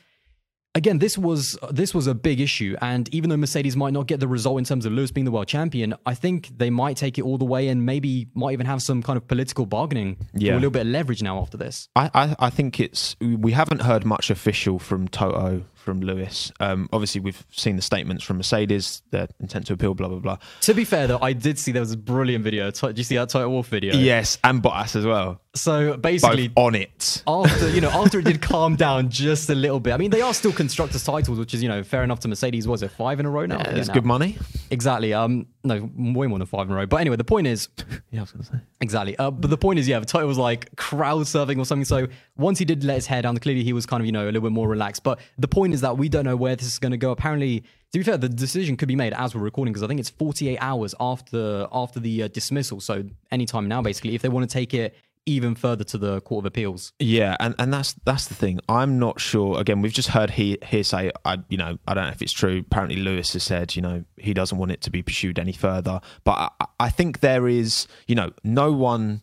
again, 0.75 0.99
this 0.99 1.17
was 1.17 1.57
this 1.71 1.93
was 1.93 2.05
a 2.07 2.13
big 2.13 2.39
issue, 2.39 2.75
and 2.81 3.11
even 3.13 3.29
though 3.29 3.37
Mercedes 3.37 3.75
might 3.75 3.93
not 3.93 4.05
get 4.07 4.19
the 4.19 4.27
result 4.27 4.59
in 4.59 4.65
terms 4.65 4.85
of 4.85 4.91
Lewis 4.93 5.09
being 5.11 5.25
the 5.25 5.31
world 5.31 5.47
champion, 5.47 5.95
I 6.05 6.13
think 6.13 6.51
they 6.57 6.69
might 6.69 6.97
take 6.97 7.17
it 7.17 7.23
all 7.23 7.37
the 7.37 7.45
way 7.45 7.69
and 7.69 7.85
maybe 7.85 8.27
might 8.35 8.51
even 8.51 8.65
have 8.67 8.81
some 8.81 9.01
kind 9.01 9.17
of 9.17 9.27
political 9.27 9.65
bargaining, 9.65 10.17
Yeah. 10.33 10.51
or 10.51 10.53
a 10.53 10.57
little 10.57 10.71
bit 10.71 10.81
of 10.81 10.87
leverage 10.87 11.23
now 11.23 11.39
after 11.39 11.57
this. 11.57 11.89
I, 11.95 12.11
I, 12.13 12.35
I 12.39 12.49
think 12.49 12.79
it's 12.79 13.15
we 13.21 13.53
haven't 13.53 13.81
heard 13.81 14.05
much 14.05 14.29
official 14.29 14.77
from 14.79 15.07
Toto 15.07 15.63
from 15.73 16.01
Lewis. 16.01 16.51
Um, 16.59 16.89
obviously, 16.91 17.21
we've 17.21 17.45
seen 17.51 17.75
the 17.75 17.81
statements 17.81 18.23
from 18.23 18.37
Mercedes, 18.37 19.03
their 19.11 19.27
intent 19.39 19.67
to 19.67 19.73
appeal, 19.73 19.93
blah 19.93 20.07
blah 20.09 20.19
blah. 20.19 20.37
To 20.61 20.73
be 20.73 20.83
fair, 20.83 21.07
though, 21.07 21.19
I 21.21 21.33
did 21.33 21.57
see 21.59 21.71
there 21.71 21.81
was 21.81 21.91
a 21.91 21.97
brilliant 21.97 22.43
video. 22.43 22.71
Did 22.71 22.97
you 22.97 23.03
see 23.03 23.15
that 23.17 23.29
Toto 23.29 23.47
Wolff 23.49 23.67
video? 23.67 23.95
Yes, 23.95 24.37
and 24.43 24.61
Bottas 24.61 24.95
as 24.95 25.05
well, 25.05 25.41
So 25.55 25.93
both 25.93 26.01
basically, 26.01 26.51
on 26.55 26.75
it. 26.75 27.23
after 27.27 27.69
you 27.69 27.81
know 27.81 27.89
after 27.93 28.19
it 28.19 28.25
did 28.25 28.41
calm 28.41 28.75
down 28.75 29.09
just 29.09 29.49
a 29.49 29.55
little 29.55 29.79
bit. 29.79 29.93
I 29.93 29.97
mean, 29.97 30.11
they 30.11 30.21
are 30.21 30.33
still 30.33 30.51
constructors 30.51 31.03
titles, 31.03 31.39
which 31.39 31.53
is 31.53 31.63
you 31.63 31.69
know 31.69 31.81
fair 31.83 32.03
enough 32.03 32.19
to 32.21 32.27
Mercedes. 32.27 32.67
Was 32.67 32.83
it 32.83 32.91
five 32.91 33.19
in 33.19 33.25
a 33.25 33.29
row 33.29 33.45
now? 33.45 33.59
Forget 33.59 33.77
It's 33.77 33.89
good 33.89 34.05
money. 34.05 34.37
Exactly. 34.69 35.13
Um, 35.13 35.47
no, 35.63 35.89
way 35.95 36.27
more 36.27 36.37
than 36.37 36.47
five 36.47 36.67
in 36.67 36.73
a 36.73 36.75
row. 36.75 36.85
But 36.85 36.97
anyway, 36.97 37.15
the 37.15 37.23
point 37.23 37.47
is 37.47 37.69
Yeah, 38.11 38.19
I 38.19 38.23
was 38.23 38.31
gonna 38.31 38.43
say. 38.43 38.57
exactly. 38.81 39.15
Uh, 39.17 39.31
but 39.31 39.49
the 39.49 39.57
point 39.57 39.79
is, 39.79 39.87
yeah, 39.87 39.99
the 39.99 40.05
title 40.05 40.27
was 40.27 40.37
like 40.37 40.75
crowd 40.75 41.25
surfing 41.25 41.57
or 41.59 41.65
something. 41.65 41.85
So 41.85 42.07
once 42.37 42.59
he 42.59 42.65
did 42.65 42.83
let 42.83 42.95
his 42.95 43.07
hair 43.07 43.21
down, 43.21 43.37
clearly 43.37 43.63
he 43.63 43.73
was 43.73 43.85
kind 43.85 44.01
of 44.01 44.05
you 44.05 44.11
know 44.11 44.25
a 44.25 44.27
little 44.27 44.41
bit 44.41 44.51
more 44.51 44.67
relaxed. 44.67 45.03
But 45.03 45.19
the 45.37 45.47
point 45.47 45.73
is 45.73 45.81
that 45.81 45.97
we 45.97 46.09
don't 46.09 46.25
know 46.25 46.35
where 46.35 46.55
this 46.55 46.67
is 46.67 46.79
going 46.79 46.91
to 46.91 46.97
go. 46.97 47.11
Apparently, 47.11 47.61
to 47.93 47.99
be 47.99 48.03
fair, 48.03 48.17
the 48.17 48.27
decision 48.27 48.75
could 48.75 48.89
be 48.89 48.95
made 48.95 49.13
as 49.13 49.33
we're 49.33 49.41
recording 49.41 49.71
because 49.71 49.83
I 49.83 49.87
think 49.87 49.99
it's 50.01 50.09
48 50.09 50.57
hours 50.59 50.93
after 50.99 51.67
after 51.71 51.99
the 52.01 52.23
uh, 52.23 52.27
dismissal. 52.27 52.81
So 52.81 53.05
anytime 53.31 53.67
now, 53.69 53.81
basically, 53.81 54.15
if 54.15 54.21
they 54.21 54.29
want 54.29 54.49
to 54.49 54.53
take 54.53 54.73
it 54.73 54.95
even 55.25 55.55
further 55.55 55.83
to 55.83 55.97
the 55.97 56.21
Court 56.21 56.43
of 56.43 56.47
Appeals. 56.47 56.93
Yeah, 56.99 57.35
and, 57.39 57.55
and 57.57 57.73
that's 57.73 57.93
that's 58.05 58.27
the 58.27 58.35
thing. 58.35 58.59
I'm 58.69 58.99
not 58.99 59.19
sure. 59.19 59.59
Again, 59.59 59.81
we've 59.81 59.93
just 59.93 60.09
heard 60.09 60.31
he 60.31 60.57
hearsay. 60.63 61.11
I 61.23 61.39
you 61.49 61.57
know 61.57 61.77
I 61.87 61.93
don't 61.93 62.05
know 62.05 62.11
if 62.11 62.21
it's 62.21 62.31
true. 62.31 62.59
Apparently, 62.59 62.97
Lewis 62.97 63.33
has 63.33 63.43
said 63.43 63.75
you 63.75 63.81
know 63.81 64.03
he 64.17 64.33
doesn't 64.33 64.57
want 64.57 64.71
it 64.71 64.81
to 64.81 64.91
be 64.91 65.01
pursued 65.01 65.39
any 65.39 65.53
further. 65.53 65.99
But 66.23 66.53
I, 66.59 66.65
I 66.79 66.89
think 66.89 67.19
there 67.19 67.47
is 67.47 67.87
you 68.07 68.15
know 68.15 68.31
no 68.43 68.71
one. 68.71 69.21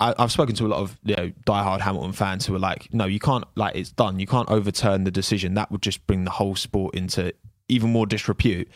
I, 0.00 0.14
I've 0.18 0.32
spoken 0.32 0.54
to 0.56 0.66
a 0.66 0.68
lot 0.68 0.80
of 0.80 0.98
you 1.04 1.16
know 1.16 1.32
diehard 1.46 1.80
Hamilton 1.80 2.12
fans 2.12 2.46
who 2.46 2.54
are 2.54 2.60
like, 2.60 2.92
no, 2.92 3.04
you 3.04 3.20
can't 3.20 3.44
like 3.54 3.76
it's 3.76 3.90
done. 3.90 4.18
You 4.18 4.26
can't 4.26 4.50
overturn 4.50 5.04
the 5.04 5.10
decision. 5.10 5.54
That 5.54 5.70
would 5.70 5.82
just 5.82 6.06
bring 6.06 6.24
the 6.24 6.30
whole 6.30 6.56
sport 6.56 6.94
into 6.94 7.32
even 7.68 7.90
more 7.90 8.06
disrepute. 8.06 8.68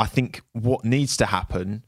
I 0.00 0.06
think 0.06 0.42
what 0.52 0.84
needs 0.84 1.16
to 1.16 1.26
happen 1.26 1.84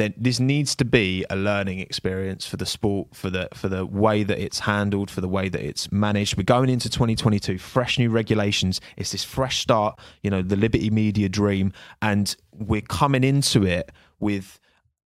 then 0.00 0.14
this 0.16 0.40
needs 0.40 0.74
to 0.76 0.84
be 0.84 1.24
a 1.30 1.36
learning 1.36 1.78
experience 1.80 2.46
for 2.46 2.56
the 2.56 2.66
sport 2.66 3.08
for 3.14 3.30
the 3.30 3.48
for 3.54 3.68
the 3.68 3.84
way 3.86 4.22
that 4.22 4.38
it's 4.38 4.60
handled 4.60 5.10
for 5.10 5.20
the 5.20 5.28
way 5.28 5.48
that 5.48 5.60
it's 5.60 5.92
managed 5.92 6.36
we're 6.36 6.42
going 6.42 6.68
into 6.70 6.88
2022 6.88 7.58
fresh 7.58 7.98
new 7.98 8.10
regulations 8.10 8.80
it's 8.96 9.12
this 9.12 9.22
fresh 9.24 9.60
start 9.60 9.98
you 10.22 10.30
know 10.30 10.42
the 10.42 10.56
liberty 10.56 10.90
media 10.90 11.28
dream 11.28 11.72
and 12.02 12.36
we're 12.52 12.80
coming 12.80 13.22
into 13.24 13.64
it 13.64 13.92
with 14.18 14.58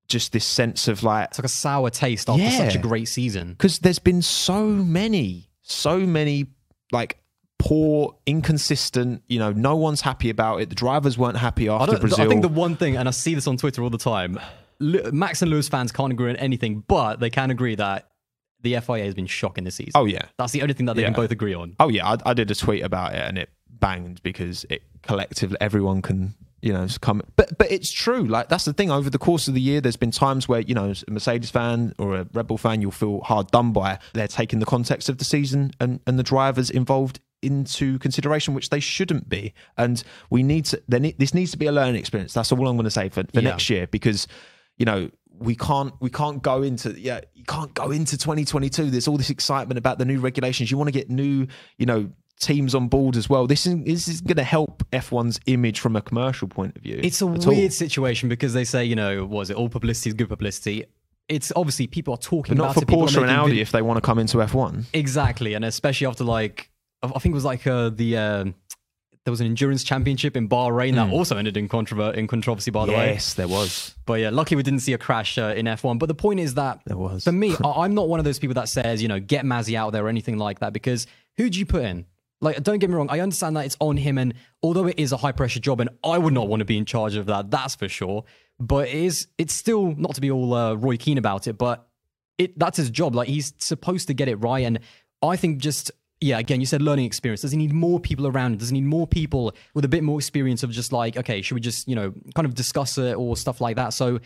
just 0.08 0.32
this 0.32 0.44
sense 0.44 0.88
of 0.88 1.02
like 1.02 1.28
It's 1.28 1.38
like 1.38 1.46
a 1.46 1.48
sour 1.48 1.88
taste 1.90 2.28
after 2.28 2.42
Yeah. 2.42 2.50
such 2.58 2.74
a 2.74 2.78
great 2.78 3.08
season. 3.08 3.52
because 3.52 3.78
there's 3.78 3.98
been 3.98 4.20
so 4.20 4.66
many, 4.66 5.48
so 5.62 5.98
many 6.00 6.48
like 6.90 7.18
poor, 7.58 8.14
inconsistent. 8.26 9.22
You 9.28 9.38
know, 9.38 9.52
no 9.52 9.76
one's 9.76 10.00
happy 10.02 10.28
about 10.28 10.60
it. 10.60 10.68
The 10.68 10.74
drivers 10.74 11.16
weren't 11.16 11.38
happy 11.38 11.68
I, 11.68 11.76
after 11.76 11.92
don't, 11.92 12.00
Brazil. 12.00 12.24
I 12.24 12.28
think 12.28 12.42
the 12.42 12.48
one 12.48 12.76
thing, 12.76 12.96
and 12.96 13.08
I 13.08 13.12
see 13.12 13.34
this 13.34 13.46
on 13.46 13.56
Twitter 13.56 13.82
all 13.82 13.88
the 13.90 13.96
time, 13.98 14.38
Max 15.12 15.42
and 15.42 15.50
Lewis 15.50 15.68
fans 15.68 15.92
can't 15.92 16.12
agree 16.12 16.30
on 16.30 16.36
anything, 16.36 16.84
but 16.86 17.20
they 17.20 17.30
can 17.30 17.50
agree 17.50 17.74
that 17.76 18.08
the 18.60 18.78
FIA 18.80 19.04
has 19.04 19.14
been 19.14 19.26
shocking 19.26 19.64
this 19.64 19.76
season. 19.76 19.92
oh 19.94 20.04
yeah, 20.04 20.22
That's 20.38 20.52
the 20.52 20.62
only 20.62 20.74
thing 20.74 20.86
that 20.86 20.96
they 20.96 21.02
can 21.04 21.12
both 21.12 21.30
agree 21.30 21.54
on. 21.54 21.74
oh 21.80 21.88
yeah. 21.88 22.06
I, 22.08 22.16
I 22.26 22.34
did 22.34 22.50
a 22.50 22.54
tweet 22.54 22.82
about 22.84 23.14
it 23.14 23.18
and 23.20 23.38
it 23.38 23.48
banged 23.68 24.22
because 24.22 24.64
it 24.70 24.82
collectively 25.02 25.56
everyone 25.60 26.00
can 26.02 26.34
you 26.60 26.72
know 26.72 26.86
come. 27.00 27.22
But 27.34 27.58
but 27.58 27.70
it's 27.72 27.90
true. 27.90 28.24
Like 28.24 28.48
that's 28.48 28.64
the 28.64 28.72
thing. 28.72 28.88
Over 28.90 29.10
the 29.10 29.18
course 29.18 29.48
of 29.48 29.54
the 29.54 29.60
year, 29.60 29.80
there's 29.80 29.96
been 29.96 30.12
times 30.12 30.48
where 30.48 30.60
you 30.60 30.74
know 30.74 30.92
a 31.08 31.10
Mercedes 31.10 31.50
fan 31.50 31.92
or 31.98 32.14
a 32.18 32.26
Red 32.32 32.46
Bull 32.46 32.56
fan, 32.58 32.80
you'll 32.80 32.92
feel 32.92 33.20
hard 33.22 33.50
done 33.50 33.72
by. 33.72 33.98
They're 34.12 34.28
taking 34.28 34.60
the 34.60 34.66
context 34.66 35.08
of 35.08 35.18
the 35.18 35.24
season 35.24 35.72
and 35.80 35.98
and 36.06 36.16
the 36.18 36.22
drivers 36.22 36.70
involved 36.70 37.18
into 37.42 37.98
consideration, 37.98 38.54
which 38.54 38.70
they 38.70 38.78
shouldn't 38.78 39.28
be. 39.28 39.52
And 39.76 40.04
we 40.30 40.44
need 40.44 40.66
to. 40.66 40.80
Ne- 40.88 41.16
this 41.18 41.34
needs 41.34 41.50
to 41.50 41.56
be 41.58 41.66
a 41.66 41.72
learning 41.72 41.96
experience. 41.96 42.32
That's 42.32 42.52
all 42.52 42.68
I'm 42.68 42.76
going 42.76 42.84
to 42.84 42.90
say 42.92 43.08
for, 43.08 43.24
for 43.24 43.40
Yeah. 43.40 43.50
next 43.50 43.68
year 43.68 43.88
because 43.88 44.28
you 44.82 44.86
know 44.86 45.08
we 45.38 45.54
can't 45.54 45.92
we 46.00 46.10
can't 46.10 46.42
go 46.42 46.60
into 46.62 46.90
yeah 47.00 47.20
you 47.34 47.44
can't 47.44 47.72
go 47.74 47.92
into 47.92 48.18
2022 48.18 48.90
there's 48.90 49.06
all 49.06 49.16
this 49.16 49.30
excitement 49.30 49.78
about 49.78 49.96
the 49.98 50.04
new 50.04 50.18
regulations 50.18 50.72
you 50.72 50.76
want 50.76 50.88
to 50.88 50.92
get 50.92 51.08
new 51.08 51.46
you 51.78 51.86
know 51.86 52.10
teams 52.40 52.74
on 52.74 52.88
board 52.88 53.14
as 53.16 53.28
well 53.30 53.46
this 53.46 53.64
is 53.64 53.76
this 53.84 54.08
is 54.08 54.20
going 54.20 54.36
to 54.36 54.42
help 54.42 54.82
F1's 54.90 55.38
image 55.46 55.78
from 55.78 55.94
a 55.94 56.02
commercial 56.02 56.48
point 56.48 56.74
of 56.76 56.82
view 56.82 56.98
It's 57.00 57.22
a 57.22 57.26
at 57.28 57.46
all. 57.46 57.54
weird 57.54 57.72
situation 57.72 58.28
because 58.28 58.52
they 58.54 58.64
say, 58.64 58.84
you 58.84 58.96
know, 58.96 59.24
was 59.24 59.50
it 59.50 59.56
all 59.56 59.68
publicity 59.68 60.10
is 60.10 60.14
good 60.14 60.28
publicity? 60.28 60.84
It's 61.28 61.52
obviously 61.54 61.86
people 61.86 62.14
are 62.14 62.18
talking 62.34 62.56
but 62.56 62.64
not 62.64 62.76
about 62.76 62.88
for 62.88 62.94
it. 62.94 62.98
Porsche 62.98 63.22
and 63.22 63.30
Audi 63.30 63.60
if 63.60 63.70
they 63.70 63.82
want 63.82 63.98
to 63.98 64.00
come 64.00 64.18
into 64.18 64.38
F1 64.38 64.86
Exactly, 64.92 65.54
and 65.54 65.64
especially 65.64 66.08
after 66.08 66.24
like 66.24 66.68
I 67.04 67.16
think 67.20 67.32
it 67.34 67.40
was 67.42 67.44
like 67.44 67.64
uh, 67.68 67.90
the 67.90 68.16
um 68.16 68.54
there 69.24 69.30
was 69.32 69.40
an 69.40 69.46
endurance 69.46 69.84
championship 69.84 70.36
in 70.36 70.48
Bahrain 70.48 70.94
that 70.96 71.10
also 71.12 71.36
ended 71.36 71.56
in 71.56 71.68
controver- 71.68 72.14
in 72.14 72.26
controversy. 72.26 72.70
By 72.72 72.86
the 72.86 72.92
way, 72.92 73.08
Hmm. 73.08 73.12
yes 73.14 73.34
there 73.34 73.48
was 73.48 73.94
But 74.04 74.14
yeah, 74.20 74.30
luckily 74.30 74.56
we 74.56 74.62
didn't 74.64 74.80
see 74.80 74.92
a 74.94 74.98
crash 74.98 75.38
uh, 75.38 75.54
in 75.56 75.66
F1. 75.66 75.98
But 75.98 76.06
the 76.06 76.14
point 76.14 76.40
is 76.40 76.54
that 76.54 76.80
There 76.86 76.96
was. 76.96 77.22
for 77.24 77.32
me, 77.32 77.54
I- 77.64 77.84
I'm 77.84 77.94
not 77.94 78.08
one 78.08 78.18
of 78.18 78.24
those 78.24 78.38
people 78.38 78.54
that 78.54 78.68
says 78.68 79.00
you 79.02 79.08
know 79.08 79.20
get 79.20 79.44
Masi 79.44 79.74
out 79.76 79.92
there 79.92 80.04
or 80.04 80.08
anything 80.08 80.38
like 80.38 80.58
that 80.60 80.72
because 80.72 81.06
who 81.36 81.48
do 81.50 81.58
you 81.58 81.66
put 81.66 81.82
in? 81.84 82.06
Like, 82.40 82.60
don't 82.64 82.80
get 82.80 82.90
me 82.90 82.96
wrong, 82.96 83.06
I 83.08 83.20
understand 83.20 83.56
that 83.56 83.66
it's 83.66 83.76
on 83.78 83.96
him, 83.96 84.18
and 84.18 84.34
although 84.64 84.86
it 84.88 84.98
is 84.98 85.12
a 85.12 85.16
high 85.16 85.30
pressure 85.30 85.60
job, 85.60 85.78
and 85.78 85.88
I 86.02 86.18
would 86.18 86.32
not 86.34 86.48
want 86.48 86.58
to 86.58 86.64
be 86.64 86.76
in 86.76 86.84
charge 86.84 87.14
of 87.14 87.26
that, 87.26 87.52
that's 87.52 87.76
for 87.76 87.88
sure. 87.88 88.24
But 88.58 88.88
it 88.88 88.96
is, 88.96 89.28
it's 89.38 89.52
still 89.54 89.94
not 89.94 90.16
to 90.16 90.20
be 90.20 90.28
all 90.28 90.52
uh, 90.52 90.74
Roy 90.74 90.96
Keane 90.96 91.18
about 91.18 91.46
it, 91.46 91.56
but 91.56 91.86
it 92.38 92.58
that's 92.58 92.76
his 92.78 92.90
job. 92.90 93.14
Like 93.14 93.28
he's 93.28 93.54
supposed 93.58 94.08
to 94.08 94.14
get 94.14 94.26
it 94.26 94.36
right, 94.36 94.64
and 94.66 94.80
I 95.22 95.36
think 95.36 95.58
just 95.58 95.92
yeah, 96.22 96.38
again, 96.38 96.60
you 96.60 96.66
said 96.66 96.82
learning 96.82 97.04
experience. 97.04 97.42
Does 97.42 97.50
he 97.50 97.58
need 97.58 97.72
more 97.72 97.98
people 97.98 98.26
around? 98.26 98.58
Does 98.58 98.70
he 98.70 98.74
need 98.74 98.86
more 98.86 99.06
people 99.06 99.54
with 99.74 99.84
a 99.84 99.88
bit 99.88 100.04
more 100.04 100.18
experience 100.18 100.62
of 100.62 100.70
just 100.70 100.92
like, 100.92 101.16
okay, 101.16 101.42
should 101.42 101.54
we 101.54 101.60
just 101.60 101.88
you 101.88 101.96
know 101.96 102.14
kind 102.34 102.46
of 102.46 102.54
discuss 102.54 102.96
it 102.98 103.16
or 103.16 103.36
stuff 103.36 103.60
like 103.60 103.76
that? 103.76 103.92
So 103.92 104.20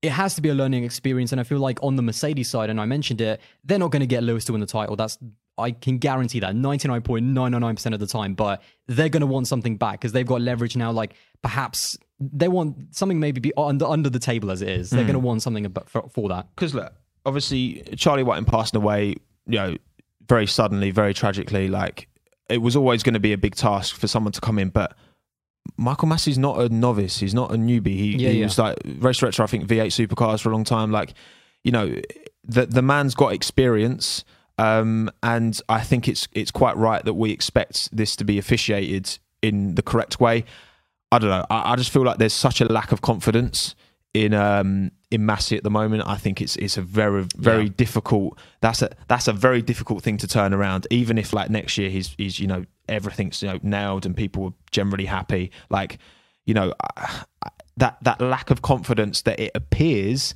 it 0.00 0.10
has 0.10 0.34
to 0.34 0.40
be 0.40 0.48
a 0.48 0.54
learning 0.54 0.84
experience, 0.84 1.30
and 1.30 1.40
I 1.40 1.44
feel 1.44 1.58
like 1.58 1.78
on 1.82 1.96
the 1.96 2.02
Mercedes 2.02 2.48
side, 2.48 2.70
and 2.70 2.80
I 2.80 2.86
mentioned 2.86 3.20
it, 3.20 3.40
they're 3.64 3.78
not 3.78 3.90
going 3.90 4.00
to 4.00 4.06
get 4.06 4.22
Lewis 4.22 4.44
to 4.46 4.52
win 4.52 4.60
the 4.60 4.66
title. 4.66 4.96
That's 4.96 5.18
I 5.58 5.72
can 5.72 5.98
guarantee 5.98 6.40
that 6.40 6.54
99.999% 6.54 7.94
of 7.94 8.00
the 8.00 8.06
time, 8.06 8.34
but 8.34 8.62
they're 8.88 9.10
going 9.10 9.20
to 9.20 9.26
want 9.26 9.46
something 9.46 9.76
back 9.76 10.00
because 10.00 10.12
they've 10.12 10.26
got 10.26 10.40
leverage 10.40 10.76
now. 10.76 10.90
Like 10.90 11.14
perhaps 11.42 11.98
they 12.18 12.48
want 12.48 12.94
something 12.94 13.20
maybe 13.20 13.40
be 13.40 13.52
under, 13.56 13.84
under 13.84 14.08
the 14.08 14.18
table 14.18 14.50
as 14.50 14.62
it 14.62 14.70
is. 14.70 14.90
They're 14.90 15.00
hmm. 15.00 15.08
going 15.08 15.20
to 15.20 15.26
want 15.26 15.42
something 15.42 15.70
for, 15.86 16.08
for 16.08 16.28
that. 16.30 16.46
because 16.54 16.74
look, 16.74 16.94
obviously 17.26 17.82
Charlie 17.96 18.22
Whiting 18.22 18.46
passing 18.46 18.78
away, 18.78 19.16
you 19.46 19.58
know, 19.58 19.76
very 20.28 20.46
suddenly, 20.46 20.90
very 20.90 21.14
tragically. 21.14 21.68
Like 21.68 22.08
it 22.48 22.58
was 22.58 22.76
always 22.76 23.02
going 23.02 23.14
to 23.14 23.20
be 23.20 23.32
a 23.32 23.38
big 23.38 23.54
task 23.54 23.96
for 23.96 24.06
someone 24.06 24.32
to 24.32 24.40
come 24.40 24.58
in, 24.58 24.68
but 24.70 24.94
Michael 25.76 26.08
Masi's 26.08 26.38
not 26.38 26.60
a 26.60 26.68
novice. 26.68 27.18
He's 27.18 27.34
not 27.34 27.52
a 27.52 27.56
newbie. 27.56 27.86
He, 27.96 28.16
Yeah, 28.16 28.30
he 28.30 28.38
yeah. 28.40 28.46
was 28.46 28.58
like 28.58 28.78
race 28.98 29.18
director, 29.18 29.42
I 29.42 29.46
think 29.46 29.66
V8 29.66 30.06
supercars 30.06 30.40
for 30.40 30.48
a 30.50 30.52
long 30.52 30.64
time. 30.64 30.90
Like, 30.90 31.14
you 31.64 31.72
know, 31.72 31.94
the 32.44 32.66
the 32.66 32.82
man's 32.82 33.14
got 33.14 33.32
experience. 33.32 34.24
Um, 34.58 35.10
and 35.22 35.58
I 35.68 35.80
think 35.80 36.08
it's 36.08 36.28
it's 36.32 36.50
quite 36.50 36.76
right 36.76 37.04
that 37.04 37.14
we 37.14 37.30
expect 37.30 37.94
this 37.96 38.16
to 38.16 38.24
be 38.24 38.38
officiated 38.38 39.18
in 39.40 39.74
the 39.76 39.82
correct 39.82 40.20
way. 40.20 40.44
I 41.10 41.18
don't 41.18 41.30
know. 41.30 41.46
I, 41.50 41.72
I 41.72 41.76
just 41.76 41.90
feel 41.90 42.02
like 42.02 42.18
there's 42.18 42.34
such 42.34 42.60
a 42.60 42.66
lack 42.66 42.92
of 42.92 43.00
confidence 43.00 43.74
in 44.14 44.34
um 44.34 44.90
in 45.12 45.22
Masi 45.22 45.56
at 45.56 45.62
the 45.62 45.70
moment. 45.70 46.02
I 46.06 46.16
think 46.16 46.40
it's 46.40 46.56
it's 46.56 46.76
a 46.76 46.82
very 46.82 47.26
very 47.36 47.64
Yeah. 47.64 47.70
difficult. 47.76 48.38
That's 48.60 48.82
a 48.82 48.90
that's 49.08 49.28
a 49.28 49.32
very 49.32 49.62
difficult 49.62 50.02
thing 50.02 50.16
to 50.18 50.26
turn 50.26 50.52
around. 50.54 50.86
Even 50.90 51.18
if 51.18 51.32
like 51.32 51.50
next 51.50 51.76
year 51.78 51.90
he's 51.90 52.14
he's 52.18 52.38
you 52.40 52.46
know 52.46 52.64
everything's 52.88 53.42
you 53.42 53.48
know 53.48 53.58
nailed 53.62 54.06
and 54.06 54.16
people 54.16 54.44
are 54.46 54.54
generally 54.70 55.06
happy. 55.06 55.50
Like 55.70 55.98
you 56.46 56.54
know 56.54 56.72
that 57.76 57.96
that 58.02 58.20
lack 58.20 58.50
of 58.50 58.62
confidence 58.62 59.22
that 59.22 59.38
it 59.40 59.52
appears. 59.54 60.34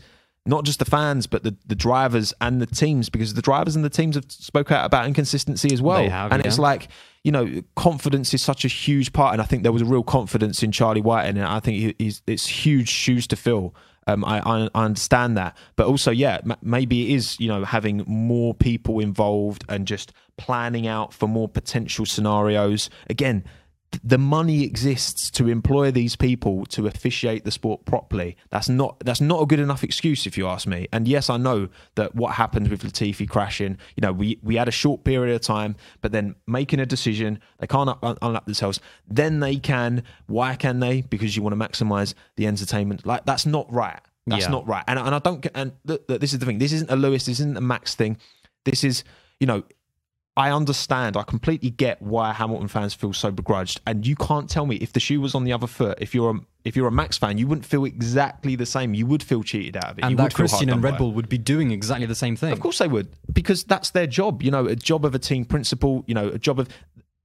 Not 0.48 0.64
just 0.64 0.78
the 0.78 0.84
fans, 0.84 1.26
but 1.26 1.42
the, 1.42 1.56
the 1.66 1.74
drivers 1.74 2.32
and 2.40 2.62
the 2.62 2.66
teams, 2.66 3.08
because 3.10 3.34
the 3.34 3.42
drivers 3.42 3.74
and 3.74 3.84
the 3.84 3.90
teams 3.90 4.14
have 4.14 4.30
spoke 4.30 4.70
out 4.70 4.84
about 4.86 5.04
inconsistency 5.08 5.72
as 5.72 5.82
well. 5.82 6.08
Have, 6.08 6.30
and 6.30 6.46
it's 6.46 6.56
like 6.60 6.86
you 7.24 7.32
know, 7.32 7.62
confidence 7.74 8.32
is 8.32 8.44
such 8.44 8.64
a 8.64 8.68
huge 8.68 9.12
part, 9.12 9.32
and 9.32 9.42
I 9.42 9.44
think 9.44 9.64
there 9.64 9.72
was 9.72 9.82
a 9.82 9.86
real 9.86 10.04
confidence 10.04 10.62
in 10.62 10.70
Charlie 10.70 11.00
Whiting, 11.00 11.36
and 11.36 11.44
I 11.48 11.58
think 11.58 11.78
he- 11.78 11.96
he's 11.98 12.22
it's 12.28 12.46
huge 12.46 12.88
shoes 12.88 13.26
to 13.26 13.34
fill. 13.34 13.74
Um, 14.06 14.24
I, 14.24 14.40
I 14.40 14.68
I 14.74 14.84
understand 14.84 15.36
that, 15.36 15.56
but 15.74 15.86
also, 15.86 16.10
yeah, 16.10 16.40
m- 16.44 16.56
maybe 16.62 17.10
it 17.12 17.16
is 17.16 17.38
you 17.40 17.48
know 17.48 17.64
having 17.64 18.04
more 18.06 18.54
people 18.54 19.00
involved 19.00 19.64
and 19.68 19.86
just 19.86 20.12
planning 20.36 20.86
out 20.86 21.12
for 21.12 21.28
more 21.28 21.48
potential 21.48 22.06
scenarios. 22.06 22.88
Again, 23.10 23.44
the 24.04 24.18
money 24.18 24.62
exists 24.64 25.30
to 25.30 25.48
employ 25.48 25.90
these 25.90 26.16
people 26.16 26.66
to 26.66 26.86
officiate 26.86 27.44
the 27.44 27.50
sport 27.50 27.84
properly. 27.84 28.36
That's 28.50 28.68
not 28.68 28.98
that's 29.00 29.20
not 29.20 29.40
a 29.42 29.46
good 29.46 29.60
enough 29.60 29.82
excuse, 29.84 30.26
if 30.26 30.36
you 30.36 30.46
ask 30.46 30.66
me. 30.66 30.86
And 30.92 31.08
yes, 31.08 31.30
I 31.30 31.36
know 31.36 31.68
that 31.94 32.14
what 32.14 32.34
happened 32.34 32.68
with 32.68 32.82
Latifi 32.82 33.28
crashing, 33.28 33.78
you 33.96 34.00
know, 34.02 34.12
we 34.12 34.38
we 34.42 34.56
had 34.56 34.68
a 34.68 34.72
short 34.72 35.04
period 35.04 35.34
of 35.34 35.40
time, 35.40 35.76
but 36.02 36.12
then 36.12 36.34
making 36.46 36.80
a 36.80 36.86
decision, 36.86 37.38
they 37.58 37.66
can't 37.66 37.88
un- 37.88 37.98
un- 38.02 38.16
unlap 38.22 38.44
themselves. 38.44 38.80
Then 39.08 39.40
they 39.40 39.56
can. 39.56 40.02
Why 40.26 40.56
can 40.56 40.80
they? 40.80 41.02
Because 41.02 41.36
you 41.36 41.42
want 41.42 41.58
to 41.58 41.68
maximize 41.68 42.14
the 42.36 42.46
entertainment. 42.46 43.06
Like 43.06 43.24
that's 43.24 43.46
not 43.46 43.72
right. 43.72 44.00
That's 44.26 44.44
Yeah. 44.44 44.50
not 44.50 44.66
right. 44.66 44.84
And 44.88 44.98
and 44.98 45.14
I 45.14 45.20
don't. 45.20 45.40
get- 45.40 45.52
And 45.54 45.72
look, 45.84 46.02
look, 46.08 46.20
this 46.20 46.32
is 46.32 46.40
the 46.40 46.46
thing. 46.46 46.58
This 46.58 46.72
isn't 46.72 46.90
a 46.90 46.96
Lewis. 46.96 47.24
This 47.26 47.38
isn't 47.40 47.56
a 47.56 47.60
Max 47.60 47.94
thing. 47.94 48.18
This 48.64 48.82
is 48.84 49.04
you 49.40 49.46
know 49.46 49.62
I 50.38 50.50
understand. 50.50 51.16
I 51.16 51.22
completely 51.22 51.70
get 51.70 52.02
why 52.02 52.32
Hamilton 52.34 52.68
fans 52.68 52.92
feel 52.92 53.12
so 53.14 53.30
begrudged, 53.30 53.80
and 53.86 54.06
you 54.06 54.14
can't 54.16 54.50
tell 54.50 54.66
me 54.66 54.76
if 54.76 54.92
the 54.92 55.00
shoe 55.00 55.20
was 55.20 55.34
on 55.34 55.44
the 55.44 55.52
other 55.52 55.66
foot. 55.66 55.96
If 56.00 56.14
you're 56.14 56.30
a 56.30 56.40
if 56.64 56.76
you're 56.76 56.88
a 56.88 56.92
Max 56.92 57.16
fan, 57.16 57.38
you 57.38 57.46
wouldn't 57.46 57.64
feel 57.64 57.84
exactly 57.84 58.54
the 58.56 58.66
same. 58.66 58.92
You 58.92 59.06
would 59.06 59.22
feel 59.22 59.42
cheated 59.42 59.76
out 59.76 59.92
of 59.92 59.98
it. 59.98 60.02
And 60.04 60.10
you 60.12 60.16
that 60.18 60.22
would 60.24 60.34
Christian 60.34 60.68
and 60.68 60.82
Red. 60.82 60.98
Bull 60.98 61.12
would 61.12 61.28
be 61.28 61.38
doing 61.38 61.70
exactly 61.70 62.06
the 62.06 62.14
same 62.14 62.36
thing. 62.36 62.52
Of 62.52 62.60
course 62.60 62.78
they 62.78 62.88
would, 62.88 63.08
because 63.32 63.64
that's 63.64 63.90
their 63.90 64.06
job. 64.06 64.42
You 64.42 64.50
know, 64.50 64.66
a 64.66 64.76
job 64.76 65.04
of 65.06 65.14
a 65.14 65.18
team 65.18 65.44
principal. 65.46 66.04
You 66.06 66.14
know, 66.14 66.28
a 66.28 66.38
job 66.38 66.60
of 66.60 66.68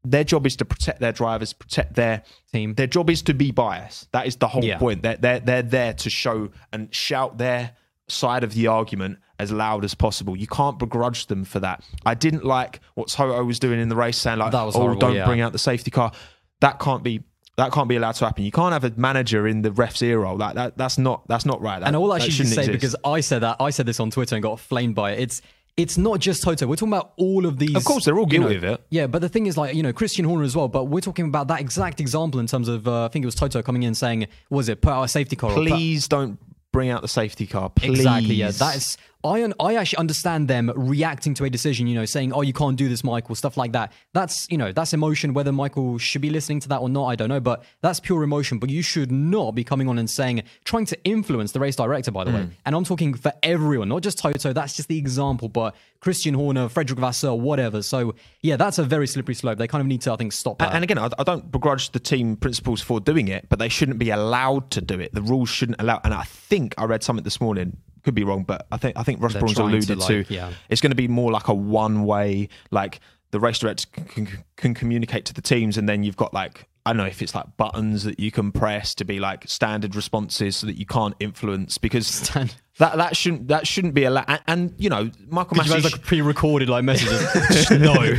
their 0.03 0.23
job 0.23 0.47
is 0.47 0.55
to 0.55 0.65
protect 0.65 0.99
their 0.99 1.11
drivers, 1.11 1.53
protect 1.53 1.95
their 1.95 2.23
Team. 2.53 2.73
Their 2.73 2.87
job 2.87 3.09
is 3.09 3.21
to 3.23 3.33
be 3.33 3.51
biased. 3.51 4.11
That 4.11 4.25
is 4.27 4.35
the 4.35 4.47
whole 4.47 4.63
Yeah. 4.63 4.77
point. 4.77 5.03
They're, 5.03 5.15
they're 5.17 5.39
they're 5.39 5.61
there 5.61 5.93
to 5.93 6.09
show 6.09 6.49
and 6.73 6.93
shout 6.93 7.37
their 7.37 7.71
side 8.11 8.43
of 8.43 8.53
the 8.53 8.67
argument 8.67 9.17
as 9.39 9.51
loud 9.51 9.83
as 9.83 9.95
possible. 9.95 10.35
You 10.37 10.47
can't 10.47 10.77
begrudge 10.77 11.27
them 11.27 11.43
for 11.45 11.59
that. 11.61 11.83
I 12.05 12.13
didn't 12.13 12.45
like 12.45 12.79
what 12.95 13.07
Toto 13.07 13.43
was 13.43 13.57
doing 13.59 13.79
in 13.79 13.89
the 13.89 13.95
race, 13.95 14.17
saying 14.17 14.37
like, 14.39 14.51
That 14.51 14.63
was 14.63 14.75
"Oh, 14.75 14.81
horrible, 14.81 14.99
don't 14.99 15.15
yeah. 15.15 15.25
bring 15.25 15.41
out 15.41 15.51
the 15.51 15.59
safety 15.59 15.89
car." 15.91 16.11
That 16.59 16.79
can't 16.79 17.03
be. 17.03 17.23
That 17.57 17.71
can't 17.73 17.89
be 17.89 17.95
allowed 17.97 18.13
to 18.13 18.25
happen. 18.25 18.43
You 18.45 18.51
can't 18.51 18.71
have 18.73 18.83
a 18.85 18.93
manager 18.95 19.45
in 19.47 19.61
the 19.61 19.71
ref's 19.71 20.01
ear 20.01 20.19
roll. 20.19 20.37
Like 20.37 20.55
that. 20.55 20.77
That's 20.77 20.97
not. 20.97 21.27
That's 21.27 21.45
not 21.45 21.61
right. 21.61 21.79
That, 21.79 21.87
And 21.87 21.95
all 21.95 22.11
I 22.11 22.19
should 22.19 22.47
say 22.47 22.61
exist. 22.61 22.71
because 22.71 22.95
I 23.03 23.19
said 23.19 23.39
that 23.39 23.57
I 23.59 23.71
said 23.71 23.85
this 23.85 23.99
on 23.99 24.09
Twitter 24.09 24.35
and 24.35 24.41
got 24.43 24.59
flamed 24.59 24.95
by 24.95 25.11
it. 25.11 25.19
It's 25.19 25.41
it's 25.77 25.97
not 25.97 26.19
just 26.19 26.43
Toto. 26.43 26.67
We're 26.67 26.75
talking 26.75 26.93
about 26.93 27.13
all 27.17 27.45
of 27.45 27.57
these. 27.57 27.75
Of 27.75 27.83
course, 27.83 28.05
they're 28.05 28.17
all 28.17 28.27
you 28.31 28.39
know- 28.39 28.47
guilty 28.49 28.55
of 28.57 28.63
it. 28.63 28.83
Yeah, 28.89 29.07
but 29.07 29.21
the 29.21 29.29
thing 29.29 29.45
is, 29.47 29.57
like, 29.57 29.73
you 29.75 29.83
know, 29.83 29.93
Christian 29.93 30.25
Horner 30.25 30.43
as 30.43 30.55
well. 30.55 30.67
But 30.67 30.85
we're 30.85 30.99
talking 31.01 31.25
about 31.25 31.47
that 31.47 31.59
exact 31.61 31.99
example 32.01 32.39
in 32.41 32.47
terms 32.47 32.67
of, 32.67 32.87
uh, 32.87 33.05
I 33.05 33.07
think 33.07 33.23
it 33.23 33.25
was 33.25 33.35
Toto 33.35 33.61
coming 33.61 33.83
in 33.83 33.95
saying, 33.95 34.27
was 34.49 34.67
it, 34.69 34.81
put 34.81 34.91
out 34.91 35.03
a 35.03 35.07
safety 35.07 35.35
car. 35.37 35.51
or 35.51 35.55
put- 35.55 35.67
Please 35.69 36.07
don't 36.09 36.37
bring 36.71 36.89
out 36.89 37.01
the 37.01 37.07
safety 37.07 37.47
car. 37.47 37.69
Please. 37.69 37.99
Exactly. 37.99 38.35
Yeah, 38.35 38.51
that 38.51 38.75
is. 38.75 38.97
I 39.23 39.43
un- 39.43 39.53
I 39.59 39.75
actually 39.75 39.97
understand 39.97 40.47
them 40.47 40.71
reacting 40.75 41.33
to 41.35 41.45
a 41.45 41.49
decision. 41.49 41.87
You 41.87 41.95
know, 41.95 42.05
saying, 42.05 42.33
"Oh, 42.33 42.41
you 42.41 42.53
can't 42.53 42.77
do 42.77 42.89
this, 42.89 43.03
Michael." 43.03 43.35
Stuff 43.35 43.57
like 43.57 43.73
that. 43.73 43.91
That's 44.13 44.47
you 44.49 44.57
know, 44.57 44.71
that's 44.71 44.93
emotion. 44.93 45.33
Whether 45.33 45.51
Michael 45.51 45.97
should 45.97 46.21
be 46.21 46.29
listening 46.29 46.59
to 46.61 46.69
that 46.69 46.79
or 46.79 46.89
not, 46.89 47.05
I 47.07 47.15
don't 47.15 47.29
know. 47.29 47.39
But 47.39 47.63
that's 47.81 47.99
pure 47.99 48.23
emotion. 48.23 48.59
But 48.59 48.69
you 48.69 48.81
should 48.81 49.11
not 49.11 49.55
be 49.55 49.63
coming 49.63 49.87
on 49.87 49.97
and 49.97 50.09
saying, 50.09 50.43
trying 50.63 50.85
to 50.85 51.03
influence 51.03 51.51
the 51.51 51.59
race 51.59 51.75
director. 51.75 52.11
By 52.11 52.23
the 52.23 52.31
way, 52.31 52.41
mm. 52.41 52.51
and 52.65 52.75
I'm 52.75 52.83
talking 52.83 53.13
for 53.13 53.33
everyone, 53.43 53.89
not 53.89 54.01
just 54.01 54.17
Toto. 54.17 54.53
That's 54.53 54.75
just 54.75 54.87
the 54.87 54.97
example. 54.97 55.49
But 55.49 55.75
Christian 55.99 56.33
Horner, 56.33 56.67
Frederick 56.67 56.99
Vasseur, 56.99 57.33
whatever. 57.33 57.81
So 57.83 58.15
yeah, 58.41 58.55
that's 58.55 58.79
a 58.79 58.83
very 58.83 59.07
slippery 59.07 59.35
slope. 59.35 59.57
They 59.59 59.67
kind 59.67 59.81
of 59.81 59.87
need 59.87 60.01
to, 60.01 60.13
I 60.13 60.15
think, 60.15 60.33
stop 60.33 60.57
that. 60.59 60.73
And 60.73 60.83
again, 60.83 60.97
I, 60.97 61.09
I 61.17 61.23
don't 61.23 61.51
begrudge 61.51 61.91
the 61.91 61.99
team 61.99 62.35
principals 62.35 62.81
for 62.81 62.99
doing 62.99 63.27
it, 63.27 63.47
but 63.49 63.59
they 63.59 63.69
shouldn't 63.69 63.99
be 63.99 64.09
allowed 64.09 64.71
to 64.71 64.81
do 64.81 64.99
it. 64.99 65.13
The 65.13 65.21
rules 65.21 65.49
shouldn't 65.49 65.79
allow. 65.79 66.01
And 66.03 66.13
I 66.13 66.23
think 66.23 66.73
I 66.77 66.85
read 66.85 67.03
something 67.03 67.23
this 67.23 67.39
morning. 67.39 67.77
Could 68.03 68.15
be 68.15 68.23
wrong, 68.23 68.43
but 68.43 68.65
I 68.71 68.77
think 68.77 68.97
I 68.97 69.03
think 69.03 69.21
Ross 69.21 69.33
They're 69.33 69.41
trying 69.41 69.55
to, 69.55 69.63
alluded 69.63 70.01
to, 70.01 70.25
yeah. 70.33 70.51
it's 70.69 70.81
going 70.81 70.91
to 70.91 70.95
be 70.95 71.07
more 71.07 71.31
like 71.31 71.47
a 71.47 71.53
one 71.53 72.03
way. 72.03 72.49
Like 72.71 72.99
the 73.31 73.39
race 73.39 73.59
director 73.59 73.87
can, 73.91 74.25
can, 74.25 74.43
can 74.55 74.73
communicate 74.73 75.25
to 75.25 75.33
the 75.33 75.41
teams, 75.41 75.77
and 75.77 75.87
then 75.87 76.03
you've 76.03 76.17
got 76.17 76.33
like 76.33 76.67
I 76.85 76.91
don't 76.91 76.97
know 76.97 77.05
if 77.05 77.21
it's 77.21 77.35
like 77.35 77.45
buttons 77.57 78.03
that 78.05 78.19
you 78.19 78.31
can 78.31 78.51
press 78.51 78.95
to 78.95 79.05
be 79.05 79.19
like 79.19 79.47
standard 79.47 79.95
responses, 79.95 80.55
so 80.55 80.67
that 80.67 80.79
you 80.79 80.85
can't 80.85 81.13
influence 81.19 81.77
because 81.77 82.07
Stand- 82.07 82.55
that 82.79 82.97
that 82.97 83.15
shouldn't 83.15 83.49
that 83.49 83.67
shouldn't 83.67 83.93
be 83.93 84.05
allowed. 84.05 84.25
And, 84.27 84.41
and 84.47 84.73
you 84.77 84.89
know, 84.89 85.11
Michael 85.29 85.57
you 85.57 85.63
Masi 85.63 85.69
guys 85.69 85.83
like 85.83 86.01
pre-recorded 86.01 86.69
like 86.69 86.83
messages? 86.83 87.69
no, 87.71 88.15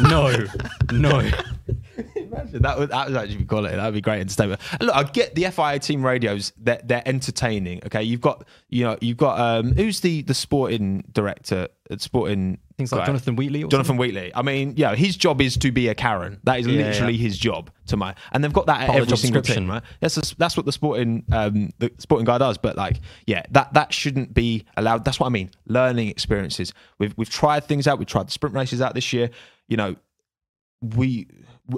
no, 0.00 0.44
no. 0.92 1.30
Imagine 2.32 2.62
that 2.62 2.78
would 2.78 2.88
that 2.90 3.08
would 3.08 3.16
actually 3.16 3.36
be 3.38 3.44
quality. 3.44 3.76
That 3.76 3.84
would 3.84 3.94
be 3.94 4.00
great 4.00 4.20
entertainment. 4.20 4.60
And 4.80 4.86
look, 4.88 4.96
I 4.96 5.02
get 5.04 5.34
the 5.34 5.44
FIA 5.50 5.78
team 5.78 6.04
radios. 6.04 6.52
They're, 6.56 6.80
they're 6.82 7.06
entertaining. 7.06 7.82
Okay, 7.86 8.02
you've 8.02 8.20
got 8.22 8.46
you 8.68 8.84
know 8.84 8.96
you've 9.00 9.18
got 9.18 9.38
um 9.38 9.72
who's 9.72 10.00
the 10.00 10.22
the 10.22 10.34
sporting 10.34 11.04
director 11.12 11.68
at 11.90 12.00
sporting 12.00 12.58
Things 12.78 12.90
like 12.90 13.02
guy? 13.02 13.06
Jonathan 13.06 13.36
Wheatley. 13.36 13.62
Or 13.64 13.68
Jonathan 13.68 13.98
Wheatley. 13.98 14.32
I 14.34 14.40
mean, 14.40 14.72
yeah, 14.78 14.94
his 14.94 15.14
job 15.16 15.42
is 15.42 15.58
to 15.58 15.70
be 15.70 15.88
a 15.88 15.94
Karen. 15.94 16.40
That 16.44 16.58
is 16.60 16.66
Yeah, 16.66 16.86
literally 16.86 17.12
yeah. 17.12 17.22
his 17.22 17.36
job. 17.38 17.70
To 17.88 17.96
my 17.98 18.14
and 18.32 18.42
they've 18.42 18.52
got 18.52 18.64
that 18.66 18.80
at 18.82 18.86
Part 18.86 18.96
every 18.96 19.08
job 19.08 19.18
single 19.18 19.42
description. 19.42 19.64
team, 19.64 19.70
right? 19.72 19.82
That's 20.00 20.14
the- 20.14 20.34
that's 20.38 20.56
what 20.56 20.64
the 20.64 20.72
sporting 20.72 21.24
um 21.32 21.68
the 21.80 21.92
sporting 21.98 22.24
guy 22.24 22.38
does. 22.38 22.56
But 22.56 22.76
like, 22.76 23.00
yeah, 23.26 23.42
that 23.50 23.74
that 23.74 23.92
shouldn't 23.92 24.32
be 24.32 24.64
allowed. 24.78 25.04
That's 25.04 25.20
what 25.20 25.26
I 25.26 25.30
mean. 25.30 25.50
Learning 25.66 26.08
experiences. 26.08 26.72
We've 26.98 27.12
we've 27.18 27.28
tried 27.28 27.64
things 27.64 27.86
out. 27.86 27.98
We 27.98 28.06
tried 28.06 28.28
the 28.28 28.32
sprint 28.32 28.54
races 28.54 28.80
out 28.80 28.94
this 28.94 29.12
year. 29.12 29.28
You 29.68 29.76
know, 29.76 29.96
we 30.80 31.26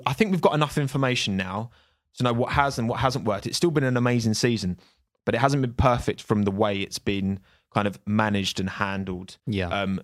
I 0.06 0.12
think 0.12 0.30
we've 0.30 0.40
got 0.40 0.54
enough 0.54 0.78
information 0.78 1.36
now 1.36 1.70
to 2.18 2.24
know 2.24 2.32
what 2.32 2.52
has 2.52 2.78
and 2.78 2.88
what 2.88 3.00
hasn't 3.00 3.24
worked. 3.24 3.46
It's 3.46 3.56
still 3.56 3.70
been 3.70 3.84
an 3.84 3.96
amazing 3.96 4.34
season, 4.34 4.78
but 5.24 5.34
it 5.34 5.38
hasn't 5.38 5.62
been 5.62 5.74
perfect 5.74 6.22
from 6.22 6.42
the 6.42 6.50
way 6.50 6.80
it's 6.80 6.98
been 6.98 7.40
kind 7.72 7.86
of 7.88 7.98
managed 8.06 8.60
and 8.60 8.70
handled. 8.70 9.36
Yeah. 9.46 9.68
Um, 9.68 10.00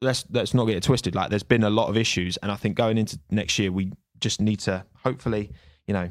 let's 0.00 0.24
let's 0.30 0.54
not 0.54 0.64
get 0.66 0.76
it 0.76 0.82
twisted. 0.82 1.14
Like 1.14 1.30
there's 1.30 1.42
been 1.42 1.64
a 1.64 1.70
lot 1.70 1.88
of 1.88 1.96
issues, 1.96 2.36
and 2.38 2.50
I 2.50 2.56
think 2.56 2.76
going 2.76 2.98
into 2.98 3.18
next 3.30 3.58
year 3.58 3.70
we 3.72 3.92
just 4.20 4.40
need 4.40 4.60
to 4.60 4.84
hopefully, 5.04 5.52
you 5.86 5.94
know, 5.94 6.10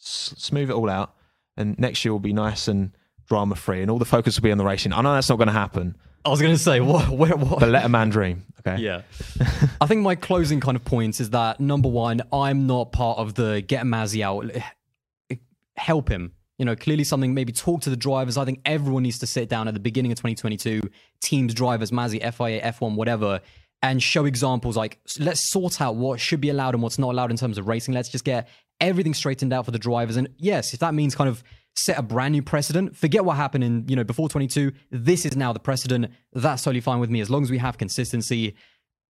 s- 0.00 0.34
smooth 0.36 0.70
it 0.70 0.74
all 0.74 0.90
out, 0.90 1.14
and 1.56 1.78
next 1.78 2.04
year 2.04 2.12
will 2.12 2.20
be 2.20 2.32
nice 2.34 2.68
and 2.68 2.92
drama 3.28 3.54
free, 3.56 3.82
and 3.82 3.90
all 3.90 3.98
the 3.98 4.04
focus 4.04 4.36
will 4.36 4.42
be 4.44 4.52
on 4.52 4.58
the 4.58 4.64
racing. 4.64 4.92
I 4.92 5.00
know 5.00 5.14
that's 5.14 5.28
not 5.28 5.36
going 5.36 5.48
to 5.48 5.52
happen, 5.54 5.96
I 6.26 6.28
was 6.28 6.42
going 6.42 6.54
to 6.54 6.58
say 6.58 6.80
what? 6.80 7.08
Where? 7.08 7.36
What? 7.36 7.60
but 7.60 7.68
let 7.68 7.84
a 7.84 7.88
man 7.88 8.10
dream. 8.10 8.44
Okay. 8.60 8.82
Yeah. 8.82 9.02
I 9.80 9.86
think 9.86 10.02
my 10.02 10.16
closing 10.16 10.60
kind 10.60 10.76
of 10.76 10.84
points 10.84 11.20
is 11.20 11.30
that 11.30 11.60
number 11.60 11.88
one, 11.88 12.22
I'm 12.32 12.66
not 12.66 12.90
part 12.90 13.18
of 13.18 13.34
the 13.34 13.62
get 13.66 13.84
Masi 13.84 14.22
out. 14.22 14.50
Eh, 15.30 15.36
help 15.76 16.08
him. 16.08 16.32
You 16.58 16.64
know, 16.64 16.74
clearly 16.74 17.04
something, 17.04 17.32
maybe 17.32 17.52
talk 17.52 17.82
to 17.82 17.90
the 17.90 17.96
drivers. 17.96 18.36
I 18.36 18.44
think 18.44 18.60
everyone 18.64 19.04
needs 19.04 19.18
to 19.20 19.26
sit 19.26 19.48
down 19.48 19.68
at 19.68 19.74
the 19.74 19.80
beginning 19.80 20.10
of 20.10 20.18
2022, 20.18 20.80
teams, 21.20 21.54
drivers, 21.54 21.90
Masi, 21.90 22.18
FIA, 22.20 22.60
F1, 22.62 22.96
whatever, 22.96 23.40
and 23.82 24.02
show 24.02 24.24
examples 24.24 24.76
like, 24.76 24.98
let's 25.20 25.48
sort 25.48 25.80
out 25.80 25.96
what 25.96 26.18
should 26.18 26.40
be 26.40 26.48
allowed 26.48 26.74
and 26.74 26.82
what's 26.82 26.98
not 26.98 27.12
allowed 27.12 27.30
in 27.30 27.36
terms 27.36 27.58
of 27.58 27.68
racing. 27.68 27.94
Let's 27.94 28.08
just 28.08 28.24
get 28.24 28.48
everything 28.80 29.14
straightened 29.14 29.52
out 29.52 29.66
for 29.66 29.70
the 29.70 29.78
drivers. 29.78 30.16
And 30.16 30.28
yes, 30.38 30.74
if 30.74 30.80
that 30.80 30.94
means 30.94 31.14
kind 31.14 31.28
of 31.28 31.44
set 31.76 31.98
a 31.98 32.02
brand 32.02 32.32
new 32.32 32.42
precedent, 32.42 32.96
forget 32.96 33.24
what 33.24 33.36
happened 33.36 33.62
in, 33.62 33.84
you 33.88 33.96
know, 33.96 34.04
before 34.04 34.28
22. 34.28 34.72
This 34.90 35.24
is 35.26 35.36
now 35.36 35.52
the 35.52 35.60
precedent. 35.60 36.10
That's 36.32 36.62
totally 36.62 36.80
fine 36.80 37.00
with 37.00 37.10
me 37.10 37.20
as 37.20 37.30
long 37.30 37.42
as 37.42 37.50
we 37.50 37.58
have 37.58 37.78
consistency. 37.78 38.54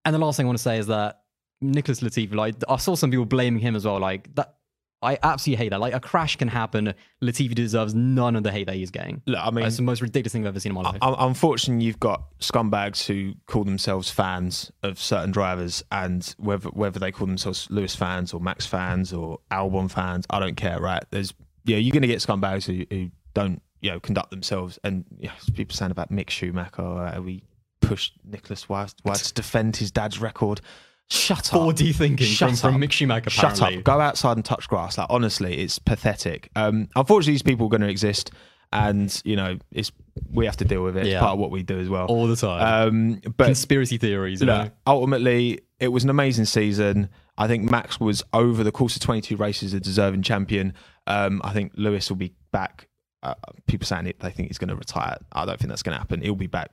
And 0.04 0.14
the 0.14 0.20
last 0.20 0.38
thing 0.38 0.46
I 0.46 0.48
want 0.48 0.58
to 0.58 0.64
say 0.64 0.78
is 0.78 0.88
that 0.88 1.22
Nicholas 1.62 2.02
Latifi, 2.02 2.34
like 2.34 2.56
I 2.68 2.78
saw 2.78 2.96
some 2.96 3.12
people 3.12 3.26
blaming 3.26 3.62
him 3.62 3.76
as 3.76 3.86
well. 3.86 4.00
Like 4.00 4.34
that, 4.36 4.56
I 5.02 5.20
absolutely 5.22 5.64
hate 5.64 5.70
that. 5.70 5.80
Like 5.80 5.94
a 5.94 6.00
crash 6.00 6.36
can 6.38 6.48
happen. 6.48 6.94
Latifi 7.24 7.54
deserves 7.54 7.94
none 7.94 8.36
of 8.36 8.42
the 8.44 8.52
hate 8.52 8.66
that 8.66 8.76
he's 8.76 8.90
getting. 8.90 9.22
Look, 9.28 9.40
I 9.40 9.52
mean, 9.52 9.66
It's 9.66 9.78
the 9.78 9.84
most 9.84 10.02
ridiculous 10.02 10.34
thing 10.34 10.44
I've 10.44 10.48
ever 10.50 10.60
seen 10.60 10.72
in 10.72 10.76
my 10.76 10.82
life. 10.82 10.98
Un- 11.02 11.16
Unfortunately, 11.20 11.86
you've 11.86 12.00
got 12.00 12.24
scumbags 12.40 13.06
who 13.06 13.34
call 13.46 13.64
themselves 13.64 14.10
fans 14.10 14.72
of 14.82 15.00
certain 15.00 15.32
drivers, 15.32 15.84
and 15.92 16.34
whether 16.40 16.70
whether 16.70 16.98
they 17.00 17.12
call 17.12 17.28
themselves 17.28 17.68
Lewis 17.70 17.96
fans 17.96 18.34
or 18.34 18.40
Max 18.40 18.66
fans 18.66 19.14
or 19.14 19.40
Albon 19.52 19.92
fans, 19.92 20.26
I 20.32 20.40
don't 20.40 20.58
care. 20.58 20.80
Right? 20.80 21.04
There's 21.12 21.34
yeah, 21.66 21.78
you're 21.78 21.92
going 21.94 22.02
to 22.04 22.08
get 22.08 22.20
scumbags 22.20 22.66
who, 22.66 22.86
who 22.96 23.10
don't 23.34 23.62
you 23.82 23.92
know 23.92 24.00
conduct 24.00 24.32
themselves, 24.32 24.80
and 24.84 25.06
yeah, 25.20 25.32
people 25.54 25.76
saying 25.76 25.92
about 25.92 26.12
Mick 26.12 26.30
Schumacher, 26.30 26.82
uh, 26.82 27.22
we 27.22 27.44
pushed 27.82 28.14
Nicholas 28.24 28.68
Weiss 28.70 28.94
to 28.94 29.34
defend 29.34 29.76
his 29.78 29.92
dad's 29.92 30.20
record. 30.20 30.62
Shut 31.08 31.54
up. 31.54 31.62
4D 31.62 31.94
thinking 31.96 32.26
Shut 32.26 32.50
from, 32.52 32.58
from 32.58 32.76
up. 32.76 32.82
Mick 32.82 32.92
Schumacher, 32.92 33.30
Shut 33.30 33.62
up. 33.62 33.84
Go 33.84 34.00
outside 34.00 34.38
and 34.38 34.46
touch 34.46 34.68
grass. 34.68 34.98
Like 34.98 35.08
honestly, 35.10 35.58
it's 35.60 35.78
pathetic. 35.78 36.50
Um, 36.56 36.90
unfortunately, 36.96 37.34
these 37.34 37.44
people 37.44 37.68
are 37.68 37.70
going 37.70 37.82
to 37.82 37.90
exist, 37.90 38.32
and 38.74 39.22
you 39.24 39.36
know, 39.36 39.58
it's 39.72 39.92
we 40.32 40.46
have 40.46 40.58
to 40.58 40.66
deal 40.66 40.84
with 40.84 40.98
it. 40.98 41.02
It's 41.02 41.10
Yeah. 41.10 41.20
part 41.20 41.34
of 41.34 41.40
what 41.40 41.52
we 41.52 41.62
do 41.62 41.78
as 41.80 41.90
well. 41.90 42.08
All 42.08 42.26
the 42.28 42.36
time. 42.36 42.88
Um, 42.88 43.22
but 43.38 43.46
Conspiracy 43.46 43.98
theories, 43.98 44.40
you 44.40 44.48
know? 44.48 44.64
look, 44.64 44.74
ultimately, 44.88 45.60
it 45.80 45.90
was 45.90 46.04
an 46.04 46.10
amazing 46.10 46.46
season. 46.46 47.10
I 47.38 47.48
think 47.48 47.70
Max 47.70 48.00
was 48.00 48.24
over 48.34 48.64
the 48.64 48.72
course 48.72 48.96
of 48.96 49.02
22 49.04 49.36
races 49.36 49.74
a 49.74 49.80
deserving 49.80 50.24
champion. 50.24 50.74
Um, 51.08 51.42
I 51.44 51.54
think 51.54 51.74
Lewis 51.76 52.10
will 52.10 52.18
be 52.18 52.34
back. 52.52 52.88
Uh, 53.24 53.34
people 53.68 53.86
saying 53.88 54.08
it, 54.08 54.20
they 54.20 54.30
think 54.32 54.50
he's 54.50 54.58
going 54.58 54.70
to 54.70 54.76
retire. 54.76 55.18
I 55.32 55.46
don't 55.46 55.60
think 55.60 55.70
that's 55.70 55.84
going 55.84 55.94
to 55.96 56.00
happen. 56.00 56.22
He'll 56.22 56.36
be 56.36 56.48
back. 56.48 56.72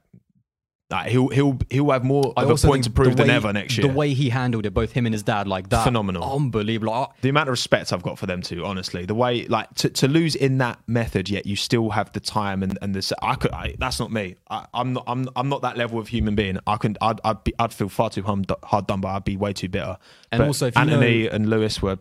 Like, 0.90 1.10
he'll 1.10 1.28
he'll 1.28 1.58
he'll 1.70 1.90
have 1.90 2.04
more 2.04 2.34
I 2.36 2.42
of 2.42 2.50
a 2.50 2.66
point 2.66 2.84
to 2.84 2.90
prove 2.90 3.16
than 3.16 3.28
way- 3.28 3.34
ever 3.34 3.50
next 3.50 3.78
year. 3.78 3.86
The 3.88 3.94
way 3.94 4.12
he 4.12 4.28
handled 4.28 4.66
it, 4.66 4.74
both 4.74 4.92
him 4.92 5.06
and 5.06 5.14
his 5.14 5.22
dad, 5.22 5.48
like 5.48 5.70
that. 5.70 5.84
Phenomenal. 5.84 6.22
Unbelievable. 6.36 7.14
The 7.22 7.30
amount 7.30 7.48
of 7.48 7.52
respect 7.52 7.94
I've 7.94 8.02
got 8.02 8.18
for 8.18 8.26
them 8.26 8.42
too, 8.42 8.66
honestly, 8.66 9.06
the 9.06 9.14
way 9.14 9.46
like 9.46 9.72
to, 9.76 9.88
to 9.88 10.06
lose 10.08 10.34
in 10.34 10.58
that 10.58 10.80
method, 10.86 11.30
yet 11.30 11.46
you 11.46 11.56
still 11.56 11.88
have 11.90 12.12
the 12.12 12.20
time 12.20 12.62
and 12.62 12.78
and 12.82 12.94
the 12.94 13.16
I 13.22 13.36
could 13.36 13.52
I, 13.52 13.74
that's 13.78 13.98
not 14.00 14.12
me. 14.12 14.36
I, 14.50 14.66
I'm 14.74 14.92
not 14.92 15.04
I'm 15.06 15.26
I'm 15.34 15.48
not 15.48 15.62
that 15.62 15.78
level 15.78 15.98
of 15.98 16.08
human 16.08 16.34
being. 16.34 16.58
I 16.66 16.76
can 16.76 16.98
I'd 17.00 17.22
I'd, 17.24 17.42
be, 17.42 17.54
I'd 17.58 17.72
feel 17.72 17.88
far 17.88 18.10
too 18.10 18.22
hard, 18.22 18.52
hard 18.62 18.86
done 18.86 19.00
by. 19.00 19.16
I'd 19.16 19.24
be 19.24 19.38
way 19.38 19.54
too 19.54 19.70
bitter. 19.70 19.96
And 20.30 20.40
But 20.40 20.46
also, 20.48 20.66
if 20.66 20.74
you 20.76 20.82
Anthony 20.82 21.22
know- 21.24 21.30
and 21.30 21.48
Lewis 21.48 21.80
were 21.80 21.96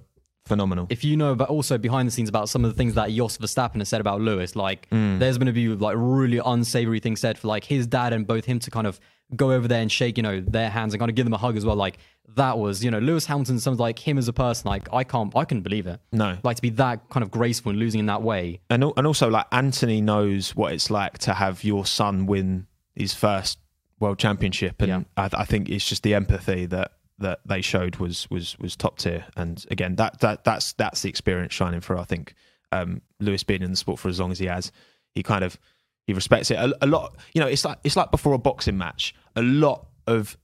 phenomenal. 0.46 0.88
if 0.90 1.04
you 1.04 1.16
know, 1.18 1.36
but 1.36 1.50
also 1.50 1.78
behind 1.78 2.08
the 2.08 2.12
scenes 2.12 2.30
about 2.30 2.50
some 2.50 2.66
of 2.66 2.72
the 2.72 2.78
things 2.78 2.94
that 2.96 3.10
Jos 3.12 3.38
Verstappen 3.38 3.78
has 3.80 3.90
said 3.90 4.02
about 4.02 4.22
Lewis, 4.22 4.56
like 4.56 4.90
Mm. 4.92 5.20
there's 5.20 5.38
going 5.38 5.48
to 5.48 5.54
be 5.54 5.68
like 5.70 5.96
really 5.98 6.40
unsavory 6.44 7.00
things 7.00 7.20
said 7.20 7.38
for 7.38 7.48
like 7.48 7.64
his 7.66 7.88
dad 7.88 8.14
and 8.14 8.26
both 8.28 8.46
him 8.46 8.60
to 8.60 8.72
kind 8.72 8.88
of 8.88 9.00
go 9.36 9.52
over 9.52 9.68
there 9.68 9.82
and 9.82 9.92
shake, 9.92 10.18
you 10.18 10.24
know, 10.24 10.42
their 10.42 10.70
hands 10.70 10.94
and 10.94 11.00
kind 11.00 11.10
of 11.10 11.16
give 11.16 11.26
them 11.26 11.34
a 11.34 11.38
hug 11.38 11.56
as 11.56 11.66
well. 11.66 11.76
Like 11.76 11.98
that 12.36 12.58
was, 12.58 12.84
you 12.84 12.92
know, 12.92 13.00
Lewis 13.00 13.26
Hamilton, 13.28 13.60
sounds 13.60 13.80
like 13.80 14.00
him 14.00 14.18
as 14.18 14.28
a 14.28 14.34
person. 14.34 14.68
Like 14.70 14.88
I 14.94 15.04
can't, 15.04 15.34
I 15.36 15.46
couldn't 15.46 15.64
believe 15.64 15.88
it. 15.88 16.00
No. 16.12 16.38
like 16.44 16.56
to 16.58 16.62
be 16.62 16.70
that 16.72 17.08
kind 17.10 17.24
of 17.24 17.32
graceful 17.32 17.70
and 17.70 17.80
losing 17.80 18.00
in 18.00 18.06
that 18.08 18.22
way. 18.24 18.60
and 18.70 18.84
and 18.84 19.08
also 19.08 19.30
like 19.30 19.46
Anthony 19.52 20.02
knows 20.02 20.56
what 20.56 20.74
it's 20.74 20.90
like 20.90 21.18
to 21.20 21.34
have 21.36 21.64
your 21.64 21.86
son 21.86 22.26
win 22.26 22.68
his 22.96 23.14
first 23.14 23.58
world 24.00 24.18
championship, 24.18 24.82
and 24.82 24.88
Yeah. 24.90 25.02
I, 25.16 25.30
I 25.34 25.46
think 25.46 25.70
it's 25.70 25.88
just 25.88 26.04
the 26.04 26.14
empathy 26.16 26.66
that 26.66 26.92
that 27.22 27.40
they 27.46 27.62
showed 27.62 27.98
was 27.98 28.30
was 28.30 28.58
was 28.60 28.76
top 28.76 28.98
tier. 28.98 29.26
And 29.36 29.64
again, 29.72 29.96
that 29.96 30.20
that 30.20 30.44
that's 30.44 30.74
that's 30.74 31.02
the 31.02 31.10
experience 31.10 31.54
shining 31.54 31.82
through. 31.82 32.00
I 32.00 32.04
think 32.04 32.34
um, 32.72 33.02
Lewis 33.20 33.44
being 33.44 33.62
in 33.62 33.72
the 33.72 33.78
sport 33.78 34.00
for 34.00 34.10
as 34.10 34.20
long 34.20 34.32
as 34.32 34.40
he 34.40 34.46
has, 34.48 34.72
he 35.14 35.24
kind 35.24 35.44
of 35.44 35.58
he 36.06 36.14
respects 36.14 36.52
it 36.52 36.56
a, 36.56 36.74
a 36.82 36.88
lot. 36.88 37.16
You 37.34 37.42
know, 37.42 37.48
it's 37.48 37.66
like 37.66 37.80
it's 37.84 37.96
like 37.96 38.12
before 38.12 38.34
a 38.34 38.40
boxing 38.40 38.78
match. 38.78 39.16
A 39.36 39.42
lot 39.42 39.88
of 40.08 40.38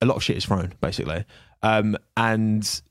a 0.00 0.06
lot 0.06 0.16
of 0.16 0.22
shit 0.22 0.36
is 0.36 0.44
thrown 0.44 0.74
basically, 0.80 1.24
um, 1.62 1.96
and 2.16 2.82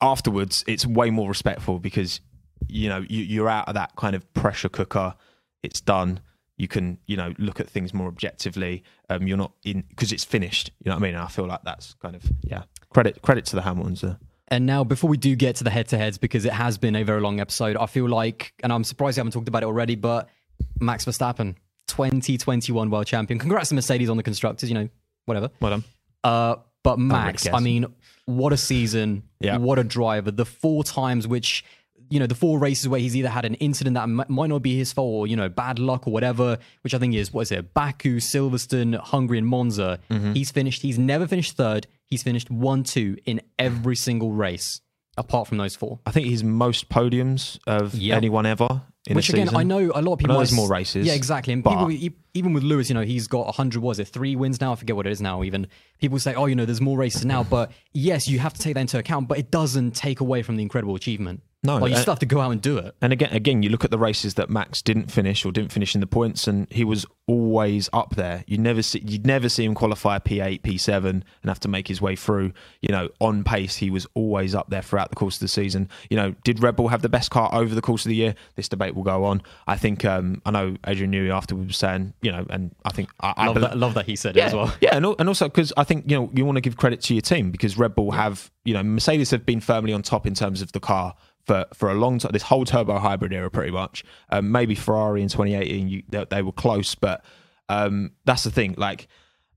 afterwards 0.00 0.64
it's 0.66 0.84
way 0.86 1.10
more 1.10 1.28
respectful 1.28 1.78
because 1.78 2.20
you 2.68 2.88
know 2.88 3.04
you, 3.08 3.22
you're 3.22 3.48
out 3.48 3.68
of 3.68 3.74
that 3.74 3.94
kind 3.96 4.16
of 4.16 4.34
pressure 4.34 4.68
cooker 4.68 5.14
it's 5.62 5.80
done 5.80 6.20
you 6.56 6.68
can 6.68 6.98
you 7.06 7.16
know 7.16 7.32
look 7.38 7.60
at 7.60 7.68
things 7.68 7.92
more 7.92 8.08
objectively 8.08 8.82
um 9.10 9.26
you're 9.26 9.36
not 9.36 9.52
in 9.64 9.82
because 9.88 10.12
it's 10.12 10.24
finished 10.24 10.70
you 10.84 10.88
know 10.88 10.96
what 10.96 11.02
i 11.02 11.06
mean 11.06 11.14
and 11.14 11.22
i 11.22 11.26
feel 11.28 11.46
like 11.46 11.60
that's 11.64 11.94
kind 11.94 12.14
of 12.14 12.22
yeah 12.42 12.62
credit 12.90 13.20
credit 13.22 13.44
to 13.44 13.56
the 13.56 13.62
hamiltons 13.62 14.00
there 14.00 14.18
And 14.48 14.66
now, 14.66 14.84
before 14.84 15.08
we 15.08 15.16
do 15.16 15.34
get 15.36 15.56
to 15.56 15.64
the 15.64 15.70
head 15.70 15.88
to 15.88 15.96
heads, 15.96 16.18
because 16.18 16.44
it 16.44 16.52
has 16.52 16.76
been 16.76 16.94
a 16.94 17.02
very 17.02 17.20
long 17.22 17.40
episode, 17.40 17.76
I 17.78 17.86
feel 17.86 18.06
like, 18.06 18.52
and 18.62 18.70
I'm 18.72 18.84
surprised 18.84 19.16
you 19.16 19.20
haven't 19.20 19.32
talked 19.32 19.48
about 19.48 19.62
it 19.62 19.66
already, 19.66 19.96
but 19.96 20.28
Max 20.80 21.06
Verstappen, 21.06 21.56
2021 21.88 22.90
world 22.90 23.06
champion. 23.06 23.38
Congrats 23.38 23.70
to 23.70 23.74
Mercedes 23.74 24.10
on 24.10 24.18
the 24.18 24.22
constructors, 24.22 24.68
you 24.68 24.74
know, 24.74 24.88
whatever. 25.24 25.50
Well 25.60 25.70
done. 25.70 25.84
Uh, 26.22 26.56
but 26.82 26.98
Max, 26.98 27.46
really 27.46 27.56
I 27.56 27.60
mean, 27.60 27.86
what 28.26 28.52
a 28.52 28.58
season. 28.58 29.22
Yeah. 29.40 29.56
What 29.56 29.78
a 29.78 29.84
driver. 29.84 30.30
The 30.30 30.44
four 30.44 30.84
times 30.84 31.26
which, 31.26 31.64
you 32.10 32.18
know, 32.20 32.26
the 32.26 32.34
four 32.34 32.58
races 32.58 32.88
where 32.88 33.00
he's 33.00 33.16
either 33.16 33.28
had 33.28 33.44
an 33.44 33.54
incident 33.54 33.94
that 33.94 34.02
m- 34.04 34.24
might 34.28 34.48
not 34.48 34.62
be 34.62 34.76
his 34.76 34.92
fault 34.92 35.12
or, 35.12 35.26
you 35.26 35.36
know, 35.36 35.48
bad 35.48 35.78
luck 35.78 36.06
or 36.06 36.12
whatever, 36.12 36.58
which 36.82 36.94
I 36.94 36.98
think 36.98 37.14
is, 37.14 37.32
what 37.32 37.42
is 37.42 37.52
it, 37.52 37.74
Baku, 37.74 38.18
Silverstone, 38.20 38.98
Hungary, 38.98 39.38
and 39.38 39.46
Monza. 39.46 39.98
Mm-hmm. 40.10 40.32
He's 40.34 40.50
finished, 40.50 40.82
he's 40.82 40.98
never 40.98 41.26
finished 41.26 41.56
third. 41.56 41.86
He's 42.06 42.22
finished 42.22 42.50
one, 42.50 42.84
two 42.84 43.16
in 43.24 43.40
every 43.58 43.96
single 43.96 44.32
race, 44.32 44.80
apart 45.16 45.48
from 45.48 45.58
those 45.58 45.74
four. 45.76 45.98
I 46.06 46.10
think 46.10 46.26
he's 46.26 46.44
most 46.44 46.88
podiums 46.88 47.58
of 47.66 47.94
Yeah. 47.94 48.16
anyone 48.16 48.46
ever 48.46 48.82
in 49.06 49.16
Which 49.16 49.28
again, 49.28 49.46
season. 49.48 49.58
I 49.58 49.62
know 49.64 49.90
a 49.94 50.00
lot 50.00 50.14
of 50.14 50.18
people. 50.18 50.36
there's 50.36 50.52
more 50.52 50.68
races, 50.68 51.06
Yeah, 51.06 51.12
exactly. 51.14 51.52
And 51.52 51.62
people, 51.64 51.90
even 52.34 52.52
with 52.54 52.62
Lewis, 52.62 52.88
you 52.88 52.94
know, 52.94 53.02
he's 53.02 53.26
got 53.28 53.44
100. 53.46 53.82
Was 53.82 53.98
it 53.98 54.08
three 54.08 54.34
wins 54.34 54.60
now? 54.62 54.72
I 54.72 54.76
forget 54.76 54.96
what 54.96 55.06
it 55.06 55.12
is 55.12 55.20
now. 55.20 55.42
Even 55.42 55.66
people 56.00 56.18
say, 56.18 56.34
oh, 56.34 56.46
you 56.46 56.54
know, 56.54 56.64
there's 56.64 56.80
more 56.80 56.96
races 56.96 57.24
now. 57.24 57.42
But 57.44 57.70
yes, 57.92 58.28
you 58.28 58.38
have 58.38 58.54
to 58.54 58.60
take 58.60 58.74
that 58.74 58.80
into 58.80 58.98
account. 58.98 59.28
But 59.28 59.38
it 59.38 59.50
doesn't 59.50 59.92
take 59.94 60.20
away 60.20 60.42
from 60.42 60.56
the 60.56 60.62
incredible 60.62 60.94
achievement. 60.94 61.42
No, 61.64 61.78
like 61.78 61.90
you 61.90 61.96
uh, 61.96 62.00
still 62.00 62.12
have 62.12 62.18
to 62.18 62.26
go 62.26 62.40
out 62.40 62.52
and 62.52 62.60
do 62.60 62.76
it. 62.76 62.94
And 63.00 63.12
again, 63.12 63.32
again, 63.32 63.62
you 63.62 63.70
look 63.70 63.84
at 63.84 63.90
the 63.90 63.98
races 63.98 64.34
that 64.34 64.50
Max 64.50 64.82
didn't 64.82 65.10
finish 65.10 65.46
or 65.46 65.50
didn't 65.50 65.72
finish 65.72 65.94
in 65.94 66.02
the 66.02 66.06
points, 66.06 66.46
and 66.46 66.70
he 66.70 66.84
was 66.84 67.06
always 67.26 67.88
up 67.94 68.16
there. 68.16 68.44
You 68.46 68.58
never 68.58 68.82
see, 68.82 69.02
you'd 69.04 69.26
never 69.26 69.48
see 69.48 69.64
him 69.64 69.74
qualify 69.74 70.18
P8, 70.18 70.60
P7, 70.60 71.04
and 71.08 71.24
have 71.46 71.60
to 71.60 71.68
make 71.68 71.88
his 71.88 72.02
way 72.02 72.16
through. 72.16 72.52
You 72.82 72.90
know, 72.90 73.08
on 73.18 73.44
pace, 73.44 73.76
he 73.76 73.88
was 73.88 74.06
always 74.12 74.54
up 74.54 74.68
there 74.68 74.82
throughout 74.82 75.08
the 75.08 75.16
course 75.16 75.36
of 75.36 75.40
the 75.40 75.48
season. 75.48 75.88
You 76.10 76.18
know, 76.18 76.34
did 76.44 76.62
Red 76.62 76.76
Bull 76.76 76.88
have 76.88 77.00
the 77.00 77.08
best 77.08 77.30
car 77.30 77.48
over 77.54 77.74
the 77.74 77.82
course 77.82 78.04
of 78.04 78.10
the 78.10 78.16
year? 78.16 78.34
This 78.56 78.68
debate 78.68 78.94
will 78.94 79.02
go 79.02 79.24
on. 79.24 79.40
I 79.66 79.76
think 79.76 80.04
um, 80.04 80.42
I 80.44 80.50
know 80.50 80.76
Adrian 80.86 81.12
Newey 81.12 81.34
afterwards 81.34 81.68
was 81.68 81.76
saying, 81.78 82.12
you 82.20 82.30
know, 82.30 82.44
and 82.50 82.74
I 82.84 82.90
think 82.90 83.08
I, 83.20 83.46
Love 83.46 83.60
that, 83.62 83.78
love 83.78 83.94
that 83.94 84.04
he 84.04 84.16
said 84.16 84.36
yeah, 84.36 84.44
it 84.44 84.46
as 84.48 84.54
well. 84.54 84.74
Yeah, 84.82 84.96
and, 84.96 85.06
and 85.18 85.28
also 85.28 85.48
because 85.48 85.72
I 85.78 85.84
think 85.84 86.10
you 86.10 86.18
know 86.18 86.30
you 86.34 86.44
want 86.44 86.56
to 86.56 86.60
give 86.60 86.76
credit 86.76 87.00
to 87.02 87.14
your 87.14 87.22
team 87.22 87.50
because 87.50 87.78
Red 87.78 87.94
Bull 87.94 88.10
have 88.10 88.50
you 88.64 88.74
know 88.74 88.82
Mercedes 88.82 89.30
have 89.30 89.46
been 89.46 89.60
firmly 89.60 89.94
on 89.94 90.02
top 90.02 90.26
in 90.26 90.34
terms 90.34 90.60
of 90.60 90.72
the 90.72 90.80
car 90.80 91.14
for 91.46 91.66
for 91.74 91.90
a 91.90 91.94
long 91.94 92.18
time. 92.18 92.32
This 92.32 92.42
whole 92.42 92.64
turbo 92.64 92.98
hybrid 92.98 93.32
era, 93.32 93.50
pretty 93.50 93.72
much. 93.72 94.04
Um, 94.30 94.50
maybe 94.52 94.74
Ferrari 94.74 95.22
in 95.22 95.28
2018, 95.28 95.88
you, 95.88 96.02
they, 96.08 96.24
they 96.30 96.42
were 96.42 96.52
close, 96.52 96.94
but 96.94 97.24
um, 97.68 98.12
that's 98.24 98.44
the 98.44 98.50
thing. 98.50 98.74
Like 98.76 99.08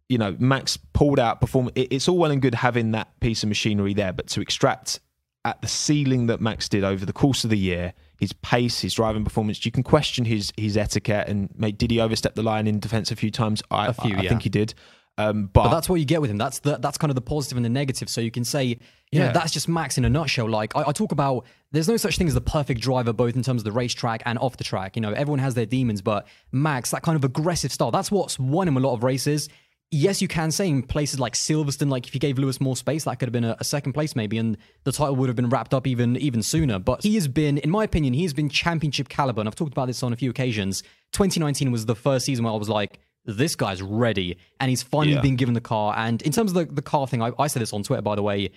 you 0.09 0.17
know, 0.17 0.35
Max 0.39 0.77
pulled 0.77 1.19
out 1.19 1.41
perform. 1.41 1.69
It, 1.75 1.91
it's 1.91 2.07
all 2.07 2.17
well 2.17 2.31
and 2.31 2.41
good 2.41 2.55
having 2.55 2.91
that 2.91 3.19
piece 3.19 3.43
of 3.43 3.49
machinery 3.49 3.93
there, 3.93 4.13
but 4.13 4.27
to 4.27 4.41
extract 4.41 4.99
at 5.45 5.61
the 5.61 5.67
ceiling 5.67 6.27
that 6.27 6.41
Max 6.41 6.67
did 6.67 6.83
over 6.83 7.05
the 7.05 7.13
course 7.13 7.43
of 7.43 7.49
the 7.49 7.57
year, 7.57 7.93
his 8.19 8.33
pace, 8.33 8.81
his 8.81 8.93
driving 8.93 9.23
performance, 9.23 9.65
you 9.65 9.71
can 9.71 9.83
question 9.83 10.25
his 10.25 10.51
his 10.57 10.77
etiquette 10.77 11.27
and 11.27 11.49
mate, 11.57 11.77
did 11.77 11.91
he 11.91 11.99
overstep 11.99 12.35
the 12.35 12.43
line 12.43 12.67
in 12.67 12.79
defence 12.79 13.11
a 13.11 13.15
few 13.15 13.31
times? 13.31 13.61
I, 13.71 13.87
A 13.87 13.93
few, 13.93 14.15
I, 14.15 14.19
I 14.19 14.21
yeah. 14.23 14.29
think 14.29 14.43
he 14.43 14.49
did. 14.49 14.73
Um, 15.19 15.47
but, 15.51 15.63
But 15.63 15.69
that's 15.71 15.89
what 15.89 15.95
you 15.99 16.05
get 16.05 16.21
with 16.21 16.29
him. 16.29 16.37
That's 16.37 16.59
the 16.59 16.77
that's 16.77 16.97
kind 16.97 17.09
of 17.09 17.15
the 17.15 17.21
positive 17.21 17.57
and 17.57 17.65
the 17.65 17.69
negative. 17.69 18.07
So 18.09 18.21
you 18.21 18.29
can 18.31 18.45
say, 18.45 18.63
you 18.65 18.77
Yeah. 19.11 19.27
know, 19.27 19.33
that's 19.33 19.51
just 19.51 19.67
Max 19.67 19.97
in 19.97 20.05
a 20.05 20.09
nutshell. 20.09 20.47
Like 20.49 20.75
I, 20.75 20.83
I 20.89 20.91
talk 20.91 21.11
about, 21.11 21.45
there's 21.71 21.87
no 21.87 21.97
such 21.97 22.17
thing 22.17 22.27
as 22.27 22.33
the 22.35 22.41
perfect 22.41 22.81
driver, 22.81 23.13
both 23.13 23.35
in 23.35 23.41
terms 23.41 23.61
of 23.61 23.65
the 23.65 23.71
racetrack 23.71 24.21
and 24.25 24.37
off 24.39 24.57
the 24.57 24.63
track. 24.63 24.95
You 24.95 25.01
know, 25.01 25.13
everyone 25.13 25.39
has 25.39 25.55
their 25.55 25.65
demons, 25.65 26.01
but 26.01 26.27
Max, 26.51 26.91
that 26.91 27.01
kind 27.01 27.15
of 27.15 27.23
aggressive 27.23 27.71
style, 27.73 27.89
that's 27.91 28.11
what's 28.11 28.37
won 28.37 28.67
him 28.67 28.77
a 28.77 28.79
lot 28.79 28.93
of 28.93 29.03
races. 29.03 29.49
Yes, 29.89 30.21
you 30.21 30.27
can 30.27 30.51
say 30.51 30.67
in 30.67 30.83
places 30.83 31.17
like 31.17 31.33
Silverstone, 31.33 31.89
like 31.89 32.05
if 32.07 32.13
you 32.13 32.19
gave 32.19 32.37
Lewis 32.37 32.59
more 32.59 32.75
space, 32.75 33.05
that 33.05 33.19
could 33.19 33.27
have 33.27 33.31
been 33.33 33.45
a, 33.45 33.55
a 33.57 33.63
second 33.63 33.93
place 33.93 34.17
maybe, 34.17 34.37
and 34.37 34.57
the 34.83 34.91
title 34.91 35.15
would 35.15 35.29
have 35.29 35.35
been 35.37 35.47
wrapped 35.49 35.73
up 35.73 35.87
even 35.87 36.17
even 36.17 36.43
sooner. 36.43 36.77
But 36.77 37.03
he 37.03 37.15
has 37.15 37.29
been, 37.29 37.57
in 37.59 37.69
my 37.71 37.85
opinion, 37.85 38.13
he 38.13 38.23
has 38.23 38.33
been 38.33 38.49
championship 38.49 39.07
caliber, 39.07 39.39
and 39.39 39.47
I've 39.47 39.55
talked 39.55 39.71
about 39.71 39.87
this 39.87 40.03
on 40.03 40.11
a 40.11 40.17
few 40.17 40.29
occasions. 40.29 40.83
2019 41.13 41.71
was 41.71 41.85
the 41.85 41.95
first 41.95 42.25
season 42.25 42.43
where 42.43 42.53
I 42.53 42.57
was 42.57 42.67
like, 42.67 42.99
this 43.27 43.55
guy's 43.55 43.81
ready, 43.81 44.37
and 44.59 44.69
he's 44.69 44.81
finally 44.81 45.13
Yeah. 45.15 45.21
been 45.21 45.35
given 45.35 45.53
the 45.53 45.61
car. 45.61 45.93
And 45.97 46.21
in 46.23 46.31
terms 46.31 46.51
of 46.51 46.55
the, 46.55 46.73
the 46.73 46.81
car 46.81 47.05
thing, 47.07 47.21
I, 47.21 47.31
I 47.37 47.47
said 47.47 47.61
this 47.61 47.73
on 47.73 47.83
Twitter, 47.83 48.01
by 48.01 48.15
the 48.15 48.23
way. 48.23 48.49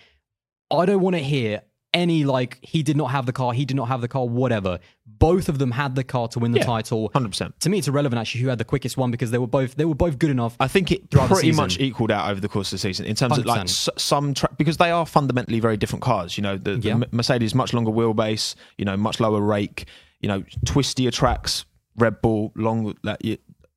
I 0.71 0.87
don't 0.87 1.01
want 1.01 1.17
to 1.17 1.23
hear 1.23 1.63
any 1.93 2.23
like 2.23 2.61
he 2.63 2.85
did 2.85 2.97
not 2.97 3.11
have 3.11 3.27
the 3.27 3.33
car, 3.33 3.53
he 3.53 3.65
did 3.65 3.77
not 3.77 3.89
have 3.89 4.01
the 4.01 4.07
car, 4.07 4.25
whatever. 4.25 4.79
Both 5.05 5.49
of 5.49 5.59
them 5.59 5.73
had 5.73 5.97
the 5.97 6.05
car 6.05 6.29
to 6.29 6.39
win 6.39 6.53
the 6.53 6.59
Yeah, 6.61 6.65
title. 6.67 7.11
100%. 7.11 7.59
To 7.59 7.69
me, 7.69 7.79
it's 7.79 7.89
irrelevant 7.89 8.21
actually 8.21 8.43
who 8.43 8.49
had 8.49 8.59
the 8.59 8.65
quickest 8.65 8.97
one 8.97 9.11
because 9.11 9.33
they 9.33 9.39
were 9.39 9.49
both 9.49 9.75
they 9.75 9.85
were 9.85 9.97
both 9.97 10.17
good 10.21 10.31
enough. 10.31 10.57
I 10.61 10.69
think 10.69 10.93
it 10.93 11.11
pretty 11.11 11.51
much 11.51 11.81
equaled 11.81 12.13
out 12.13 12.31
over 12.31 12.41
the 12.41 12.49
course 12.49 12.69
of 12.69 12.77
the 12.77 12.79
season 12.79 13.07
in 13.07 13.17
terms 13.17 13.37
of 13.37 13.45
like 13.45 13.63
s- 13.63 13.89
some 13.97 14.35
tra- 14.35 14.51
because 14.57 14.77
they 14.77 14.93
are 14.93 15.05
fundamentally 15.05 15.59
very 15.59 15.77
different 15.77 16.03
cars. 16.05 16.39
You 16.39 16.43
know, 16.43 16.57
the, 16.57 16.77
the 16.77 16.89
Yeah. 16.91 17.01
Mercedes 17.11 17.57
much 17.57 17.73
longer 17.75 17.91
wheelbase, 17.91 18.55
you 18.79 18.85
know, 18.85 18.97
much 18.97 19.19
lower 19.19 19.41
rake, 19.41 19.87
you 20.21 20.29
know, 20.29 20.43
twistier 20.65 21.11
tracks. 21.13 21.65
Red 21.97 22.23
Bull 22.23 22.53
long, 22.55 22.95
like, 23.03 23.19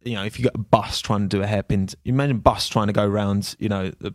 you, 0.04 0.16
know, 0.16 0.24
if 0.24 0.38
you 0.40 0.46
got 0.46 0.56
a 0.56 0.60
bus 0.60 1.02
trying 1.02 1.22
to 1.22 1.28
do 1.28 1.42
a 1.42 1.48
hairpin, 1.48 1.88
you 2.04 2.14
imagine 2.14 2.40
bus 2.40 2.68
trying 2.68 2.88
to 2.88 2.94
go 2.94 3.06
around, 3.06 3.56
you 3.60 3.70
know, 3.70 3.92
uh, 4.04 4.10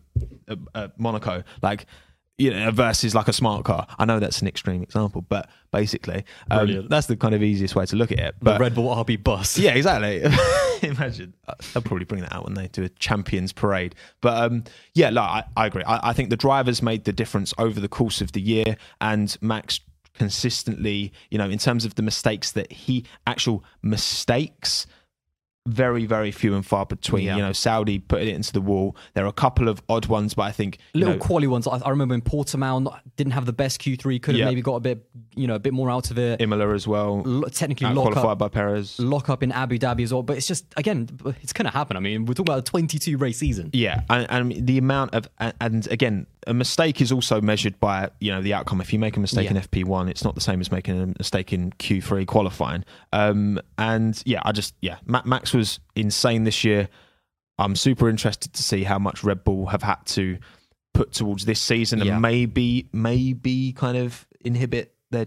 uh, 0.49 0.57
uh, 0.75 0.89
Monaco, 0.97 1.43
like. 1.63 1.87
You 2.41 2.53
know, 2.53 2.71
versus 2.71 3.17
like 3.17 3.27
a 3.27 3.33
smart 3.33 3.65
car. 3.65 3.85
I 3.99 4.05
know 4.05 4.21
that's 4.21 4.41
an 4.43 4.47
extreme 4.47 4.81
example, 4.81 5.23
but 5.23 5.51
basically, 5.73 6.25
um, 6.53 6.87
that's 6.89 7.09
the 7.09 7.17
kind 7.17 7.35
of 7.35 7.43
easiest 7.43 7.75
way 7.75 7.85
to 7.87 7.97
look 7.97 8.13
at 8.13 8.21
it. 8.21 8.37
the 8.39 8.45
But 8.45 8.61
Red 8.61 8.77
Bull 8.77 8.95
RB 8.95 9.21
bus. 9.21 9.59
yeah, 9.59 9.73
exactly. 9.73 10.23
Imagine 10.89 11.35
Uh, 11.49 11.55
they'll 11.75 11.83
probably 11.83 12.05
bring 12.05 12.21
that 12.21 12.33
out 12.33 12.45
when 12.45 12.55
they 12.55 12.69
do 12.69 12.85
a 12.85 12.91
champions 12.91 13.53
parade. 13.53 13.97
But 14.21 14.41
um, 14.41 14.63
yeah, 14.95 15.11
like, 15.11 15.45
I, 15.57 15.63
I 15.65 15.67
agree. 15.67 15.83
I, 15.83 16.11
I 16.11 16.13
think 16.13 16.31
the 16.31 16.37
drivers 16.37 16.81
made 16.81 17.03
the 17.03 17.13
difference 17.13 17.53
over 17.59 17.81
the 17.81 17.89
course 17.89 18.21
of 18.21 18.31
the 18.31 18.41
year, 18.41 18.77
and 19.01 19.37
Max 19.41 19.81
consistently, 20.15 21.13
you 21.31 21.39
know, 21.39 21.49
in 21.49 21.59
terms 21.59 21.85
of 21.85 21.95
the 21.97 22.03
mistakes 22.03 22.53
that 22.53 22.71
he 22.71 23.05
actual 23.27 23.65
mistakes. 23.83 24.87
Very, 25.67 26.07
very 26.07 26.31
few 26.31 26.55
and 26.55 26.65
far 26.65 26.87
between. 26.87 27.25
Yeah. 27.27 27.37
You 27.37 27.43
know, 27.43 27.53
Saudi 27.53 27.99
putting 27.99 28.29
it 28.29 28.35
into 28.35 28.55
the 28.55 28.61
wall. 28.63 28.97
There 29.13 29.25
are 29.25 29.29
a 29.29 29.33
couple 29.33 29.69
of 29.69 29.83
odd 29.91 30.07
ones, 30.07 30.33
but 30.33 30.45
I 30.45 30.51
think 30.53 30.79
Little 30.95 31.15
know, 31.15 31.19
quality 31.21 31.47
ones. 31.47 31.67
I, 31.67 31.77
I 31.85 31.91
remember 31.91 32.15
in 32.15 32.23
Portimao 32.23 32.99
didn't 33.17 33.35
have 33.35 33.45
the 33.45 33.53
best 33.53 33.79
Q3. 33.83 34.23
Could 34.23 34.35
have 34.35 34.39
Yeah. 34.41 34.45
maybe 34.47 34.63
got 34.63 34.77
a 34.77 34.81
bit, 34.81 35.07
you 35.37 35.47
know, 35.47 35.57
a 35.57 35.59
bit 35.59 35.75
more 35.75 35.91
out 35.91 36.11
of 36.11 36.19
it. 36.19 36.41
Imola 36.41 36.73
as 36.73 36.89
well, 36.89 37.21
Lo- 37.23 37.49
technically, 37.49 37.87
uh, 37.87 37.93
lock 37.93 38.13
qualified 38.13 38.33
up, 38.33 38.39
by 38.39 38.49
Perez. 38.49 38.99
lock 38.99 39.29
up 39.29 39.43
in 39.43 39.53
Abu 39.53 39.79
Dhabi 39.79 40.05
as 40.05 40.13
well. 40.15 40.23
But 40.23 40.39
it's 40.39 40.47
just 40.47 40.65
again, 40.79 41.07
it's 41.43 41.53
going 41.53 41.67
to 41.67 41.71
happen. 41.73 41.99
I 41.99 42.01
mean, 42.01 42.25
we're 42.25 42.33
talking 42.33 42.51
about 42.55 42.61
a 42.61 42.63
22 42.63 43.19
race 43.19 43.37
season. 43.37 43.69
Yeah, 43.75 44.03
and, 44.09 44.27
and 44.31 44.67
the 44.67 44.79
amount 44.79 45.15
of 45.15 45.29
and, 45.39 45.53
and 45.61 45.87
again, 45.91 46.27
a 46.47 46.55
mistake 46.55 47.01
is 47.01 47.11
also 47.13 47.41
measured 47.41 47.79
by 47.81 48.11
you 48.21 48.31
know 48.31 48.41
the 48.43 48.55
outcome. 48.55 48.81
If 48.81 48.93
you 48.93 48.99
make 48.99 49.17
a 49.17 49.21
mistake 49.21 49.51
in 49.51 49.57
FP 49.57 49.85
one, 49.85 50.09
it's 50.09 50.25
not 50.25 50.35
the 50.35 50.41
same 50.41 50.61
as 50.61 50.71
making 50.71 51.01
a 51.01 51.07
mistake 51.19 51.53
in 51.53 51.73
Q 51.73 52.01
three 52.01 52.25
qualifying. 52.27 52.85
Um, 53.13 53.61
and 53.77 54.21
yeah, 54.25 54.41
I 54.45 54.53
just 54.53 54.75
yeah, 54.81 54.97
Max 55.07 55.53
was 55.53 55.81
insane 55.97 56.45
this 56.45 56.65
year. 56.65 56.89
I'm 57.59 57.75
super 57.75 58.09
interested 58.09 58.53
to 58.53 58.63
see 58.63 58.85
how 58.85 58.99
much 58.99 59.25
Red 59.25 59.43
Bull 59.45 59.67
have 59.67 59.83
had 59.83 60.05
to 60.07 60.39
put 60.95 61.13
towards 61.13 61.45
this 61.45 61.61
season, 61.61 61.99
Yeah. 62.01 62.13
and 62.15 62.23
maybe 62.23 62.89
maybe 62.93 63.73
kind 63.73 63.97
of 63.97 64.27
inhibit 64.45 64.95
their 65.11 65.27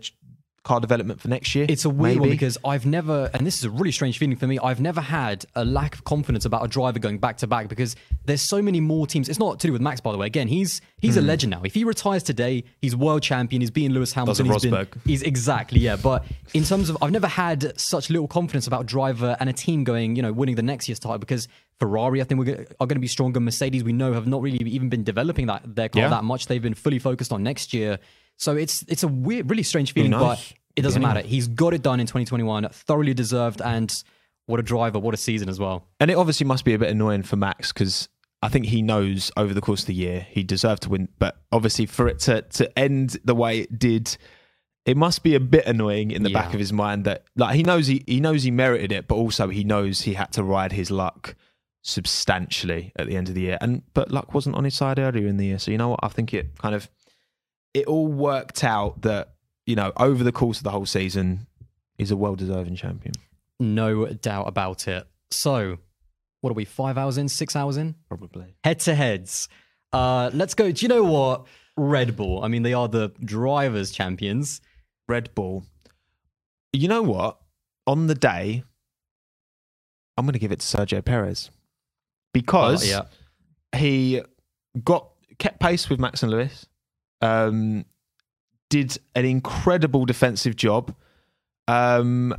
car 0.64 0.80
development 0.80 1.20
for 1.20 1.28
next 1.28 1.55
year. 1.55 1.66
It's 1.68 1.86
a 1.86 1.89
weird 1.89 2.20
one 2.20 2.30
because 2.30 2.55
I've 2.64 2.86
never, 2.86 3.32
and 3.34 3.47
this 3.47 3.57
is 3.57 3.64
a 3.64 3.70
really 3.72 3.91
strange 3.91 4.20
feeling 4.20 4.36
for 4.38 4.45
me. 4.45 4.59
I've 4.59 4.80
never 4.80 5.01
had 5.01 5.43
a 5.55 5.66
lack 5.66 5.95
of 5.95 6.03
confidence 6.03 6.45
about 6.45 6.64
a 6.64 6.68
driver 6.68 6.99
going 6.99 7.18
back 7.18 7.38
to 7.38 7.47
back 7.47 7.68
because 7.68 7.95
there's 8.26 8.47
so 8.47 8.62
many 8.62 8.80
more 8.80 9.07
teams. 9.07 9.28
It's 9.28 9.39
not 9.39 9.59
to 9.62 9.68
do 9.68 9.74
with 9.74 9.82
Max, 9.82 10.01
by 10.01 10.12
the 10.12 10.20
way. 10.20 10.28
Again, 10.28 10.47
he's 10.47 10.80
he's 10.99 11.16
Hmm. 11.16 11.22
a 11.22 11.24
legend 11.24 11.51
now. 11.51 11.62
If 11.64 11.74
he 11.74 11.84
retires 11.84 12.22
today, 12.22 12.64
he's 12.80 12.95
world 12.95 13.24
champion. 13.24 13.62
He's 13.62 13.72
beating 13.72 13.91
Lewis 13.91 14.14
Hamilton. 14.14 14.45
He's 14.45 14.62
been, 14.62 14.88
he's 15.03 15.24
exactly 15.24 15.80
yeah. 15.80 15.95
But 15.95 16.26
in 16.53 16.64
terms 16.64 16.89
of, 16.91 16.97
I've 17.01 17.12
never 17.12 17.28
had 17.28 17.80
such 17.80 18.12
little 18.12 18.28
confidence 18.28 18.68
about 18.68 18.86
driver 18.86 19.36
and 19.39 19.49
a 19.49 19.53
team 19.53 19.84
going, 19.84 20.16
you 20.16 20.22
know, 20.22 20.32
winning 20.32 20.55
the 20.55 20.62
next 20.62 20.88
year's 20.88 20.99
title 20.99 21.18
because 21.18 21.47
Ferrari, 21.80 22.22
I 22.22 22.26
think, 22.26 22.39
we're, 22.45 22.68
are 22.80 22.86
going 22.86 22.97
to 22.97 22.99
be 22.99 23.07
stronger. 23.07 23.39
Mercedes, 23.39 23.84
we 23.84 23.93
know, 23.93 24.14
have 24.14 24.28
not 24.28 24.43
really 24.43 24.59
even 24.59 24.89
been 24.89 25.03
developing 25.03 25.47
that 25.47 25.76
their 25.76 25.89
car 25.89 26.03
Yeah. 26.03 26.09
that 26.09 26.24
much. 26.24 26.45
They've 26.45 26.62
been 26.62 26.76
fully 26.76 26.99
focused 26.99 27.34
on 27.34 27.41
next 27.41 27.74
year. 27.74 27.97
So 28.38 28.55
it's 28.55 28.84
it's 28.88 29.03
a 29.03 29.07
weird, 29.07 29.49
really 29.49 29.63
strange 29.63 29.93
feeling, 29.93 30.11
knows? 30.11 30.21
but 30.21 30.53
it 30.75 30.82
doesn't 30.82 31.01
matter. 31.01 31.21
He's 31.21 31.47
got 31.47 31.73
it 31.73 31.82
done 31.82 31.99
in 31.99 32.07
2021, 32.07 32.67
thoroughly 32.71 33.13
deserved, 33.13 33.61
and 33.61 34.03
what 34.45 34.59
a 34.59 34.63
driver, 34.63 34.99
what 34.99 35.13
a 35.13 35.17
season 35.17 35.49
as 35.49 35.59
well. 35.59 35.88
And 35.99 36.09
it 36.09 36.15
obviously 36.15 36.45
must 36.45 36.65
be 36.65 36.73
a 36.73 36.79
bit 36.79 36.89
annoying 36.89 37.23
for 37.23 37.36
Max 37.36 37.71
because 37.71 38.09
I 38.41 38.49
think 38.49 38.65
he 38.65 38.82
knows 38.82 39.32
over 39.38 39.53
the 39.53 39.61
course 39.61 39.82
of 39.82 39.88
the 39.88 39.93
year 39.93 40.25
he 40.29 40.43
deserved 40.43 40.84
to 40.84 40.89
win. 40.89 41.09
But 41.19 41.38
obviously, 41.51 41.86
for 41.86 42.07
it 42.07 42.19
to 42.21 42.41
to 42.41 42.79
end 42.79 43.17
the 43.23 43.36
way 43.36 43.59
it 43.59 43.77
did, 43.77 44.17
it 44.86 44.97
must 44.97 45.23
be 45.23 45.36
a 45.36 45.39
bit 45.39 45.67
annoying 45.67 46.11
in 46.11 46.23
the 46.23 46.34
back 46.34 46.53
of 46.53 46.59
his 46.59 46.73
mind 46.73 47.05
that 47.05 47.25
like 47.36 47.55
he 47.55 47.63
knows 47.63 47.88
he 47.88 48.03
he 48.07 48.19
knows 48.19 48.43
he 48.43 48.51
merited 48.51 48.91
it, 48.91 49.07
but 49.07 49.15
also 49.15 49.49
he 49.49 49.63
knows 49.63 50.01
he 50.01 50.15
had 50.15 50.32
to 50.34 50.43
ride 50.43 50.71
his 50.71 50.89
luck 50.89 51.36
substantially 51.84 52.91
at 52.95 53.07
the 53.07 53.15
end 53.15 53.27
of 53.29 53.36
the 53.36 53.41
year. 53.41 53.57
And 53.61 53.84
but 53.93 54.11
luck 54.11 54.34
wasn't 54.34 54.55
on 54.55 54.63
his 54.63 54.73
side 54.73 54.97
earlier 54.99 55.27
in 55.27 55.38
the 55.38 55.45
year. 55.45 55.59
So 55.59 55.71
you 55.71 55.77
know 55.77 55.89
what? 55.89 55.99
I 56.01 56.07
think 56.07 56.34
it 56.34 56.57
kind 56.57 56.73
of 56.73 56.89
it 57.74 57.86
all 57.88 58.07
worked 58.07 58.63
out 58.63 59.01
that 59.03 59.34
you 59.65 59.76
know 59.76 59.91
over 59.97 60.24
the 60.24 60.32
course 60.32 60.57
of 60.57 60.63
the 60.63 60.72
whole 60.72 60.86
season 60.86 61.47
he's 61.97 62.11
a 62.11 62.17
well 62.17 62.36
deserving 62.36 62.76
champion. 62.76 63.13
No 63.59 64.07
doubt 64.07 64.47
about 64.47 64.88
it. 64.88 65.05
So, 65.30 65.78
what 66.41 66.49
are 66.49 66.53
we, 66.55 66.65
five 66.65 66.97
hours 66.97 67.17
in, 67.19 67.30
six 67.30 67.55
hours 67.55 67.78
in? 67.78 67.93
Probably. 68.09 68.55
Head 68.63 68.80
to 68.82 68.95
heads. 68.95 69.47
Uh, 69.93 70.32
let's 70.34 70.55
go. 70.55 70.72
Do 70.72 70.84
you 70.84 70.89
know 70.89 71.03
what? 71.03 71.45
Red 71.78 72.15
Bull. 72.17 72.43
I 72.43 72.47
mean, 72.47 72.63
they 72.63 72.74
are 72.74 72.88
the 72.88 73.09
drivers' 73.24 73.91
champions. 73.91 74.61
Red 75.07 75.34
Bull. 75.36 75.63
You 76.74 76.88
know 76.88 77.01
what? 77.03 77.38
On 77.86 78.07
the 78.07 78.15
day, 78.15 78.63
I'm 80.17 80.26
going 80.26 80.34
to 80.34 80.39
give 80.39 80.51
it 80.51 80.59
to 80.61 80.65
Sergio 80.78 81.03
Perez 81.05 81.49
because 82.34 82.84
Oh, 82.84 82.88
yeah. 83.74 83.78
he 83.80 84.22
got 84.84 85.09
kept 85.38 85.59
pace 85.59 85.89
with 85.89 85.99
Max 85.99 86.24
and 86.24 86.32
Lewis, 86.32 86.65
um, 87.22 87.86
did 88.69 88.97
an 89.15 89.26
incredible 89.26 90.05
defensive 90.05 90.55
job. 90.55 90.95
Um, 91.67 92.36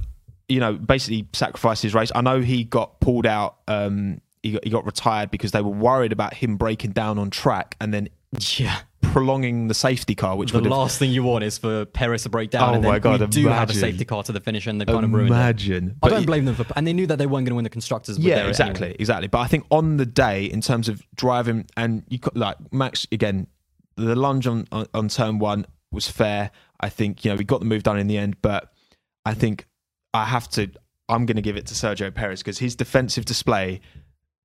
you 0.49 0.61
know, 0.61 0.75
basically 0.75 1.27
sacrificed 1.33 1.83
his 1.83 1.95
race. 1.95 2.13
I 2.15 2.21
know 2.21 2.41
he 2.41 2.65
got 2.65 3.01
pulled 3.01 3.27
out. 3.27 3.57
Um, 3.69 4.21
he 4.43 4.53
got, 4.53 4.65
he 4.65 4.71
got 4.71 4.85
retired 4.85 5.31
because 5.31 5.53
they 5.53 5.63
were 5.63 5.71
worried 5.71 6.13
about 6.13 6.35
him 6.35 6.57
breaking 6.57 6.91
down 6.93 7.19
on 7.19 7.31
track 7.31 7.77
and 7.81 7.95
then 7.95 8.09
Yeah. 8.51 8.77
prolonging 9.01 9.69
the 9.69 9.75
safety 9.75 10.15
car, 10.15 10.37
which 10.37 10.51
The 10.51 10.59
would 10.59 10.65
have 10.65 10.73
last 10.73 10.99
thing 10.99 11.11
you 11.13 11.23
want 11.23 11.45
is 11.45 11.59
for 11.59 11.85
Perez 11.87 12.25
to 12.25 12.29
break 12.29 12.51
down. 12.51 12.71
Oh 12.71 12.75
and 12.75 12.85
then 12.85 12.91
my 12.91 12.99
God, 12.99 13.21
we 13.21 13.27
do 13.29 13.47
have 13.49 13.71
a 13.71 13.75
safety 13.75 14.05
car 14.05 14.23
to 14.25 14.33
the 14.33 14.41
finish, 14.41 14.67
and 14.67 14.81
they've 14.81 14.87
kind 14.87 15.05
of 15.05 15.13
ruined 15.13 15.29
it. 15.31 15.33
imagine. 15.33 15.97
I 16.03 16.09
don't 16.09 16.27
blame 16.27 16.45
them 16.45 16.55
for, 16.57 16.67
and 16.77 16.87
they 16.87 16.93
knew 16.93 17.07
that 17.07 17.19
they 17.19 17.27
weren't 17.27 17.45
going 17.47 17.53
to 17.53 17.55
win 17.57 17.65
the 17.65 17.71
constructors. 17.71 18.19
But 18.19 18.27
yeah, 18.27 18.47
exactly, 18.49 18.89
anyway. 18.89 18.97
exactly. 18.99 19.29
But 19.29 19.39
I 19.39 19.47
think 19.47 19.65
on 19.71 19.97
the 19.97 20.07
day, 20.07 20.47
in 20.47 20.61
terms 20.61 20.89
of 20.89 21.03
driving, 21.15 21.67
and 21.77 22.03
you 22.09 22.19
like 22.35 22.57
Max 22.73 23.07
again, 23.13 23.47
the 23.97 24.17
lunge 24.17 24.47
on, 24.47 24.67
on 24.73 24.87
on 24.95 25.09
turn 25.09 25.39
one 25.39 25.67
was 25.91 26.09
fair. 26.09 26.51
I 26.81 26.89
think 26.89 27.25
you 27.25 27.31
know 27.31 27.37
we 27.37 27.45
got 27.45 27.61
the 27.61 27.67
move 27.67 27.83
done 27.83 27.99
in 27.99 28.07
the 28.07 28.19
end, 28.19 28.37
but 28.43 28.73
I 29.25 29.35
think 29.35 29.67
I 30.15 30.25
have 30.25 30.49
to. 30.51 30.71
I'm 31.09 31.27
going 31.27 31.37
to 31.37 31.43
give 31.43 31.57
it 31.57 31.67
to 31.67 31.75
Sergio 31.75 32.15
Perez 32.15 32.41
because 32.41 32.59
his 32.59 32.75
defensive 32.75 33.25
display 33.25 33.81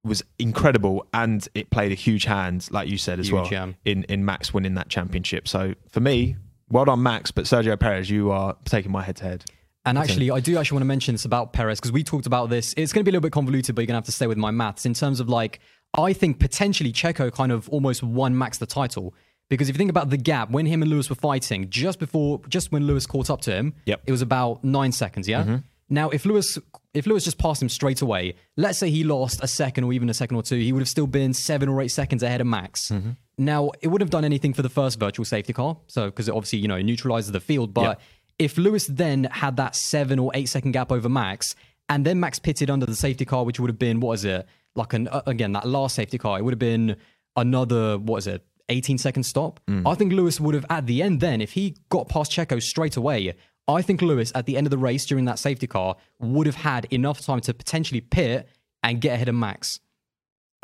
was 0.03 0.23
incredible, 0.39 1.07
and 1.13 1.47
it 1.55 1.69
played 1.69 1.91
a 1.91 1.95
huge 1.95 2.25
hand, 2.25 2.67
like 2.71 2.89
you 2.89 2.97
said 2.97 3.19
as 3.19 3.27
Huge, 3.27 3.33
well, 3.33 3.47
yeah. 3.51 3.71
in 3.85 4.03
in 4.05 4.25
Max 4.25 4.53
winning 4.53 4.75
that 4.75 4.89
championship. 4.89 5.47
So 5.47 5.73
for 5.89 5.99
me, 5.99 6.35
well 6.69 6.85
done, 6.85 7.01
Max. 7.03 7.31
But 7.31 7.45
Sergio 7.45 7.79
Perez, 7.79 8.09
you 8.09 8.31
are 8.31 8.55
taking 8.65 8.91
my 8.91 9.03
head 9.03 9.15
to 9.17 9.23
head. 9.23 9.45
And 9.85 9.97
actually, 9.97 10.31
I 10.31 10.41
do 10.41 10.57
actually 10.57 10.75
want 10.75 10.81
to 10.81 10.87
mention 10.87 11.13
this 11.13 11.23
about 11.23 11.53
Perez 11.53 11.79
because 11.79 11.93
we 11.93 12.03
talked 12.03 12.25
about 12.25 12.49
this. 12.49 12.73
It's 12.75 12.91
going 12.91 13.05
to 13.05 13.05
be 13.05 13.11
a 13.11 13.13
little 13.13 13.21
bit 13.21 13.31
convoluted, 13.31 13.73
but 13.73 13.81
you're 13.81 13.87
going 13.87 13.93
to 13.93 13.99
have 13.99 14.05
to 14.05 14.11
stay 14.11 14.27
with 14.27 14.37
my 14.37 14.51
maths 14.51 14.85
in 14.85 14.93
terms 14.93 15.21
of 15.21 15.29
like, 15.29 15.61
I 15.97 16.11
think 16.11 16.41
potentially 16.41 16.91
Checo 16.91 17.31
kind 17.31 17.53
of 17.53 17.69
almost 17.69 18.03
won 18.03 18.37
Max 18.37 18.57
the 18.57 18.65
title 18.65 19.15
because 19.49 19.69
if 19.69 19.75
you 19.75 19.77
think 19.77 19.89
about 19.89 20.09
the 20.09 20.17
gap 20.17 20.49
when 20.51 20.65
him 20.65 20.81
and 20.81 20.91
Lewis 20.91 21.09
were 21.09 21.15
fighting 21.15 21.69
just 21.69 21.99
before, 21.99 22.41
just 22.49 22.71
when 22.71 22.85
Lewis 22.85 23.05
caught 23.05 23.29
up 23.29 23.41
to 23.41 23.51
him, 23.51 23.73
Yep. 23.85 24.01
it 24.05 24.11
was 24.11 24.21
about 24.21 24.63
nine 24.63 24.91
seconds. 24.91 25.27
Yeah. 25.27 25.59
Now, 25.89 26.09
if 26.09 26.25
Lewis, 26.25 26.57
if 26.93 27.05
Lewis 27.07 27.23
just 27.23 27.37
passed 27.37 27.61
him 27.61 27.69
straight 27.69 28.01
away, 28.01 28.35
let's 28.57 28.77
say 28.77 28.89
he 28.89 29.05
lost 29.05 29.41
a 29.41 29.47
second 29.47 29.85
or 29.85 29.93
even 29.93 30.09
a 30.09 30.13
second 30.13 30.35
or 30.35 30.43
two, 30.43 30.57
he 30.57 30.73
would 30.73 30.81
have 30.81 30.89
still 30.89 31.07
been 31.07 31.33
seven 31.33 31.69
or 31.69 31.81
eight 31.81 31.87
seconds 31.91 32.23
ahead 32.23 32.41
of 32.41 32.47
Max. 32.47 32.91
Now, 33.37 33.71
it 33.81 33.87
wouldn't 33.87 34.05
have 34.07 34.11
done 34.11 34.25
anything 34.25 34.53
for 34.53 34.63
the 34.63 34.69
first 34.69 34.99
virtual 34.99 35.23
safety 35.23 35.53
car, 35.53 35.77
so 35.87 36.07
because 36.07 36.27
it 36.27 36.33
obviously 36.35 36.59
you 36.59 36.67
know 36.67 36.81
neutralizes 36.81 37.31
the 37.31 37.39
field, 37.39 37.73
but. 37.73 37.83
Yep. 37.83 38.01
If 38.39 38.55
Lewis 38.59 38.85
then 38.85 39.23
had 39.31 39.57
that 39.57 39.75
seven 39.75 40.19
or 40.19 40.29
eight 40.35 40.47
second 40.47 40.71
gap 40.73 40.91
over 40.91 41.09
Max, 41.09 41.55
and 41.89 42.05
then 42.05 42.19
Max 42.19 42.37
pitted 42.37 42.69
under 42.69 42.85
the 42.85 42.93
safety 42.95 43.25
car, 43.25 43.43
which 43.43 43.59
would 43.59 43.67
have 43.71 43.79
been 43.79 43.99
what 43.99 44.13
is 44.13 44.25
it 44.25 44.45
like 44.75 44.93
an 44.93 45.07
uh, 45.07 45.23
again 45.25 45.53
that 45.53 45.67
last 45.67 45.95
safety 45.95 46.19
car, 46.19 46.37
it 46.37 46.43
would 46.43 46.51
have 46.53 46.59
been 46.59 46.97
another 47.35 47.97
what 47.97 48.17
is 48.17 48.27
it 48.27 48.45
18 48.69 48.97
second 48.97 49.23
stop. 49.23 49.59
I 49.85 49.95
think 49.95 50.13
Lewis 50.13 50.39
would 50.39 50.55
have 50.55 50.65
at 50.69 50.85
the 50.87 51.01
end 51.01 51.19
then 51.19 51.41
if 51.41 51.53
he 51.53 51.75
got 51.89 52.07
past 52.09 52.31
Checo 52.31 52.61
straight 52.61 52.97
away. 52.97 53.33
I 53.69 53.81
think 53.81 54.01
Lewis 54.01 54.31
at 54.33 54.45
the 54.45 54.55
end 54.55 54.65
of 54.65 54.71
the 54.71 54.77
race 54.77 55.05
during 55.05 55.25
that 55.25 55.39
safety 55.39 55.67
car 55.67 55.97
would 56.19 56.47
have 56.47 56.55
had 56.55 56.85
enough 56.85 57.19
time 57.19 57.41
to 57.41 57.53
potentially 57.53 57.99
pit 57.99 58.47
and 58.83 59.01
get 59.01 59.13
ahead 59.15 59.27
of 59.27 59.35
Max. 59.35 59.79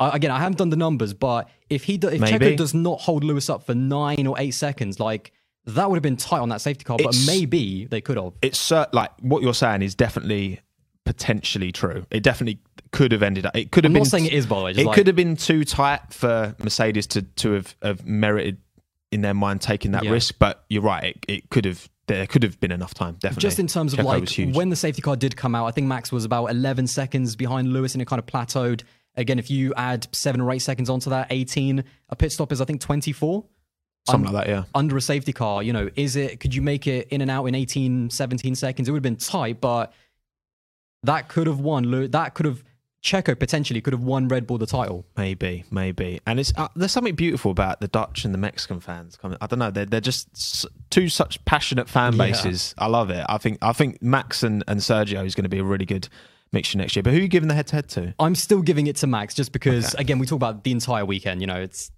Uh, 0.00 0.10
again, 0.12 0.30
I 0.30 0.38
haven't 0.38 0.58
done 0.58 0.70
the 0.70 0.76
numbers, 0.76 1.14
but 1.14 1.48
if 1.68 1.84
he 1.84 1.98
do, 1.98 2.08
if 2.08 2.20
Maybe. 2.20 2.46
Checo 2.46 2.56
does 2.56 2.74
not 2.74 3.00
hold 3.00 3.22
Lewis 3.22 3.48
up 3.50 3.64
for 3.64 3.74
nine 3.74 4.26
or 4.26 4.36
eight 4.38 4.52
seconds, 4.52 4.98
like 4.98 5.32
that 5.66 5.88
would 5.88 5.96
have 5.96 6.02
been 6.02 6.16
tight 6.16 6.40
on 6.40 6.48
that 6.48 6.60
safety 6.60 6.84
car. 6.84 6.96
But 7.02 7.14
maybe 7.26 7.84
they 7.84 8.00
could 8.00 8.16
have. 8.16 8.32
it's 8.42 8.58
cer- 8.58 8.88
like 8.92 9.10
what 9.20 9.42
you're 9.42 9.54
saying 9.54 9.82
is 9.82 9.94
definitely 9.94 10.60
potentially 11.04 11.72
true. 11.72 12.06
It 12.10 12.22
definitely 12.22 12.60
could 12.92 13.12
have 13.12 13.22
ended 13.22 13.46
up. 13.46 13.56
It 13.56 13.70
could 13.70 13.84
have 13.84 13.90
I'm 13.90 13.94
been. 13.94 14.02
not 14.02 14.08
saying 14.08 14.26
it 14.26 14.32
is, 14.32 14.46
by 14.46 14.58
the 14.58 14.64
way. 14.64 14.70
It 14.72 14.86
like, 14.86 14.94
could 14.96 15.06
have 15.06 15.16
been 15.16 15.36
too 15.36 15.64
tight 15.64 16.00
for 16.12 16.54
Mercedes 16.62 17.06
to 17.08 17.22
to 17.22 17.52
have, 17.52 17.76
have 17.82 18.06
merited 18.06 18.58
in 19.12 19.20
their 19.20 19.34
mind 19.34 19.60
taking 19.60 19.92
that 19.92 20.04
Yeah. 20.04 20.10
risk. 20.12 20.34
But 20.38 20.64
you're 20.68 20.82
right. 20.82 21.04
It, 21.04 21.24
it 21.28 21.50
could 21.50 21.64
have. 21.64 21.88
There 22.06 22.26
could 22.26 22.42
have 22.42 22.60
been 22.60 22.70
enough 22.70 22.92
time. 22.92 23.14
Definitely. 23.14 23.40
just 23.40 23.58
in 23.58 23.66
terms 23.66 23.94
of 23.94 24.00
Checo 24.00 24.46
like 24.48 24.54
when 24.54 24.68
the 24.68 24.76
safety 24.76 25.00
car 25.00 25.16
did 25.16 25.36
come 25.36 25.54
out, 25.54 25.64
I 25.64 25.70
think 25.70 25.86
Max 25.86 26.12
was 26.12 26.26
about 26.26 26.46
11 26.50 26.86
seconds 26.86 27.34
behind 27.34 27.72
Lewis 27.72 27.94
and 27.94 28.02
it 28.02 28.04
kind 28.04 28.18
of 28.18 28.26
plateaued. 28.26 28.82
Again, 29.16 29.38
if 29.38 29.50
you 29.50 29.72
add 29.74 30.06
seven 30.12 30.42
or 30.42 30.50
eight 30.52 30.58
seconds 30.58 30.90
onto 30.90 31.08
that, 31.08 31.28
18, 31.30 31.82
a 32.10 32.16
pit 32.16 32.30
stop 32.30 32.52
is, 32.52 32.60
I 32.60 32.66
think, 32.66 32.82
24 32.82 33.46
something 34.06 34.30
like 34.32 34.44
that. 34.46 34.50
Yeah. 34.52 34.64
under 34.74 34.98
a 34.98 35.00
safety 35.00 35.32
car. 35.32 35.62
You 35.62 35.72
know, 35.72 35.88
is 35.96 36.16
it, 36.16 36.40
could 36.40 36.54
you 36.54 36.60
make 36.60 36.86
it 36.86 37.08
in 37.08 37.22
and 37.22 37.30
out 37.30 37.46
in 37.46 37.54
18, 37.54 38.10
17 38.10 38.54
seconds? 38.54 38.86
It 38.86 38.92
would 38.92 38.98
have 38.98 39.02
been 39.02 39.16
tight, 39.16 39.62
but 39.62 39.94
that 41.04 41.28
could 41.28 41.46
have 41.46 41.60
won. 41.60 42.10
That 42.10 42.34
could 42.34 42.46
have, 42.46 42.62
Checo 43.02 43.38
potentially 43.38 43.80
could 43.80 43.92
have 43.92 44.02
won 44.02 44.28
Red 44.28 44.46
Bull 44.46 44.58
the 44.58 44.66
title. 44.66 45.04
Maybe, 45.16 45.64
maybe, 45.70 46.20
and 46.26 46.40
it's 46.40 46.52
uh, 46.56 46.68
there's 46.74 46.92
something 46.92 47.14
beautiful 47.14 47.50
about 47.50 47.80
the 47.80 47.88
Dutch 47.88 48.24
and 48.24 48.32
the 48.32 48.38
Mexican 48.38 48.80
fans. 48.80 49.16
Coming, 49.16 49.38
I 49.40 49.46
don't 49.46 49.58
know, 49.58 49.70
they're 49.70 49.84
they're 49.86 50.00
just 50.00 50.66
two 50.90 51.08
such 51.08 51.44
passionate 51.44 51.88
fan 51.88 52.14
Yeah. 52.14 52.26
bases. 52.26 52.74
I 52.78 52.86
love 52.86 53.10
it. 53.10 53.24
I 53.28 53.38
think 53.38 53.58
I 53.62 53.72
think 53.72 54.02
Max 54.02 54.42
and, 54.42 54.64
and 54.68 54.80
Sergio 54.80 55.24
is 55.26 55.34
going 55.34 55.42
to 55.44 55.48
be 55.50 55.58
a 55.58 55.64
really 55.64 55.84
good 55.86 56.08
mixture 56.52 56.78
next 56.78 56.94
year. 56.96 57.02
But 57.02 57.12
who 57.12 57.18
are 57.18 57.22
you 57.22 57.28
giving 57.28 57.48
the 57.48 57.54
head 57.54 57.66
to 57.68 57.76
head 57.76 57.88
to? 57.90 58.14
I'm 58.18 58.34
still 58.34 58.62
giving 58.62 58.86
it 58.86 58.96
to 58.96 59.06
Max 59.06 59.34
just 59.34 59.52
because, 59.52 59.92
again, 59.94 60.18
we 60.18 60.26
talk 60.26 60.36
about 60.36 60.64
the 60.64 60.70
entire 60.70 61.04
weekend. 61.04 61.40
You 61.40 61.46
know, 61.46 61.60
it's. 61.60 61.90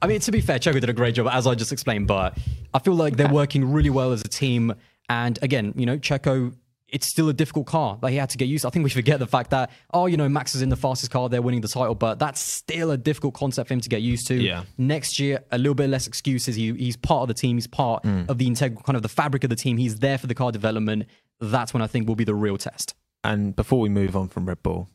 I 0.00 0.06
mean, 0.06 0.20
to 0.20 0.30
be 0.32 0.40
fair, 0.40 0.58
Checo 0.58 0.80
did 0.80 0.88
a 0.88 0.92
great 0.94 1.14
job, 1.14 1.26
as 1.30 1.46
I 1.46 1.54
just 1.54 1.72
explained, 1.72 2.06
but 2.06 2.38
I 2.72 2.78
feel 2.78 2.94
like 2.94 3.16
they're 3.16 3.28
working 3.28 3.70
really 3.72 3.90
well 3.90 4.12
as 4.12 4.20
a 4.22 4.28
team. 4.28 4.72
And 5.10 5.38
again, 5.42 5.74
you 5.76 5.84
know, 5.84 5.98
Checo, 5.98 6.54
it's 6.94 7.06
still 7.06 7.28
a 7.28 7.32
difficult 7.32 7.66
car 7.66 7.98
that 8.00 8.12
he 8.12 8.16
had 8.16 8.30
to 8.30 8.38
get 8.38 8.46
used 8.46 8.62
to. 8.62 8.68
I 8.68 8.70
think 8.70 8.84
we 8.84 8.90
forget 8.90 9.18
the 9.18 9.26
fact 9.26 9.50
that, 9.50 9.70
oh, 9.92 10.06
you 10.06 10.16
know, 10.16 10.28
Max 10.28 10.54
is 10.54 10.62
in 10.62 10.68
the 10.68 10.76
fastest 10.76 11.10
car, 11.10 11.28
they're 11.28 11.42
winning 11.42 11.60
the 11.60 11.68
title, 11.68 11.96
but 11.96 12.20
that's 12.20 12.40
still 12.40 12.92
a 12.92 12.96
difficult 12.96 13.34
concept 13.34 13.66
for 13.66 13.74
him 13.74 13.80
to 13.80 13.88
get 13.88 14.00
used 14.00 14.28
to. 14.28 14.36
Yeah. 14.36 14.62
Next 14.78 15.18
year, 15.18 15.40
a 15.50 15.58
little 15.58 15.74
bit 15.74 15.90
less 15.90 16.06
excuses. 16.06 16.54
He, 16.54 16.72
he's 16.72 16.96
part 16.96 17.22
of 17.22 17.28
the 17.28 17.34
team, 17.34 17.56
he's 17.56 17.66
part 17.66 18.04
mm. 18.04 18.30
of 18.30 18.38
the 18.38 18.46
integral, 18.46 18.80
kind 18.84 18.94
of 18.94 19.02
the 19.02 19.08
fabric 19.08 19.42
of 19.42 19.50
the 19.50 19.56
team. 19.56 19.76
He's 19.76 19.98
there 19.98 20.18
for 20.18 20.28
the 20.28 20.36
car 20.36 20.52
development. 20.52 21.06
That's 21.40 21.74
when 21.74 21.82
I 21.82 21.88
think 21.88 22.06
will 22.06 22.14
be 22.14 22.22
the 22.22 22.34
real 22.34 22.56
test. 22.58 22.94
And 23.24 23.56
before 23.56 23.80
we 23.80 23.88
move 23.88 24.14
on 24.14 24.28
from 24.28 24.46
Red 24.46 24.62
Bull, 24.62 24.88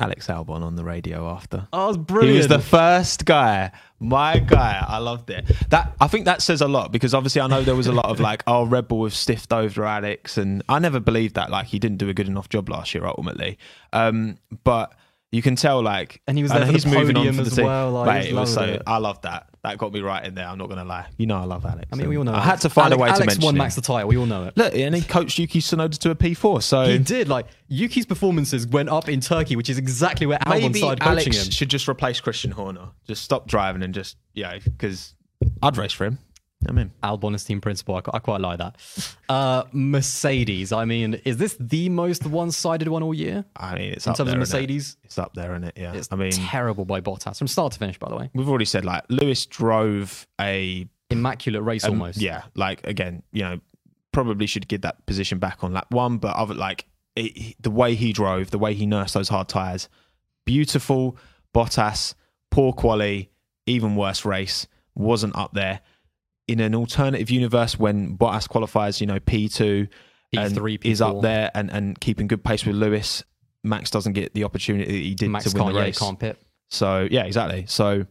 Alex 0.00 0.26
Albon 0.26 0.62
on 0.62 0.74
the 0.74 0.84
radio 0.84 1.28
after. 1.28 1.68
Oh, 1.72 1.90
it's 1.90 2.24
He 2.24 2.36
was 2.36 2.48
the 2.48 2.58
first 2.58 3.24
guy, 3.24 3.70
my 4.00 4.38
guy. 4.38 4.84
I 4.86 4.98
loved 4.98 5.30
it. 5.30 5.44
That 5.68 5.94
I 6.00 6.08
think 6.08 6.24
that 6.24 6.42
says 6.42 6.60
a 6.60 6.66
lot 6.68 6.90
because 6.90 7.14
obviously 7.14 7.40
I 7.40 7.46
know 7.46 7.62
there 7.62 7.76
was 7.76 7.86
a 7.86 7.92
lot 7.92 8.06
of 8.06 8.18
like, 8.28 8.42
oh, 8.46 8.64
Red 8.64 8.88
Bull 8.88 9.04
have 9.04 9.14
stiffed 9.14 9.52
over 9.52 9.84
Alex, 9.84 10.38
and 10.38 10.62
I 10.68 10.78
never 10.80 10.98
believed 10.98 11.36
that. 11.36 11.50
Like 11.50 11.66
he 11.66 11.78
didn't 11.78 11.98
do 11.98 12.08
a 12.08 12.14
good 12.14 12.26
enough 12.26 12.48
job 12.48 12.68
last 12.68 12.94
year 12.94 13.06
ultimately. 13.06 13.58
Um, 13.92 14.38
but 14.64 14.94
you 15.32 15.42
can 15.42 15.56
tell 15.56 15.82
like, 15.82 16.20
And 16.28 16.36
he 16.36 16.42
was 16.42 16.52
there 16.52 16.60
for 16.60 16.66
the 16.66 16.72
he's 16.72 16.86
moving 16.86 17.16
on 17.16 17.24
podium 17.24 17.34
for 17.36 17.42
the 17.42 17.50
as 17.50 17.56
team. 17.56 17.64
well, 17.64 17.90
like, 17.90 18.06
Mate, 18.06 18.30
it 18.30 18.34
was 18.34 18.52
so 18.52 18.62
it. 18.64 18.82
I 18.86 18.98
love 18.98 19.20
that. 19.22 19.48
That 19.64 19.78
got 19.78 19.92
me 19.92 20.00
right 20.00 20.24
in 20.24 20.34
there. 20.34 20.46
I'm 20.46 20.58
not 20.58 20.68
gonna 20.68 20.84
lie. 20.84 21.06
You 21.16 21.26
know 21.26 21.36
I 21.38 21.44
love 21.44 21.64
Alex. 21.64 21.88
I 21.92 21.96
mean, 21.96 22.08
we 22.08 22.16
all 22.18 22.24
know. 22.24 22.32
I 22.34 22.38
it. 22.38 22.44
had 22.44 22.60
to 22.62 22.68
find 22.68 22.92
Alex, 22.92 22.98
a 22.98 23.02
way 23.02 23.08
to 23.08 23.14
Alex 23.14 23.26
mention 23.26 23.44
won. 23.44 23.56
Max 23.56 23.74
the 23.74 23.80
title. 23.80 24.08
We 24.08 24.16
all 24.16 24.26
know 24.26 24.44
it. 24.44 24.56
Look, 24.56 24.74
and 24.74 24.94
he 24.94 25.02
coached 25.02 25.38
Yuki 25.38 25.60
Tsunoda 25.60 25.96
to 25.98 26.10
a 26.10 26.14
P4. 26.14 26.62
So 26.62 26.84
He 26.86 26.98
did. 26.98 27.28
Like 27.28 27.46
Yuki's 27.68 28.04
performances 28.06 28.66
went 28.66 28.88
up 28.90 29.08
in 29.08 29.20
Turkey, 29.20 29.56
which 29.56 29.70
is 29.70 29.78
exactly 29.78 30.26
where 30.26 30.38
Albon 30.38 30.76
started 30.76 31.00
coaching 31.00 31.32
Alex 31.32 31.46
him. 31.46 31.50
should 31.50 31.70
just 31.70 31.88
replace 31.88 32.20
Christian 32.20 32.50
Horner. 32.50 32.88
Just 33.06 33.22
stop 33.22 33.46
driving 33.46 33.82
and 33.82 33.94
just 33.94 34.16
yeah, 34.34 34.58
because 34.58 35.14
I'd 35.62 35.76
race 35.76 35.92
for 35.92 36.04
him. 36.04 36.18
I'm 36.68 36.78
in. 36.78 36.92
Albon 37.02 37.34
as 37.34 37.44
team 37.44 37.60
principal. 37.60 37.96
I, 37.96 38.02
I 38.14 38.18
quite 38.18 38.40
like 38.40 38.58
that. 38.58 38.76
Uh, 39.28 39.64
Mercedes. 39.72 40.72
I 40.72 40.84
mean, 40.84 41.14
is 41.24 41.36
this 41.36 41.56
the 41.58 41.88
most 41.88 42.26
one-sided 42.26 42.88
one 42.88 43.02
all 43.02 43.14
year 43.14 43.44
I 43.56 43.74
mean, 43.74 43.92
it's 43.92 44.06
in 44.06 44.10
up 44.10 44.16
terms 44.16 44.28
there, 44.28 44.36
of? 44.36 44.40
Mercedes? 44.40 44.96
It's 45.04 45.18
up 45.18 45.34
there, 45.34 45.52
isn't 45.52 45.64
it? 45.64 45.74
Yeah. 45.76 45.94
It's 45.94 46.08
I 46.10 46.16
mean, 46.16 46.30
terrible 46.30 46.84
by 46.84 47.00
Bottas 47.00 47.38
from 47.38 47.48
start 47.48 47.72
to 47.72 47.78
finish. 47.78 47.98
By 47.98 48.08
the 48.08 48.16
way, 48.16 48.30
we've 48.34 48.48
already 48.48 48.64
said 48.64 48.84
like 48.84 49.04
Lewis 49.08 49.46
drove 49.46 50.26
a 50.40 50.86
immaculate 51.10 51.62
race 51.62 51.84
um, 51.84 51.92
almost. 51.92 52.18
Yeah, 52.18 52.42
like 52.54 52.86
again, 52.86 53.22
you 53.32 53.42
know, 53.42 53.60
probably 54.12 54.46
should 54.46 54.68
give 54.68 54.82
that 54.82 55.04
position 55.06 55.38
back 55.38 55.62
on 55.64 55.72
lap 55.72 55.86
one, 55.90 56.18
but 56.18 56.36
other 56.36 56.54
like 56.54 56.86
it, 57.16 57.56
the 57.60 57.70
way 57.70 57.94
he 57.94 58.12
drove, 58.12 58.50
the 58.50 58.58
way 58.58 58.74
he 58.74 58.86
nursed 58.86 59.14
those 59.14 59.28
hard 59.28 59.48
tires, 59.48 59.88
beautiful. 60.44 61.16
Bottas, 61.54 62.14
poor 62.50 62.72
quality, 62.72 63.30
even 63.66 63.94
worse 63.94 64.24
race, 64.24 64.66
wasn't 64.94 65.36
up 65.36 65.52
there. 65.52 65.80
In 66.48 66.60
an 66.60 66.74
alternative 66.74 67.30
universe, 67.30 67.78
when 67.78 68.16
Bottas 68.16 68.48
qualifies, 68.48 69.00
you 69.00 69.06
know, 69.06 69.20
P 69.20 69.48
two 69.48 69.88
and 70.36 70.54
P3, 70.54 70.84
is 70.84 71.00
up 71.00 71.22
there 71.22 71.50
and, 71.54 71.70
and 71.70 71.98
keeping 72.00 72.26
good 72.26 72.44
pace 72.44 72.66
with 72.66 72.74
Lewis, 72.74 73.22
Max 73.64 73.90
doesn't 73.90 74.14
get 74.14 74.34
the 74.34 74.44
opportunity 74.44 74.84
that 74.84 74.98
he 74.98 75.14
did 75.14 75.30
Max 75.30 75.44
to 75.44 75.50
win 75.50 75.62
can't, 75.62 75.74
the 75.74 75.78
yeah, 75.80 75.86
race. 75.86 75.98
can't 75.98 76.18
pit. 76.18 76.38
So 76.70 77.06
yeah, 77.10 77.24
exactly. 77.24 77.66
So 77.66 78.06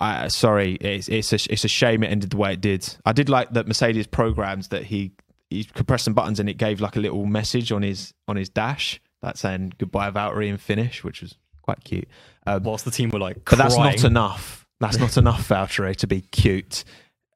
I 0.00 0.28
sorry, 0.28 0.74
it's 0.74 1.08
it's 1.08 1.32
a, 1.32 1.52
it's 1.52 1.64
a 1.64 1.68
shame 1.68 2.02
it 2.02 2.08
ended 2.08 2.30
the 2.30 2.36
way 2.36 2.54
it 2.54 2.60
did. 2.60 2.96
I 3.04 3.12
did 3.12 3.28
like 3.28 3.52
that 3.52 3.68
Mercedes 3.68 4.06
programs 4.06 4.68
that 4.68 4.84
he 4.84 5.12
he 5.50 5.64
could 5.64 5.86
press 5.86 6.02
some 6.02 6.14
buttons 6.14 6.40
and 6.40 6.48
it 6.48 6.58
gave 6.58 6.80
like 6.80 6.96
a 6.96 7.00
little 7.00 7.26
message 7.26 7.70
on 7.70 7.82
his 7.82 8.12
on 8.26 8.36
his 8.36 8.48
dash 8.48 9.00
that 9.22 9.38
saying 9.38 9.74
goodbye 9.78 10.10
Valtteri 10.10 10.50
and 10.50 10.60
finish, 10.60 11.04
which 11.04 11.22
was 11.22 11.36
quite 11.62 11.82
cute. 11.84 12.08
Um, 12.46 12.62
Whilst 12.62 12.84
the 12.84 12.90
team 12.90 13.10
were 13.10 13.18
like, 13.18 13.44
but 13.44 13.56
that's 13.56 13.76
not 13.76 14.04
enough. 14.04 14.66
That's 14.80 14.98
not 14.98 15.16
enough 15.16 15.48
Valtteri 15.48 15.96
to 15.96 16.06
be 16.06 16.20
cute. 16.20 16.84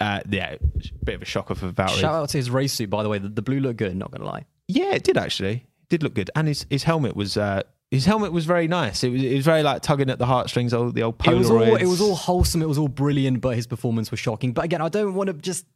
Uh, 0.01 0.21
yeah, 0.31 0.57
bit 1.03 1.17
of 1.17 1.23
a 1.23 1.25
shocker 1.25 1.55
for 1.55 1.71
Valtteri. 1.73 2.01
Shout 2.01 2.15
out 2.15 2.29
to 2.31 2.37
his 2.39 2.51
race 2.51 2.73
suit, 2.73 2.89
by 2.89 3.03
the 3.03 3.09
way. 3.09 3.19
The, 3.19 3.29
the 3.29 3.43
blue 3.43 3.61
looked 3.61 3.79
good. 3.79 3.95
Not 3.97 4.13
gonna 4.13 4.25
lie. 4.25 4.45
Yeah, 4.69 4.95
it 4.95 5.03
did 5.03 5.17
actually. 5.17 5.67
It 5.83 5.89
did 5.89 6.03
look 6.03 6.15
good, 6.15 6.31
and 6.37 6.47
his 6.47 6.67
his 6.71 6.85
helmet 6.85 7.17
was 7.17 7.37
uh, 7.37 7.63
his 7.91 8.05
helmet 8.05 8.33
was 8.33 8.45
very 8.45 8.69
nice. 8.69 9.03
It 9.03 9.11
was 9.11 9.23
it 9.23 9.35
was 9.35 9.45
very 9.45 9.63
like 9.63 9.83
tugging 9.83 10.11
at 10.11 10.19
the 10.19 10.27
heartstrings. 10.27 10.73
All 10.73 10.91
the 10.93 11.03
old 11.03 11.19
Polaroids. 11.19 11.35
It 11.35 11.39
was 11.39 11.51
all 11.51 11.77
it 11.77 11.87
was 11.87 12.01
all 12.01 12.15
wholesome. 12.15 12.63
It 12.63 12.69
was 12.69 12.79
all 12.79 12.89
brilliant, 12.89 13.41
but 13.41 13.57
his 13.57 13.67
performance 13.67 14.11
was 14.11 14.21
shocking. 14.21 14.53
But 14.53 14.65
again, 14.65 14.81
I 14.81 14.89
don't 14.89 15.15
want 15.15 15.29
to 15.29 15.35
just. 15.35 15.67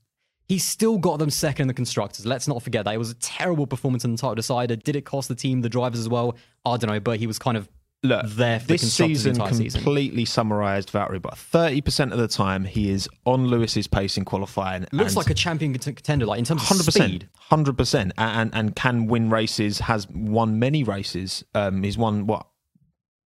He 0.48 0.58
still 0.58 0.98
got 0.98 1.18
them 1.18 1.30
second 1.30 1.62
in 1.62 1.68
the 1.68 1.74
constructors. 1.74 2.26
Let's 2.26 2.46
not 2.46 2.62
forget 2.62 2.84
that 2.84 2.94
it 2.94 2.98
was 2.98 3.10
a 3.10 3.14
terrible 3.14 3.66
performance 3.66 4.04
in 4.04 4.12
the 4.12 4.18
title 4.18 4.34
decider. 4.34 4.76
Did 4.76 4.96
it 4.96 5.02
cost 5.02 5.28
the 5.28 5.34
team, 5.34 5.62
the 5.62 5.68
drivers 5.68 6.00
as 6.00 6.08
well? 6.08 6.36
I 6.66 6.76
don't 6.76 6.90
know, 6.90 7.00
but 7.00 7.18
he 7.18 7.26
was 7.26 7.38
kind 7.38 7.56
of 7.56 7.68
Look, 8.04 8.26
there 8.26 8.58
for 8.58 8.66
this 8.66 8.92
season 8.92 9.32
entire 9.32 9.52
season. 9.52 9.80
completely 9.80 10.24
summarised 10.24 10.90
Valtteri, 10.90 11.22
but 11.22 11.38
thirty 11.38 11.80
percent 11.80 12.12
of 12.12 12.18
the 12.18 12.26
time 12.26 12.64
he 12.64 12.90
is 12.90 13.08
on 13.24 13.46
Lewis's 13.46 13.86
pace 13.86 14.16
in 14.16 14.24
qualifying. 14.24 14.86
Looks 14.90 15.14
like 15.14 15.30
a 15.30 15.34
champion 15.34 15.72
contender, 15.72 16.26
like 16.26 16.40
in 16.40 16.44
terms 16.44 16.62
of 16.62 16.68
hundred 16.68 16.84
percent, 16.84 17.08
speed. 17.10 17.28
hundred 17.34 17.78
percent, 17.78 18.12
and 18.18 18.50
and 18.52 18.74
can 18.74 19.06
win 19.06 19.30
races. 19.30 19.78
Has 19.80 20.08
won 20.08 20.58
many 20.58 20.82
races. 20.82 21.44
Um, 21.54 21.84
he's 21.84 21.96
won 21.96 22.26
what 22.26 22.46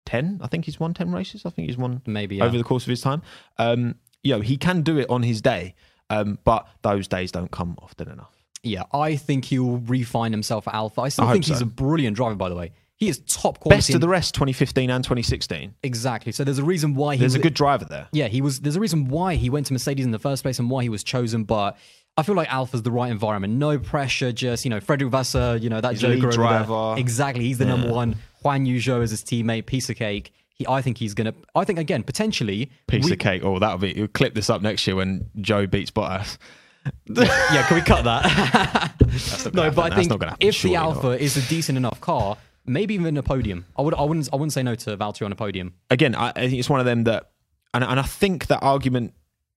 ten? 0.07 0.39
I 0.41 0.47
think 0.47 0.65
he's 0.65 0.79
won 0.79 0.95
ten 0.95 1.11
races. 1.11 1.45
I 1.45 1.51
think 1.51 1.67
he's 1.67 1.77
won 1.77 2.01
Maybe, 2.07 2.37
yeah. 2.37 2.45
over 2.45 2.57
the 2.57 2.63
course 2.63 2.83
of 2.83 2.89
his 2.89 3.01
time. 3.01 3.21
Um, 3.59 3.95
you 4.23 4.33
know, 4.33 4.41
he 4.41 4.57
can 4.57 4.81
do 4.81 4.97
it 4.97 5.07
on 5.07 5.21
his 5.21 5.39
day, 5.41 5.75
um, 6.09 6.39
but 6.45 6.67
those 6.81 7.07
days 7.07 7.31
don't 7.31 7.51
come 7.51 7.77
often 7.79 8.09
enough. 8.09 8.33
Yeah, 8.63 8.83
I 8.93 9.17
think 9.17 9.45
he 9.45 9.59
will 9.59 9.79
refine 9.79 10.31
himself 10.31 10.67
at 10.67 10.73
Alfa. 10.73 11.01
I 11.01 11.09
still 11.09 11.25
I 11.25 11.33
think 11.33 11.45
he's 11.45 11.61
a 11.61 11.65
brilliant 11.65 12.15
driver, 12.15 12.35
by 12.35 12.49
the 12.49 12.55
way. 12.55 12.71
He 13.03 13.09
is 13.09 13.19
top 13.27 13.59
quality. 13.59 13.77
Best 13.77 13.93
of 13.93 13.99
the 13.99 14.07
rest, 14.07 14.33
2015 14.33 14.89
and 14.89 15.03
2016. 15.03 15.75
exactly. 15.83 16.31
So 16.31 16.45
there's 16.45 16.57
a 16.57 16.63
reason 16.63 16.95
why 16.95 17.15
he 17.15 17.19
There's 17.19 17.35
a 17.35 17.39
good 17.39 17.53
driver 17.53 17.83
there. 17.83 18.07
Yeah, 18.13 18.29
he 18.29 18.39
was. 18.41 18.61
There's 18.61 18.77
a 18.77 18.79
reason 18.79 19.09
why 19.09 19.35
he 19.35 19.49
went 19.49 19.65
to 19.67 19.73
Mercedes 19.73 20.05
in 20.05 20.11
the 20.11 20.19
first 20.19 20.41
place 20.41 20.57
and 20.57 20.69
why 20.69 20.83
he 20.83 20.89
was 20.89 21.03
chosen. 21.03 21.43
But 21.43 21.75
I 22.15 22.23
feel 22.23 22.33
like 22.33 22.49
Alfa's 22.49 22.81
the 22.81 22.91
right 22.91 23.11
environment. 23.11 23.55
No 23.55 23.77
pressure. 23.77 24.31
Just 24.31 24.63
you 24.63 24.69
know, 24.69 24.79
Frederic 24.79 25.11
Vasseur. 25.11 25.57
You 25.57 25.69
know 25.69 25.81
that 25.81 25.97
Joker 25.97 26.31
driver. 26.31 26.95
Exactly. 26.97 27.43
He's 27.43 27.57
the 27.57 27.65
number 27.65 27.91
one. 27.91 28.15
Guanyu 28.41 28.77
Zhou 28.77 29.01
is 29.01 29.11
his 29.11 29.21
teammate. 29.21 29.65
Piece 29.65 29.89
of 29.89 29.97
cake. 29.97 30.31
He, 30.53 30.65
I 30.65 30.81
think 30.81 30.97
he's 30.97 31.13
gonna. 31.13 31.33
I 31.53 31.65
think 31.65 31.79
again 31.79 32.03
potentially. 32.03 32.71
Piece 32.87 33.03
we- 33.03 33.11
of 33.11 33.19
cake. 33.19 33.43
Oh, 33.43 33.59
that'll 33.59 33.79
be. 33.79 33.95
We'll 33.97 34.07
clip 34.07 34.33
this 34.33 34.49
up 34.49 34.61
next 34.61 34.87
year 34.87 34.95
when 34.95 35.29
Zhou 35.39 35.69
beats 35.69 35.91
Bottas. 35.91 36.37
yeah, 37.05 37.67
can 37.67 37.75
we 37.75 37.81
cut 37.81 38.05
that? 38.05 39.53
no, 39.53 39.71
but 39.71 39.91
I. 39.91 39.95
Think 39.97 40.09
not 40.09 40.19
gonna 40.19 40.31
happen, 40.31 40.47
if 40.47 40.53
the 40.55 40.69
surely 40.69 40.75
not. 40.77 40.95
Alfa 40.95 41.21
is 41.21 41.35
a 41.35 41.41
decent 41.49 41.77
enough 41.77 41.99
car, 41.99 42.37
maybe 42.65 42.93
even 42.93 43.17
a 43.17 43.23
podium. 43.23 43.65
I 43.77 43.81
would. 43.81 43.93
I 43.93 44.03
wouldn't. 44.03 44.29
I 44.31 44.35
wouldn't 44.35 44.53
say 44.53 44.63
no 44.63 44.75
to 44.75 44.97
Valtteri 44.97 45.25
on 45.25 45.31
a 45.31 45.35
podium. 45.35 45.73
Again, 45.89 46.15
I, 46.15 46.29
I 46.35 46.47
think 46.47 46.53
it's 46.53 46.69
one 46.69 46.79
of 46.79 46.85
them 46.85 47.03
that, 47.05 47.31
and 47.73 47.83
and 47.83 47.99
I 47.99 48.03
think 48.03 48.47
that 48.47 48.59
argument 48.61 49.13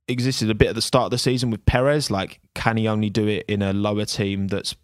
existed 0.08 0.50
a 0.50 0.54
bit 0.54 0.68
at 0.68 0.74
the 0.74 0.82
start 0.82 1.06
of 1.06 1.10
the 1.10 1.18
season 1.18 1.50
with 1.50 1.64
Perez. 1.66 2.10
Like, 2.10 2.40
can 2.54 2.76
he 2.76 2.88
only 2.88 3.10
do 3.10 3.26
it 3.26 3.44
in 3.48 3.62
a 3.62 3.72
lower 3.72 4.04
team 4.04 4.48
that's 4.48 4.74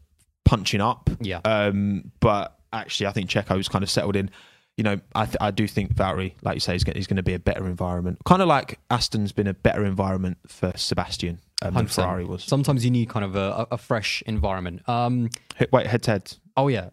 punching 0.45 0.81
up? 0.81 1.11
Yeah. 1.21 1.41
Um, 1.45 2.13
but 2.21 2.59
actually, 2.73 3.07
I 3.07 3.13
think 3.13 3.31
Checo's 3.31 3.69
kind 3.69 3.83
of 3.83 3.91
settled 3.91 4.17
in. 4.17 4.31
You 4.77 4.85
know, 4.85 5.01
I 5.15 5.27
th- 5.27 5.37
I 5.41 5.51
do 5.51 5.69
think 5.69 5.95
Valtteri, 5.95 6.33
like 6.43 6.55
you 6.55 6.61
say, 6.61 6.75
is 6.75 6.83
going, 6.83 7.17
to 7.17 7.23
be 7.23 7.35
a 7.35 7.39
better 7.39 7.67
environment. 7.67 8.19
Kind 8.25 8.41
of 8.41 8.49
like 8.49 8.79
Aston's 8.91 9.31
been 9.31 9.47
a 9.47 9.53
better 9.53 9.85
environment 9.85 10.39
for 10.47 10.73
Sebastian 10.77 11.41
um, 11.61 11.75
than 11.75 11.87
Ferrari 11.89 12.25
was. 12.25 12.43
Sometimes 12.43 12.83
you 12.83 12.91
need 12.91 13.11
kind 13.11 13.25
of 13.25 13.37
a, 13.37 13.67
a 13.71 13.79
fresh 13.79 14.23
environment. 14.27 14.89
Um. 14.89 15.29
Hit- 15.57 15.71
Wait, 15.73 15.87
head 15.87 16.03
to 16.05 16.13
head. 16.13 16.35
Oh 16.57 16.69
yeah, 16.69 16.89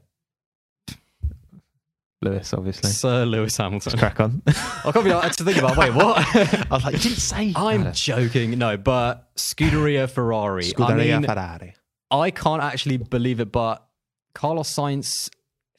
Lewis, 2.22 2.54
obviously. 2.54 2.90
Sir 2.90 3.26
Lewis 3.26 3.56
Hamilton. 3.56 3.98
Crack 3.98 4.20
on. 4.20 4.42
I 4.48 4.92
can't 4.92 5.06
be 5.06 5.14
like, 5.14 5.32
to 5.38 5.44
think 5.44 5.58
about. 5.58 5.78
Wait, 5.78 5.94
what? 5.94 6.18
I 6.36 6.68
was 6.70 6.84
like, 6.84 6.94
you 6.96 7.00
didn't 7.00 7.20
say. 7.20 7.54
I'm 7.56 7.94
joking. 7.94 8.58
No, 8.58 8.76
but 8.76 9.34
Scuderia 9.36 10.10
Ferrari. 10.10 10.66
I 10.66 10.70
Scuderia 10.70 11.20
mean, 11.22 11.24
Ferrari. 11.24 11.76
I 12.12 12.32
can't 12.32 12.62
actually 12.62 12.98
believe 12.98 13.40
it, 13.40 13.52
but 13.52 13.86
Carlos 14.34 14.74
Sainz 14.74 15.30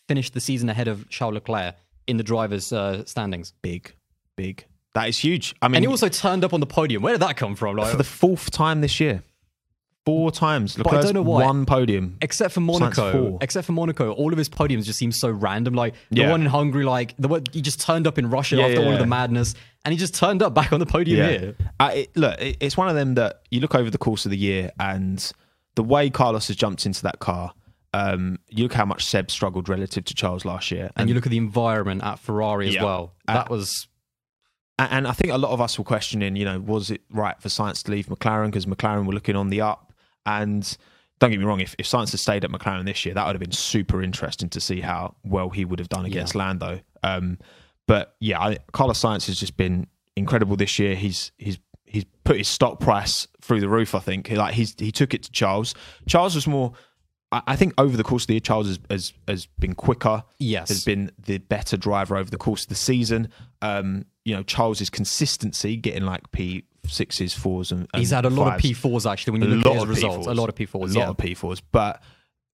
finished 0.08 0.32
the 0.32 0.40
season 0.40 0.68
ahead 0.70 0.88
of 0.88 1.08
Charles 1.10 1.34
Leclerc 1.34 1.76
in 2.06 2.16
the 2.16 2.22
drivers' 2.24 2.72
uh, 2.72 3.04
standings, 3.04 3.52
Big, 3.62 3.94
big. 4.36 4.64
That 4.94 5.08
is 5.08 5.18
huge. 5.18 5.54
I 5.62 5.68
mean, 5.68 5.76
and 5.76 5.84
he 5.84 5.88
also 5.88 6.08
turned 6.08 6.42
up 6.42 6.52
on 6.52 6.60
the 6.60 6.66
podium. 6.66 7.02
Where 7.02 7.14
did 7.14 7.22
that 7.22 7.36
come 7.36 7.54
from? 7.54 7.76
Like, 7.76 7.90
for 7.90 7.96
the 7.96 8.02
fourth 8.02 8.50
time 8.50 8.80
this 8.80 8.98
year. 8.98 9.22
Four 10.06 10.30
times. 10.32 10.78
I 10.78 10.82
don't 10.82 11.12
know 11.14 11.22
why. 11.22 11.44
One 11.44 11.66
podium. 11.66 12.16
except 12.22 12.54
for 12.54 12.60
Monaco, 12.60 13.36
except 13.42 13.66
for 13.66 13.72
Monaco, 13.72 14.12
all 14.12 14.32
of 14.32 14.38
his 14.38 14.48
podiums 14.48 14.84
just 14.84 14.98
seem 14.98 15.12
so 15.12 15.28
random. 15.30 15.74
Like 15.74 15.94
the 16.10 16.22
Yeah. 16.22 16.30
one 16.30 16.40
in 16.40 16.46
Hungary, 16.46 16.84
like 16.84 17.14
the 17.18 17.28
one 17.28 17.44
he 17.52 17.60
just 17.60 17.80
turned 17.80 18.06
up 18.06 18.16
in 18.18 18.30
Russia 18.30 18.56
Yeah, 18.56 18.66
after 18.66 18.78
all 18.80 18.86
yeah. 18.86 18.92
of 18.94 18.98
the 18.98 19.06
madness, 19.06 19.54
and 19.84 19.92
he 19.92 19.98
just 19.98 20.14
turned 20.14 20.42
up 20.42 20.54
back 20.54 20.72
on 20.72 20.80
the 20.80 20.86
podium 20.86 21.28
here. 21.28 21.54
Uh, 21.78 21.90
it, 21.94 22.16
look, 22.16 22.40
it, 22.40 22.56
it's 22.60 22.76
one 22.78 22.88
of 22.88 22.94
them 22.94 23.14
that 23.14 23.42
you 23.50 23.60
look 23.60 23.74
over 23.74 23.90
the 23.90 23.98
course 23.98 24.24
of 24.24 24.30
the 24.30 24.38
year 24.38 24.70
and 24.80 25.30
the 25.74 25.82
way 25.84 26.08
Carlos 26.08 26.46
has 26.48 26.56
jumped 26.56 26.86
into 26.86 27.02
that 27.02 27.18
car. 27.18 27.52
Um, 27.92 28.38
you 28.48 28.62
look 28.62 28.72
how 28.72 28.84
much 28.86 29.04
Seb 29.04 29.30
struggled 29.30 29.68
relative 29.68 30.04
to 30.06 30.14
Charles 30.14 30.44
last 30.44 30.70
year, 30.70 30.90
And 30.96 31.08
you 31.08 31.14
look 31.14 31.26
at 31.26 31.30
the 31.30 31.36
environment 31.38 32.02
at 32.04 32.18
Ferrari 32.20 32.68
as 32.68 32.82
well. 32.82 33.12
Uh, 33.28 33.34
That 33.34 33.50
was 33.50 33.86
And, 34.78 34.92
and 34.92 35.08
I 35.08 35.12
think 35.12 35.32
a 35.32 35.38
lot 35.38 35.50
of 35.50 35.60
us 35.60 35.76
were 35.78 35.84
questioning, 35.84 36.36
you 36.36 36.44
know, 36.46 36.58
was 36.60 36.90
it 36.90 37.02
right 37.10 37.38
for 37.40 37.48
Sainz 37.48 37.82
to 37.84 37.90
leave 37.90 38.06
McLaren 38.06 38.46
because 38.46 38.64
McLaren 38.66 39.04
were 39.06 39.12
looking 39.12 39.36
on 39.36 39.50
the 39.50 39.60
up? 39.60 39.89
And 40.26 40.76
don't 41.18 41.30
get 41.30 41.38
me 41.38 41.44
wrong, 41.44 41.60
if, 41.60 41.74
if 41.78 41.86
Sainz 41.86 42.10
had 42.10 42.20
stayed 42.20 42.44
at 42.44 42.50
McLaren 42.50 42.84
this 42.84 43.04
year, 43.04 43.14
that 43.14 43.26
would 43.26 43.34
have 43.34 43.40
been 43.40 43.52
super 43.52 44.02
interesting 44.02 44.48
to 44.50 44.60
see 44.60 44.80
how 44.80 45.16
well 45.22 45.50
he 45.50 45.64
would 45.64 45.78
have 45.78 45.88
done 45.88 46.06
against 46.06 46.34
Lando. 46.34 46.80
Um, 47.02 47.38
but 47.86 48.14
yeah, 48.20 48.40
I, 48.40 48.58
Carlos 48.72 49.00
Sainz 49.00 49.26
has 49.26 49.38
just 49.38 49.56
been 49.56 49.86
incredible 50.16 50.56
this 50.56 50.78
year. 50.78 50.94
He's 50.94 51.32
he's 51.38 51.58
he's 51.84 52.04
put 52.24 52.36
his 52.36 52.48
stock 52.48 52.80
price 52.80 53.26
through 53.40 53.60
the 53.60 53.68
roof. 53.68 53.94
I 53.94 53.98
think 53.98 54.30
like 54.30 54.54
he's 54.54 54.74
he 54.78 54.92
took 54.92 55.12
it 55.12 55.24
to 55.24 55.32
Charles. 55.32 55.74
Charles 56.06 56.34
was 56.34 56.46
more. 56.46 56.72
I 57.32 57.42
I 57.48 57.56
think 57.56 57.74
over 57.78 57.96
the 57.96 58.04
course 58.04 58.24
of 58.24 58.28
the 58.28 58.34
year, 58.34 58.40
Charles 58.40 58.68
has, 58.68 58.78
has 58.88 59.12
has 59.28 59.46
been 59.58 59.74
quicker. 59.74 60.22
Yes. 60.38 60.68
has 60.68 60.84
been 60.84 61.10
the 61.18 61.38
better 61.38 61.76
driver 61.76 62.16
over 62.16 62.30
the 62.30 62.38
course 62.38 62.62
of 62.62 62.68
the 62.68 62.74
season. 62.76 63.28
Um, 63.60 64.06
you 64.24 64.34
know, 64.34 64.42
Charles's 64.42 64.90
consistency, 64.90 65.76
getting 65.76 66.04
like 66.04 66.30
P 66.32 66.64
sixes, 66.86 67.34
fours, 67.34 67.72
and, 67.72 67.88
and 67.92 68.00
he's 68.00 68.10
had 68.10 68.24
a 68.24 68.30
lot 68.30 68.60
fives. 68.60 68.64
of 68.64 68.70
P4s 68.92 69.10
actually 69.10 69.32
when 69.32 69.42
A 69.42 69.46
you 69.46 69.54
look 69.56 69.66
at 69.66 69.72
his 69.74 69.82
of 69.82 69.88
results. 69.88 70.26
A 70.26 70.30
P4s. 70.30 70.36
lot 70.36 70.48
of 70.48 70.54
P4s. 70.54 70.74
a 70.74 70.78
lot 70.78 70.94
yeah. 70.94 71.08
of 71.08 71.16
P 71.18 71.34
fours. 71.34 71.60
But 71.60 72.02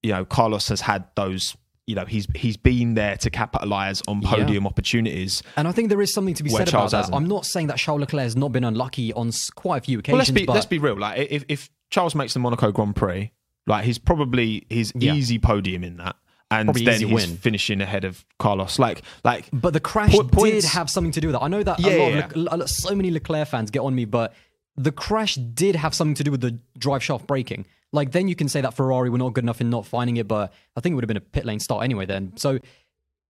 you 0.03 0.13
know, 0.13 0.25
Carlos 0.25 0.69
has 0.69 0.81
had 0.81 1.05
those. 1.17 1.57
You 1.89 1.95
know, 1.95 2.05
he's 2.05 2.27
he's 2.35 2.57
been 2.57 2.95
there 2.95 3.17
to 3.19 3.31
capitalize 3.31 4.03
on 4.09 4.21
podium 4.21 4.67
opportunities. 4.67 5.45
And 5.57 5.69
I 5.69 5.73
think 5.73 5.89
there 5.89 6.03
is 6.03 6.13
something 6.13 6.35
to 6.35 6.43
be 6.43 6.51
said 6.51 6.67
Charles 6.67 6.93
about 6.93 6.97
that. 6.99 7.13
hasn't. 7.13 7.15
I'm 7.15 7.29
not 7.29 7.47
saying 7.47 7.69
that 7.69 7.77
Charles 7.79 8.01
Leclerc 8.01 8.25
has 8.25 8.35
not 8.35 8.51
been 8.51 8.65
unlucky 8.65 9.13
on 9.13 9.31
quite 9.55 9.79
a 9.79 9.81
few 9.83 10.01
occasions. 10.01 10.13
Well, 10.15 10.19
let's 10.19 10.31
be 10.33 10.47
let's 10.47 10.67
be 10.67 10.79
real. 10.79 10.99
Like, 10.99 11.31
if 11.31 11.45
if 11.49 11.71
Charles 11.91 12.17
makes 12.17 12.35
the 12.35 12.41
Monaco 12.41 12.73
Grand 12.73 12.97
Prix, 12.97 13.31
like 13.69 13.85
he's 13.85 13.99
probably 13.99 14.67
his 14.69 14.93
Yeah. 14.97 15.15
easy 15.15 15.39
podium 15.39 15.85
in 15.85 15.99
that, 15.99 16.17
and 16.51 16.67
Probably 16.67 16.85
then 16.85 17.01
he's 17.01 17.13
win. 17.13 17.37
finishing 17.39 17.81
ahead 17.81 18.05
of 18.05 18.25
Carlos. 18.39 18.79
Like, 18.79 19.03
like 19.25 19.49
But 19.53 19.73
the 19.73 19.81
crash 19.81 20.13
Po- 20.13 20.23
did 20.23 20.65
have 20.65 20.89
something 20.89 21.13
to 21.13 21.21
do 21.21 21.29
with 21.29 21.35
that. 21.35 21.43
I 21.43 21.49
know 21.49 21.63
that 21.63 21.81
Yeah, 21.81 21.93
a 21.93 21.99
lot 21.99 22.13
yeah, 22.13 22.25
of 22.27 22.37
Le- 22.37 22.57
Le- 22.59 22.69
so 22.69 22.95
many 22.95 23.11
Leclerc 23.11 23.49
fans 23.49 23.71
get 23.71 23.81
on 23.81 23.95
me, 23.95 24.05
but 24.05 24.33
the 24.77 24.93
crash 24.93 25.35
did 25.35 25.75
have 25.77 25.95
something 25.95 26.15
to 26.15 26.25
do 26.25 26.31
with 26.31 26.41
the 26.41 26.59
drive 26.79 27.03
shaft 27.03 27.27
breaking. 27.27 27.67
Like 27.93 28.13
then 28.13 28.29
you 28.29 28.37
can 28.37 28.49
say 28.49 28.61
that 28.61 28.75
Ferrari 28.75 29.11
were 29.11 29.19
not 29.19 29.33
good 29.33 29.45
enough 29.45 29.61
in 29.61 29.71
not 29.71 29.87
finding 29.87 30.19
it, 30.19 30.29
but 30.29 30.53
I 30.77 30.81
think 30.81 30.93
it 30.93 30.95
would 30.97 31.05
have 31.05 31.09
been 31.09 31.17
a 31.17 31.21
pit 31.21 31.45
lane 31.47 31.61
start 31.61 31.83
anyway. 31.85 32.07
Then 32.07 32.33
so. 32.37 32.59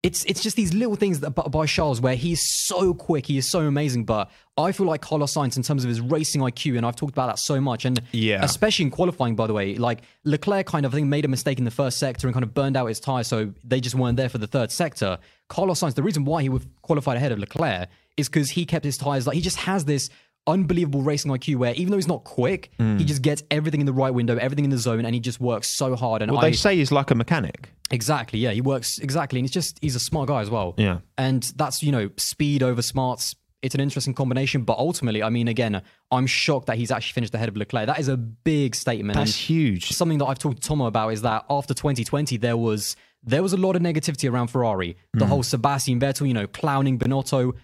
It's 0.03 0.25
it's 0.27 0.41
just 0.43 0.57
these 0.57 0.73
little 0.73 0.95
things 0.95 1.21
that 1.21 1.31
by- 1.31 1.49
by 1.49 1.67
Charles 1.67 2.01
where 2.01 2.15
he's 2.15 2.41
so 2.49 2.95
quick, 2.95 3.27
he 3.27 3.39
is 3.39 3.51
so 3.51 3.61
amazing. 3.61 4.05
But 4.05 4.31
I 4.57 4.71
feel 4.71 4.87
like 4.87 5.01
Carlos 5.01 5.35
Sainz 5.35 5.57
in 5.57 5.63
terms 5.65 5.83
of 5.85 5.89
his 5.89 6.01
racing 6.01 6.43
IQ, 6.43 6.77
and 6.77 6.87
I've 6.87 6.95
talked 6.97 7.13
about 7.15 7.27
that 7.29 7.39
so 7.41 7.61
much, 7.61 7.85
and 7.85 8.01
Yeah. 8.13 8.45
especially 8.45 8.85
in 8.85 8.91
qualifying, 8.91 9.35
by 9.35 9.47
the 9.49 9.53
way, 9.53 9.75
like 9.77 10.03
Leclerc 10.25 10.67
kind 10.67 10.87
of 10.87 10.93
I 10.95 10.97
think 10.99 11.09
made 11.09 11.25
a 11.25 11.29
mistake 11.29 11.59
in 11.59 11.65
the 11.65 11.71
first 11.71 11.99
sector 11.99 12.29
and 12.29 12.35
kind 12.35 12.45
of 12.45 12.55
burned 12.55 12.77
out 12.77 12.87
his 12.87 13.01
tire, 13.01 13.25
so 13.25 13.53
they 13.65 13.81
just 13.81 13.97
weren't 13.97 14.17
there 14.17 14.29
for 14.29 14.39
the 14.39 14.47
third 14.47 14.71
sector. 14.71 15.19
Carlos 15.49 15.81
Sainz, 15.81 15.95
the 15.95 16.03
reason 16.03 16.25
why 16.25 16.43
he 16.43 16.51
qualified 16.83 17.17
ahead 17.17 17.33
of 17.33 17.39
Leclerc 17.39 17.89
is 18.17 18.29
because 18.29 18.51
he 18.51 18.65
kept 18.65 18.85
his 18.85 18.97
tires 18.97 19.27
like 19.27 19.35
he 19.35 19.43
just 19.43 19.59
has 19.59 19.87
this 19.87 20.09
unbelievable 20.47 21.03
racing 21.03 21.31
IQ 21.33 21.57
where 21.57 21.75
even 21.75 21.91
though 21.91 21.97
he's 21.97 22.07
not 22.09 22.25
quick, 22.25 22.71
he 22.79 23.05
just 23.05 23.23
gets 23.23 23.43
everything 23.51 23.81
in 23.81 23.87
the 23.87 23.93
right 23.93 24.13
window, 24.15 24.37
everything 24.37 24.65
in 24.65 24.71
the 24.71 24.79
zone, 24.79 25.05
and 25.05 25.15
he 25.15 25.21
just 25.21 25.41
works 25.41 25.69
so 25.69 25.97
hard. 25.97 26.23
And 26.23 26.31
well, 26.33 26.41
I 26.41 26.51
they 26.51 26.57
say 26.57 26.77
he's 26.77 26.93
like 26.93 27.11
a 27.11 27.15
mechanic. 27.15 27.71
exactly, 27.91 28.39
yeah, 28.39 28.51
he 28.53 28.61
works 28.61 28.99
exactly, 28.99 29.39
and 29.39 29.45
he's 29.45 29.53
just 29.53 29.79
he's 29.83 29.97
a 29.97 30.01
smart 30.01 30.29
guy 30.29 30.41
as 30.41 30.51
well. 30.51 30.75
Yeah. 30.79 30.99
and 31.19 31.43
that's 31.57 31.83
you 31.83 31.93
know 31.93 32.11
speed 32.17 32.63
over 32.63 32.83
smarts. 32.83 33.35
It's 33.63 33.75
an 33.75 33.81
interesting 33.81 34.15
combination, 34.15 34.63
but 34.63 34.79
ultimately, 34.79 35.23
I 35.25 35.31
mean, 35.31 35.49
again, 35.49 35.83
I'm 36.13 36.27
shocked 36.27 36.67
that 36.67 36.77
he's 36.77 36.93
actually 36.93 37.15
finished 37.15 37.35
ahead 37.35 37.49
of 37.49 37.57
Leclerc. 37.57 37.87
That 37.87 37.99
is 37.99 38.07
a 38.07 38.17
big 38.17 38.77
statement. 38.77 39.17
That's 39.17 39.31
and 39.33 39.41
huge. 39.41 39.91
something 39.93 40.19
that 40.19 40.27
I've 40.27 40.39
talked 40.39 40.63
to 40.63 40.69
Tomo 40.69 40.85
about 40.87 41.09
is 41.15 41.23
that 41.23 41.47
after 41.51 41.75
2020, 41.75 42.37
there 42.37 42.57
was 42.57 42.95
there 43.25 43.43
was 43.43 43.53
a 43.53 43.57
lot 43.57 43.75
of 43.75 43.83
negativity 43.83 44.31
around 44.31 44.49
Ferrari. 44.49 44.97
The 45.15 45.25
Mm. 45.25 45.29
whole 45.29 45.43
Sebastian 45.43 45.99
Vettel, 45.99 46.29
you 46.29 46.35
know, 46.35 46.47
clowning 46.47 46.97
Binotto. 46.97 47.55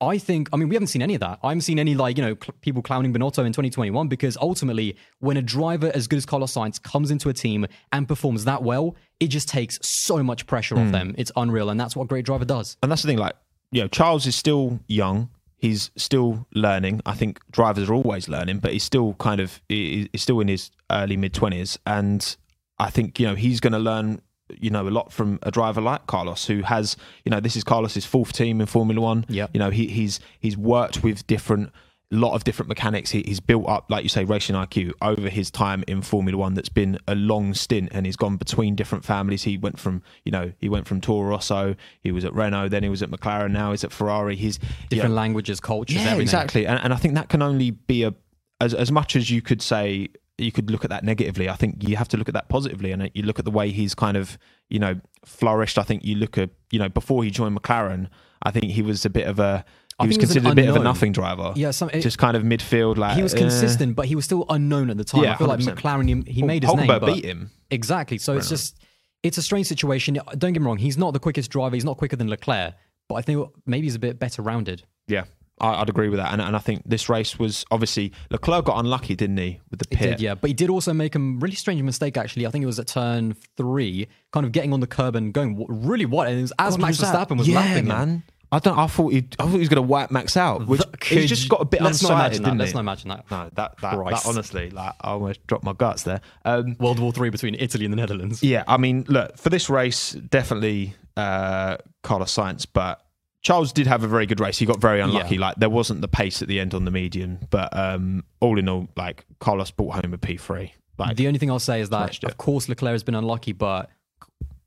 I 0.00 0.18
think, 0.18 0.48
I 0.52 0.56
mean, 0.56 0.68
we 0.68 0.74
haven't 0.74 0.88
seen 0.88 1.00
any 1.00 1.14
of 1.14 1.20
that. 1.20 1.38
I 1.42 1.48
haven't 1.48 1.62
seen 1.62 1.78
any 1.78 1.94
like 1.94 2.18
you 2.18 2.22
know 2.24 2.34
cl- 2.34 2.54
people 2.60 2.82
clowning 2.82 3.14
Binotto 3.14 3.38
in 3.46 3.52
2021 3.52 4.08
because 4.08 4.36
ultimately, 4.40 4.96
when 5.20 5.36
a 5.38 5.42
driver 5.42 5.90
as 5.94 6.06
good 6.06 6.16
as 6.18 6.26
Carlos 6.26 6.52
Sainz 6.52 6.82
comes 6.82 7.10
into 7.10 7.28
a 7.30 7.32
team 7.32 7.66
and 7.92 8.06
performs 8.06 8.44
that 8.44 8.62
well, 8.62 8.94
it 9.20 9.28
just 9.28 9.48
takes 9.48 9.78
so 9.82 10.22
much 10.22 10.46
pressure 10.46 10.74
Mm. 10.74 10.86
off 10.86 10.92
them. 10.92 11.14
It's 11.16 11.32
unreal, 11.36 11.70
and 11.70 11.80
that's 11.80 11.96
what 11.96 12.04
a 12.04 12.08
great 12.08 12.26
driver 12.26 12.44
does. 12.44 12.76
and 12.82 12.92
that's 12.92 13.02
the 13.02 13.08
thing. 13.08 13.16
Like, 13.18 13.34
you 13.72 13.80
know, 13.80 13.88
Charles 13.88 14.26
is 14.26 14.36
still 14.36 14.80
young. 14.86 15.30
He's 15.58 15.90
still 15.96 16.46
learning. 16.54 17.00
I 17.06 17.14
think 17.14 17.40
drivers 17.50 17.88
are 17.88 17.94
always 17.94 18.28
learning, 18.28 18.58
but 18.58 18.72
he's 18.74 18.84
still 18.84 19.14
kind 19.14 19.40
of 19.40 19.62
he's 19.70 20.08
still 20.16 20.40
in 20.40 20.48
his 20.48 20.70
early 20.92 21.16
mid 21.16 21.32
twenties, 21.32 21.78
and 21.86 22.36
I 22.78 22.90
think 22.90 23.18
you 23.18 23.26
know 23.26 23.34
he's 23.34 23.60
going 23.60 23.72
to 23.72 23.78
learn 23.78 24.20
you 24.60 24.70
know, 24.70 24.86
a 24.86 24.90
lot 24.90 25.12
from 25.12 25.38
a 25.42 25.50
driver 25.50 25.80
like 25.80 26.06
Carlos, 26.06 26.46
who 26.46 26.62
has, 26.62 26.96
you 27.24 27.30
know, 27.30 27.40
this 27.40 27.56
is 27.56 27.64
Carlos's 27.64 28.04
fourth 28.04 28.32
team 28.32 28.60
in 28.60 28.66
Formula 28.66 29.00
One. 29.00 29.24
Yeah, 29.28 29.46
You 29.52 29.58
know, 29.58 29.70
he, 29.70 29.86
he's 29.88 30.20
he's 30.40 30.56
worked 30.56 31.02
with 31.02 31.26
different 31.26 31.72
lot 32.12 32.34
of 32.34 32.44
different 32.44 32.68
mechanics. 32.68 33.10
He, 33.10 33.22
he's 33.26 33.40
built 33.40 33.68
up, 33.68 33.90
like 33.90 34.04
you 34.04 34.08
say, 34.08 34.24
racing 34.24 34.54
IQ 34.54 34.92
over 35.02 35.28
his 35.28 35.50
time 35.50 35.82
in 35.88 36.02
Formula 36.02 36.38
One. 36.38 36.54
That's 36.54 36.68
been 36.68 36.98
a 37.08 37.16
long 37.16 37.52
stint, 37.52 37.88
and 37.90 38.06
he's 38.06 38.14
gone 38.14 38.36
between 38.36 38.76
different 38.76 39.04
families. 39.04 39.42
He 39.42 39.58
went 39.58 39.80
from, 39.80 40.02
you 40.24 40.30
know, 40.30 40.52
he 40.58 40.68
went 40.68 40.86
from 40.86 41.00
Toro 41.00 41.28
Rosso. 41.28 41.74
He 42.00 42.12
was 42.12 42.24
at 42.24 42.32
Renault, 42.32 42.68
then 42.68 42.84
he 42.84 42.88
was 42.88 43.02
at 43.02 43.10
McLaren. 43.10 43.50
Now 43.50 43.72
he's 43.72 43.82
at 43.82 43.90
Ferrari. 43.90 44.36
He's 44.36 44.58
Different 44.88 45.10
know, 45.10 45.16
languages, 45.16 45.58
cultures, 45.58 45.96
yeah, 45.96 46.02
everything. 46.12 46.22
exactly. 46.22 46.66
And, 46.66 46.78
and 46.80 46.92
I 46.92 46.96
think 46.96 47.14
that 47.14 47.28
can 47.28 47.42
only 47.42 47.72
be 47.72 48.04
a 48.04 48.14
as 48.60 48.72
as 48.72 48.90
much 48.92 49.16
as 49.16 49.28
you 49.28 49.42
could 49.42 49.60
say 49.60 50.08
you 50.38 50.52
could 50.52 50.70
look 50.70 50.84
at 50.84 50.90
that 50.90 51.04
negatively. 51.04 51.48
I 51.48 51.54
think 51.56 51.86
you 51.88 51.96
have 51.96 52.08
to 52.08 52.16
look 52.16 52.28
at 52.28 52.34
that 52.34 52.48
positively, 52.48 52.92
and 52.92 53.10
you 53.14 53.22
look 53.22 53.38
at 53.38 53.44
the 53.44 53.50
way 53.50 53.70
he's 53.70 53.94
kind 53.94 54.16
of 54.16 54.38
you 54.68 54.78
know 54.78 55.00
flourished. 55.24 55.78
I 55.78 55.82
think 55.82 56.04
you 56.04 56.16
look 56.16 56.36
at 56.38 56.50
you 56.70 56.78
know 56.78 56.88
before 56.88 57.24
he 57.24 57.30
joined 57.30 57.58
McLaren, 57.60 58.08
I 58.42 58.50
think 58.50 58.66
he 58.66 58.82
was 58.82 59.04
a 59.04 59.10
bit 59.10 59.26
of 59.26 59.38
a 59.38 59.64
he 60.02 60.08
was 60.08 60.18
considered 60.18 60.52
a 60.52 60.54
bit 60.54 60.68
of 60.68 60.76
a 60.76 60.80
nothing 60.80 61.12
driver. 61.12 61.52
Yeah, 61.56 61.70
some, 61.70 61.88
it- 61.90 62.00
just 62.02 62.18
kind 62.18 62.36
of 62.36 62.42
midfield. 62.42 62.98
Like 62.98 63.16
he 63.16 63.22
was 63.22 63.32
consistent, 63.32 63.96
but 63.96 64.06
he 64.06 64.14
was 64.14 64.24
still 64.26 64.44
unknown 64.50 64.90
at 64.90 64.98
the 64.98 65.04
time. 65.04 65.22
Yeah, 65.24 65.34
I 65.34 65.36
feel 65.38 65.46
like 65.46 65.60
100%. 65.60 65.74
McLaren, 65.76 66.26
he, 66.26 66.32
he 66.32 66.42
Well, 66.42 66.48
made 66.48 66.64
his 66.64 66.74
name. 66.74 66.86
But 66.86 67.06
beat 67.06 67.24
him. 67.24 67.50
Exactly. 67.70 68.18
So 68.18 68.36
it's 68.36 68.50
just, 68.50 68.78
it's 69.22 69.38
a 69.38 69.42
strange 69.42 69.66
situation. 69.66 70.18
Don't 70.36 70.52
get 70.52 70.60
me 70.60 70.66
wrong. 70.66 70.76
He's 70.76 70.98
not 70.98 71.14
the 71.14 71.18
quickest 71.18 71.50
driver. 71.50 71.74
He's 71.74 71.84
not 71.84 71.96
quicker 71.96 72.14
than 72.16 72.28
Leclerc, 72.28 72.74
but 73.08 73.14
I 73.14 73.22
think 73.22 73.48
maybe 73.64 73.86
he's 73.86 73.94
a 73.94 73.98
bit 73.98 74.18
better 74.18 74.42
rounded. 74.42 74.82
Yeah, 75.08 75.24
I, 75.60 75.80
I'd 75.80 75.88
agree 75.88 76.08
with 76.08 76.18
that. 76.18 76.32
And, 76.32 76.42
and 76.42 76.54
I 76.54 76.58
think 76.58 76.82
this 76.84 77.08
race 77.08 77.38
was 77.38 77.64
obviously 77.70 78.12
Leclerc 78.30 78.66
got 78.66 78.78
unlucky, 78.78 79.14
didn't 79.16 79.38
he, 79.38 79.60
with 79.70 79.80
the 79.80 79.86
He 79.90 79.96
pit? 79.96 80.10
did, 80.10 80.20
yeah. 80.20 80.34
But 80.34 80.48
he 80.48 80.54
did 80.54 80.68
also 80.70 80.92
make 80.92 81.14
a 81.14 81.18
really 81.18 81.54
strange 81.54 81.80
mistake, 81.82 82.16
actually. 82.16 82.46
I 82.46 82.50
think 82.50 82.62
it 82.62 82.66
was 82.66 82.78
at 82.78 82.86
turn 82.88 83.34
three, 83.56 84.08
kind 84.32 84.44
of 84.44 84.52
getting 84.52 84.72
on 84.72 84.80
the 84.80 84.86
curb 84.86 85.16
and 85.16 85.32
going 85.32 85.64
really 85.68 86.04
wide. 86.06 86.28
And 86.30 86.38
it 86.38 86.42
was 86.42 86.52
as 86.58 86.76
God, 86.76 86.82
Max 86.82 87.00
was 87.00 87.08
Verstappen 87.08 87.38
was 87.38 87.48
yeah, 87.48 87.56
lapping 87.56 87.76
him. 87.84 87.88
man. 87.88 88.22
I 88.52 88.60
don't. 88.60 88.78
I 88.78 88.86
thought 88.86 89.12
he. 89.12 89.26
I 89.40 89.42
thought 89.44 89.52
he 89.52 89.58
was 89.58 89.68
going 89.68 89.82
to 89.82 89.88
wipe 89.88 90.12
Max 90.12 90.36
out. 90.36 90.66
Which 90.68 90.80
Could 91.00 91.18
he 91.18 91.26
just 91.26 91.48
got 91.48 91.60
a 91.62 91.64
bit 91.64 91.82
Let's 91.82 92.00
not 92.00 92.12
unsighted, 92.12 92.14
imagine 92.14 92.42
that. 92.42 92.48
didn't 92.50 92.58
Let's 92.60 92.74
not 92.74 92.80
imagine 92.80 93.08
that. 93.08 93.30
No, 93.30 93.50
that 93.54 93.76
that, 93.80 93.96
that 93.98 94.26
honestly, 94.26 94.70
like 94.70 94.92
I 95.00 95.08
almost 95.10 95.44
dropped 95.48 95.64
my 95.64 95.72
guts 95.72 96.04
there. 96.04 96.20
Um, 96.44 96.76
World 96.78 97.00
War 97.00 97.10
Three 97.12 97.30
between 97.30 97.56
Italy 97.56 97.84
and 97.84 97.92
the 97.92 97.96
Netherlands. 97.96 98.42
yeah, 98.44 98.62
I 98.68 98.76
mean, 98.76 99.04
look 99.08 99.36
for 99.36 99.48
this 99.50 99.68
race, 99.68 100.12
definitely 100.12 100.94
uh, 101.16 101.78
Carlos 102.04 102.32
Sainz, 102.36 102.66
but 102.72 103.04
Charles 103.46 103.72
did 103.72 103.86
have 103.86 104.02
a 104.02 104.08
very 104.08 104.26
good 104.26 104.40
race. 104.40 104.58
He 104.58 104.66
got 104.66 104.80
very 104.80 105.00
unlucky. 105.00 105.36
Yeah. 105.36 105.42
Like 105.42 105.54
there 105.54 105.70
wasn't 105.70 106.00
the 106.00 106.08
pace 106.08 106.42
at 106.42 106.48
the 106.48 106.58
end 106.58 106.74
on 106.74 106.84
the 106.84 106.90
median, 106.90 107.46
but 107.48 107.68
um, 107.78 108.24
all 108.40 108.58
in 108.58 108.68
all, 108.68 108.88
like 108.96 109.24
Carlos 109.38 109.70
brought 109.70 110.02
home 110.02 110.12
a 110.14 110.18
P 110.18 110.36
three. 110.36 110.74
Like 110.98 111.16
The 111.16 111.28
only 111.28 111.38
thing 111.38 111.48
I'll 111.48 111.60
say 111.60 111.80
is 111.80 111.90
that, 111.90 112.24
of 112.24 112.38
course, 112.38 112.68
Leclerc 112.68 112.94
has 112.94 113.04
been 113.04 113.14
unlucky, 113.14 113.52
but 113.52 113.88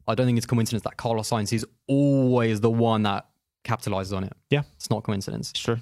I 0.07 0.15
don't 0.15 0.25
think 0.25 0.37
it's 0.37 0.47
coincidence 0.47 0.83
that 0.83 0.95
Carlos 0.95 1.29
Sainz 1.29 1.51
is 1.51 1.65
always 1.87 2.61
the 2.61 2.69
one 2.71 3.03
that 3.03 3.25
capitalizes 3.65 4.15
on 4.15 4.23
it. 4.23 4.31
yeah, 4.49 4.61
It's 4.77 4.89
not 4.89 5.03
coincidence. 5.03 5.49
it's 5.49 5.59
true. 5.59 5.79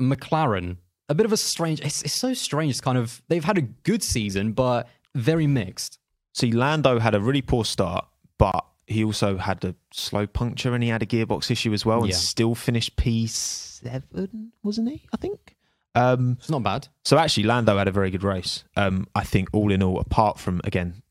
McLaren, 0.00 0.76
a 1.08 1.16
bit 1.16 1.26
of 1.26 1.32
a 1.32 1.36
strange. 1.36 1.80
It's, 1.80 2.02
it's 2.02 2.14
so 2.14 2.34
strange. 2.34 2.70
It's 2.70 2.80
kind 2.80 2.98
of 2.98 3.20
they've 3.28 3.42
had 3.44 3.58
a 3.58 3.62
good 3.62 4.04
season, 4.04 4.52
but 4.52 4.86
very 5.16 5.48
mixed. 5.48 5.98
See, 6.34 6.52
Lando 6.52 7.00
had 7.00 7.16
a 7.16 7.20
really 7.20 7.42
poor 7.42 7.64
start, 7.64 8.06
but 8.38 8.64
he 8.88 9.04
also 9.04 9.36
had 9.36 9.64
a 9.64 9.74
slow 9.92 10.26
puncture 10.26 10.74
and 10.74 10.82
he 10.82 10.88
had 10.88 11.02
a 11.02 11.06
gearbox 11.06 11.50
issue 11.50 11.72
as 11.72 11.84
well, 11.84 11.98
and 12.00 12.08
Yeah. 12.10 12.16
still 12.16 12.54
finished 12.54 12.96
P 12.96 13.26
seven, 13.26 14.52
wasn't 14.62 14.88
he? 14.90 15.06
I 15.12 15.16
think. 15.16 15.56
Um, 15.94 16.36
It's 16.38 16.50
not 16.50 16.62
bad. 16.62 16.88
so 17.04 17.18
actually, 17.18 17.44
Lando 17.44 17.76
had 17.76 17.88
a 17.88 17.92
very 17.92 18.10
good 18.10 18.22
race. 18.22 18.64
Um, 18.76 19.06
I 19.14 19.24
think 19.24 19.48
all 19.52 19.72
in 19.72 19.82
all, 19.82 19.98
apart 19.98 20.38
from 20.38 20.60
again 20.64 21.02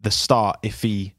the 0.00 0.10
start, 0.10 0.58
if 0.62 0.82
he, 0.82 1.14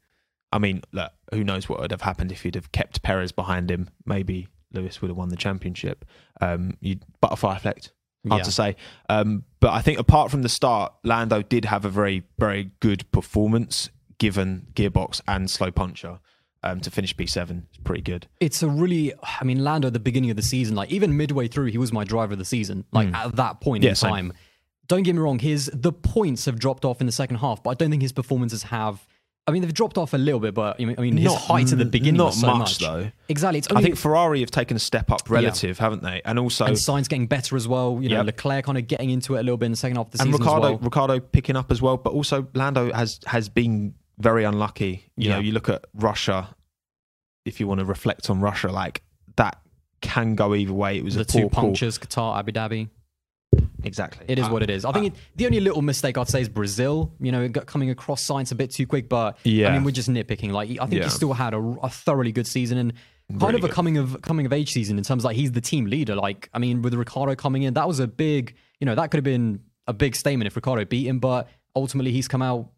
I 0.50 0.58
mean, 0.58 0.82
look, 0.92 1.12
who 1.32 1.44
knows 1.44 1.68
what 1.68 1.80
would 1.80 1.90
have 1.90 2.02
happened 2.02 2.32
if 2.32 2.42
he'd 2.42 2.54
have 2.56 2.72
kept 2.72 3.02
Perez 3.02 3.30
behind 3.32 3.70
him? 3.70 3.88
Maybe 4.06 4.48
Lewis 4.72 5.00
would 5.00 5.08
have 5.08 5.16
won 5.16 5.28
the 5.28 5.36
championship. 5.36 6.04
Um, 6.40 6.76
you 6.80 6.96
butterfly 7.20 7.56
effect. 7.56 7.92
Hard 8.28 8.40
Yeah. 8.40 8.44
to 8.44 8.52
say. 8.52 8.76
Um, 9.08 9.44
but 9.60 9.72
I 9.72 9.82
think 9.82 9.98
apart 9.98 10.30
from 10.30 10.42
the 10.42 10.48
start, 10.48 10.92
Lando 11.04 11.42
did 11.42 11.64
have 11.66 11.84
a 11.84 11.88
very, 11.90 12.22
very 12.38 12.70
good 12.80 13.10
performance 13.12 13.90
given 14.22 14.68
gearbox 14.74 15.20
and 15.26 15.50
slow 15.50 15.72
puncture 15.72 16.20
um, 16.62 16.80
to 16.80 16.90
finish 16.92 17.14
P7. 17.16 17.64
It's 17.68 17.78
pretty 17.82 18.02
good. 18.02 18.28
It's 18.38 18.62
a 18.62 18.68
really. 18.68 19.12
I 19.40 19.42
mean, 19.42 19.64
Lando 19.64 19.88
at 19.88 19.92
the 19.94 19.98
beginning 19.98 20.30
of 20.30 20.36
the 20.36 20.42
season, 20.42 20.76
like 20.76 20.92
even 20.92 21.16
midway 21.16 21.48
through, 21.48 21.66
he 21.66 21.78
was 21.78 21.92
my 21.92 22.04
driver 22.04 22.34
of 22.34 22.38
the 22.38 22.44
season. 22.44 22.84
Like 22.92 23.12
at 23.12 23.34
that 23.36 23.60
point. 23.60 23.82
Yeah, 23.82 23.90
in 23.90 23.96
same. 23.96 24.10
time. 24.10 24.32
Don't 24.86 25.02
get 25.02 25.14
me 25.16 25.20
wrong. 25.20 25.40
His 25.40 25.68
the 25.74 25.92
points 25.92 26.44
have 26.44 26.58
dropped 26.60 26.84
off 26.84 27.00
in 27.00 27.06
the 27.06 27.12
second 27.12 27.36
half, 27.38 27.62
but 27.64 27.70
I 27.70 27.74
don't 27.74 27.90
think 27.90 28.02
his 28.02 28.12
performances 28.12 28.62
have. 28.64 29.04
I 29.44 29.50
mean, 29.50 29.62
they've 29.62 29.74
dropped 29.74 29.98
off 29.98 30.14
a 30.14 30.18
little 30.18 30.38
bit, 30.38 30.54
but 30.54 30.80
I 30.80 30.84
mean, 30.84 31.16
his 31.16 31.32
Not- 31.32 31.40
height 31.40 31.72
at 31.72 31.78
the 31.78 31.84
beginning 31.84 32.18
not 32.18 32.32
so 32.32 32.46
much, 32.46 32.58
much, 32.58 32.78
though. 32.78 33.10
Exactly. 33.28 33.58
It's 33.58 33.68
I 33.72 33.82
think 33.82 33.96
Ferrari 33.96 34.38
have 34.38 34.52
taken 34.52 34.76
a 34.76 34.80
step 34.80 35.10
up 35.10 35.28
relative, 35.28 35.80
haven't 35.80 36.04
they? 36.04 36.22
And 36.24 36.38
also, 36.38 36.64
and 36.64 36.76
Sainz 36.76 37.08
getting 37.08 37.26
better 37.26 37.56
as 37.56 37.66
well. 37.66 37.98
You 38.00 38.08
know, 38.10 38.16
Yep. 38.18 38.26
Leclerc 38.26 38.64
kind 38.66 38.78
of 38.78 38.86
getting 38.86 39.10
into 39.10 39.34
it 39.34 39.40
a 39.40 39.42
little 39.42 39.56
bit 39.56 39.66
in 39.66 39.72
the 39.72 39.76
second 39.76 39.96
half 39.96 40.06
of 40.06 40.12
the 40.12 40.20
and 40.22 40.28
season 40.28 40.40
Ricciardo, 40.44 40.66
as 40.66 40.70
well. 40.74 40.78
Ricciardo 40.82 41.18
picking 41.18 41.56
up 41.56 41.72
as 41.72 41.82
well. 41.82 41.96
But 41.96 42.12
also, 42.12 42.46
Lando 42.54 42.92
has 42.92 43.18
has 43.26 43.48
been 43.48 43.94
very 44.22 44.44
unlucky. 44.44 45.10
You 45.16 45.28
know, 45.30 45.38
you 45.38 45.52
look 45.52 45.68
at 45.68 45.84
Russia. 45.94 46.54
If 47.44 47.58
you 47.60 47.66
want 47.66 47.80
to 47.80 47.84
reflect 47.86 48.30
on 48.30 48.40
Russia, 48.40 48.68
like 48.70 49.02
that 49.36 49.58
can 50.00 50.34
go 50.36 50.54
either 50.54 50.72
way. 50.72 50.96
It 50.98 51.04
was 51.04 51.14
The 51.16 51.22
a 51.22 51.24
two 51.24 51.40
poor 51.42 51.50
call. 51.50 51.62
punctures, 51.64 51.98
Qatar, 51.98 52.38
Abu 52.38 52.52
Dhabi. 52.52 52.88
Exactly. 53.84 54.24
It 54.28 54.38
is 54.38 54.46
Uh, 54.46 54.50
what 54.50 54.62
it 54.62 54.70
is. 54.70 54.84
I 54.84 54.92
think 54.92 55.06
it, 55.06 55.12
the 55.36 55.46
only 55.46 55.60
little 55.60 55.82
mistake 55.82 56.16
I'd 56.16 56.28
say 56.28 56.40
is 56.40 56.48
Brazil. 56.48 57.12
You 57.20 57.32
know, 57.32 57.48
got 57.48 57.66
coming 57.66 57.90
across 57.90 58.24
Sainz 58.24 58.52
a 58.52 58.54
bit 58.54 58.70
too 58.70 58.86
quick, 58.86 59.08
but 59.08 59.38
yeah. 59.44 59.68
I 59.68 59.72
mean, 59.72 59.84
we're 59.84 59.90
just 59.90 60.08
nitpicking. 60.08 60.52
Like, 60.52 60.70
I 60.70 60.86
think 60.86 60.92
Yeah. 61.00 61.04
he 61.04 61.10
still 61.10 61.32
had 61.32 61.52
a, 61.52 61.58
a 61.82 61.88
thoroughly 61.90 62.32
good 62.32 62.46
season 62.46 62.78
and 62.78 62.92
kind 63.28 63.42
Really 63.42 63.54
of 63.56 63.64
a 63.64 63.68
good. 63.68 63.74
coming 63.74 63.96
of 63.98 64.22
coming 64.22 64.46
of 64.46 64.52
age 64.52 64.72
season 64.72 64.98
in 64.98 65.04
terms 65.04 65.22
of 65.22 65.26
like 65.30 65.36
he's 65.36 65.52
the 65.52 65.60
team 65.60 65.86
leader. 65.86 66.14
Like, 66.14 66.48
I 66.54 66.58
mean, 66.60 66.82
with 66.82 66.94
Ricciardo 66.94 67.34
coming 67.34 67.64
in, 67.64 67.74
that 67.74 67.88
was 67.88 67.98
a 67.98 68.06
big, 68.06 68.54
you 68.78 68.84
know, 68.86 68.94
that 68.94 69.10
could 69.10 69.18
have 69.18 69.24
been 69.24 69.60
a 69.88 69.92
big 69.92 70.14
statement 70.14 70.46
if 70.46 70.54
Ricciardo 70.56 70.84
beat 70.84 71.06
him, 71.08 71.18
but 71.18 71.48
ultimately 71.74 72.12
he's 72.12 72.28
come 72.28 72.42
out, 72.42 72.70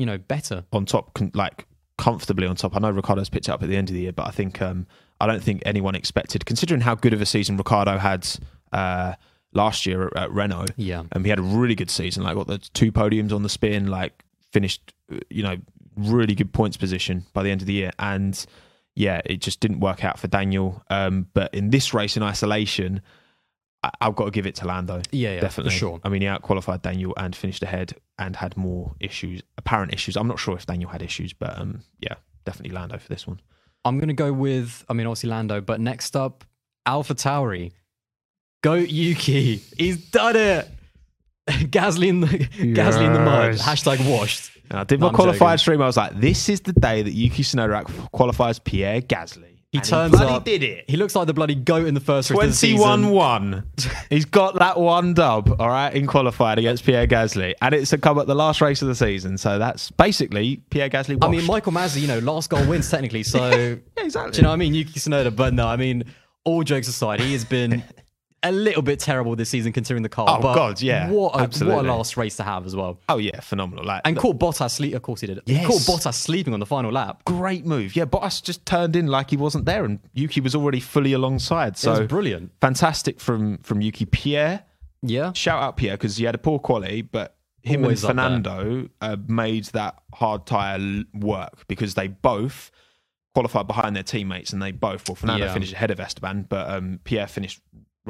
you 0.00 0.06
know, 0.06 0.16
better. 0.18 0.64
on 0.72 0.86
top, 0.86 1.16
like 1.34 1.66
comfortably 1.98 2.46
on 2.46 2.56
top. 2.56 2.74
I 2.74 2.78
know 2.80 2.90
Ricciardo's 2.90 3.28
picked 3.28 3.48
it 3.48 3.52
up 3.52 3.62
at 3.62 3.68
the 3.68 3.76
end 3.76 3.90
of 3.90 3.94
the 3.94 4.00
year, 4.00 4.12
but 4.12 4.26
I 4.26 4.30
think 4.30 4.62
um, 4.62 4.86
I 5.20 5.26
don't 5.26 5.42
think 5.42 5.62
anyone 5.66 5.94
expected, 5.94 6.46
considering 6.46 6.80
how 6.80 6.94
good 6.94 7.12
of 7.12 7.20
a 7.20 7.26
season 7.26 7.56
Ricciardo 7.58 7.98
had 7.98 8.26
uh, 8.72 9.14
last 9.52 9.84
year 9.84 10.06
at, 10.06 10.16
at 10.16 10.30
Renault. 10.32 10.66
Yeah. 10.76 11.02
Um, 11.12 11.24
he 11.24 11.30
had 11.30 11.38
a 11.38 11.42
really 11.42 11.74
good 11.74 11.90
season. 11.90 12.22
Like 12.22 12.34
got 12.36 12.46
the 12.46 12.58
two 12.58 12.90
podiums 12.90 13.32
on 13.32 13.42
the 13.42 13.48
spin. 13.50 13.88
Like 13.88 14.24
finished, 14.52 14.94
you 15.28 15.42
know, 15.42 15.56
really 15.96 16.34
good 16.34 16.52
points 16.52 16.76
position 16.78 17.26
by 17.34 17.42
the 17.42 17.50
end 17.50 17.60
of 17.60 17.66
the 17.66 17.74
year. 17.74 17.90
And 17.98 18.42
yeah, 18.94 19.20
it 19.26 19.40
just 19.42 19.60
didn't 19.60 19.80
work 19.80 20.02
out 20.04 20.18
for 20.18 20.26
Daniel. 20.28 20.82
Um, 20.88 21.26
but 21.34 21.52
in 21.54 21.68
this 21.70 21.92
race 21.92 22.16
in 22.16 22.22
isolation, 22.22 23.02
I- 23.82 23.90
I've 24.00 24.16
got 24.16 24.24
to 24.26 24.30
give 24.30 24.46
it 24.46 24.54
to 24.56 24.66
Lando. 24.66 25.02
Yeah, 25.10 25.34
yeah, 25.34 25.40
definitely. 25.40 25.72
sure. 25.76 26.00
I 26.02 26.08
mean, 26.08 26.22
he 26.22 26.28
outqualified 26.28 26.82
Daniel 26.82 27.12
and 27.16 27.34
finished 27.36 27.62
ahead 27.62 27.94
and 28.20 28.36
had 28.36 28.56
more 28.56 28.94
issues, 29.00 29.42
apparent 29.58 29.92
issues. 29.92 30.16
I'm 30.16 30.28
not 30.28 30.38
sure 30.38 30.54
if 30.54 30.66
Daniel 30.66 30.90
had 30.90 31.02
issues, 31.02 31.32
but 31.32 31.58
um, 31.58 31.80
yeah, 31.98 32.14
definitely 32.44 32.72
Lando 32.76 32.98
for 32.98 33.08
this 33.08 33.26
one. 33.26 33.40
I'm 33.84 33.98
going 33.98 34.08
to 34.08 34.14
go 34.14 34.32
with, 34.32 34.84
I 34.88 34.92
mean, 34.92 35.06
obviously 35.06 35.30
Lando, 35.30 35.60
but 35.60 35.80
next 35.80 36.14
up, 36.14 36.44
Alpha 36.86 37.14
Tauri. 37.14 37.72
Goat 38.62 38.90
Yuki. 38.90 39.56
He's 39.76 39.96
done 40.10 40.36
it. 40.36 40.68
Gasly 41.48 42.08
in 42.08 42.20
the 42.20 42.26
Gasly 42.28 43.06
in 43.06 43.12
the 43.14 43.20
mud. 43.20 43.54
Hashtag 43.54 44.06
washed. 44.08 44.50
And 44.70 44.78
I 44.78 44.84
did 44.84 45.00
No, 45.00 45.06
my 45.06 45.08
I'm 45.08 45.14
qualified 45.14 45.40
joking. 45.54 45.58
stream. 45.58 45.82
I 45.82 45.86
was 45.86 45.96
like, 45.96 46.20
this 46.20 46.48
is 46.50 46.60
the 46.60 46.74
day 46.74 47.02
that 47.02 47.12
Yuki 47.12 47.42
Tsunoda 47.42 47.84
qualifies 48.12 48.58
Pierre 48.58 49.00
Gasly. 49.00 49.49
He 49.72 49.78
And 49.78 49.86
turns 49.86 50.10
bloody 50.10 50.32
up. 50.32 50.44
did 50.44 50.64
it. 50.64 50.84
He 50.90 50.96
looks 50.96 51.14
like 51.14 51.28
the 51.28 51.32
bloody 51.34 51.54
goat 51.54 51.86
in 51.86 51.94
the 51.94 52.00
first 52.00 52.28
race 52.30 52.40
of 52.42 52.46
the 52.48 52.52
season. 52.54 52.78
21 52.78 53.10
1. 53.12 53.64
He's 54.10 54.24
got 54.24 54.58
that 54.58 54.80
one 54.80 55.14
dub, 55.14 55.56
all 55.60 55.68
right, 55.68 55.94
in 55.94 56.08
qualified 56.08 56.58
against 56.58 56.84
Pierre 56.84 57.06
Gasly. 57.06 57.54
And 57.62 57.72
it's 57.72 57.92
a 57.92 57.98
come 57.98 58.18
at 58.18 58.26
the 58.26 58.34
last 58.34 58.60
race 58.60 58.82
of 58.82 58.88
the 58.88 58.96
season. 58.96 59.38
So 59.38 59.60
that's 59.60 59.92
basically 59.92 60.56
Pierre 60.70 60.88
Gasly. 60.90 61.18
I 61.22 61.28
mean. 61.28 61.46
Michael 61.46 61.70
Masi, 61.72 62.00
you 62.00 62.08
know, 62.08 62.18
last 62.18 62.50
goal 62.50 62.66
wins 62.66 62.90
technically. 62.90 63.22
So, 63.22 63.48
Yeah, 63.96 64.04
exactly. 64.04 64.32
do 64.32 64.36
you 64.38 64.42
know 64.42 64.48
what 64.48 64.54
I 64.54 64.58
mean? 64.58 64.74
Yuki 64.74 64.98
Tsunoda. 64.98 65.34
But 65.34 65.54
no, 65.54 65.68
I 65.68 65.76
mean, 65.76 66.02
all 66.44 66.64
jokes 66.64 66.88
aside, 66.88 67.20
he 67.20 67.32
has 67.32 67.44
been 67.44 67.84
a 68.42 68.50
little 68.52 68.80
bit 68.82 68.98
terrible 69.00 69.36
this 69.36 69.50
season 69.50 69.70
considering 69.72 70.02
the 70.02 70.08
car. 70.08 70.26
Oh, 70.28 70.40
but 70.40 70.54
God, 70.54 70.80
yeah, 70.80 71.10
What 71.10 71.34
a, 71.34 71.64
what 71.66 71.84
a 71.84 71.88
last 71.88 72.16
race 72.16 72.36
to 72.36 72.42
have 72.42 72.64
as 72.64 72.74
well. 72.74 72.98
oh, 73.08 73.18
yeah, 73.18 73.40
phenomenal. 73.40 73.84
Like, 73.84 74.00
And 74.06 74.16
caught 74.16 74.38
Bottas 74.38 74.70
sleep. 74.70 74.94
Of 74.94 75.02
course 75.02 75.20
he 75.20 75.26
did. 75.26 75.40
Yes. 75.46 75.66
caught 75.66 75.80
Bottas 75.80 76.14
sleeping 76.14 76.54
on 76.54 76.60
the 76.60 76.66
final 76.66 76.90
lap. 76.90 77.22
great 77.26 77.66
move. 77.66 77.94
Yeah, 77.94 78.06
Bottas 78.06 78.42
just 78.42 78.64
turned 78.64 78.96
in 78.96 79.08
like 79.08 79.28
he 79.30 79.36
wasn't 79.36 79.66
there, 79.66 79.84
and 79.84 79.98
Yuki 80.14 80.40
was 80.40 80.54
already 80.54 80.80
fully 80.80 81.12
alongside. 81.12 81.74
It 81.74 81.78
So 81.78 81.90
was 81.98 82.08
brilliant. 82.08 82.52
fantastic 82.60 83.20
from 83.20 83.58
from 83.58 83.82
Yuki. 83.82 84.06
Pierre, 84.06 84.64
Yeah. 85.02 85.32
shout 85.34 85.62
out 85.62 85.76
Pierre 85.76 85.96
because 85.98 86.16
he 86.16 86.24
had 86.24 86.34
a 86.34 86.38
poor 86.38 86.58
quality, 86.58 87.02
but 87.02 87.36
him 87.62 87.82
Always 87.82 88.02
and. 88.04 88.10
Fernando 88.12 88.88
uh, 89.02 89.16
made 89.28 89.64
that 89.66 89.96
hard 90.14 90.46
tire 90.46 91.04
work 91.12 91.68
because 91.68 91.92
they 91.94 92.08
both 92.08 92.70
qualified 93.34 93.66
behind 93.68 93.94
their 93.94 94.02
teammates, 94.02 94.52
and 94.52 94.60
they 94.60 94.72
both. 94.72 95.08
Well, 95.08 95.14
Fernando 95.14 95.44
Yeah. 95.46 95.52
finished 95.52 95.72
ahead 95.74 95.90
of 95.92 96.00
Esteban, 96.00 96.46
but 96.48 96.68
um, 96.70 96.98
Pierre 97.04 97.26
finished 97.28 97.60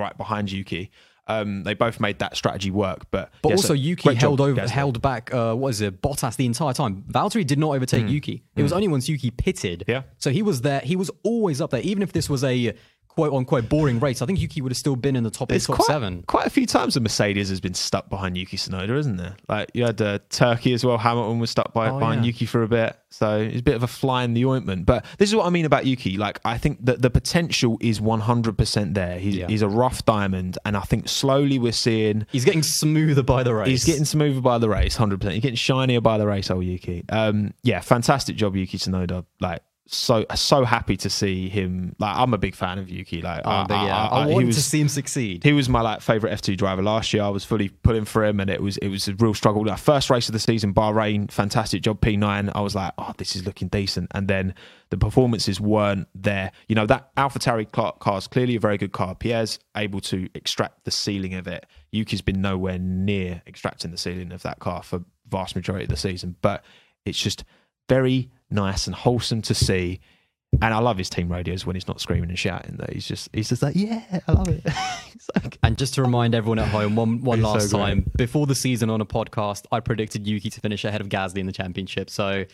right 0.00 0.16
behind 0.16 0.50
Yuki. 0.50 0.90
Um, 1.26 1.62
they 1.62 1.74
both 1.74 2.00
made 2.00 2.18
that 2.18 2.36
strategy 2.36 2.72
work, 2.72 3.06
but 3.12 3.30
But 3.42 3.50
yeah, 3.50 3.56
so 3.56 3.62
also, 3.62 3.74
Yuki 3.74 4.02
great 4.02 4.18
held 4.18 4.38
job, 4.38 4.48
over, 4.48 4.68
held 4.68 5.00
back. 5.00 5.32
Uh, 5.32 5.54
what 5.54 5.68
is 5.68 5.80
it? 5.80 6.02
Bottas 6.02 6.34
the 6.34 6.46
entire 6.46 6.72
time. 6.72 7.04
Valtteri 7.08 7.46
did 7.46 7.58
not 7.58 7.76
overtake 7.76 8.08
Yuki. 8.08 8.42
It 8.56 8.62
was 8.62 8.72
only 8.72 8.88
once 8.88 9.08
Yuki 9.08 9.30
pitted. 9.30 9.84
Hmm. 9.86 9.90
Yeah. 9.92 10.02
So 10.18 10.30
he 10.30 10.42
was 10.42 10.62
there. 10.62 10.80
He 10.80 10.96
was 10.96 11.08
always 11.22 11.60
up 11.60 11.70
there, 11.70 11.82
even 11.82 12.02
if 12.02 12.12
this 12.12 12.28
was 12.28 12.42
a 12.42 12.74
quote 13.14 13.32
unquote 13.32 13.68
boring 13.68 14.00
race. 14.00 14.22
I 14.22 14.26
think 14.26 14.40
Yuki 14.40 14.60
would 14.62 14.72
have 14.72 14.76
still 14.78 14.96
been 14.96 15.16
in 15.16 15.24
the 15.24 15.30
top 15.30 15.52
eight, 15.52 15.62
top 15.62 15.76
quite, 15.76 15.86
seven. 15.86 16.22
quite 16.26 16.46
a 16.46 16.50
few 16.50 16.66
times 16.66 16.94
the 16.94 17.00
Mercedes 17.00 17.48
has 17.50 17.60
been 17.60 17.74
stuck 17.74 18.08
behind 18.08 18.36
Yuki 18.36 18.56
Tsunoda, 18.56 18.96
isn't 18.96 19.16
there? 19.16 19.36
Like 19.48 19.70
you 19.74 19.84
had 19.84 20.00
uh, 20.00 20.18
Turkey 20.30 20.72
as 20.72 20.84
well. 20.84 20.98
Hamilton 20.98 21.38
was 21.38 21.50
stuck 21.50 21.72
by, 21.72 21.88
Oh, 21.90 21.98
behind 21.98 22.22
yeah. 22.24 22.28
Yuki 22.28 22.46
for 22.46 22.62
a 22.62 22.68
bit, 22.68 22.96
so 23.10 23.38
it's 23.38 23.60
a 23.60 23.62
bit 23.62 23.74
of 23.74 23.82
a 23.82 23.86
fly 23.88 24.24
in 24.24 24.34
the 24.34 24.44
ointment. 24.44 24.86
But 24.86 25.04
this 25.18 25.28
is 25.28 25.34
what 25.36 25.46
I 25.46 25.50
mean 25.50 25.64
about 25.64 25.86
Yuki. 25.86 26.16
Like 26.16 26.40
I 26.44 26.56
think 26.58 26.84
that 26.86 27.02
the 27.02 27.10
potential 27.10 27.76
is 27.80 28.00
100% 28.00 28.94
there. 28.94 29.18
He's, 29.18 29.36
Yeah. 29.36 29.46
he's 29.48 29.62
a 29.62 29.68
rough 29.68 30.04
diamond, 30.04 30.58
and 30.64 30.76
I 30.76 30.80
think 30.82 31.08
slowly 31.08 31.58
we're 31.58 31.72
seeing 31.72 32.26
He's 32.30 32.44
getting 32.44 32.62
smoother 32.62 33.22
by 33.22 33.42
the 33.42 33.54
race. 33.54 33.68
He's 33.68 33.84
getting 33.84 34.04
smoother 34.04 34.40
by 34.40 34.58
the 34.58 34.68
race, 34.68 34.96
hundred 34.96 35.20
percent. 35.20 35.34
He's 35.34 35.42
getting 35.42 35.56
shinier 35.56 36.00
by 36.00 36.18
the 36.18 36.26
race, 36.26 36.50
old 36.50 36.64
Yuki. 36.64 37.04
Um, 37.08 37.54
yeah, 37.62 37.80
fantastic 37.80 38.36
job, 38.36 38.56
Yuki 38.56 38.78
Tsunoda. 38.78 39.24
Like, 39.40 39.62
so 39.92 40.24
so 40.34 40.64
happy 40.64 40.96
to 40.98 41.10
see 41.10 41.48
him. 41.48 41.96
Like, 41.98 42.16
I'm 42.16 42.32
a 42.32 42.38
big 42.38 42.54
fan 42.54 42.78
of 42.78 42.88
Yuki. 42.88 43.22
Like, 43.22 43.42
Oh, 43.44 43.64
but 43.68 43.84
yeah, 43.86 44.08
I, 44.10 44.26
he 44.28 44.32
wanted 44.34 44.46
was 44.46 44.56
to 44.56 44.62
see 44.62 44.80
him 44.80 44.88
succeed. 44.88 45.42
he 45.42 45.52
was 45.52 45.68
my 45.68 45.80
like 45.80 46.00
favorite 46.00 46.32
F2 46.32 46.56
driver 46.56 46.80
last 46.82 47.12
year. 47.12 47.22
I 47.24 47.28
was 47.28 47.44
fully 47.44 47.68
pulling 47.70 48.04
for 48.04 48.24
him, 48.24 48.38
and 48.40 48.48
it 48.48 48.62
was 48.62 48.76
it 48.78 48.88
was 48.88 49.08
a 49.08 49.14
real 49.16 49.34
struggle. 49.34 49.64
Like, 49.64 49.78
first 49.78 50.08
race 50.08 50.28
of 50.28 50.32
the 50.32 50.38
season, 50.38 50.72
Bahrain, 50.72 51.30
fantastic 51.30 51.82
job, 51.82 52.00
P9. 52.00 52.52
I 52.54 52.60
was 52.60 52.74
like, 52.74 52.92
oh, 52.98 53.12
this 53.18 53.34
is 53.34 53.44
looking 53.44 53.68
decent, 53.68 54.10
and 54.14 54.28
then 54.28 54.54
the 54.90 54.96
performances 54.96 55.60
weren't 55.60 56.06
there. 56.14 56.52
You 56.68 56.76
know 56.76 56.86
that 56.86 57.14
AlphaTauri 57.16 57.72
car 57.72 57.92
car 57.98 58.18
is 58.18 58.28
clearly 58.28 58.56
a 58.56 58.60
very 58.60 58.78
good 58.78 58.92
car. 58.92 59.14
Pierre's 59.16 59.58
able 59.76 60.00
to 60.02 60.28
extract 60.34 60.84
the 60.84 60.90
ceiling 60.92 61.34
of 61.34 61.48
it. 61.48 61.66
Yuki's 61.90 62.22
been 62.22 62.40
nowhere 62.40 62.78
near 62.78 63.42
extracting 63.46 63.90
the 63.90 63.98
ceiling 63.98 64.30
of 64.32 64.42
that 64.42 64.60
car 64.60 64.82
for 64.82 65.02
vast 65.28 65.56
majority 65.56 65.84
of 65.84 65.90
the 65.90 65.96
season, 65.96 66.36
but 66.42 66.64
it's 67.04 67.18
just 67.20 67.44
very 67.88 68.30
nice 68.50 68.86
and 68.86 68.94
wholesome 68.94 69.42
to 69.42 69.54
see. 69.54 70.00
And 70.60 70.74
I 70.74 70.78
love 70.78 70.98
his 70.98 71.08
team 71.08 71.30
radios 71.30 71.64
when 71.64 71.76
he's 71.76 71.86
not 71.86 72.00
screaming 72.00 72.28
and 72.28 72.38
shouting. 72.38 72.76
That 72.78 72.92
he's 72.92 73.06
just 73.06 73.28
he's 73.32 73.48
just 73.50 73.62
like, 73.62 73.76
yeah, 73.76 74.02
I 74.26 74.32
love 74.32 74.48
it. 74.48 74.62
Like- 75.34 75.58
And 75.62 75.78
just 75.78 75.94
to 75.94 76.02
remind 76.02 76.34
everyone 76.34 76.58
at 76.58 76.66
home, 76.68 76.96
one 76.96 77.22
one 77.22 77.38
He's 77.38 77.46
so 77.46 77.52
last 77.52 77.70
time 77.70 78.10
before 78.16 78.46
the 78.46 78.54
season 78.54 78.90
on 78.90 79.00
a 79.00 79.06
podcast, 79.06 79.64
I 79.70 79.78
predicted 79.78 80.26
Yuki 80.26 80.50
to 80.50 80.60
finish 80.60 80.84
ahead 80.84 81.00
of 81.00 81.08
Gasly 81.08 81.38
in 81.38 81.46
the 81.46 81.52
championship. 81.52 82.10
So 82.10 82.46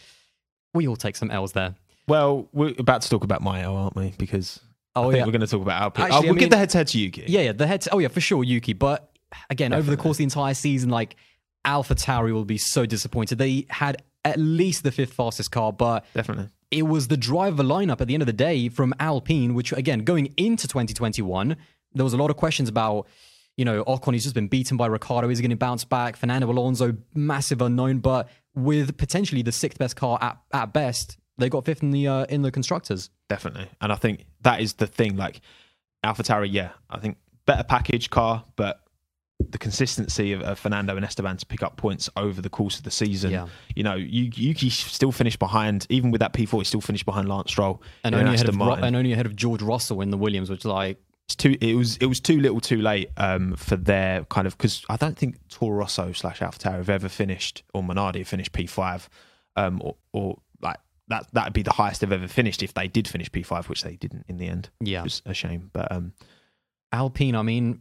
we 0.75 0.87
all 0.89 0.97
take 0.97 1.17
some 1.17 1.31
L's 1.31 1.53
there. 1.53 1.75
Well, 2.07 2.49
we're 2.53 2.75
about 2.79 3.01
to 3.03 3.09
talk 3.09 3.25
about 3.25 3.41
my 3.41 3.63
L, 3.63 3.75
aren't 3.77 3.97
we? 3.97 4.13
Because 4.19 4.61
oh, 4.95 5.03
I 5.03 5.05
Oh 5.05 5.11
think 5.11 5.21
yeah, 5.21 5.25
we're 5.27 5.33
going 5.33 5.41
to 5.41 5.47
talk 5.47 5.63
about 5.63 5.81
Alpine. 5.81 6.05
Actually, 6.07 6.17
oh, 6.19 6.21
we'll 6.23 6.33
mean- 6.35 6.41
give 6.41 6.51
the 6.51 6.57
head 6.59 6.71
to 6.71 6.79
head 6.79 6.89
to 6.89 6.99
Yuki. 6.99 7.25
yeah, 7.29 7.41
yeah. 7.43 7.53
The 7.53 7.67
head. 7.67 7.87
Oh 7.93 7.99
yeah, 7.99 8.09
for 8.09 8.21
sure, 8.21 8.45
Yuki. 8.45 8.75
But 8.75 9.11
again, 9.49 9.73
over 9.73 9.91
the 9.91 9.97
course 9.97 10.17
of 10.17 10.19
the 10.19 10.25
entire 10.25 10.55
season, 10.55 10.91
like 10.91 11.17
Alpha 11.65 11.95
Tauri 11.95 12.33
will 12.33 12.45
be 12.45 12.59
so 12.59 12.85
disappointed. 12.85 13.39
They 13.39 13.65
had 13.71 14.03
at 14.27 14.39
least 14.39 14.83
the 14.83 14.91
fifth 14.91 15.13
fastest 15.13 15.53
car, 15.53 15.73
but 15.73 16.05
definitely. 16.13 16.49
it 16.73 16.83
was 16.83 17.07
the 17.07 17.17
driver 17.17 17.63
lineup 17.63 18.01
at 18.01 18.09
the 18.09 18.15
end 18.15 18.23
of 18.23 18.27
the 18.27 18.33
day 18.33 18.69
from 18.69 18.93
Alpine, 18.99 19.55
which 19.55 19.73
again, 19.73 20.01
going 20.01 20.35
into 20.37 20.67
2021, 20.67 21.57
there 21.93 22.05
was 22.05 22.13
a 22.13 22.17
lot 22.17 22.31
of 22.31 22.37
questions 22.37 22.69
about, 22.69 23.07
you 23.57 23.65
know, 23.65 23.85
Ocon, 23.85 24.15
he's 24.15 24.25
just 24.25 24.35
been 24.35 24.49
beaten 24.49 24.77
by 24.77 24.87
Ricciardo. 24.87 25.31
Is 25.31 25.39
he 25.39 25.43
going 25.43 25.51
to 25.51 25.57
bounce 25.57 25.85
back? 25.85 26.17
Fernando 26.17 26.51
Alonso, 26.51 26.97
massive 27.15 27.63
unknown, 27.63 28.01
but 28.01 28.29
with 28.55 28.97
potentially 28.97 29.43
the 29.43 29.53
sixth 29.53 29.79
best 29.79 29.95
car 29.95 30.19
at, 30.21 30.39
at 30.53 30.73
best, 30.73 31.19
they 31.39 31.49
got 31.49 31.65
fifth 31.65 31.83
in 31.83 31.93
the 31.93 32.09
uh, 32.09 32.25
in 32.25 32.43
the 32.43 32.51
constructors. 32.51 33.11
Definitely. 33.29 33.69
And 33.81 33.93
I 33.93 33.97
think 33.97 34.27
that 34.41 34.61
is 34.61 34.75
the 34.75 34.89
thing. 34.89 35.17
Like 35.17 35.41
AlphaTauri, 36.05 36.49
yeah, 36.51 36.71
I 36.91 36.99
think 36.99 37.17
better 37.47 37.63
package 37.63 38.11
car, 38.11 38.45
but 38.57 38.81
the 39.39 39.59
consistency 39.59 40.33
of, 40.33 40.41
of 40.43 40.59
Fernando 40.59 40.97
and 40.97 41.05
Esteban 41.05 41.37
to 41.37 41.47
pick 41.47 41.63
up 41.63 41.77
points 41.77 42.09
over 42.17 42.41
the 42.41 42.49
course 42.49 42.79
of 42.79 42.85
the 42.85 42.91
season. 42.91 43.31
Yeah. 43.31 43.47
You 43.75 43.83
know, 43.85 43.95
Yu- 43.95 44.31
Yuki 44.35 44.71
still 44.71 45.13
finished 45.13 45.39
behind, 45.39 45.87
even 45.91 46.11
with 46.11 46.21
that 46.21 46.33
P4, 46.33 46.59
he 46.59 46.65
still 46.65 46.81
finished 46.81 47.05
behind 47.05 47.29
Lance 47.29 47.51
Stroll 47.51 47.83
And 48.03 48.15
only, 48.15 48.35
ahead 48.35 48.49
of, 48.49 48.59
and 48.61 48.97
only 48.97 49.13
ahead 49.13 49.27
of 49.27 49.37
George 49.37 49.63
Russell 49.63 50.01
in 50.01 50.11
the 50.11 50.17
Williams, 50.17 50.49
which 50.51 50.65
like 50.65 50.99
it's 51.29 51.35
too 51.37 51.57
it 51.61 51.75
was 51.75 51.97
it 51.97 52.07
was 52.07 52.21
too 52.21 52.41
little 52.41 52.61
too 52.61 52.81
late 52.81 53.11
um 53.17 53.57
for 53.57 53.77
their 53.77 54.25
kind 54.27 54.47
of 54.47 54.57
because 54.57 54.85
I 54.89 54.97
don't 54.97 55.19
think 55.19 55.37
Toro 55.49 55.77
Rosso 55.79 56.13
slash 56.13 56.39
AlphaTauri 56.39 56.77
have 56.77 56.89
ever 56.89 57.09
finished 57.09 57.65
or 57.75 57.83
Minardi 57.83 58.19
have 58.19 58.29
finished 58.29 58.53
P5 58.53 59.09
um 59.57 59.81
or, 59.85 59.97
or 60.13 60.39
like 60.63 60.77
that 61.09 61.27
that'd 61.33 61.53
be 61.53 61.63
the 61.63 61.73
highest 61.73 62.01
they've 62.03 62.13
ever 62.13 62.29
finished 62.29 62.63
if 62.63 62.75
they 62.75 62.87
did 62.87 63.09
finish 63.09 63.29
P5 63.29 63.69
which 63.69 63.83
they 63.83 63.97
didn't 63.97 64.25
in 64.29 64.37
the 64.37 64.47
end 64.47 64.71
Yeah. 64.81 65.01
it 65.01 65.05
was 65.05 65.23
a 65.27 65.35
shame 65.35 65.69
but 65.73 65.91
um 65.91 66.13
Alpine, 66.93 67.35
I 67.35 67.43
mean, 67.43 67.81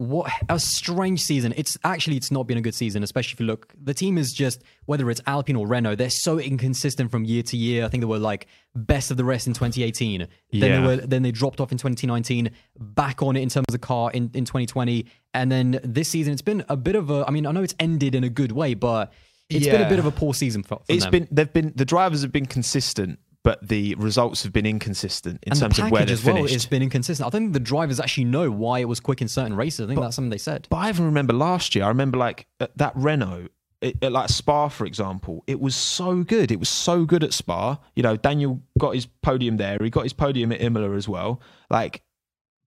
what 0.00 0.30
a 0.48 0.58
strange 0.58 1.20
season. 1.22 1.52
It's 1.58 1.76
actually 1.84 2.16
it's 2.16 2.30
not 2.30 2.46
been 2.46 2.56
a 2.56 2.62
good 2.62 2.74
season, 2.74 3.02
especially 3.02 3.34
if 3.34 3.40
you 3.40 3.44
look. 3.44 3.70
The 3.82 3.92
team 3.92 4.16
is 4.16 4.32
just 4.32 4.62
whether 4.86 5.10
it's 5.10 5.20
Alpine 5.26 5.56
or 5.56 5.66
Renault, 5.66 5.96
they're 5.96 6.08
so 6.08 6.38
inconsistent 6.38 7.10
from 7.10 7.26
year 7.26 7.42
to 7.42 7.56
year. 7.58 7.84
I 7.84 7.88
think 7.88 8.00
they 8.00 8.06
were 8.06 8.18
like 8.18 8.46
best 8.74 9.10
of 9.10 9.18
the 9.18 9.24
rest 9.24 9.46
in 9.46 9.52
2018. 9.52 10.20
Then 10.20 10.28
Yeah. 10.52 10.80
they 10.80 10.86
were 10.86 10.96
then 10.96 11.22
they 11.22 11.30
dropped 11.32 11.60
off 11.60 11.70
in 11.70 11.76
2019, 11.76 12.50
back 12.78 13.22
on 13.22 13.36
it 13.36 13.42
in 13.42 13.50
terms 13.50 13.66
of 13.68 13.72
the 13.72 13.78
car 13.78 14.10
in, 14.12 14.30
in 14.32 14.46
2020, 14.46 15.04
and 15.34 15.52
then 15.52 15.78
this 15.84 16.08
season 16.08 16.32
it's 16.32 16.40
been 16.40 16.64
a 16.70 16.78
bit 16.78 16.96
of 16.96 17.10
a. 17.10 17.26
I 17.28 17.30
mean, 17.30 17.44
I 17.46 17.52
know 17.52 17.62
it's 17.62 17.74
ended 17.78 18.14
in 18.14 18.24
a 18.24 18.30
good 18.30 18.52
way, 18.52 18.72
but 18.72 19.12
it's 19.50 19.66
been 19.66 19.82
a 19.82 19.88
bit 19.90 19.98
of 19.98 20.06
a 20.06 20.10
poor 20.12 20.32
season 20.32 20.62
for. 20.62 20.76
for 20.76 20.84
it's 20.88 21.04
them. 21.04 21.10
been 21.10 21.28
they've 21.30 21.52
been 21.52 21.74
the 21.76 21.84
drivers 21.84 22.22
have 22.22 22.32
been 22.32 22.46
consistent 22.46 23.18
but 23.42 23.66
the 23.66 23.94
results 23.96 24.42
have 24.42 24.52
been 24.52 24.66
inconsistent 24.66 25.42
in 25.44 25.52
and 25.52 25.60
terms 25.60 25.78
of 25.78 25.90
where 25.90 26.02
as 26.02 26.24
well 26.24 26.36
finished 26.36 26.52
has 26.52 26.66
been 26.66 26.82
inconsistent. 26.82 27.26
I 27.26 27.30
don't 27.30 27.42
think 27.42 27.52
the 27.54 27.60
drivers 27.60 27.98
actually 27.98 28.24
know 28.24 28.50
why 28.50 28.80
it 28.80 28.88
was 28.88 29.00
quick 29.00 29.22
in 29.22 29.28
certain 29.28 29.56
races. 29.56 29.80
I 29.80 29.86
think 29.86 30.00
that's 30.00 30.16
something 30.16 30.30
they 30.30 30.38
said. 30.38 30.66
But 30.70 30.76
I 30.76 30.88
even 30.90 31.06
remember 31.06 31.32
last 31.32 31.74
year. 31.74 31.84
I 31.84 31.88
remember 31.88 32.18
like 32.18 32.46
at 32.60 32.76
that 32.76 32.92
Renault, 32.94 33.48
it, 33.80 34.02
at 34.02 34.12
like 34.12 34.28
Spa, 34.28 34.68
for 34.68 34.84
example. 34.84 35.42
It 35.46 35.58
was 35.58 35.74
so 35.74 36.22
good. 36.22 36.52
It 36.52 36.58
was 36.58 36.68
so 36.68 37.04
good 37.04 37.24
at 37.24 37.32
Spa. 37.32 37.78
You 37.96 38.02
know, 38.02 38.16
Daniel 38.16 38.60
got 38.78 38.94
his 38.94 39.06
podium 39.06 39.56
there. 39.56 39.78
He 39.80 39.88
got 39.88 40.04
his 40.04 40.12
podium 40.12 40.52
at 40.52 40.60
Imola 40.60 40.94
as 40.94 41.08
well. 41.08 41.40
Like, 41.70 42.02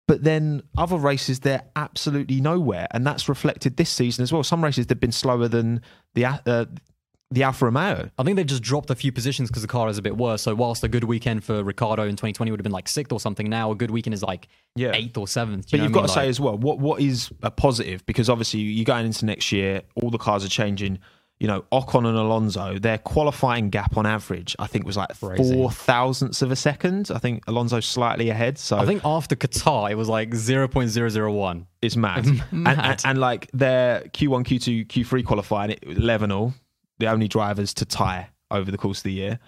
but 0.07 0.23
then 0.23 0.63
other 0.77 0.97
races 0.97 1.41
they're 1.41 1.63
absolutely 1.75 2.41
nowhere, 2.41 2.87
and 2.91 3.05
that's 3.05 3.29
reflected 3.29 3.77
this 3.77 3.89
season 3.89 4.23
as 4.23 4.33
well. 4.33 4.43
Some 4.43 4.63
races 4.63 4.87
they've 4.87 4.99
been 4.99 5.11
slower 5.11 5.47
than 5.47 5.81
the 6.15 6.25
uh, 6.25 6.65
the 7.33 7.43
Alfa 7.43 7.65
Romeo. 7.65 8.09
I 8.17 8.23
think 8.23 8.35
they've 8.37 8.45
just 8.45 8.61
dropped 8.63 8.89
a 8.89 8.95
few 8.95 9.11
positions 9.11 9.49
because 9.49 9.61
the 9.63 9.67
car 9.67 9.89
is 9.89 9.97
a 9.97 10.01
bit 10.01 10.15
worse. 10.17 10.41
So 10.43 10.53
whilst 10.55 10.83
a 10.83 10.87
good 10.87 11.03
weekend 11.03 11.43
for 11.43 11.63
Ricciardo 11.63 12.03
in 12.03 12.11
2020 12.15 12.51
would 12.51 12.59
have 12.59 12.63
been 12.63 12.71
like 12.71 12.87
sixth 12.87 13.11
or 13.11 13.19
something, 13.19 13.49
now 13.49 13.71
a 13.71 13.75
good 13.75 13.91
weekend 13.91 14.13
is 14.13 14.21
like 14.23 14.47
Yeah. 14.75 14.91
eighth 14.93 15.17
or 15.17 15.27
seventh. 15.27 15.71
But 15.71 15.79
you've 15.81 15.91
got 15.91 16.03
to 16.03 16.09
say 16.09 16.27
as 16.29 16.39
well, 16.39 16.57
what 16.57 16.79
what 16.79 17.01
is 17.01 17.31
a 17.41 17.51
positive? 17.51 18.05
Because 18.05 18.29
obviously 18.29 18.59
you're 18.61 18.85
going 18.85 19.05
into 19.05 19.25
next 19.25 19.51
year, 19.51 19.81
all 20.01 20.09
the 20.11 20.17
cars 20.17 20.45
are 20.45 20.49
changing. 20.49 20.99
You 21.39 21.47
know, 21.47 21.65
Ocon 21.73 22.07
and 22.07 22.15
Alonso, 22.17 22.77
their 22.79 22.99
qualifying 22.99 23.69
gap 23.69 23.97
on 23.97 24.05
average, 24.05 24.55
I 24.59 24.67
think 24.67 24.85
was 24.85 24.95
like 24.95 25.09
Crazy. 25.19 25.53
four 25.53 25.71
thousandths 25.71 26.41
of 26.41 26.51
a 26.51 26.55
second. 26.55 27.11
I 27.13 27.17
think 27.17 27.43
Alonso 27.47 27.79
slightly 27.81 28.29
ahead, 28.29 28.57
so 28.57 28.77
I 28.77 28.85
think 28.85 29.01
after 29.03 29.35
Qatar 29.35 29.91
it 29.91 29.95
was 29.95 30.07
like 30.07 30.29
0.001. 30.29 31.65
it's 31.81 31.95
mad. 31.95 32.25
and, 32.25 32.43
Mad. 32.51 32.79
and, 32.79 33.01
and 33.05 33.17
like 33.19 33.49
their 33.51 34.01
Q1, 34.13 34.45
Q2, 34.45 34.87
Q3 34.87 35.25
qualifying, 35.25 35.71
it 35.71 35.85
was 35.85 35.97
11 35.97 36.31
all, 36.31 36.53
the 36.99 37.07
only 37.07 37.27
drivers 37.27 37.73
to 37.75 37.85
tie 37.85 38.29
over 38.51 38.69
the 38.71 38.77
course 38.77 38.99
of 38.99 39.03
the 39.03 39.13
year. 39.13 39.39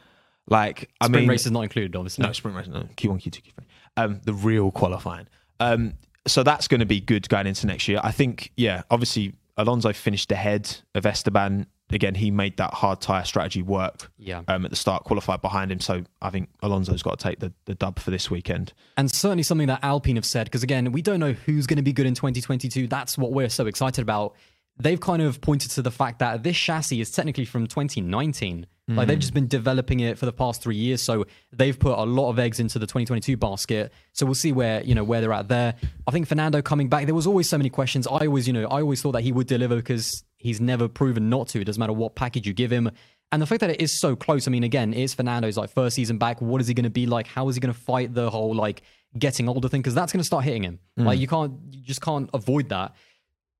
Like, 0.47 0.89
I 1.01 1.05
Sprint 1.05 1.21
mean, 1.23 1.29
race 1.29 1.45
is 1.45 1.51
not 1.51 1.61
included, 1.61 1.95
obviously. 1.95 2.23
No, 2.25 2.31
sprint 2.31 2.55
race. 2.55 2.67
No, 2.67 2.81
Q1, 2.95 3.21
Q2, 3.21 3.41
Q3. 3.41 3.63
Um, 3.97 4.21
the 4.23 4.33
real 4.33 4.71
qualifying. 4.71 5.27
Um, 5.59 5.93
so 6.27 6.43
that's 6.43 6.67
going 6.67 6.79
to 6.81 6.85
be 6.85 6.99
good 6.99 7.27
going 7.29 7.47
into 7.47 7.65
next 7.67 7.87
year. 7.87 7.99
I 8.03 8.11
think, 8.11 8.51
yeah, 8.57 8.83
obviously 8.91 9.33
Alonso 9.57 9.91
finished 9.93 10.31
ahead 10.31 10.69
of 10.93 11.05
Esteban. 11.05 11.65
Again, 11.91 12.15
he 12.15 12.29
made 12.31 12.57
that 12.57 12.73
hard 12.73 12.99
tire 12.99 13.23
strategy 13.23 13.61
work 13.61 14.11
Yeah. 14.17 14.41
um, 14.47 14.65
at 14.65 14.71
the 14.71 14.75
start, 14.75 15.03
qualified 15.03 15.41
behind 15.41 15.71
him. 15.71 15.79
So 15.79 16.03
I 16.21 16.31
think 16.31 16.49
Alonso's 16.63 17.03
got 17.03 17.19
to 17.19 17.23
take 17.23 17.39
the, 17.39 17.53
the 17.65 17.75
dub 17.75 17.99
for 17.99 18.09
this 18.11 18.29
weekend. 18.31 18.73
And 18.97 19.09
certainly 19.09 19.43
something 19.43 19.67
that 19.67 19.79
Alpine 19.83 20.15
have 20.15 20.25
said, 20.25 20.45
because 20.45 20.63
again, 20.63 20.91
we 20.91 21.01
don't 21.03 21.19
know 21.19 21.33
who's 21.33 21.67
going 21.67 21.77
to 21.77 21.83
be 21.83 21.93
good 21.93 22.07
in 22.07 22.15
2022. 22.15 22.87
That's 22.87 23.17
what 23.19 23.31
we're 23.33 23.49
so 23.49 23.67
excited 23.67 24.01
about. 24.01 24.35
They've 24.77 24.99
kind 24.99 25.21
of 25.21 25.39
pointed 25.41 25.71
to 25.71 25.81
the 25.81 25.91
fact 25.91 26.19
that 26.19 26.43
this 26.43 26.57
chassis 26.57 26.99
is 26.99 27.11
technically 27.11 27.45
from 27.45 27.67
2019. 27.67 28.67
Like 28.87 29.07
they've 29.07 29.17
hmm. 29.17 29.21
just 29.21 29.33
been 29.33 29.47
developing 29.47 30.01
it 30.01 30.19
for 30.19 30.27
the 30.27 30.33
past 30.33 30.61
three 30.61 30.75
years. 30.75 31.01
So 31.01 31.25
they've 31.51 31.77
put 31.77 31.97
a 31.97 32.03
lot 32.03 32.29
of 32.29 32.37
eggs 32.37 32.59
into 32.59 32.77
the 32.77 32.85
2022 32.85 33.35
basket. 33.35 33.91
So 34.13 34.27
we'll 34.27 34.35
see 34.35 34.51
where, 34.51 34.83
you 34.83 34.93
know, 34.93 35.03
where 35.03 35.21
they're 35.21 35.33
at 35.33 35.47
there. 35.47 35.73
I 36.05 36.11
think 36.11 36.27
Fernando 36.27 36.61
coming 36.61 36.87
back, 36.87 37.05
there 37.05 37.15
was 37.15 37.25
always 37.25 37.49
so 37.49 37.57
many 37.57 37.71
questions. 37.71 38.05
I 38.05 38.27
always, 38.27 38.45
you 38.45 38.53
know, 38.53 38.65
I 38.65 38.81
always 38.81 39.01
thought 39.01 39.13
that 39.13 39.23
he 39.23 39.31
would 39.31 39.47
deliver 39.47 39.75
because 39.75 40.23
he's 40.37 40.61
never 40.61 40.87
proven 40.87 41.29
not 41.29 41.47
to. 41.49 41.61
It 41.61 41.63
doesn't 41.63 41.79
matter 41.79 41.93
what 41.93 42.13
package 42.13 42.45
you 42.45 42.53
give 42.53 42.71
him. 42.71 42.91
And 43.31 43.41
the 43.41 43.47
fact 43.47 43.61
that 43.61 43.71
it 43.71 43.81
is 43.81 43.99
so 43.99 44.15
close, 44.15 44.47
I 44.47 44.51
mean, 44.51 44.63
again, 44.63 44.93
it's 44.93 45.15
Fernando's 45.15 45.57
like 45.57 45.71
first 45.71 45.95
season 45.95 46.19
back. 46.19 46.39
What 46.39 46.61
is 46.61 46.67
he 46.67 46.75
going 46.75 46.83
to 46.83 46.91
be 46.91 47.07
like? 47.07 47.25
How 47.25 47.49
is 47.49 47.55
he 47.55 47.61
going 47.61 47.73
to 47.73 47.79
fight 47.79 48.13
the 48.13 48.29
whole 48.29 48.53
like 48.53 48.83
getting 49.17 49.49
older 49.49 49.67
thing? 49.67 49.81
Because 49.81 49.95
that's 49.95 50.13
going 50.13 50.21
to 50.21 50.25
start 50.25 50.43
hitting 50.43 50.63
him. 50.63 50.79
Hmm. 50.95 51.07
Like 51.07 51.19
you 51.19 51.27
can't, 51.27 51.53
you 51.71 51.83
just 51.83 52.01
can't 52.01 52.29
avoid 52.35 52.69
that. 52.69 52.93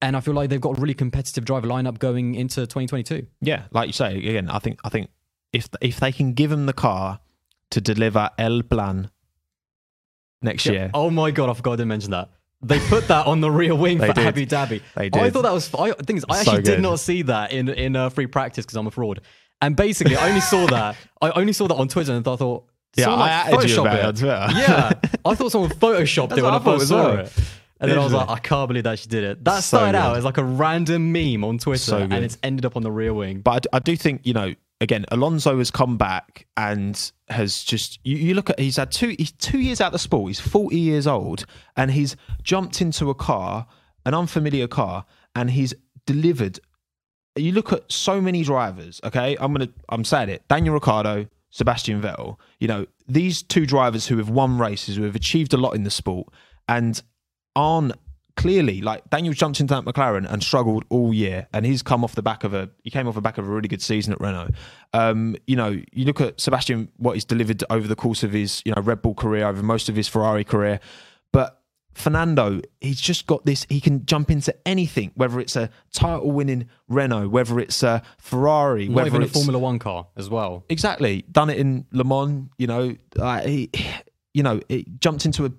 And 0.01 0.15
I 0.15 0.19
feel 0.19 0.33
like 0.33 0.49
they've 0.49 0.61
got 0.61 0.77
a 0.77 0.81
really 0.81 0.93
competitive 0.93 1.45
driver 1.45 1.67
lineup 1.67 1.99
going 1.99 2.35
into 2.35 2.61
2022. 2.61 3.25
Yeah, 3.41 3.63
like 3.71 3.87
you 3.87 3.93
say, 3.93 4.17
again, 4.17 4.49
I 4.49 4.59
think 4.59 4.79
I 4.83 4.89
think 4.89 5.09
if 5.53 5.67
if 5.81 5.99
they 5.99 6.11
can 6.11 6.33
give 6.33 6.51
him 6.51 6.65
the 6.65 6.73
car 6.73 7.19
to 7.71 7.81
deliver 7.81 8.29
El 8.37 8.61
Plan 8.63 9.09
next 10.41 10.65
year, 10.65 10.91
Oh 10.93 11.09
my 11.09 11.31
god, 11.31 11.49
I 11.49 11.53
forgot 11.53 11.77
to 11.77 11.85
mention 11.85 12.11
that. 12.11 12.29
They 12.61 12.79
put 12.79 13.07
that 13.09 13.27
on 13.27 13.41
the 13.41 13.51
rear 13.51 13.75
wing 13.75 13.99
for 14.05 14.07
did. 14.13 14.17
Abu 14.27 14.45
Dhabi. 14.45 14.81
They 14.95 15.09
I 15.13 15.29
thought 15.29 15.43
that 15.43 15.53
was. 15.53 15.73
I, 15.75 15.91
the 15.91 16.03
thing 16.03 16.17
is, 16.17 16.25
I 16.29 16.43
So 16.43 16.51
actually 16.51 16.63
did 16.63 16.81
not 16.81 16.99
see 16.99 17.21
that 17.23 17.51
in 17.51 17.69
in 17.69 17.95
uh, 17.95 18.09
free 18.09 18.27
practice 18.27 18.65
because 18.65 18.77
I'm 18.77 18.87
a 18.87 18.91
fraud. 18.91 19.21
And 19.61 19.75
basically, 19.75 20.15
I 20.17 20.27
only 20.29 20.41
saw 20.41 20.65
that. 20.77 20.95
I 21.21 21.31
only 21.31 21.53
saw 21.53 21.67
that 21.67 21.75
on 21.75 21.87
Twitter, 21.87 22.13
and 22.13 22.27
I 22.27 22.35
thought, 22.35 22.65
Yeah, 22.97 23.09
I 23.11 23.15
like, 23.15 23.31
added 23.31 23.69
you 23.69 23.81
about 23.81 23.95
it 23.95 23.99
it. 23.99 24.05
on 24.05 24.13
Twitter. 24.15 24.47
Yeah, 24.59 24.91
I 25.25 25.35
thought 25.35 25.51
someone 25.51 25.69
photoshopped 25.71 26.37
it 26.37 26.43
when 26.43 26.53
I 26.53 26.59
first 26.59 26.87
saw 26.89 26.95
well. 27.13 27.19
it. 27.19 27.33
And 27.79 27.91
then 27.91 27.99
I 27.99 28.03
was 28.03 28.13
like, 28.13 28.29
I 28.29 28.39
can't 28.39 28.67
believe 28.69 28.85
that 28.85 28.99
she 28.99 29.09
did 29.09 29.23
it. 29.23 29.43
That 29.43 29.55
So 29.63 29.77
started 29.77 29.97
out 29.97 30.11
good. 30.13 30.19
as 30.19 30.23
like 30.25 30.37
a 30.37 30.43
random 30.43 31.11
meme 31.11 31.43
on 31.43 31.57
Twitter, 31.57 31.77
So 31.79 31.97
and 31.97 32.13
it's 32.13 32.37
ended 32.41 32.65
up 32.65 32.75
on 32.77 32.83
the 32.83 32.91
rear 32.91 33.13
wing. 33.13 33.41
But 33.41 33.51
I 33.51 33.59
d- 33.59 33.69
I, 33.73 33.79
do 33.79 33.95
think 33.95 34.21
you 34.25 34.33
know. 34.33 34.53
Again, 34.81 35.05
Alonso 35.09 35.57
has 35.59 35.71
come 35.71 35.97
back 35.97 36.47
and 36.57 37.11
has 37.29 37.63
just. 37.63 37.97
You, 38.03 38.17
you 38.17 38.33
look 38.33 38.49
at 38.49 38.59
he's 38.59 38.75
had 38.75 38.91
two. 38.91 39.15
He's 39.17 39.31
two 39.31 39.59
years 39.59 39.79
out 39.79 39.87
of 39.87 39.93
the 39.93 39.99
sport. 39.99 40.27
He's 40.29 40.39
forty 40.39 40.77
years 40.79 41.07
old, 41.07 41.45
and 41.77 41.91
he's 41.91 42.17
jumped 42.43 42.81
into 42.81 43.09
a 43.09 43.15
car, 43.15 43.67
an 44.05 44.13
unfamiliar 44.13 44.67
car, 44.67 45.05
and 45.33 45.49
he's 45.51 45.73
delivered. 46.05 46.59
You 47.37 47.53
look 47.53 47.71
at 47.71 47.89
so 47.91 48.19
many 48.19 48.43
drivers. 48.43 48.99
Okay, 49.03 49.37
I'm 49.39 49.53
gonna. 49.53 49.69
I'm 49.87 50.03
saying 50.03 50.27
it. 50.29 50.45
Daniel 50.49 50.73
Ricciardo, 50.73 51.27
Sebastian 51.51 52.01
Vettel. 52.01 52.37
You 52.59 52.67
know 52.67 52.85
these 53.07 53.43
two 53.43 53.65
drivers 53.65 54.07
who 54.07 54.17
have 54.17 54.29
won 54.29 54.57
races, 54.57 54.97
who 54.97 55.03
have 55.03 55.15
achieved 55.15 55.53
a 55.53 55.57
lot 55.57 55.71
in 55.75 55.83
the 55.83 55.89
sport, 55.91 56.27
and 56.67 57.01
aren't 57.55 57.93
clearly 58.35 58.81
like 58.81 59.09
Daniel 59.09 59.33
jumped 59.33 59.61
into 59.61 59.73
that 59.73 59.85
McLaren 59.85 60.29
and 60.29 60.43
struggled 60.43 60.83
all 60.89 61.13
year, 61.13 61.47
and 61.53 61.65
he's 61.65 61.81
come 61.81 62.03
off 62.03 62.15
the 62.15 62.21
back 62.21 62.43
of 62.43 62.53
a 62.53 62.69
he 62.83 62.91
came 62.91 63.07
off 63.07 63.15
the 63.15 63.21
back 63.21 63.37
of 63.37 63.47
a 63.47 63.49
really 63.49 63.67
good 63.67 63.81
season 63.81 64.13
at 64.13 64.19
Renault. 64.19 64.49
Um, 64.93 65.35
you 65.47 65.55
know, 65.55 65.81
you 65.93 66.05
look 66.05 66.21
at 66.21 66.39
Sebastian 66.39 66.89
what 66.97 67.13
he's 67.13 67.25
delivered 67.25 67.63
over 67.69 67.87
the 67.87 67.95
course 67.95 68.23
of 68.23 68.31
his 68.33 68.61
you 68.65 68.73
know 68.75 68.81
Red 68.81 69.01
Bull 69.01 69.15
career, 69.15 69.47
over 69.47 69.63
most 69.63 69.89
of 69.89 69.95
his 69.95 70.07
Ferrari 70.07 70.43
career, 70.43 70.79
but. 71.31 71.61
Fernando, 71.93 72.59
he's 72.81 72.99
just 72.99 73.25
got 73.25 73.45
this. 73.45 73.65
He 73.69 73.79
can 73.79 74.05
jump 74.05 74.29
into 74.29 74.53
anything, 74.67 75.13
whether 75.15 75.39
it's 75.39 75.55
a 75.55 75.69
title-winning 75.93 76.67
Renault, 76.89 77.29
whether 77.29 77.57
it's 77.57 77.81
a 77.83 78.01
Ferrari, 78.17 78.89
Not 78.89 78.95
whether 78.95 79.07
even 79.07 79.23
a 79.23 79.27
Formula 79.27 79.57
One 79.57 79.79
car 79.79 80.07
as 80.17 80.29
well. 80.29 80.65
exactly 80.67 81.23
done 81.31 81.49
it 81.49 81.57
in 81.57 81.85
Le 81.93 82.03
Mans. 82.03 82.49
You 82.57 82.67
know, 82.67 82.95
uh, 83.17 83.39
he, 83.43 83.71
you 84.33 84.43
know, 84.43 84.59
it 84.67 84.99
jumped 84.99 85.25
into 85.25 85.45
a 85.45 85.53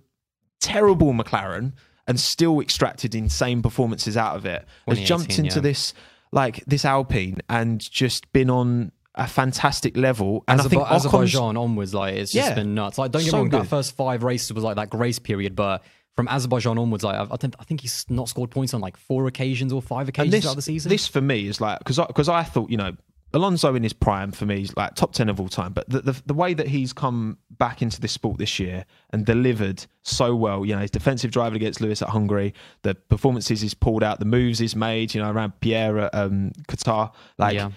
terrible 0.66 1.12
McLaren 1.12 1.72
and 2.06 2.18
still 2.20 2.60
extracted 2.60 3.14
insane 3.14 3.62
performances 3.62 4.16
out 4.16 4.36
of 4.36 4.46
it. 4.46 4.64
Has 4.88 5.00
jumped 5.00 5.38
into 5.38 5.56
yeah. 5.56 5.60
this 5.62 5.94
like 6.32 6.64
this 6.66 6.84
Alpine 6.84 7.38
and 7.48 7.80
just 7.80 8.30
been 8.32 8.50
on 8.50 8.92
a 9.14 9.26
fantastic 9.26 9.96
level. 9.96 10.44
And 10.46 10.60
I 10.60 10.64
think 10.64 10.82
Azerbaijan, 10.82 10.86
Ocon's, 10.86 11.06
Azerbaijan 11.34 11.56
onwards, 11.56 11.94
like 11.94 12.14
it's 12.14 12.32
just 12.32 12.50
Yeah. 12.50 12.54
been 12.54 12.74
nuts. 12.74 12.98
Like, 12.98 13.12
don't 13.12 13.22
get 13.22 13.30
So 13.30 13.36
me 13.36 13.40
wrong, 13.42 13.48
good. 13.48 13.62
that 13.62 13.68
first 13.68 13.96
five 13.96 14.22
races 14.22 14.52
was 14.52 14.62
like 14.62 14.76
that 14.76 14.90
grace 14.90 15.18
period, 15.18 15.56
but 15.56 15.82
from 16.14 16.28
Azerbaijan 16.28 16.78
onwards, 16.78 17.04
like 17.04 17.16
I, 17.16 17.26
I 17.30 17.36
think 17.36 17.54
I 17.58 17.64
think 17.64 17.80
he's 17.82 18.04
not 18.08 18.28
scored 18.28 18.50
points 18.50 18.74
on 18.74 18.80
like 18.80 18.96
four 18.96 19.26
occasions 19.26 19.72
or 19.72 19.80
five 19.82 20.08
occasions 20.08 20.32
this, 20.32 20.46
out 20.46 20.56
the 20.56 20.62
season. 20.62 20.90
This 20.90 21.06
for 21.06 21.20
me 21.20 21.46
is 21.46 21.60
like 21.60 21.78
because 21.78 21.98
because 21.98 22.28
I, 22.28 22.42
thought 22.42 22.70
you 22.70 22.76
know 22.76 22.92
Alonso 23.32 23.74
in 23.74 23.82
his 23.82 23.92
prime 23.92 24.32
for 24.32 24.46
me 24.46 24.62
is 24.62 24.76
like 24.76 24.94
top 24.94 25.12
ten 25.12 25.28
of 25.28 25.40
all 25.40 25.48
time, 25.48 25.72
but 25.72 25.88
the, 25.88 26.00
the 26.00 26.22
the 26.26 26.34
way 26.34 26.54
that 26.54 26.68
he's 26.68 26.92
come 26.92 27.38
back 27.50 27.82
into 27.82 28.00
this 28.00 28.12
sport 28.12 28.38
this 28.38 28.58
year 28.58 28.84
and 29.10 29.26
delivered 29.26 29.84
so 30.02 30.34
well, 30.34 30.64
you 30.64 30.74
know, 30.74 30.80
his 30.80 30.90
defensive 30.90 31.30
drive 31.30 31.54
against 31.54 31.80
Lewis 31.80 32.02
at 32.02 32.08
Hungary, 32.08 32.54
the 32.82 32.94
performances 32.94 33.60
he's 33.60 33.74
pulled 33.74 34.02
out, 34.02 34.20
the 34.20 34.24
moves 34.24 34.58
he's 34.58 34.76
made, 34.76 35.14
you 35.14 35.20
know, 35.20 35.30
around 35.30 35.60
Pierre 35.60 35.98
at 35.98 36.14
um, 36.14 36.52
Qatar, 36.68 37.12
like 37.36 37.56
yeah, 37.56 37.70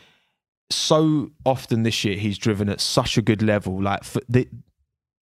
so 0.69 1.31
often 1.45 1.84
this 1.84 2.03
year 2.03 2.15
he's 2.15 2.38
driven 2.38 2.69
at 2.69 2.80
such 2.80 3.17
a 3.17 3.21
good 3.21 3.41
level 3.41 3.81
like 3.81 4.03
for 4.03 4.21
the 4.30 4.47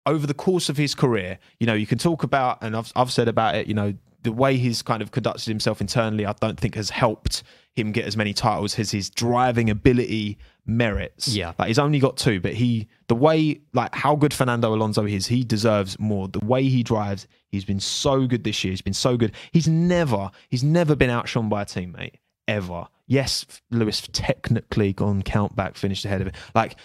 over 0.06 0.26
the 0.26 0.34
course 0.34 0.68
of 0.68 0.76
his 0.76 0.94
career 0.94 1.38
you 1.60 1.66
know 1.66 1.74
you 1.74 1.86
can 1.86 1.98
talk 1.98 2.22
about 2.22 2.58
and 2.62 2.76
I've, 2.76 2.92
I've 2.96 3.12
said 3.12 3.28
about 3.28 3.54
it 3.54 3.66
you 3.66 3.74
know 3.74 3.94
the 4.22 4.32
way 4.32 4.56
he's 4.56 4.80
kind 4.80 5.02
of 5.02 5.10
conducted 5.10 5.48
himself 5.48 5.80
internally 5.80 6.24
i 6.24 6.32
don't 6.40 6.58
think 6.58 6.76
has 6.76 6.90
helped 6.90 7.42
him 7.76 7.92
get 7.92 8.04
as 8.04 8.16
many 8.16 8.32
titles 8.32 8.78
as 8.78 8.90
his 8.90 9.10
driving 9.10 9.68
ability 9.68 10.38
merits. 10.66 11.28
Yeah. 11.28 11.52
like 11.58 11.68
he's 11.68 11.78
only 11.78 11.98
got 11.98 12.16
two 12.16 12.40
but 12.40 12.54
he 12.54 12.88
the 13.08 13.14
way 13.14 13.60
like 13.74 13.94
how 13.94 14.16
good 14.16 14.32
fernando 14.32 14.74
alonso 14.74 15.04
is 15.04 15.26
he 15.26 15.44
deserves 15.44 15.98
more. 15.98 16.28
The 16.28 16.44
way 16.44 16.64
he 16.64 16.82
drives 16.82 17.26
he's 17.48 17.64
been 17.64 17.80
so 17.80 18.26
good 18.26 18.44
this 18.44 18.64
year. 18.64 18.72
He's 18.72 18.82
been 18.82 18.94
so 18.94 19.16
good. 19.16 19.32
He's 19.52 19.68
never 19.68 20.30
he's 20.48 20.64
never 20.64 20.96
been 20.96 21.10
outshone 21.10 21.48
by 21.48 21.62
a 21.62 21.66
teammate 21.66 22.14
ever. 22.48 22.86
Yes 23.06 23.44
lewis 23.70 24.08
technically 24.12 24.92
gone 24.92 25.22
count 25.22 25.54
back 25.54 25.76
finished 25.76 26.04
ahead 26.04 26.20
of 26.20 26.28
it 26.28 26.34
like 26.54 26.76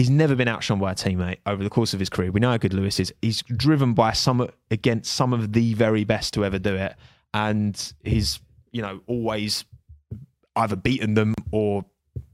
he's 0.00 0.10
never 0.10 0.34
been 0.34 0.48
outshone 0.48 0.78
by 0.78 0.92
a 0.92 0.94
teammate 0.94 1.38
over 1.44 1.62
the 1.62 1.70
course 1.70 1.92
of 1.92 2.00
his 2.00 2.08
career. 2.08 2.30
We 2.30 2.40
know 2.40 2.50
how 2.50 2.56
good 2.56 2.72
Lewis 2.72 2.98
is. 2.98 3.12
He's 3.20 3.42
driven 3.42 3.92
by 3.92 4.12
some 4.12 4.48
against 4.70 5.12
some 5.12 5.34
of 5.34 5.52
the 5.52 5.74
very 5.74 6.04
best 6.04 6.32
to 6.34 6.44
ever 6.44 6.58
do 6.58 6.74
it, 6.74 6.96
and 7.34 7.92
he's 8.02 8.40
you 8.72 8.80
know 8.80 9.00
always 9.06 9.64
either 10.60 10.76
beaten 10.76 11.14
them 11.14 11.34
or 11.50 11.84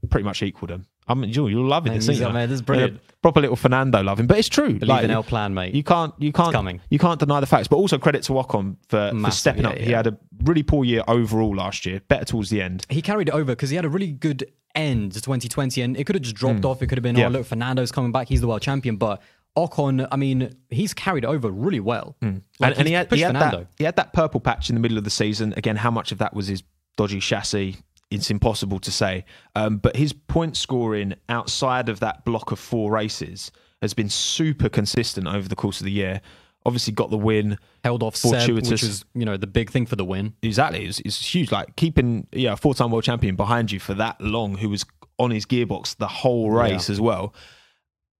pretty 0.09 0.23
much 0.25 0.43
equaled 0.43 0.69
them. 0.69 0.85
I 1.09 1.13
mean, 1.13 1.31
love 1.33 1.85
it. 1.85 1.89
Man, 1.89 1.97
this, 1.99 2.09
ain't 2.09 2.19
you? 2.19 2.29
man, 2.29 2.49
this 2.49 2.55
is 2.55 2.59
Yeah, 2.61 2.65
brilliant. 2.65 3.21
proper 3.21 3.39
little 3.39 3.55
Fernando 3.55 4.03
loving, 4.03 4.27
but 4.27 4.37
it's 4.37 4.49
true. 4.49 4.73
believe 4.73 4.89
Like, 4.89 5.03
in 5.05 5.11
our 5.11 5.23
plan, 5.23 5.53
mate. 5.53 5.73
you 5.73 5.81
can't, 5.83 6.13
you 6.19 6.33
can't, 6.33 6.51
coming. 6.51 6.81
you 6.89 6.99
can't 6.99 7.17
deny 7.17 7.39
the 7.39 7.45
facts. 7.45 7.69
But 7.69 7.77
also 7.77 7.97
credit 7.97 8.23
to 8.23 8.33
Ocon 8.33 8.75
for, 8.89 9.13
for 9.23 9.31
stepping 9.31 9.63
yeah, 9.63 9.69
up. 9.69 9.77
He 9.77 9.91
had 9.91 10.07
a 10.07 10.17
really 10.43 10.63
poor 10.63 10.83
year 10.83 11.03
overall 11.07 11.55
last 11.55 11.85
year, 11.85 12.01
better 12.09 12.25
towards 12.25 12.49
the 12.49 12.61
end. 12.61 12.85
he 12.89 13.01
carried 13.01 13.29
it 13.29 13.33
over 13.33 13.53
because 13.53 13.69
he 13.69 13.77
had 13.77 13.85
a 13.85 13.89
really 13.89 14.11
good 14.11 14.51
end 14.75 15.13
to 15.13 15.21
2020, 15.21 15.81
and 15.81 15.95
it 15.95 16.03
could 16.03 16.15
have 16.15 16.23
just 16.23 16.35
dropped 16.35 16.65
off. 16.65 16.81
It 16.81 16.87
could 16.87 16.97
have 16.97 17.03
been. 17.03 17.15
Yeah. 17.15 17.27
oh 17.27 17.29
look, 17.29 17.45
Fernando's 17.45 17.91
coming 17.91 18.11
back, 18.11 18.27
he's 18.27 18.41
the 18.41 18.47
world 18.47 18.61
champion, 18.61 18.97
but. 18.97 19.21
Ocon, 19.57 20.07
I 20.11 20.17
mean, 20.17 20.55
he's 20.69 20.93
carried 20.93 21.23
it 21.23 21.27
over 21.27 21.49
really 21.49 21.79
well. 21.79 22.15
Like, 22.21 22.29
Hmm. 22.31 22.37
and, 22.63 22.77
and 22.77 22.87
he 22.87 22.93
had, 22.93 23.11
he 23.11 23.21
had 23.21 23.33
that 23.33 23.65
he 23.79 23.85
had 23.85 23.95
that 23.95 24.13
purple 24.13 24.39
patch 24.39 24.69
in 24.69 24.75
the 24.75 24.79
middle 24.79 24.99
of 24.99 25.03
the 25.03 25.09
season. 25.09 25.51
Again, 25.57 25.75
how 25.77 25.89
much 25.89 26.11
of 26.11 26.19
that 26.19 26.35
was 26.35 26.45
his 26.45 26.61
dodgy 26.95 27.19
chassis? 27.19 27.77
It's 28.09 28.31
impossible 28.31 28.79
to 28.79 28.91
say. 28.91 29.25
Um, 29.55 29.77
but 29.77 29.95
his 29.95 30.13
point 30.13 30.55
scoring 30.55 31.15
outside 31.29 31.89
of 31.89 31.99
that 31.99 32.23
block 32.23 32.51
of 32.51 32.59
four 32.59 32.91
races 32.91 33.51
has 33.81 33.93
been 33.93 34.09
super 34.09 34.69
consistent 34.69 35.27
over 35.27 35.47
the 35.47 35.55
course 35.55 35.81
of 35.81 35.85
the 35.85 35.91
year. 35.91 36.21
Obviously, 36.65 36.93
got 36.93 37.09
the 37.09 37.17
win. 37.17 37.57
held 37.83 38.03
off 38.03 38.15
Seb, 38.15 38.33
which 38.55 38.67
Fortuitous. 38.67 39.05
you 39.13 39.25
know 39.25 39.37
the 39.37 39.47
big 39.47 39.69
thing 39.71 39.85
for 39.85 39.95
the 39.95 40.03
win. 40.03 40.33
Exactly, 40.41 40.85
it's, 40.85 40.99
it's 41.01 41.33
huge. 41.33 41.51
Like 41.51 41.75
keeping 41.75 42.27
yeah, 42.31 42.53
a 42.53 42.57
four-time 42.57 42.91
world 42.91 43.03
champion 43.03 43.35
behind 43.35 43.71
you 43.71 43.79
for 43.79 43.93
that 43.93 44.19
long, 44.19 44.57
who 44.57 44.69
was 44.69 44.85
on 45.17 45.31
his 45.31 45.45
gearbox 45.45 45.95
the 45.97 46.07
whole 46.07 46.51
race 46.51 46.89
as 46.89 46.99
well. 46.99 47.33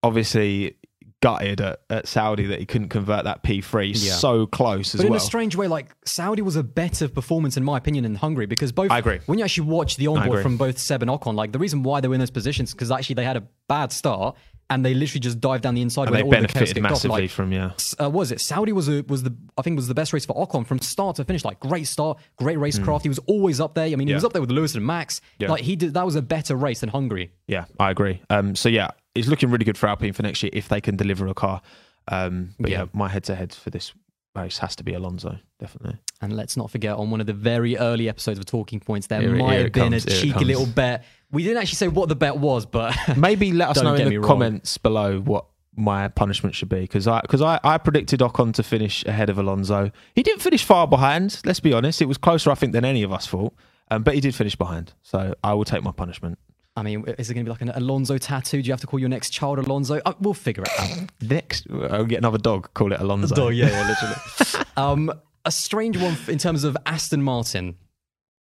Obviously, 0.03 0.77
gutted 1.21 1.61
at, 1.61 1.79
at 1.89 2.07
Saudi 2.07 2.45
that 2.47 2.59
he 2.59 2.65
couldn't 2.65 2.89
convert 2.89 3.23
that 3.23 3.43
P3 3.43 3.87
Yeah. 3.95 4.13
so 4.13 4.45
close 4.45 4.93
as 4.93 4.99
But 5.01 5.05
in 5.07 5.11
well. 5.13 5.17
a 5.17 5.23
strange 5.23 5.55
way, 5.55 5.67
like 5.67 5.87
Saudi 6.05 6.41
was 6.41 6.55
a 6.55 6.63
better 6.63 7.07
performance 7.07 7.57
in 7.57 7.63
my 7.63 7.77
opinion 7.77 8.03
than 8.03 8.15
Hungary 8.15 8.45
because 8.45 8.71
both. 8.71 8.91
I 8.91 8.99
agree. 8.99 9.19
When 9.25 9.39
you 9.39 9.45
actually 9.45 9.67
watch 9.69 9.97
the 9.97 10.07
onboard 10.07 10.43
from 10.43 10.57
both 10.57 10.77
Seb 10.77 11.01
and 11.01 11.09
Ocon, 11.09 11.33
like 11.35 11.51
the 11.51 11.59
reason 11.59 11.81
why 11.83 12.01
they 12.01 12.07
were 12.07 12.13
in 12.13 12.19
those 12.19 12.29
positions 12.31 12.71
because 12.71 12.91
actually 12.91 13.15
they 13.15 13.23
had 13.25 13.37
a 13.37 13.43
bad 13.67 13.91
start 13.91 14.35
and 14.69 14.85
they 14.85 14.93
literally 14.93 15.21
just 15.21 15.39
dived 15.39 15.63
down 15.63 15.75
the 15.75 15.81
inside 15.81 16.07
and 16.07 16.15
they 16.15 16.21
the 16.23 16.27
benefited 16.29 16.77
off. 16.79 16.83
massively 16.91 17.21
Like, 17.21 17.29
from 17.31 17.53
yeah. 17.53 17.71
uh, 18.03 18.09
was 18.09 18.31
it 18.33 18.41
Saudi 18.41 18.73
was 18.73 18.89
a, 18.89 19.01
was 19.07 19.23
the 19.23 19.33
I 19.57 19.61
think 19.61 19.77
was 19.77 19.87
the 19.87 19.95
best 19.95 20.11
race 20.13 20.25
for 20.25 20.35
Ocon 20.35 20.67
from 20.67 20.79
start 20.79 21.15
to 21.15 21.23
finish. 21.23 21.43
Like 21.45 21.59
great 21.61 21.87
start, 21.87 22.19
great 22.37 22.57
racecraft. 22.57 23.03
He 23.03 23.09
was 23.09 23.19
always 23.27 23.59
up 23.61 23.73
there. 23.75 23.85
I 23.85 23.95
mean, 23.95 23.99
he 23.99 24.03
Hmm. 24.03 24.09
Yeah. 24.09 24.15
was 24.15 24.25
up 24.25 24.33
there 24.33 24.41
with 24.41 24.51
Lewis 24.51 24.75
and 24.75 24.85
Max. 24.85 25.21
Yeah. 25.39 25.49
Like 25.49 25.61
he 25.63 25.75
did. 25.77 25.93
That 25.93 26.05
was 26.05 26.15
a 26.15 26.21
better 26.21 26.55
race 26.55 26.81
than 26.81 26.89
Hungary. 26.89 27.31
Yeah, 27.47 27.65
I 27.79 27.89
agree. 27.91 28.21
Um, 28.29 28.55
so 28.55 28.67
yeah, 28.69 28.89
it's 29.17 29.27
looking 29.27 29.49
really 29.49 29.65
good 29.65 29.77
for 29.77 29.87
Alpine 29.87 30.13
for 30.13 30.23
next 30.23 30.41
year 30.43 30.49
if 30.53 30.67
they 30.69 30.81
can 30.81 30.95
deliver 30.95 31.27
a 31.27 31.33
car. 31.33 31.61
Um, 32.07 32.51
but 32.59 32.71
yeah, 32.71 32.81
Yeah. 32.81 32.85
my 32.93 33.09
head-to-head 33.09 33.53
for 33.53 33.69
this 33.69 33.93
race 34.35 34.59
has 34.59 34.75
to 34.77 34.83
be 34.83 34.93
Alonso, 34.93 35.37
definitely. 35.59 35.97
And 36.21 36.35
let's 36.35 36.55
not 36.55 36.69
forget, 36.71 36.95
on 36.95 37.09
one 37.11 37.19
of 37.19 37.27
the 37.27 37.33
very 37.33 37.77
early 37.77 38.07
episodes 38.07 38.39
of 38.39 38.45
Talking 38.45 38.79
Points, 38.79 39.07
there 39.07 39.19
Here 39.21 39.35
might 39.35 39.53
here 39.53 39.63
have 39.63 39.71
been 39.73 39.91
comes, 39.91 40.05
a 40.05 40.09
cheeky 40.09 40.45
little 40.45 40.65
bet. 40.67 41.03
We 41.31 41.43
didn't 41.43 41.57
actually 41.57 41.75
say 41.75 41.87
what 41.87 42.07
the 42.07 42.15
bet 42.15 42.37
was, 42.37 42.65
but 42.65 42.95
Maybe 43.17 43.51
let 43.51 43.69
us 43.69 43.81
know 43.81 43.95
in 43.95 44.09
the 44.09 44.19
comments 44.25 44.77
below 44.77 45.19
what 45.19 45.45
my 45.75 46.07
punishment 46.07 46.55
should 46.55 46.69
be 46.69 46.79
because 46.81 47.07
I 47.07 47.21
because 47.21 47.41
I, 47.41 47.59
I 47.63 47.77
predicted 47.77 48.19
Ocon 48.21 48.51
to 48.55 48.63
finish 48.63 49.05
ahead 49.05 49.29
of 49.29 49.37
Alonso. 49.37 49.91
He 50.15 50.23
didn't 50.23 50.41
finish 50.41 50.63
far 50.63 50.87
behind. 50.87 51.39
Let's 51.45 51.59
be 51.59 51.71
honest, 51.73 52.01
it 52.01 52.05
was 52.05 52.17
closer 52.17 52.49
I 52.49 52.55
think 52.55 52.73
than 52.73 52.83
any 52.85 53.03
of 53.03 53.11
us 53.13 53.27
thought. 53.27 53.53
Um, 53.91 54.01
but 54.03 54.15
he 54.15 54.21
did 54.21 54.33
finish 54.35 54.55
behind, 54.55 54.93
so 55.03 55.33
I 55.43 55.53
will 55.53 55.65
take 55.65 55.83
my 55.83 55.91
punishment. 55.91 56.39
I 56.77 56.83
mean, 56.83 57.03
is 57.17 57.31
it 57.31 57.33
going 57.33 57.43
to 57.43 57.49
be 57.49 57.51
like 57.51 57.61
an 57.61 57.69
Alonso 57.69 58.19
tattoo? 58.19 58.61
Do 58.61 58.67
you 58.67 58.71
have 58.71 58.81
to 58.81 58.87
call 58.87 58.99
your 58.99 59.09
next 59.09 59.31
child 59.31 59.57
Alonso? 59.57 59.99
Uh, 60.05 60.13
we'll 60.21 60.35
figure 60.35 60.63
it 60.63 60.69
out. 60.79 61.09
Next, 61.21 61.65
I'll 61.71 62.05
get 62.05 62.19
another 62.19 62.37
dog. 62.37 62.71
Call 62.75 62.93
it 62.93 62.99
Alonso. 62.99 63.33
Dog, 63.33 63.55
yeah, 63.55 63.69
yeah, 63.69 63.87
literally. 63.87 64.65
um, 64.77 65.11
a 65.43 65.51
strange 65.51 65.97
one 65.97 66.15
in 66.27 66.37
terms 66.37 66.63
of 66.63 66.77
Aston 66.85 67.23
Martin. 67.23 67.77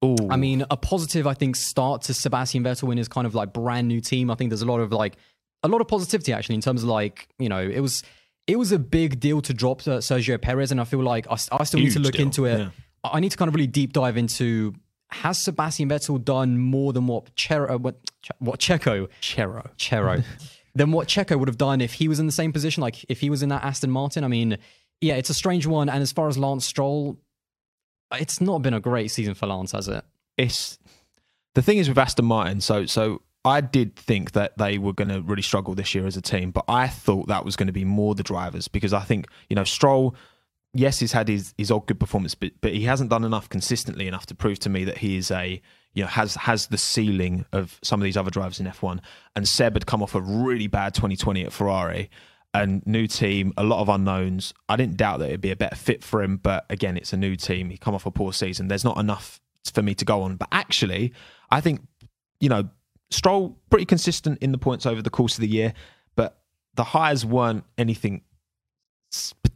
Ooh. 0.04 0.18
I 0.30 0.36
mean, 0.36 0.66
a 0.70 0.76
positive, 0.76 1.26
I 1.26 1.34
think, 1.34 1.56
start 1.56 2.02
to 2.04 2.14
Sebastian 2.14 2.66
Vettel 2.66 2.92
in 2.92 2.98
his 2.98 3.08
kind 3.08 3.26
of 3.26 3.36
like 3.36 3.54
brand 3.54 3.88
new 3.88 4.02
team. 4.02 4.30
I 4.30 4.36
think 4.36 4.50
there's 4.50 4.62
a 4.62 4.66
lot 4.66 4.82
of 4.82 4.92
like 4.92 5.16
a 5.64 5.70
lot 5.70 5.80
of 5.80 5.88
positivity 5.88 6.34
actually 6.34 6.56
in 6.56 6.62
terms 6.62 6.84
of 6.84 6.90
like 6.90 7.30
you 7.40 7.48
know 7.48 7.62
it 7.62 7.80
was 7.80 8.04
it 8.48 8.60
was 8.60 8.74
a 8.74 8.78
big 8.78 9.22
deal 9.22 9.42
to 9.42 9.54
drop 9.54 9.80
uh, 9.82 10.00
Sergio 10.00 10.40
Perez, 10.42 10.72
and 10.72 10.82
I 10.82 10.84
feel 10.84 11.02
like 11.02 11.26
I 11.32 11.36
still 11.38 11.80
need 11.80 11.94
to 11.94 12.00
look 12.00 12.14
deal, 12.14 12.24
into 12.24 12.46
it. 12.46 12.60
yeah. 12.60 12.70
I 13.06 13.12
I 13.14 13.20
need 13.22 13.32
to 13.32 13.38
kind 13.38 13.48
of 13.48 13.56
really 13.56 13.68
deep 13.68 13.94
dive 13.94 14.18
into 14.18 14.74
has 15.22 15.38
Sebastian 15.42 15.90
Vettel 15.90 16.24
done 16.24 16.58
more 16.58 16.94
than 16.94 17.08
what 17.08 17.34
Chero, 17.36 17.72
uh, 17.72 17.78
what, 17.78 17.96
what 18.40 18.60
Checo 18.60 19.08
Chero. 19.22 19.70
Chero 19.78 20.24
than 20.76 20.92
what 20.92 21.08
Checo 21.08 21.38
would 21.38 21.48
have 21.48 21.58
done 21.58 21.82
if 21.82 21.94
he 21.94 22.08
was 22.08 22.20
in 22.20 22.26
the 22.26 22.32
same 22.32 22.52
position, 22.52 22.82
like 22.82 23.06
if 23.10 23.22
he 23.22 23.30
was 23.30 23.44
in 23.44 23.50
that 23.50 23.64
Aston 23.64 23.92
Martin. 23.92 24.24
I 24.24 24.28
mean, 24.28 24.58
yeah, 25.02 25.16
it's 25.16 25.30
a 25.30 25.34
strange 25.34 25.66
one. 25.66 25.90
And 25.90 26.02
as 26.02 26.12
far 26.12 26.28
as 26.28 26.38
Lance 26.38 26.66
Stroll, 26.66 27.18
it's 28.14 28.42
not 28.42 28.62
been 28.62 28.74
a 28.74 28.80
great 28.80 29.12
season 29.12 29.34
for 29.34 29.48
Lance, 29.48 29.72
has 29.72 29.88
it? 29.88 30.04
it's 30.38 30.78
the 31.54 31.62
thing 31.62 31.78
is 31.78 31.90
with 31.90 31.98
Aston 31.98 32.26
Martin. 32.26 32.62
So 32.62 32.86
so 32.86 33.22
I 33.44 33.62
did 33.62 33.96
think 33.96 34.32
that 34.32 34.58
they 34.58 34.78
were 34.78 34.94
going 34.94 35.10
to 35.10 35.22
really 35.22 35.42
struggle 35.42 35.76
this 35.76 35.94
year 35.94 36.08
as 36.08 36.18
a 36.18 36.22
team, 36.22 36.52
but 36.52 36.66
I 36.68 36.88
thought 36.88 37.28
that 37.28 37.46
was 37.46 37.56
going 37.56 37.68
to 37.68 37.74
be 37.74 37.86
more 37.86 38.16
the 38.16 38.24
drivers 38.24 38.68
because 38.68 38.94
I 38.94 39.02
think 39.02 39.28
you 39.50 39.56
know 39.56 39.64
Stroll. 39.64 40.16
Yes, 40.78 41.00
he's 41.00 41.14
had 41.14 41.30
his, 41.30 41.54
his 41.58 41.72
odd 41.72 41.88
good 41.88 42.02
performance, 42.02 42.36
but 42.36 42.52
but 42.60 42.74
he 42.74 42.84
hasn't 42.84 43.10
done 43.10 43.24
enough 43.24 43.48
consistently 43.48 44.08
enough 44.08 44.26
to 44.26 44.36
prove 44.36 44.60
to 44.60 44.70
me 44.70 44.84
that 44.84 44.98
he 44.98 45.16
is 45.16 45.32
a 45.32 45.62
you 45.94 46.04
know 46.04 46.10
has 46.10 46.36
has 46.36 46.68
the 46.68 46.78
ceiling 46.78 47.46
of 47.54 47.80
some 47.82 48.02
of 48.02 48.04
these 48.04 48.18
other 48.18 48.30
drivers 48.30 48.60
in 48.60 48.66
F1. 48.66 49.00
And 49.38 49.48
Seb 49.48 49.74
had 49.74 49.86
come 49.86 50.04
off 50.04 50.16
a 50.16 50.22
really 50.22 50.68
bad 50.68 50.94
2020 50.94 51.46
at 51.46 51.54
Ferrari, 51.54 52.10
and 52.54 52.86
new 52.86 53.08
team, 53.08 53.54
a 53.56 53.64
lot 53.64 53.80
of 53.80 53.88
unknowns. 53.88 54.54
I 54.68 54.76
didn't 54.76 54.98
doubt 54.98 55.20
that 55.20 55.30
it'd 55.30 55.40
be 55.40 55.52
a 55.52 55.56
better 55.56 55.78
fit 55.78 56.04
for 56.04 56.22
him, 56.22 56.38
but 56.38 56.66
again, 56.70 56.98
it's 56.98 57.14
a 57.14 57.18
new 57.18 57.38
team. 57.38 57.70
He 57.70 57.78
come 57.78 57.96
off 57.96 58.06
a 58.06 58.12
poor 58.12 58.34
season. 58.34 58.68
There's 58.68 58.84
not 58.84 58.98
enough 58.98 59.40
for 59.74 59.82
me 59.82 59.96
to 59.96 60.04
go 60.04 60.24
on. 60.24 60.36
But 60.36 60.50
actually, 60.52 61.14
I 61.50 61.62
think 61.62 61.82
you 62.42 62.50
know 62.50 62.68
Stroll 63.12 63.58
pretty 63.70 63.86
consistent 63.86 64.40
in 64.40 64.52
the 64.52 64.58
points 64.58 64.86
over 64.86 65.02
the 65.02 65.10
course 65.10 65.36
of 65.36 65.42
the 65.42 65.48
year, 65.48 65.74
but 66.18 66.42
the 66.76 66.84
highs 66.84 67.26
weren't 67.26 67.64
anything 67.78 68.24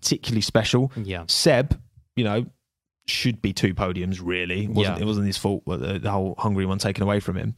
particularly 0.02 0.42
special. 0.42 0.92
Yeah. 0.96 1.24
Seb, 1.28 1.80
you 2.16 2.24
know, 2.24 2.46
should 3.08 3.42
be 3.42 3.54
two 3.54 3.74
podiums. 3.74 4.20
Really, 4.24 4.66
it 4.66 4.70
wasn't 4.70 4.98
Yeah. 4.98 5.04
it 5.04 5.06
wasn't 5.06 5.28
his 5.28 5.38
fault 5.38 5.64
the, 5.66 6.00
the 6.00 6.12
whole 6.12 6.36
Hungary 6.38 6.66
one 6.66 6.78
taken 6.78 7.04
away 7.04 7.20
from 7.20 7.36
him. 7.38 7.56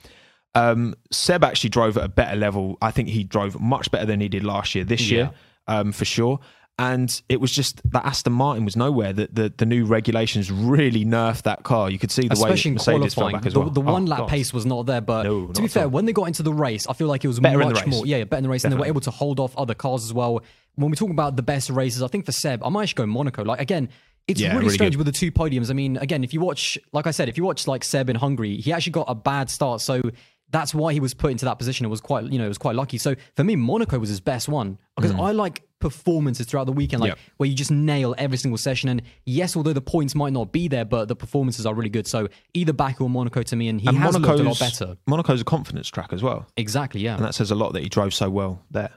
Um, 0.54 0.96
Seb 1.12 1.44
actually 1.44 1.70
drove 1.70 1.98
at 1.98 2.04
a 2.04 2.10
better 2.10 2.36
level. 2.36 2.78
I 2.82 2.92
think 2.92 3.08
he 3.10 3.24
drove 3.24 3.60
much 3.60 3.90
better 3.92 4.06
than 4.06 4.20
he 4.20 4.28
did 4.30 4.44
last 4.44 4.76
year. 4.76 4.84
This 4.84 5.10
year, 5.10 5.32
um, 5.68 5.92
for 5.92 6.06
sure. 6.06 6.40
And 6.80 7.22
it 7.30 7.40
was 7.40 7.52
just 7.52 7.80
that 7.92 8.06
Aston 8.06 8.34
Martin 8.34 8.66
was 8.66 8.76
nowhere. 8.76 9.14
That 9.14 9.36
the, 9.36 9.54
the 9.56 9.68
new 9.68 9.86
regulations 9.86 10.50
really 10.52 11.06
nerfed 11.06 11.44
that 11.44 11.64
car. 11.64 11.92
You 11.92 12.00
could 12.00 12.10
see 12.12 12.28
the 12.28 12.34
Especially 12.34 12.72
way 12.72 12.72
in 12.72 12.74
Mercedes 12.76 13.14
fell 13.14 13.24
qualifying, 13.30 13.36
back 13.36 13.46
as 13.46 13.54
the, 13.54 13.60
well. 13.60 13.70
the 13.70 13.82
Oh, 13.82 13.94
one 13.94 14.06
lap 14.08 14.20
God. 14.20 14.30
pace 14.30 14.52
was 14.52 14.66
not 14.66 14.88
there. 14.88 15.02
But 15.02 15.24
No, 15.24 15.48
to 15.48 15.62
be 15.62 15.68
fair, 15.68 15.84
all. 15.84 15.90
when 15.90 16.06
they 16.06 16.14
got 16.14 16.24
into 16.26 16.42
the 16.44 16.54
race, 16.54 16.88
I 16.88 16.94
feel 16.94 17.08
like 17.08 17.24
it 17.24 17.28
was 17.28 17.40
Better 17.40 17.60
much 17.60 17.86
more. 17.86 18.06
Yeah, 18.08 18.18
yeah, 18.18 18.24
better 18.24 18.38
in 18.40 18.44
the 18.44 18.50
race, 18.50 18.64
and 18.64 18.74
they 18.74 18.78
were 18.78 18.86
able 18.88 19.02
to 19.02 19.12
hold 19.12 19.40
off 19.40 19.56
other 19.58 19.76
cars 19.76 20.04
as 20.06 20.14
well. 20.14 20.42
When 20.76 20.90
we 20.92 20.96
talk 20.98 21.10
about 21.10 21.36
the 21.36 21.44
best 21.44 21.70
races, 21.70 22.02
I 22.02 22.08
think 22.08 22.26
for 22.26 22.32
Seb, 22.32 22.64
I 22.64 22.70
might 22.70 22.84
actually 22.84 23.04
go 23.04 23.06
Monaco. 23.08 23.44
Like 23.44 23.60
again, 23.62 23.90
it's 24.28 24.40
Yeah, 24.40 24.50
really, 24.50 24.60
really 24.66 24.74
strange 24.76 24.94
good. 24.96 25.06
with 25.06 25.08
the 25.08 25.20
two 25.20 25.32
podiums. 25.32 25.70
I 25.70 25.74
mean, 25.74 25.98
again, 25.98 26.24
if 26.24 26.34
you 26.34 26.40
watch, 26.42 26.78
like 26.94 27.08
I 27.08 27.12
said, 27.12 27.28
if 27.30 27.38
you 27.38 27.44
watch 27.44 27.68
like 27.68 27.84
Seb 27.84 28.10
in 28.10 28.16
Hungary, 28.16 28.58
he 28.58 28.72
actually 28.72 28.92
got 28.94 29.06
a 29.10 29.16
bad 29.16 29.50
start, 29.50 29.82
so 29.82 30.02
that's 30.50 30.76
why 30.76 30.92
he 30.94 31.00
was 31.00 31.14
put 31.14 31.32
into 31.32 31.46
that 31.46 31.56
position. 31.56 31.86
It 31.86 31.90
was 31.90 32.02
quite, 32.02 32.26
you 32.32 32.38
know, 32.38 32.46
it 32.46 32.50
was 32.50 32.58
quite 32.58 32.76
lucky. 32.76 32.98
So 32.98 33.16
for 33.36 33.44
me, 33.44 33.56
Monaco 33.56 33.98
was 34.00 34.10
his 34.10 34.20
best 34.20 34.50
one 34.50 34.78
because 34.98 35.12
I 35.12 35.32
like 35.32 35.64
performances 35.80 36.46
throughout 36.46 36.66
the 36.66 36.74
weekend, 36.74 37.02
like 37.02 37.14
Mm. 37.14 37.16
Yep. 37.16 37.20
where 37.38 37.50
you 37.50 37.56
just 37.56 37.72
nail 37.72 38.14
every 38.18 38.38
single 38.38 38.58
session. 38.58 38.90
And 38.90 39.02
yes, 39.26 39.56
although 39.56 39.72
the 39.74 39.82
points 39.82 40.14
might 40.14 40.34
not 40.34 40.52
be 40.52 40.68
there, 40.68 40.86
but 40.86 41.08
the 41.08 41.16
performances 41.16 41.66
are 41.66 41.74
really 41.74 41.90
good. 41.90 42.06
So 42.06 42.28
either 42.54 42.74
Baku 42.74 43.06
or 43.06 43.10
Monaco 43.10 43.42
to 43.44 43.56
me, 43.56 43.70
and 43.70 43.80
he 43.82 43.88
And 43.88 43.98
has 43.98 44.14
looked 44.14 44.26
a 44.26 44.30
lot 44.30 44.38
Monaco's, 44.40 44.60
better. 44.60 44.98
Monaco's 45.08 45.42
a 45.42 45.46
confidence 45.46 45.88
track 45.88 46.12
as 46.14 46.22
well. 46.22 46.46
Exactly, 46.58 47.02
yeah. 47.02 47.16
And 47.16 47.24
that 47.26 47.34
says 47.34 47.50
a 47.50 47.56
lot 47.56 47.72
that 47.74 47.82
he 47.84 47.90
drove 47.90 48.14
so 48.14 48.30
well 48.30 48.62
there. 48.70 48.92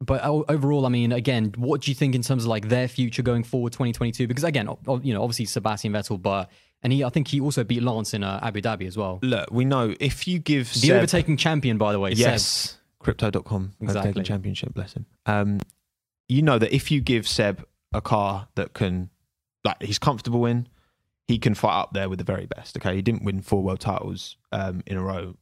But 0.00 0.22
overall, 0.24 0.86
I 0.86 0.90
mean, 0.90 1.10
again, 1.10 1.52
what 1.56 1.80
do 1.82 1.90
you 1.90 1.94
think 1.94 2.14
in 2.14 2.22
terms 2.22 2.44
of 2.44 2.48
like 2.48 2.68
their 2.68 2.86
future 2.86 3.22
going 3.22 3.42
forward, 3.42 3.72
2022? 3.72 4.28
Because 4.28 4.44
again, 4.44 4.68
you 5.02 5.12
know, 5.12 5.22
obviously 5.22 5.44
Sebastian 5.46 5.92
Vettel, 5.92 6.22
but 6.22 6.50
and 6.82 6.92
he, 6.92 7.02
I 7.02 7.08
think 7.10 7.26
he 7.26 7.40
also 7.40 7.64
beat 7.64 7.82
Lance 7.82 8.14
in 8.14 8.22
uh, 8.22 8.38
Abu 8.40 8.60
Dhabi 8.60 8.86
as 8.86 8.96
well. 8.96 9.18
Look, 9.22 9.50
we 9.50 9.64
know 9.64 9.94
if 9.98 10.28
you 10.28 10.38
give 10.38 10.72
The 10.72 10.78
Seb, 10.78 10.96
overtaking 10.98 11.36
champion, 11.36 11.78
by 11.78 11.90
the 11.92 11.98
way. 11.98 12.10
Seb. 12.10 12.18
yes, 12.18 12.78
crypto.com, 13.00 13.72
Exactly. 13.80 13.98
overtaking 13.98 14.24
championship, 14.24 14.74
bless 14.74 14.92
him. 14.92 15.06
Um, 15.26 15.58
you 16.28 16.42
know 16.42 16.58
that 16.58 16.72
if 16.72 16.92
you 16.92 17.00
give 17.00 17.26
Seb 17.26 17.64
a 17.92 18.00
car 18.00 18.46
that 18.54 18.74
can, 18.74 19.10
like, 19.64 19.82
he's 19.82 19.98
comfortable 19.98 20.46
in, 20.46 20.68
he 21.26 21.38
can 21.38 21.54
fight 21.54 21.76
up 21.80 21.92
there 21.92 22.08
with 22.08 22.18
the 22.18 22.24
very 22.24 22.46
best. 22.46 22.76
Okay, 22.76 22.94
he 22.94 23.02
didn't 23.02 23.24
win 23.24 23.42
four 23.42 23.62
world 23.64 23.80
titles 23.80 24.36
um, 24.52 24.82
in 24.86 24.96
a 24.96 25.02
row, 25.02 25.34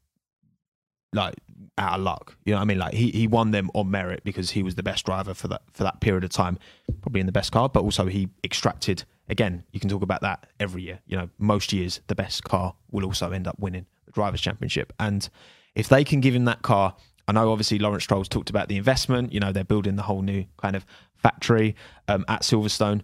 like 1.17 1.35
out 1.79 1.99
of 1.99 2.05
luck. 2.05 2.37
You 2.45 2.53
know 2.53 2.59
what 2.59 2.63
I 2.63 2.67
mean? 2.67 2.79
Like 2.79 2.95
he 2.95 3.11
he 3.11 3.27
won 3.27 3.51
them 3.51 3.71
on 3.75 3.91
merit 3.91 4.23
because 4.25 4.51
he 4.51 4.63
was 4.63 4.75
the 4.77 4.83
best 4.83 5.05
driver 5.05 5.35
for 5.35 5.49
that 5.49 5.63
for 5.73 5.83
that 5.83 6.01
period 6.01 6.25
of 6.25 6.31
time, 6.31 6.59
probably 7.03 7.21
in 7.21 7.27
the 7.27 7.33
best 7.33 7.53
car. 7.53 7.69
But 7.69 7.83
also 7.83 8.07
he 8.07 8.29
extracted. 8.45 9.05
Again, 9.29 9.65
you 9.73 9.81
can 9.81 9.91
talk 9.91 10.03
about 10.03 10.21
that 10.21 10.47
every 10.61 10.83
year. 10.83 11.01
You 11.07 11.17
know, 11.17 11.29
most 11.39 11.73
years 11.73 12.01
the 12.07 12.15
best 12.15 12.45
car 12.45 12.75
will 12.91 13.05
also 13.05 13.33
end 13.33 13.49
up 13.49 13.59
winning 13.59 13.87
the 14.05 14.13
drivers' 14.13 14.41
championship. 14.41 14.93
And 15.01 15.29
if 15.75 15.89
they 15.89 16.05
can 16.05 16.21
give 16.21 16.35
him 16.35 16.45
that 16.45 16.63
car, 16.63 16.95
I 17.27 17.33
know 17.33 17.51
obviously 17.51 17.79
Lawrence 17.79 18.05
Stroll's 18.05 18.29
talked 18.29 18.51
about 18.51 18.69
the 18.69 18.77
investment. 18.77 19.33
You 19.33 19.41
know, 19.41 19.51
they're 19.51 19.65
building 19.65 19.97
the 19.97 20.03
whole 20.03 20.23
new 20.23 20.45
kind 20.59 20.77
of 20.77 20.87
factory 21.17 21.75
um, 22.07 22.25
at 22.29 22.43
Silverstone 22.43 23.03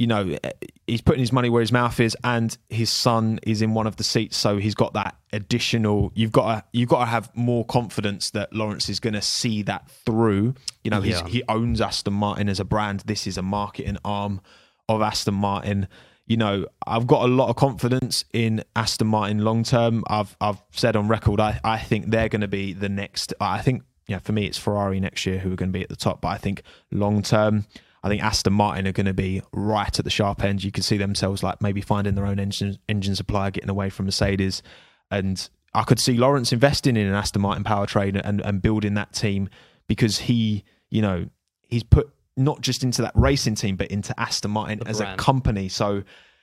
you 0.00 0.06
know, 0.06 0.34
eh, 0.42 0.50
he's 0.86 1.02
putting 1.02 1.20
his 1.20 1.30
money 1.30 1.50
where 1.50 1.60
his 1.60 1.72
mouth 1.72 2.00
is, 2.00 2.16
and 2.24 2.56
his 2.70 2.88
son 2.88 3.38
is 3.42 3.60
in 3.60 3.74
one 3.74 3.86
of 3.86 3.96
the 3.96 4.02
seats, 4.04 4.34
so 4.38 4.56
he's 4.56 4.74
got 4.74 4.94
that 4.94 5.14
additional. 5.30 6.10
You've 6.14 6.32
got 6.32 6.54
to 6.54 6.64
you've 6.72 6.88
got 6.88 7.00
to 7.00 7.06
have 7.06 7.30
more 7.36 7.66
confidence 7.66 8.30
that 8.30 8.50
Lawrence 8.54 8.88
is 8.88 8.98
going 8.98 9.12
to 9.12 9.20
see 9.20 9.60
that 9.64 9.90
through. 9.90 10.54
You 10.82 10.90
know, 10.90 11.02
he's, 11.02 11.20
Yeah. 11.20 11.28
he 11.28 11.42
owns 11.50 11.82
Aston 11.82 12.14
Martin 12.14 12.48
as 12.48 12.58
a 12.58 12.64
brand. 12.64 13.00
This 13.04 13.26
is 13.26 13.36
a 13.36 13.42
marketing 13.42 13.98
arm 14.02 14.40
of 14.88 15.02
Aston 15.02 15.34
Martin. 15.34 15.86
You 16.26 16.38
know, 16.38 16.66
I've 16.86 17.06
got 17.06 17.24
a 17.24 17.28
lot 17.28 17.50
of 17.50 17.56
confidence 17.56 18.24
in 18.32 18.64
Aston 18.74 19.06
Martin 19.08 19.44
long 19.44 19.64
term. 19.64 20.02
I've 20.08 20.34
I've 20.40 20.62
said 20.72 20.96
on 20.96 21.08
record, 21.08 21.40
I 21.40 21.60
I 21.62 21.76
think 21.78 22.06
they're 22.06 22.30
going 22.30 22.40
to 22.40 22.48
be 22.48 22.72
the 22.72 22.88
next. 22.88 23.34
I 23.38 23.60
think 23.60 23.82
yeah, 24.06 24.18
for 24.18 24.32
me, 24.32 24.46
it's 24.46 24.56
Ferrari 24.56 24.98
next 24.98 25.26
year 25.26 25.38
who 25.40 25.52
are 25.52 25.56
going 25.56 25.68
to 25.68 25.78
be 25.78 25.82
at 25.82 25.90
the 25.90 25.96
top. 25.96 26.22
But 26.22 26.28
I 26.28 26.38
think 26.38 26.62
long 26.90 27.20
term, 27.22 27.66
I 28.02 28.08
think 28.08 28.22
Aston 28.22 28.54
Martin 28.54 28.86
are 28.86 28.92
going 28.92 29.06
to 29.06 29.14
be 29.14 29.42
right 29.52 29.98
at 29.98 30.04
the 30.04 30.10
sharp 30.10 30.42
end. 30.42 30.64
You 30.64 30.72
can 30.72 30.82
see 30.82 30.96
themselves 30.96 31.42
like 31.42 31.60
maybe 31.60 31.80
finding 31.80 32.14
their 32.14 32.26
own 32.26 32.38
engine 32.38 32.78
engine 32.88 33.14
supplier, 33.14 33.50
getting 33.50 33.70
away 33.70 33.90
from 33.90 34.06
Mercedes, 34.06 34.62
and 35.10 35.48
I 35.74 35.82
could 35.82 36.00
see 36.00 36.16
Lawrence 36.16 36.52
investing 36.52 36.96
in 36.96 37.06
an 37.06 37.14
Aston 37.14 37.42
Martin 37.42 37.64
powertrain 37.64 38.20
and 38.24 38.40
and 38.40 38.62
building 38.62 38.94
that 38.94 39.12
team 39.12 39.48
because 39.86 40.18
he, 40.18 40.64
you 40.90 41.02
know, 41.02 41.26
he's 41.68 41.82
put 41.82 42.10
not 42.36 42.62
just 42.62 42.82
into 42.82 43.02
that 43.02 43.12
racing 43.14 43.54
team 43.54 43.76
but 43.76 43.88
into 43.88 44.18
Aston 44.18 44.50
Martin 44.50 44.78
The 44.78 44.88
as 44.88 45.00
a 45.00 45.14
company. 45.16 45.68
So. 45.68 46.02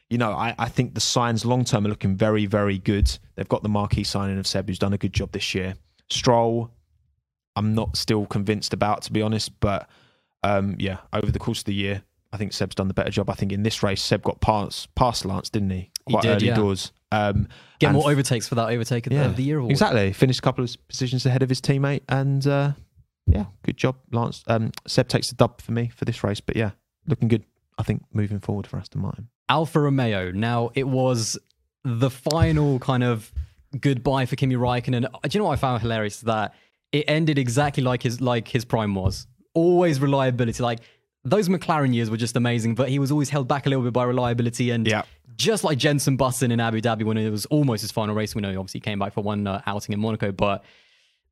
You 0.10 0.18
know, 0.18 0.32
I, 0.32 0.56
I 0.58 0.70
think 0.70 0.94
the 0.94 1.02
signs 1.02 1.44
long 1.44 1.66
term 1.66 1.86
are 1.86 1.90
looking 1.90 2.16
very, 2.16 2.46
very 2.46 2.78
good. 2.78 3.12
They've 3.36 3.50
got 3.50 3.62
the 3.62 3.68
marquee 3.68 4.06
signing 4.06 4.40
of 4.40 4.48
Seb, 4.48 4.70
who's 4.70 4.80
done 4.80 4.94
a 4.94 4.98
good 4.98 5.12
job 5.12 5.34
this 5.34 5.54
year. 5.54 5.76
Stroll, 6.10 6.72
I'm 7.58 7.76
not 7.76 7.98
still 7.98 8.26
convinced 8.26 8.72
about, 8.72 9.02
to 9.02 9.12
be 9.12 9.22
honest. 9.22 9.60
But 9.60 9.90
um, 10.44 10.76
yeah, 10.80 10.98
over 11.14 11.32
the 11.32 11.40
course 11.40 11.60
of 11.60 11.66
the 11.66 11.74
year, 11.74 12.04
I 12.34 12.38
think 12.38 12.54
Seb's 12.54 12.76
done 12.76 12.88
the 12.88 12.94
better 12.94 13.10
job. 13.10 13.30
I 13.30 13.34
think 13.34 13.52
in 13.52 13.64
this 13.64 13.82
race, 13.84 14.02
Seb 14.02 14.22
got 14.24 14.42
past 14.42 14.94
past 14.96 15.26
Lance, 15.26 15.50
didn't 15.50 15.70
he? 15.72 15.92
He 16.08 16.16
did, 16.18 16.26
early 16.26 16.48
yeah. 16.48 16.56
doors. 16.56 16.92
Um, 17.12 17.48
Get 17.80 17.94
more 17.94 18.10
overtakes 18.10 18.48
for 18.48 18.56
that 18.56 18.70
overtake 18.70 19.08
of 19.08 19.12
the- 19.14 19.26
of 19.26 19.36
the 19.36 19.44
year 19.44 19.60
award. 19.60 19.72
exactly. 19.72 20.12
Finished 20.14 20.40
a 20.40 20.42
couple 20.42 20.64
of 20.64 20.76
positions 20.88 21.26
ahead 21.26 21.42
of 21.44 21.50
his 21.50 21.62
teammate, 21.62 22.02
and 22.10 22.46
uh, 22.48 22.72
yeah, 23.26 23.46
good 23.64 23.78
job, 23.78 23.96
Lance. 24.12 24.44
Um, 24.48 24.72
Seb 24.88 25.08
takes 25.08 25.30
the 25.30 25.36
dub 25.36 25.62
for 25.62 25.72
me 25.72 25.88
for 25.90 26.06
this 26.06 26.24
race, 26.24 26.40
but 26.42 26.56
yeah, 26.56 26.72
looking 27.08 27.28
good. 27.28 27.44
I 27.78 27.84
think 27.84 28.04
moving 28.12 28.40
forward 28.40 28.68
for 28.68 28.78
Aston 28.78 29.02
Martin. 29.02 29.30
Alfa 29.50 29.80
Romeo. 29.80 30.32
Now 30.32 30.72
it 30.76 30.88
was 30.88 31.38
the 31.84 32.10
final 32.10 32.80
kind 32.80 33.04
of 33.04 33.32
goodbye 33.80 34.26
for 34.26 34.36
Kimi 34.36 34.56
Raikkonen. 34.56 35.02
Do 35.04 35.30
you 35.32 35.40
know 35.40 35.46
what 35.46 35.54
I 35.54 35.56
found 35.58 35.82
hilarious? 35.82 36.22
That 36.22 36.54
it 36.92 37.06
ended 37.08 37.38
exactly 37.38 37.84
like 37.84 38.04
his 38.04 38.20
like 38.20 38.48
his 38.50 38.66
prime 38.66 38.96
was. 38.96 39.28
Always 39.58 40.00
reliability. 40.00 40.62
Like 40.64 40.80
those 41.24 41.50
McLaren 41.50 41.94
years 41.94 42.10
were 42.10 42.18
just 42.18 42.36
amazing, 42.36 42.76
but 42.76 42.90
he 42.90 43.00
was 43.00 43.12
always 43.12 43.30
held 43.30 43.48
back 43.48 43.66
a 43.66 43.70
little 43.70 43.84
bit 43.84 43.94
by 43.94 44.04
reliability 44.04 44.70
and 44.72 44.88
Yeah. 44.88 45.04
just 45.36 45.64
like 45.64 45.78
Jensen 45.78 46.16
Button 46.16 46.52
in 46.52 46.60
Abu 46.60 46.80
Dhabi 46.82 47.04
when 47.04 47.18
it 47.18 47.30
was 47.30 47.46
almost 47.48 47.82
his 47.82 47.92
final 47.92 48.16
race. 48.16 48.36
We 48.36 48.42
know 48.42 48.52
he 48.52 48.58
obviously 48.58 48.80
came 48.82 49.00
back 49.00 49.14
for 49.14 49.22
one 49.22 49.48
uh, 49.48 49.62
outing 49.66 49.94
in 49.94 50.00
Monaco, 50.00 50.32
but 50.32 50.64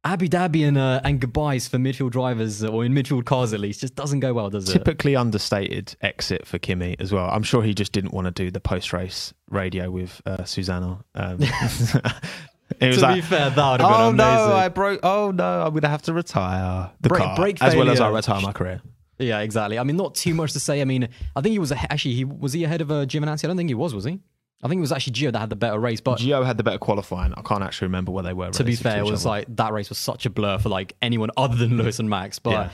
Abu 0.04 0.28
Dhabi 0.28 0.68
and 0.68 0.78
uh, 0.78 1.02
and 1.04 1.20
goodbyes 1.20 1.68
for 1.68 1.78
midfield 1.78 2.12
drivers 2.12 2.64
or 2.64 2.86
in 2.86 2.94
midfield 2.94 3.26
cars 3.26 3.54
at 3.54 3.60
least 3.60 3.82
just 3.82 3.96
doesn't 3.96 4.20
go 4.20 4.34
well, 4.34 4.50
does 4.52 4.70
it? 4.70 4.74
Typically 4.74 5.16
understated 5.16 5.96
exit 6.02 6.46
for 6.46 6.60
Kimi 6.60 6.96
as 7.00 7.12
well. 7.12 7.28
I'm 7.32 7.42
sure 7.44 7.64
he 7.64 7.74
just 7.74 7.92
didn't 7.92 8.14
want 8.14 8.26
to 8.26 8.32
do 8.32 8.52
the 8.52 8.60
post 8.60 8.92
race 8.94 9.34
radio 9.50 9.90
with 9.90 10.22
uh, 10.28 10.44
Susanna. 10.44 11.04
Um, 11.16 11.40
it 12.80 12.88
was 12.88 12.98
to 12.98 13.04
like, 13.04 13.16
be 13.16 13.22
fair, 13.22 13.50
that 13.50 13.72
would 13.72 13.82
have 13.82 13.90
been 13.92 14.02
oh 14.02 14.10
amazing. 14.10 14.50
no, 14.50 14.56
I 14.56 14.68
broke. 14.70 15.00
Oh 15.04 15.32
no, 15.32 15.62
I'm 15.64 15.74
gonna 15.74 15.88
have 15.90 16.02
to 16.04 16.14
retire 16.14 16.92
the 17.02 17.10
Break- 17.10 17.24
car 17.24 17.36
break 17.36 17.62
as 17.62 17.76
well 17.76 17.90
as 17.90 18.00
I 18.00 18.10
retire 18.10 18.42
my 18.42 18.52
career. 18.52 18.82
Yeah, 19.18 19.40
exactly. 19.40 19.80
I 19.80 19.84
mean, 19.84 19.96
not 19.96 20.16
too 20.16 20.34
much 20.34 20.52
to 20.54 20.60
say. 20.60 20.82
I 20.82 20.86
mean, 20.86 21.08
I 21.36 21.42
think 21.42 21.54
he 21.54 21.60
was 21.60 21.72
a, 21.72 21.78
actually 21.92 22.16
he 22.16 22.26
was 22.26 22.52
he 22.54 22.64
ahead 22.66 22.82
of 22.82 22.92
uh, 22.92 23.06
Giovinazzi. 23.06 23.46
I 23.46 23.48
don't 23.48 23.56
think 23.58 23.70
he 23.70 23.76
was. 23.76 23.94
Was 23.96 24.04
he? 24.04 24.20
I 24.64 24.68
think 24.68 24.80
it 24.80 24.82
was 24.82 24.92
actually 24.92 25.14
Gio 25.14 25.32
that 25.32 25.40
had 25.40 25.50
the 25.50 25.56
better 25.56 25.80
race. 25.80 26.02
But 26.02 26.20
Gio 26.20 26.46
had 26.46 26.58
the 26.58 26.64
better 26.64 26.80
qualifying. 26.80 27.34
I 27.38 27.42
can't 27.42 27.64
actually 27.64 27.88
remember 27.88 28.12
where 28.12 28.24
they 28.24 28.34
were. 28.34 28.50
to 28.52 28.64
be 28.64 28.76
fair, 28.76 29.00
it 29.00 29.06
was 29.06 29.26
other. 29.26 29.30
like 29.38 29.56
that 29.58 29.72
race 29.74 29.90
was 29.90 29.98
such 30.00 30.26
a 30.26 30.30
blur 30.30 30.58
for 30.58 30.70
like 30.70 30.96
anyone 31.02 31.30
other 31.38 31.56
than 31.56 31.78
Lewis 31.78 32.00
and 32.00 32.10
Max. 32.10 32.40
But 32.40 32.52
Yeah. 32.52 32.70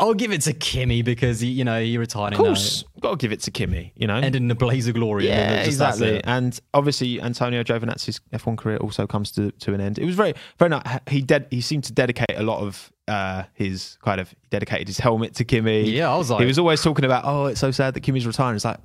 I'll 0.00 0.14
give 0.14 0.32
it 0.32 0.40
to 0.42 0.52
Kimi 0.52 1.02
because 1.02 1.40
he, 1.40 1.48
you 1.48 1.62
know, 1.64 1.80
he 1.80 1.96
retired. 1.98 2.32
of 2.32 2.38
course, 2.38 2.84
got 3.00 3.10
to 3.12 3.16
give 3.16 3.30
it 3.32 3.40
to 3.42 3.50
Kimi. 3.50 3.92
You 3.96 4.06
know, 4.06 4.16
uh, 4.16 4.22
in 4.22 4.50
a 4.50 4.54
blaze 4.54 4.88
of 4.88 4.94
glory. 4.94 5.30
and 5.30 5.38
Yeah, 5.38 5.54
that's 5.56 5.68
exactly. 5.68 6.08
it. 6.16 6.24
And 6.26 6.58
obviously, 6.74 7.20
Antonio 7.20 7.62
Giovinazzi's 7.62 8.20
F1 8.32 8.56
career 8.56 8.78
also 8.78 9.06
comes 9.06 9.30
to, 9.32 9.50
to 9.52 9.74
an 9.74 9.80
end. 9.80 9.98
It 9.98 10.04
was 10.06 10.14
very, 10.14 10.34
very 10.58 10.70
nice. 10.70 10.82
He 11.08 11.20
ded- 11.22 11.46
he 11.50 11.60
seemed 11.60 11.84
to 11.84 11.92
dedicate 11.92 12.36
a 12.36 12.42
lot 12.42 12.60
of 12.60 12.90
uh, 13.08 13.44
his 13.54 13.98
kind 14.02 14.20
of 14.20 14.30
he 14.30 14.36
dedicated 14.50 14.88
his 14.88 14.98
helmet 14.98 15.34
to 15.34 15.44
Kimi. 15.44 15.82
Yeah, 15.90 16.10
I 16.12 16.16
was 16.16 16.30
like- 16.30 16.40
he 16.40 16.46
was 16.46 16.58
always 16.58 16.80
talking 16.82 17.04
about, 17.04 17.24
oh, 17.26 17.46
it's 17.46 17.60
so 17.60 17.70
sad 17.70 17.94
that 17.94 18.00
Kimi's 18.00 18.26
retiring. 18.26 18.56
It's 18.56 18.64
like, 18.64 18.78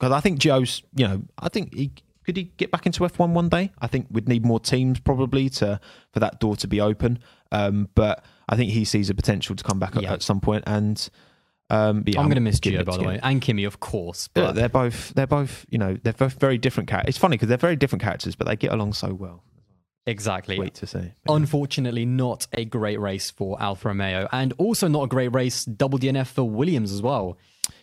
because 0.00 0.12
I 0.12 0.20
think 0.20 0.38
Gio's, 0.40 0.82
you 0.96 1.06
know, 1.06 1.22
I 1.38 1.48
think 1.48 1.74
he 1.74 1.92
could 2.24 2.36
he 2.38 2.44
get 2.56 2.70
back 2.70 2.86
into 2.86 3.00
F1 3.04 3.30
one 3.34 3.50
day. 3.50 3.70
I 3.80 3.86
think 3.86 4.06
we'd 4.10 4.28
need 4.28 4.46
more 4.46 4.58
teams 4.58 4.98
probably 4.98 5.50
to 5.50 5.78
for 6.12 6.20
that 6.20 6.40
door 6.40 6.56
to 6.56 6.66
be 6.66 6.80
open. 6.80 7.18
Um, 7.52 7.88
but 7.94 8.24
I 8.48 8.56
think 8.56 8.72
he 8.72 8.84
sees 8.84 9.10
a 9.10 9.14
potential 9.14 9.56
to 9.56 9.64
come 9.64 9.78
back 9.78 9.94
Yeah. 9.94 10.08
at, 10.08 10.14
at 10.14 10.22
some 10.22 10.40
point. 10.40 10.64
And 10.66 11.08
um, 11.70 12.04
yeah, 12.06 12.20
I'm 12.20 12.26
going 12.26 12.34
to 12.36 12.40
miss 12.40 12.60
Gio, 12.60 12.84
by 12.84 12.96
the 12.96 13.04
way, 13.04 13.18
and 13.22 13.40
Kimi, 13.40 13.64
of 13.64 13.80
course. 13.80 14.28
Yeah, 14.36 14.42
But 14.44 14.52
they're 14.54 14.68
both 14.68 15.14
they're 15.14 15.26
both 15.26 15.64
you 15.70 15.78
know 15.78 15.96
they're 16.02 16.12
both 16.12 16.38
very 16.38 16.58
different 16.58 16.88
characters. 16.88 17.10
It's 17.14 17.18
funny 17.18 17.36
because 17.36 17.48
they're 17.48 17.56
very 17.58 17.76
different 17.76 18.02
characters, 18.02 18.34
but 18.36 18.46
they 18.46 18.56
get 18.56 18.72
along 18.72 18.92
so 18.92 19.14
well. 19.14 19.42
exactly. 20.06 20.58
Wait 20.58 20.74
to 20.74 20.86
see. 20.86 21.12
Unfortunately, 21.28 22.04
not 22.04 22.46
a 22.52 22.64
great 22.64 23.00
race 23.00 23.30
for 23.30 23.60
Alfa 23.62 23.88
Romeo, 23.88 24.28
and 24.32 24.52
also 24.58 24.88
not 24.88 25.04
a 25.04 25.06
great 25.06 25.28
race 25.28 25.64
double 25.64 25.98
DNF 25.98 26.26
for 26.26 26.44
Williams 26.44 26.92
as 26.92 27.00
well. 27.02 27.38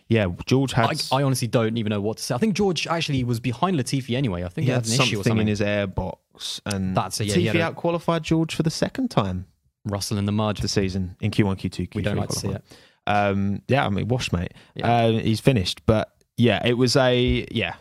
Yeah, 0.08 0.26
George 0.46 0.72
had 0.72 0.90
I, 1.10 1.16
I 1.16 1.22
honestly 1.22 1.48
don't 1.48 1.76
even 1.78 1.90
know 1.90 2.00
what 2.00 2.18
to 2.18 2.22
say. 2.22 2.34
I 2.34 2.38
think 2.38 2.54
George 2.54 2.86
actually 2.86 3.24
was 3.24 3.40
behind 3.40 3.76
Latifi 3.78 4.14
anyway. 4.16 4.44
I 4.44 4.48
think 4.48 4.64
he 4.64 4.70
he, 4.70 4.72
had 4.72 4.84
had 4.86 4.94
an 4.94 5.00
issue 5.02 5.20
or 5.20 5.24
something 5.24 5.40
in 5.42 5.46
his 5.48 5.60
airbox, 5.60 6.60
and 6.66 6.96
That's 6.96 7.20
it, 7.20 7.26
yeah, 7.36 7.52
Latifi 7.52 7.54
a- 7.58 7.62
out 7.64 7.76
qualified 7.76 8.22
George 8.22 8.54
for 8.54 8.62
the 8.62 8.70
second 8.70 9.10
time 9.10 9.46
Russell 9.84 10.18
in 10.18 10.24
the 10.26 10.32
mud. 10.32 10.56
the 10.58 10.68
season 10.68 11.16
in 11.20 11.30
Q1, 11.30 11.56
Q2, 11.56 11.88
Q3. 11.88 11.94
We 11.94 12.02
don't 12.02 12.16
like 12.16 12.28
to 12.30 12.36
see 12.36 12.48
qualifying. 12.48 12.62
Um, 13.06 13.62
yeah, 13.68 13.84
I 13.84 13.88
mean, 13.88 14.08
wash 14.08 14.32
mate. 14.32 14.52
Yeah. 14.74 14.90
Uh, 14.92 15.10
he's 15.12 15.40
finished, 15.40 15.84
but 15.86 16.12
yeah, 16.36 16.64
it 16.64 16.74
was 16.74 16.96
a 16.96 17.46
yeah. 17.50 17.74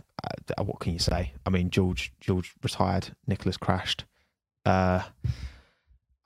Uh, 0.58 0.64
what 0.64 0.80
can 0.80 0.94
you 0.94 1.00
say? 1.00 1.34
I 1.46 1.50
mean, 1.50 1.70
George 1.70 2.12
George 2.20 2.54
retired. 2.64 3.16
Nicholas 3.28 3.58
crashed. 3.58 4.06
Uh, 4.66 5.02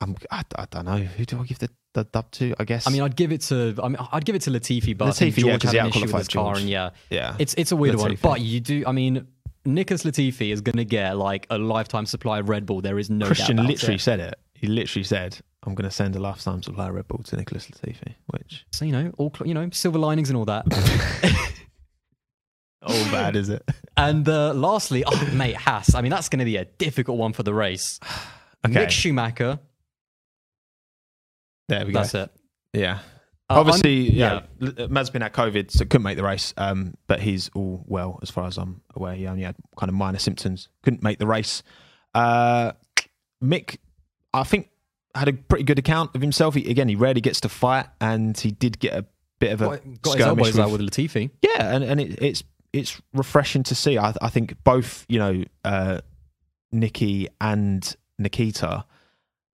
I'm 0.00 0.16
I, 0.30 0.44
I 0.56 0.66
don't 0.70 0.84
know 0.84 0.98
who 0.98 1.24
do 1.24 1.40
I 1.40 1.44
give 1.44 1.58
the, 1.58 1.70
the 1.94 2.04
dub 2.04 2.30
to? 2.32 2.54
I 2.58 2.64
guess 2.64 2.86
I 2.86 2.90
mean, 2.90 3.02
I'd 3.02 3.16
give 3.16 3.32
it 3.32 3.42
to. 3.42 3.74
I 3.82 3.88
mean, 3.88 3.98
I'd 4.12 4.24
give 4.24 4.34
it 4.34 4.42
to 4.42 4.50
Latifi, 4.50 4.96
but 4.96 5.08
Latifi, 5.08 5.38
yeah, 5.38 5.42
George 5.42 5.62
'cause 5.62 5.72
had 5.72 5.80
an 5.82 5.88
issue 5.88 6.00
with 6.02 6.12
his 6.14 6.28
car, 6.28 6.56
and 6.56 6.68
yeah, 6.68 6.90
yeah, 7.10 7.36
it's 7.38 7.54
it's 7.54 7.72
a 7.72 7.76
weird 7.76 7.96
one. 7.96 8.16
But 8.20 8.40
you 8.40 8.60
do. 8.60 8.84
I 8.86 8.92
mean, 8.92 9.26
Nicholas 9.64 10.04
Latifi 10.04 10.52
is 10.52 10.60
going 10.60 10.76
to 10.76 10.84
get 10.84 11.16
like 11.16 11.46
a 11.50 11.58
lifetime 11.58 12.06
supply 12.06 12.38
of 12.40 12.48
Red 12.48 12.66
Bull. 12.66 12.80
There 12.80 12.98
is 12.98 13.10
no 13.10 13.26
Christian 13.26 13.56
doubt 13.56 13.64
about 13.64 13.70
literally 13.72 13.94
it. 13.96 14.00
said 14.00 14.20
it. 14.20 14.34
He 14.54 14.66
literally 14.66 15.04
said, 15.04 15.38
"I'm 15.66 15.74
going 15.74 15.88
to 15.88 15.94
send 15.94 16.16
a 16.16 16.18
lifetime 16.20 16.62
supply 16.62 16.88
of 16.88 16.94
Red 16.94 17.08
Bull 17.08 17.22
to 17.24 17.36
Nicholas 17.36 17.66
Latifi," 17.68 18.14
which 18.28 18.64
So 18.72 18.84
you 18.84 18.92
know, 18.92 19.12
all 19.18 19.32
you 19.44 19.54
know, 19.54 19.68
silver 19.72 19.98
linings 19.98 20.30
and 20.30 20.36
all 20.36 20.44
that. 20.46 20.64
all 22.82 23.04
bad 23.10 23.36
is 23.36 23.48
it? 23.48 23.68
and 23.96 24.28
uh, 24.28 24.52
lastly, 24.54 25.04
oh 25.06 25.30
mate, 25.34 25.56
Haas. 25.56 25.94
I 25.94 26.00
mean, 26.00 26.10
that's 26.10 26.28
going 26.28 26.40
to 26.40 26.44
be 26.44 26.56
a 26.56 26.64
difficult 26.64 27.18
one 27.18 27.32
for 27.32 27.42
the 27.42 27.54
race. 27.54 28.00
Okay, 28.64 28.86
Mick 28.86 28.90
Schumacher. 28.90 29.60
there 31.68 31.86
we 31.86 31.92
go. 31.92 32.00
That's 32.00 32.14
it. 32.14 32.30
Yeah. 32.72 32.98
Uh, 33.48 33.60
Obviously, 33.60 34.10
yeah, 34.10 34.40
yeah. 34.58 34.86
Mad's 34.88 35.10
been 35.10 35.22
at 35.22 35.32
COVID, 35.34 35.70
so 35.70 35.84
couldn't 35.84 36.02
make 36.02 36.16
the 36.16 36.24
race. 36.24 36.52
Um, 36.56 36.94
but 37.06 37.20
he's 37.20 37.48
all 37.54 37.84
well 37.86 38.18
as 38.22 38.30
far 38.30 38.46
as 38.46 38.58
I'm 38.58 38.80
aware. 38.96 39.14
He 39.14 39.28
only 39.28 39.44
had 39.44 39.54
kind 39.76 39.88
of 39.88 39.94
minor 39.94 40.18
symptoms, 40.18 40.68
couldn't 40.82 41.02
make 41.04 41.20
the 41.20 41.28
race. 41.28 41.62
Uh, 42.12 42.72
Mick, 43.42 43.76
I 44.34 44.42
think, 44.42 44.68
had 45.16 45.28
a 45.28 45.32
pretty 45.32 45.64
good 45.64 45.78
account 45.78 46.14
of 46.14 46.20
himself. 46.20 46.54
He, 46.54 46.70
again, 46.70 46.88
he 46.88 46.94
rarely 46.96 47.20
gets 47.20 47.40
to 47.42 47.48
fight, 47.48 47.86
and 48.00 48.36
he 48.38 48.50
did 48.50 48.78
get 48.78 48.92
a 48.94 49.04
bit 49.38 49.52
of 49.52 49.60
a 49.62 49.66
got, 49.66 50.02
got 50.02 50.16
his 50.16 50.26
elbows 50.26 50.58
out 50.58 50.70
with- 50.70 50.80
with 50.80 50.90
Latifi. 50.90 51.30
yeah, 51.42 51.74
and 51.74 51.82
and 51.84 52.00
it, 52.00 52.22
it's 52.22 52.42
it's 52.72 53.00
refreshing 53.14 53.62
to 53.64 53.74
see. 53.74 53.96
I, 53.98 54.14
I 54.20 54.28
think 54.28 54.62
both 54.64 55.04
you 55.08 55.18
know 55.18 55.44
uh, 55.64 56.00
Nikki 56.72 57.28
and 57.40 57.96
Nikita. 58.18 58.84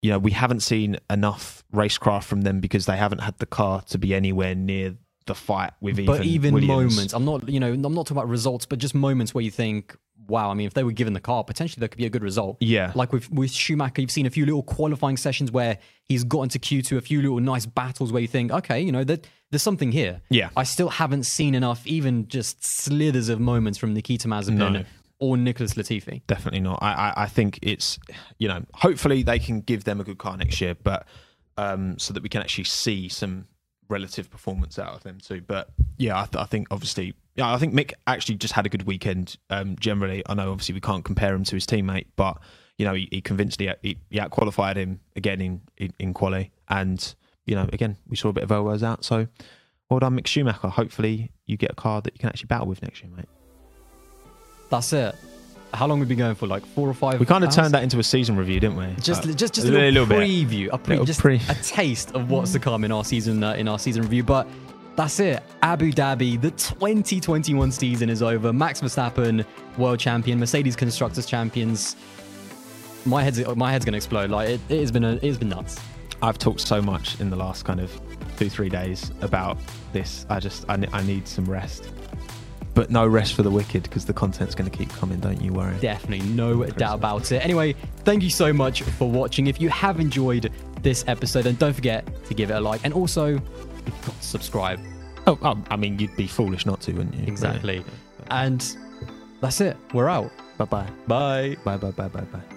You 0.03 0.11
know, 0.11 0.19
we 0.19 0.31
haven't 0.31 0.59
seen 0.61 0.97
enough 1.09 1.63
racecraft 1.73 2.25
from 2.25 2.41
them 2.41 2.59
because 2.59 2.85
they 2.85 2.97
haven't 2.97 3.19
had 3.19 3.37
the 3.39 3.47
car 3.47 3.81
to 3.89 3.97
be 3.97 4.13
anywhere 4.13 4.53
near 4.53 4.95
the 5.25 5.33
fight 5.35 5.71
with 5.81 6.05
but 6.05 6.23
even 6.23 6.53
Williams. 6.53 6.95
moments, 6.95 7.13
I'm 7.13 7.25
not, 7.25 7.49
you 7.49 7.59
know, 7.59 7.73
I'm 7.73 7.81
not 7.81 8.05
talking 8.05 8.15
about 8.15 8.29
results, 8.29 8.65
but 8.67 8.77
just 8.79 8.93
moments 8.95 9.33
where 9.33 9.43
you 9.43 9.51
think, 9.51 9.97
wow, 10.27 10.49
I 10.51 10.53
mean, 10.55 10.67
if 10.67 10.73
they 10.73 10.83
were 10.83 10.91
given 10.91 11.13
the 11.13 11.19
car, 11.21 11.43
potentially 11.43 11.79
there 11.79 11.87
could 11.89 11.97
be 11.97 12.05
a 12.05 12.09
good 12.09 12.23
result. 12.23 12.57
Yeah, 12.59 12.91
Like 12.95 13.13
with, 13.13 13.31
with 13.31 13.51
Schumacher, 13.51 14.01
you've 14.01 14.11
seen 14.11 14.25
a 14.25 14.29
few 14.29 14.45
little 14.45 14.63
qualifying 14.63 15.15
sessions 15.17 15.51
where 15.51 15.77
he's 16.03 16.23
got 16.25 16.41
into 16.43 16.59
Q2, 16.59 16.97
a 16.97 17.01
few 17.01 17.21
little 17.21 17.39
nice 17.39 17.65
battles 17.65 18.11
where 18.11 18.21
you 18.21 18.27
think, 18.27 18.51
okay, 18.51 18.81
you 18.81 18.91
know, 18.91 19.03
that 19.05 19.25
there's 19.51 19.61
something 19.63 19.91
here. 19.93 20.21
yeah, 20.29 20.49
I 20.57 20.63
still 20.63 20.89
haven't 20.89 21.23
seen 21.23 21.55
enough, 21.55 21.85
even 21.87 22.27
just 22.27 22.63
slithers 22.65 23.29
of 23.29 23.39
moments 23.39 23.79
from 23.79 23.93
Nikita 23.93 24.27
Mazepin 24.27 24.55
No. 24.57 24.83
or 25.19 25.37
Nicholas 25.37 25.75
Latifi. 25.75 26.21
definitely 26.27 26.59
not. 26.59 26.79
I, 26.81 26.91
I 27.15 27.23
I 27.23 27.25
think 27.27 27.59
it's 27.61 27.97
you 28.37 28.47
know 28.49 28.63
hopefully 28.73 29.23
they 29.23 29.39
can 29.39 29.61
give 29.61 29.85
them 29.85 30.01
a 30.01 30.03
good 30.03 30.17
car 30.17 30.35
next 30.35 30.59
year, 30.59 30.75
but 30.83 31.07
um, 31.57 31.97
so 31.97 32.13
that 32.13 32.21
we 32.21 32.27
can 32.29 32.41
actually 32.41 32.65
see 32.65 33.07
some 33.07 33.47
relative 33.89 34.29
performance 34.29 34.77
out 34.79 34.93
of 34.93 35.03
them 35.03 35.19
too. 35.19 35.41
But 35.45 35.69
yeah, 35.97 36.19
I, 36.19 36.25
th- 36.25 36.41
I 36.41 36.45
think 36.45 36.67
obviously, 36.71 37.13
yeah, 37.35 37.51
I 37.53 37.57
think 37.57 37.73
Mick 37.73 37.93
actually 38.05 38.35
just 38.35 38.53
had 38.53 38.65
a 38.65 38.69
good 38.69 38.83
weekend. 38.83 39.37
Um, 39.49 39.75
generally, 39.79 40.23
I 40.27 40.33
know 40.33 40.51
obviously 40.51 40.73
we 40.73 40.81
can't 40.81 41.03
compare 41.03 41.33
him 41.33 41.43
to 41.45 41.55
his 41.55 41.65
teammate, 41.65 42.07
but 42.15 42.37
you 42.77 42.85
know 42.85 42.93
he, 42.93 43.07
he 43.11 43.21
convinced 43.21 43.59
he, 43.59 43.69
he, 43.81 43.97
he 44.09 44.19
out 44.19 44.31
qualified 44.31 44.77
him 44.77 44.99
again 45.15 45.41
in, 45.41 45.61
in 45.77 45.93
in 45.99 46.13
quali, 46.13 46.51
and 46.69 47.15
you 47.45 47.55
know 47.55 47.69
again 47.73 47.97
we 48.07 48.15
saw 48.15 48.29
a 48.29 48.33
bit 48.33 48.43
of 48.43 48.51
elbows 48.51 48.83
out. 48.83 49.03
So 49.05 49.27
well 49.89 49.99
done, 49.99 50.17
Mick 50.17 50.27
Schumacher. 50.27 50.69
Hopefully 50.69 51.31
you 51.45 51.57
get 51.57 51.71
a 51.71 51.75
car 51.75 52.01
that 52.01 52.13
you 52.13 52.19
can 52.19 52.29
actually 52.29 52.47
battle 52.47 52.67
with 52.67 52.81
next 52.81 53.01
year, 53.01 53.11
mate. 53.15 53.29
That's 54.69 54.91
it. 54.93 55.15
How 55.73 55.85
long 55.85 55.99
we've 55.99 56.07
been 56.07 56.17
going 56.17 56.35
for? 56.35 56.47
Like 56.47 56.65
four 56.65 56.87
or 56.89 56.93
five? 56.93 57.19
We 57.19 57.25
kind 57.25 57.43
of 57.43 57.49
hours? 57.49 57.55
turned 57.55 57.73
that 57.73 57.83
into 57.83 57.99
a 57.99 58.03
season 58.03 58.35
review, 58.37 58.59
didn't 58.59 58.77
we? 58.77 58.87
Just, 59.01 59.25
Uh, 59.25 59.33
just, 59.33 59.53
just 59.53 59.67
a 59.67 59.71
little, 59.71 59.89
little 59.89 60.05
bit. 60.05 60.19
preview, 60.19 60.69
a, 60.71 60.77
pre- 60.77 61.03
just 61.05 61.19
pre- 61.19 61.41
a 61.49 61.55
taste 61.55 62.11
of 62.15 62.29
what's 62.31 62.53
to 62.53 62.59
come 62.59 62.83
in 62.83 62.91
our 62.91 63.03
season, 63.03 63.43
uh, 63.43 63.53
in 63.53 63.67
our 63.67 63.77
season 63.77 64.01
review. 64.03 64.23
But 64.23 64.47
that's 64.95 65.19
it. 65.19 65.43
Abu 65.61 65.91
Dhabi, 65.91 66.39
the 66.41 66.51
2021 66.51 67.71
season 67.71 68.09
is 68.09 68.23
over. 68.23 68.51
Max 68.53 68.81
Verstappen, 68.81 69.45
world 69.77 69.99
champion. 69.99 70.39
Mercedes 70.39 70.75
constructors 70.75 71.25
champions. 71.25 71.95
My 73.05 73.21
head's, 73.23 73.45
my 73.55 73.71
head's 73.71 73.85
gonna 73.85 73.97
explode. 73.97 74.29
Like 74.31 74.49
it, 74.49 74.61
it 74.69 74.79
has 74.79 74.91
been, 74.91 75.03
a, 75.03 75.13
it 75.13 75.23
has 75.23 75.37
been 75.37 75.49
nuts. 75.49 75.79
I've 76.21 76.39
talked 76.39 76.61
so 76.61 76.81
much 76.81 77.19
in 77.19 77.29
the 77.29 77.35
last 77.35 77.63
kind 77.63 77.79
of 77.79 77.91
two, 78.37 78.49
three 78.49 78.69
days 78.69 79.11
about 79.21 79.57
this. 79.93 80.25
I 80.29 80.39
just, 80.39 80.65
I, 80.67 80.83
I 80.91 81.03
need 81.03 81.27
some 81.27 81.45
rest. 81.45 81.89
But 82.77 82.91
no 82.91 83.07
rest 83.07 83.33
for 83.33 83.41
the 83.41 83.49
wicked 83.49 83.81
because 83.81 84.05
the 84.05 84.13
content's 84.13 84.53
going 84.53 84.69
to 84.69 84.77
keep 84.77 84.89
coming, 84.89 85.19
don't 85.19 85.41
you 85.41 85.51
worry. 85.51 85.75
Definitely, 85.79 86.29
no 86.29 86.63
doubt 86.63 86.99
about 86.99 87.31
it. 87.31 87.43
Anyway, 87.43 87.73
thank 88.05 88.21
you 88.21 88.29
so 88.29 88.53
much 88.53 88.83
for 88.83 89.09
watching. 89.09 89.47
If 89.47 89.59
you 89.59 89.67
have 89.69 89.99
enjoyed 89.99 90.53
this 90.83 91.03
episode, 91.07 91.45
then 91.45 91.55
don't 91.55 91.73
forget 91.73 92.07
to 92.25 92.35
give 92.35 92.51
it 92.51 92.53
a 92.53 92.59
like 92.59 92.81
and 92.83 92.93
also 92.93 93.29
you've 93.29 94.05
got 94.05 94.21
to 94.21 94.23
subscribe. 94.23 94.79
Oh, 95.25 95.39
oh, 95.41 95.59
I 95.71 95.75
mean, 95.75 95.97
you'd 95.97 96.15
be 96.15 96.27
foolish 96.27 96.67
not 96.67 96.79
to, 96.81 96.93
wouldn't 96.93 97.15
you? 97.15 97.25
Exactly. 97.25 97.83
And 98.29 98.77
that's 99.41 99.59
it. 99.59 99.75
We're 99.91 100.09
out. 100.09 100.31
Bye 100.59 100.65
bye. 100.65 100.87
Bye. 101.07 101.57
Bye 101.63 101.77
bye 101.77 101.89
bye 101.89 102.09
bye 102.09 102.21
bye. 102.21 102.56